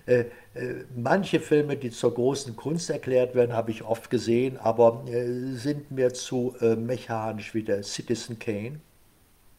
Äh, 0.06 0.26
äh, 0.54 0.84
manche 0.96 1.40
Filme, 1.40 1.76
die 1.76 1.90
zur 1.90 2.14
großen 2.14 2.56
Kunst 2.56 2.90
erklärt 2.90 3.34
werden, 3.34 3.52
habe 3.52 3.70
ich 3.70 3.82
oft 3.82 4.10
gesehen, 4.10 4.58
aber 4.58 5.04
äh, 5.08 5.54
sind 5.54 5.90
mir 5.90 6.12
zu 6.14 6.54
mechanisch 6.60 7.54
wie 7.54 7.62
der 7.62 7.82
Citizen 7.82 8.38
Kane. 8.38 8.80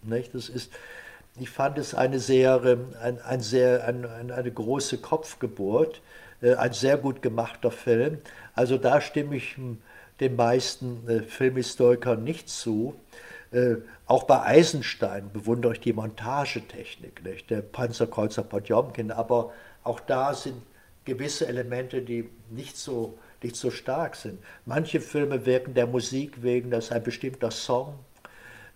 Das 0.04 0.50
ist, 0.50 0.72
ich 1.40 1.50
fand 1.50 1.78
es 1.78 1.94
eine 1.94 2.20
sehr, 2.20 2.62
ein, 3.02 3.22
ein 3.22 3.42
sehr, 3.42 3.86
ein, 3.86 4.32
eine 4.32 4.52
große 4.52 4.98
Kopfgeburt, 4.98 6.02
ein 6.42 6.74
sehr 6.74 6.98
gut 6.98 7.22
gemachter 7.22 7.70
Film. 7.70 8.18
Also 8.56 8.78
da 8.78 9.00
stimme 9.00 9.36
ich 9.36 9.58
hm, 9.58 9.78
den 10.22 10.36
meisten 10.36 11.08
äh, 11.10 11.24
Filmhistorikern 11.24 12.24
nicht 12.24 12.48
zu. 12.48 12.96
Äh, 13.52 13.78
auch 14.06 14.24
bei 14.24 14.44
Eisenstein 14.44 15.32
bewundere 15.34 15.74
ich 15.74 15.82
die 15.82 15.94
Montagetechnik, 15.94 17.24
nicht? 17.24 17.50
der 17.50 17.62
Panzerkreuzer 17.62 18.44
Potjomkin, 18.44 19.12
aber 19.12 19.52
auch 19.84 20.00
da 20.00 20.34
sind 20.34 20.62
gewisse 21.04 21.48
Elemente, 21.48 22.02
die 22.02 22.30
nicht 22.50 22.78
so, 22.78 23.18
nicht 23.42 23.56
so 23.56 23.72
stark 23.72 24.16
sind. 24.16 24.40
Manche 24.66 25.02
Filme 25.02 25.46
wirken 25.46 25.74
der 25.74 25.88
Musik 25.88 26.44
wegen, 26.44 26.70
das 26.70 26.86
ist 26.86 26.92
ein 26.92 27.04
bestimmter 27.04 27.52
Song. 27.52 27.96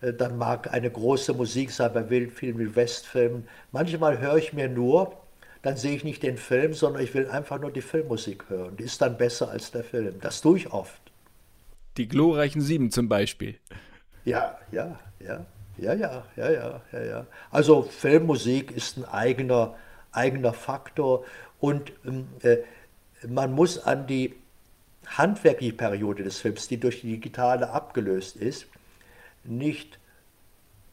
Äh, 0.01 0.13
dann 0.13 0.38
mag 0.38 0.73
eine 0.73 0.89
große 0.89 1.34
Musik 1.34 1.72
sein 1.72 1.93
bei 1.93 2.09
Wildfilmen, 2.09 2.59
wie 2.59 2.76
Westfilmen. 2.76 3.47
Manchmal 3.72 4.19
höre 4.19 4.38
ich 4.38 4.51
mir 4.51 4.67
nur, 4.67 5.15
dann 5.61 5.77
sehe 5.77 5.95
ich 5.95 6.03
nicht 6.03 6.23
den 6.23 6.38
Film, 6.38 6.73
sondern 6.73 7.03
ich 7.03 7.13
will 7.13 7.30
einfach 7.30 7.59
nur 7.59 7.72
die 7.72 7.81
Filmmusik 7.81 8.49
hören. 8.49 8.77
Die 8.77 8.84
ist 8.84 9.01
dann 9.01 9.17
besser 9.17 9.49
als 9.49 9.72
der 9.72 9.84
Film. 9.84 10.15
Das 10.22 10.41
tue 10.41 10.57
ich 10.57 10.73
oft. 10.73 11.05
Die 11.97 12.07
glorreichen 12.07 12.61
Sieben 12.61 12.91
zum 12.91 13.07
Beispiel. 13.07 13.57
Ja, 14.26 14.57
ja, 14.72 14.99
ja. 15.19 15.45
Ja, 15.77 15.93
ja, 15.93 16.23
ja, 16.38 16.49
ja, 16.49 16.81
ja, 16.93 17.03
ja. 17.03 17.26
Also 17.51 17.84
Filmmusik 17.84 18.72
ist 18.72 18.97
ein 18.97 19.05
eigener, 19.05 19.76
eigener 20.13 20.53
Faktor 20.53 21.26
und 21.59 21.91
ähm, 22.05 22.27
äh, 22.43 22.57
man 23.27 23.51
muss 23.51 23.80
an 23.80 24.07
die 24.07 24.35
handwerkliche 25.05 25.73
Periode 25.73 26.23
des 26.23 26.39
Films, 26.39 26.67
die 26.67 26.80
durch 26.80 27.01
die 27.01 27.11
digitale 27.11 27.72
abgelöst 27.72 28.38
ist, 28.38 28.67
nicht 29.43 29.99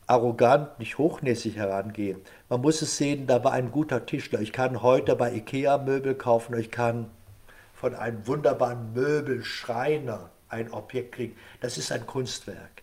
arrogant, 0.07 0.79
nicht 0.79 0.99
hochnäsig 0.99 1.57
herangehen. 1.57 2.21
Man 2.49 2.61
muss 2.61 2.83
es 2.83 2.97
sehen, 2.97 3.27
da 3.27 3.45
war 3.45 3.53
ein 3.53 3.71
guter 3.71 4.05
Tischler. 4.05 4.41
Ich 4.41 4.53
kann 4.53 4.83
heute 4.83 5.17
bei 5.17 5.33
Ikea 5.33 5.79
Möbel 5.79 6.15
kaufen, 6.15 6.59
ich 6.59 6.71
kann 6.71 7.09
von 7.73 7.95
einem 7.95 8.27
wunderbaren 8.27 8.93
Möbelschreiner 8.93 10.31
ein 10.53 10.71
Objekt 10.71 11.13
kriegen. 11.13 11.37
Das 11.61 11.79
ist 11.79 11.91
ein 11.91 12.07
Kunstwerk. 12.07 12.83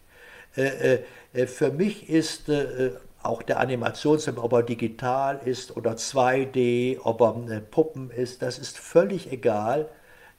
Äh, 0.56 1.00
äh, 1.34 1.48
für 1.48 1.72
mich 1.72 2.10
ist 2.10 2.50
äh, 2.50 2.92
auch 3.22 3.44
der 3.44 3.60
Animationsfilm, 3.60 4.38
ob 4.38 4.54
er 4.54 4.64
digital 4.64 5.40
ist 5.46 5.76
oder 5.76 5.94
2D, 5.94 7.00
ob 7.04 7.22
er 7.22 7.60
Puppen 7.60 8.10
ist, 8.12 8.42
das 8.42 8.58
ist 8.58 8.78
völlig 8.78 9.32
egal. 9.32 9.90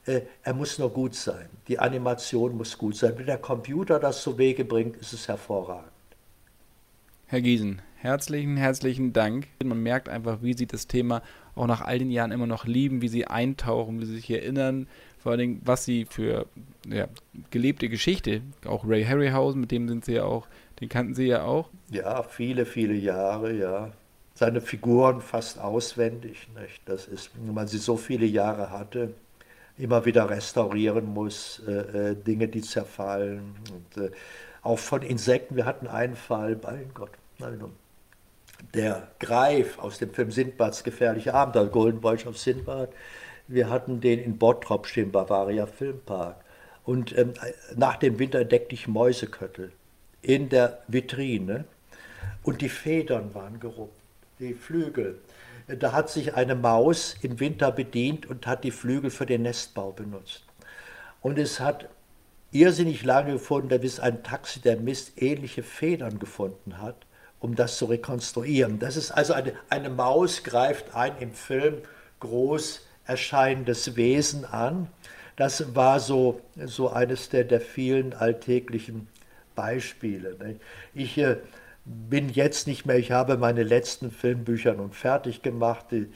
Er 0.03 0.53
muss 0.55 0.79
nur 0.79 0.89
gut 0.89 1.13
sein. 1.13 1.47
Die 1.67 1.77
Animation 1.77 2.57
muss 2.57 2.75
gut 2.75 2.95
sein. 2.95 3.13
Wenn 3.17 3.27
der 3.27 3.37
Computer 3.37 3.99
das 3.99 4.23
zu 4.23 4.35
Wege 4.39 4.65
bringt, 4.65 4.97
ist 4.97 5.13
es 5.13 5.27
hervorragend. 5.27 5.91
Herr 7.27 7.41
Giesen, 7.41 7.83
herzlichen, 7.97 8.57
herzlichen 8.57 9.13
Dank. 9.13 9.47
Man 9.63 9.83
merkt 9.83 10.09
einfach, 10.09 10.41
wie 10.41 10.57
Sie 10.57 10.65
das 10.65 10.87
Thema 10.87 11.21
auch 11.53 11.67
nach 11.67 11.81
all 11.81 11.99
den 11.99 12.09
Jahren 12.09 12.31
immer 12.31 12.47
noch 12.47 12.65
lieben, 12.65 13.03
wie 13.03 13.09
Sie 13.09 13.27
eintauchen, 13.27 14.01
wie 14.01 14.05
Sie 14.05 14.15
sich 14.15 14.29
erinnern, 14.31 14.87
vor 15.21 15.31
allen 15.31 15.39
Dingen, 15.39 15.61
was 15.63 15.85
sie 15.85 16.05
für 16.09 16.47
ja, 16.87 17.07
gelebte 17.51 17.89
Geschichte, 17.89 18.41
auch 18.65 18.83
Ray 18.87 19.03
Harryhausen, 19.03 19.61
mit 19.61 19.71
dem 19.71 19.87
sind 19.87 20.03
sie 20.05 20.13
ja 20.15 20.23
auch, 20.23 20.47
den 20.79 20.89
kannten 20.89 21.13
sie 21.13 21.27
ja 21.27 21.43
auch. 21.43 21.69
Ja, 21.91 22.23
viele, 22.23 22.65
viele 22.65 22.95
Jahre, 22.95 23.53
ja. 23.53 23.91
Seine 24.33 24.61
Figuren 24.61 25.21
fast 25.21 25.59
auswendig. 25.59 26.47
Nicht? 26.59 26.81
Das 26.85 27.07
ist, 27.07 27.29
wenn 27.35 27.53
man 27.53 27.67
sie 27.67 27.77
so 27.77 27.97
viele 27.97 28.25
Jahre 28.25 28.71
hatte, 28.71 29.13
immer 29.77 30.05
wieder 30.05 30.29
restaurieren 30.29 31.05
muss, 31.05 31.61
äh, 31.67 31.71
äh, 32.11 32.15
Dinge, 32.15 32.47
die 32.47 32.61
zerfallen. 32.61 33.55
Und, 33.71 34.03
äh, 34.03 34.11
auch 34.63 34.79
von 34.79 35.01
Insekten. 35.03 35.55
Wir 35.55 35.65
hatten 35.65 35.87
einen 35.87 36.15
Fall, 36.15 36.59
mein 36.63 36.91
Gott, 36.93 37.11
nein, 37.39 37.59
der 38.73 39.07
Greif 39.19 39.79
aus 39.79 39.97
dem 39.97 40.13
Film 40.13 40.31
Sindbads 40.31 40.83
gefährliche 40.83 41.33
Abenteuer, 41.33 41.67
Golden 41.67 41.99
Boy 41.99 42.17
of 42.25 42.37
Sindbad, 42.37 42.89
wir 43.47 43.69
hatten 43.69 44.01
den 44.01 44.19
in 44.19 44.37
Bottrop 44.37 44.87
stehen, 44.87 45.11
Bavaria 45.11 45.65
Filmpark. 45.65 46.43
Und 46.83 47.17
ähm, 47.17 47.33
nach 47.75 47.97
dem 47.97 48.19
Winter 48.19 48.39
entdeckte 48.41 48.73
ich 48.73 48.87
Mäuseköttel 48.87 49.71
in 50.21 50.49
der 50.49 50.81
Vitrine. 50.87 51.65
Und 52.43 52.61
die 52.61 52.69
Federn 52.69 53.33
waren 53.33 53.59
geruppt, 53.59 53.99
die 54.39 54.53
Flügel. 54.53 55.19
Da 55.67 55.91
hat 55.93 56.09
sich 56.09 56.33
eine 56.33 56.55
Maus 56.55 57.15
im 57.21 57.39
Winter 57.39 57.71
bedient 57.71 58.25
und 58.25 58.47
hat 58.47 58.63
die 58.63 58.71
Flügel 58.71 59.09
für 59.09 59.25
den 59.25 59.43
Nestbau 59.43 59.91
benutzt. 59.91 60.43
Und 61.21 61.37
es 61.37 61.59
hat 61.59 61.87
irrsinnig 62.51 63.03
lange 63.03 63.33
gefunden, 63.33 63.79
bis 63.79 63.99
ein 63.99 64.23
Taxi 64.23 64.59
der 64.59 64.77
Mist 64.77 65.21
ähnliche 65.21 65.63
Federn 65.63 66.19
gefunden 66.19 66.81
hat, 66.81 67.05
um 67.39 67.55
das 67.55 67.77
zu 67.77 67.85
rekonstruieren. 67.85 68.79
Das 68.79 68.97
ist 68.97 69.11
also 69.11 69.33
eine, 69.33 69.53
eine 69.69 69.89
Maus 69.89 70.43
greift 70.43 70.95
ein 70.95 71.17
im 71.19 71.33
Film 71.33 71.77
groß 72.19 72.81
erscheinendes 73.05 73.95
Wesen 73.95 74.45
an. 74.45 74.87
Das 75.35 75.75
war 75.75 75.99
so, 75.99 76.41
so 76.65 76.89
eines 76.89 77.29
der, 77.29 77.43
der 77.43 77.61
vielen 77.61 78.13
alltäglichen 78.13 79.07
Beispiele. 79.55 80.57
Ich 80.93 81.17
äh, 81.17 81.37
bin 81.85 82.29
jetzt 82.29 82.67
nicht 82.67 82.85
mehr, 82.85 82.97
ich 82.97 83.11
habe 83.11 83.37
meine 83.37 83.63
letzten 83.63 84.11
Filmbücher 84.11 84.73
nun 84.73 84.91
fertig 84.91 85.41
gemacht. 85.41 85.87
Die 85.91 86.07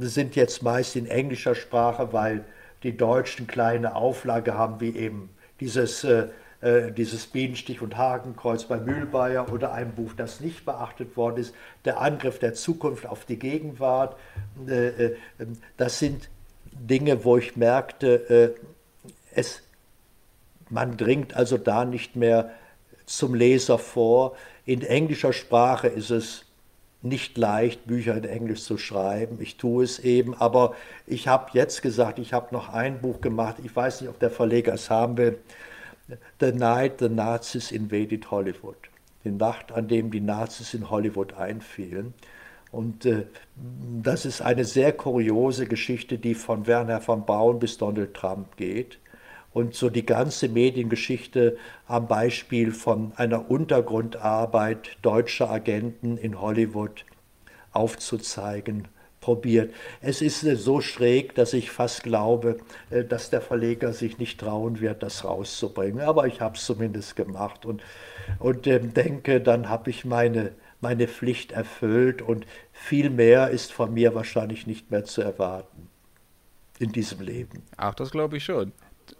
sind 0.00 0.36
jetzt 0.36 0.62
meist 0.62 0.96
in 0.96 1.06
englischer 1.06 1.54
Sprache, 1.54 2.12
weil 2.12 2.44
die 2.82 2.96
Deutschen 2.96 3.46
kleine 3.46 3.94
Auflage 3.94 4.54
haben, 4.54 4.80
wie 4.80 4.96
eben 4.96 5.30
dieses 5.60 6.04
äh, 6.04 6.28
äh, 6.62 6.92
dieses 6.92 7.26
Bienenstich 7.26 7.80
und 7.80 7.96
Hakenkreuz 7.96 8.64
bei 8.64 8.76
Mühlbayer 8.76 9.50
oder 9.50 9.72
ein 9.72 9.94
Buch, 9.94 10.12
das 10.14 10.40
nicht 10.40 10.66
beachtet 10.66 11.16
worden 11.16 11.38
ist, 11.38 11.54
der 11.86 12.00
Angriff 12.00 12.38
der 12.38 12.52
Zukunft 12.52 13.06
auf 13.06 13.24
die 13.24 13.38
Gegenwart. 13.38 14.14
Äh, 14.68 14.88
äh, 14.88 15.16
das 15.78 15.98
sind 15.98 16.28
Dinge, 16.72 17.24
wo 17.24 17.38
ich 17.38 17.56
merkte, 17.56 18.54
es, 19.34 19.62
man 20.68 20.96
dringt 20.96 21.34
also 21.34 21.58
da 21.58 21.84
nicht 21.84 22.14
mehr 22.14 22.50
zum 23.06 23.34
Leser 23.34 23.78
vor. 23.78 24.36
In 24.64 24.82
englischer 24.82 25.32
Sprache 25.32 25.88
ist 25.88 26.10
es 26.10 26.44
nicht 27.02 27.38
leicht, 27.38 27.86
Bücher 27.86 28.16
in 28.16 28.24
Englisch 28.24 28.62
zu 28.62 28.78
schreiben. 28.78 29.38
Ich 29.40 29.56
tue 29.56 29.84
es 29.84 29.98
eben, 29.98 30.34
aber 30.34 30.74
ich 31.06 31.26
habe 31.26 31.50
jetzt 31.54 31.82
gesagt, 31.82 32.18
ich 32.18 32.32
habe 32.32 32.54
noch 32.54 32.68
ein 32.72 33.00
Buch 33.00 33.20
gemacht. 33.20 33.56
Ich 33.64 33.74
weiß 33.74 34.02
nicht, 34.02 34.10
ob 34.10 34.18
der 34.20 34.30
Verleger 34.30 34.74
es 34.74 34.90
haben 34.90 35.16
will. 35.16 35.38
The 36.40 36.52
Night 36.52 36.98
the 36.98 37.08
Nazis 37.08 37.72
Invaded 37.72 38.30
Hollywood. 38.30 38.76
die 39.24 39.30
Nacht, 39.30 39.72
an 39.72 39.88
dem 39.88 40.10
die 40.10 40.20
Nazis 40.20 40.74
in 40.74 40.90
Hollywood 40.90 41.34
einfielen. 41.34 42.14
Und 42.72 43.04
äh, 43.04 43.26
das 44.02 44.24
ist 44.24 44.42
eine 44.42 44.64
sehr 44.64 44.92
kuriose 44.92 45.66
Geschichte, 45.66 46.18
die 46.18 46.34
von 46.34 46.66
Werner 46.66 47.00
von 47.00 47.26
Braun 47.26 47.58
bis 47.58 47.78
Donald 47.78 48.14
Trump 48.14 48.56
geht. 48.56 48.98
Und 49.52 49.74
so 49.74 49.90
die 49.90 50.06
ganze 50.06 50.48
Mediengeschichte 50.48 51.56
am 51.88 52.06
Beispiel 52.06 52.70
von 52.70 53.12
einer 53.16 53.50
Untergrundarbeit 53.50 54.96
deutscher 55.02 55.50
Agenten 55.50 56.16
in 56.16 56.40
Hollywood 56.40 57.04
aufzuzeigen 57.72 58.86
probiert. 59.20 59.72
Es 60.00 60.22
ist 60.22 60.42
äh, 60.44 60.56
so 60.56 60.80
schräg, 60.80 61.34
dass 61.34 61.52
ich 61.52 61.70
fast 61.70 62.02
glaube, 62.02 62.58
äh, 62.90 63.04
dass 63.04 63.30
der 63.30 63.40
Verleger 63.40 63.92
sich 63.92 64.18
nicht 64.18 64.40
trauen 64.40 64.80
wird, 64.80 65.02
das 65.02 65.24
rauszubringen. 65.24 66.00
Aber 66.00 66.26
ich 66.26 66.40
habe 66.40 66.56
es 66.56 66.64
zumindest 66.64 67.16
gemacht 67.16 67.66
und, 67.66 67.82
und 68.38 68.66
äh, 68.66 68.80
denke, 68.80 69.40
dann 69.40 69.68
habe 69.68 69.90
ich 69.90 70.04
meine, 70.04 70.52
meine 70.80 71.08
Pflicht 71.08 71.52
erfüllt 71.52 72.22
und 72.22 72.46
viel 72.72 73.10
mehr 73.10 73.50
ist 73.50 73.72
von 73.72 73.92
mir 73.92 74.14
wahrscheinlich 74.14 74.66
nicht 74.66 74.90
mehr 74.90 75.04
zu 75.04 75.20
erwarten 75.22 75.88
in 76.78 76.92
diesem 76.92 77.20
Leben. 77.20 77.62
Ach, 77.76 77.94
das 77.94 78.10
glaube 78.10 78.38
ich 78.38 78.44
schon. 78.44 78.72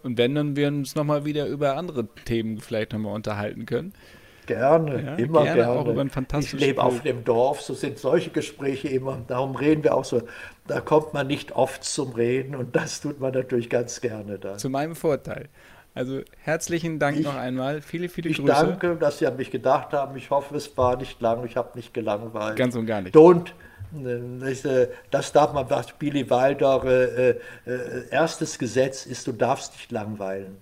Und 0.03 0.17
wenn 0.17 0.33
dann 0.35 0.55
wir 0.55 0.67
uns 0.67 0.95
nochmal 0.95 1.25
wieder 1.25 1.45
über 1.45 1.77
andere 1.77 2.07
Themen 2.25 2.59
vielleicht 2.59 2.93
nochmal 2.93 3.13
unterhalten 3.13 3.65
können. 3.65 3.93
Gerne, 4.45 5.03
ja, 5.03 5.15
immer 5.15 5.43
gerne. 5.43 5.61
gerne. 5.61 5.79
Auch 5.79 5.87
über 5.87 6.01
ein 6.01 6.11
ich 6.39 6.53
lebe 6.53 6.81
auf 6.81 7.01
dem 7.01 7.23
Dorf, 7.23 7.61
so 7.61 7.73
sind 7.73 7.97
solche 7.97 8.31
Gespräche 8.31 8.87
immer. 8.87 9.19
Darum 9.27 9.55
reden 9.55 9.83
wir 9.83 9.95
auch 9.95 10.05
so. 10.05 10.23
Da 10.67 10.81
kommt 10.81 11.13
man 11.13 11.27
nicht 11.27 11.51
oft 11.53 11.83
zum 11.83 12.13
Reden 12.13 12.55
und 12.55 12.75
das 12.75 13.01
tut 13.01 13.19
man 13.19 13.33
natürlich 13.33 13.69
ganz 13.69 14.01
gerne 14.01 14.39
dann. 14.39 14.57
Zu 14.57 14.69
meinem 14.69 14.95
Vorteil. 14.95 15.49
Also 15.93 16.21
herzlichen 16.39 16.99
Dank 16.99 17.17
ich, 17.19 17.25
noch 17.25 17.35
einmal. 17.35 17.81
Viele, 17.81 18.07
viele 18.07 18.29
ich 18.29 18.37
Grüße. 18.37 18.51
Ich 18.51 18.59
danke, 18.59 18.95
dass 18.95 19.19
Sie 19.19 19.27
an 19.27 19.35
mich 19.35 19.51
gedacht 19.51 19.91
haben. 19.91 20.15
Ich 20.15 20.29
hoffe, 20.29 20.55
es 20.55 20.77
war 20.77 20.95
nicht 20.95 21.19
lang. 21.21 21.45
Ich 21.45 21.57
habe 21.57 21.69
nicht 21.75 21.93
gelangweilt. 21.93 22.55
Ganz 22.55 22.75
und 22.75 22.85
gar 22.85 23.01
nicht. 23.01 23.15
Don't, 23.15 23.47
äh, 24.03 24.87
das 25.09 25.33
darf 25.33 25.53
man, 25.53 25.69
was 25.69 25.91
Billy 25.93 26.29
Wilder 26.29 26.83
äh, 26.85 27.29
äh, 27.29 28.09
erstes 28.09 28.57
Gesetz 28.57 29.05
ist, 29.05 29.27
du 29.27 29.33
darfst 29.33 29.73
nicht 29.73 29.91
langweilen. 29.91 30.57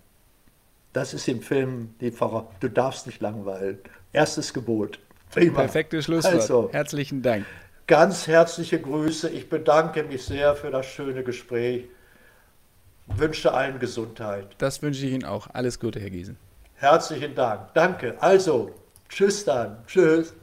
Das 0.94 1.14
ist 1.14 1.28
im 1.28 1.42
Film 1.42 1.94
die 2.02 2.12
Pfarrer. 2.12 2.50
Du 2.60 2.70
darfst 2.70 3.06
nicht 3.06 3.22
langweilen. 3.22 3.80
Erstes 4.12 4.54
Gebot. 4.54 5.00
Prima. 5.32 5.60
Perfektes 5.60 6.06
Schlusswort. 6.06 6.34
Also, 6.34 6.70
Herzlichen 6.72 7.22
Dank. 7.22 7.46
Ganz 7.88 8.28
herzliche 8.28 8.80
Grüße. 8.80 9.30
Ich 9.30 9.50
bedanke 9.50 10.04
mich 10.04 10.24
sehr 10.24 10.56
für 10.56 10.72
das 10.72 10.86
schöne 10.86 11.24
Gespräch. 11.24 11.86
Wünsche 13.08 13.54
allen 13.54 13.80
Gesundheit. 13.80 14.48
Das 14.60 14.82
wünsche 14.82 15.06
ich 15.06 15.14
Ihnen 15.14 15.26
auch. 15.26 15.48
Alles 15.54 15.80
Gute, 15.80 16.00
Herr 16.00 16.10
Giesen. 16.10 16.38
Herzlichen 16.76 17.36
Dank. 17.36 17.74
Danke. 17.74 18.16
Also, 18.22 18.76
tschüss 19.10 19.44
dann. 19.44 19.78
Tschüss. 19.88 20.34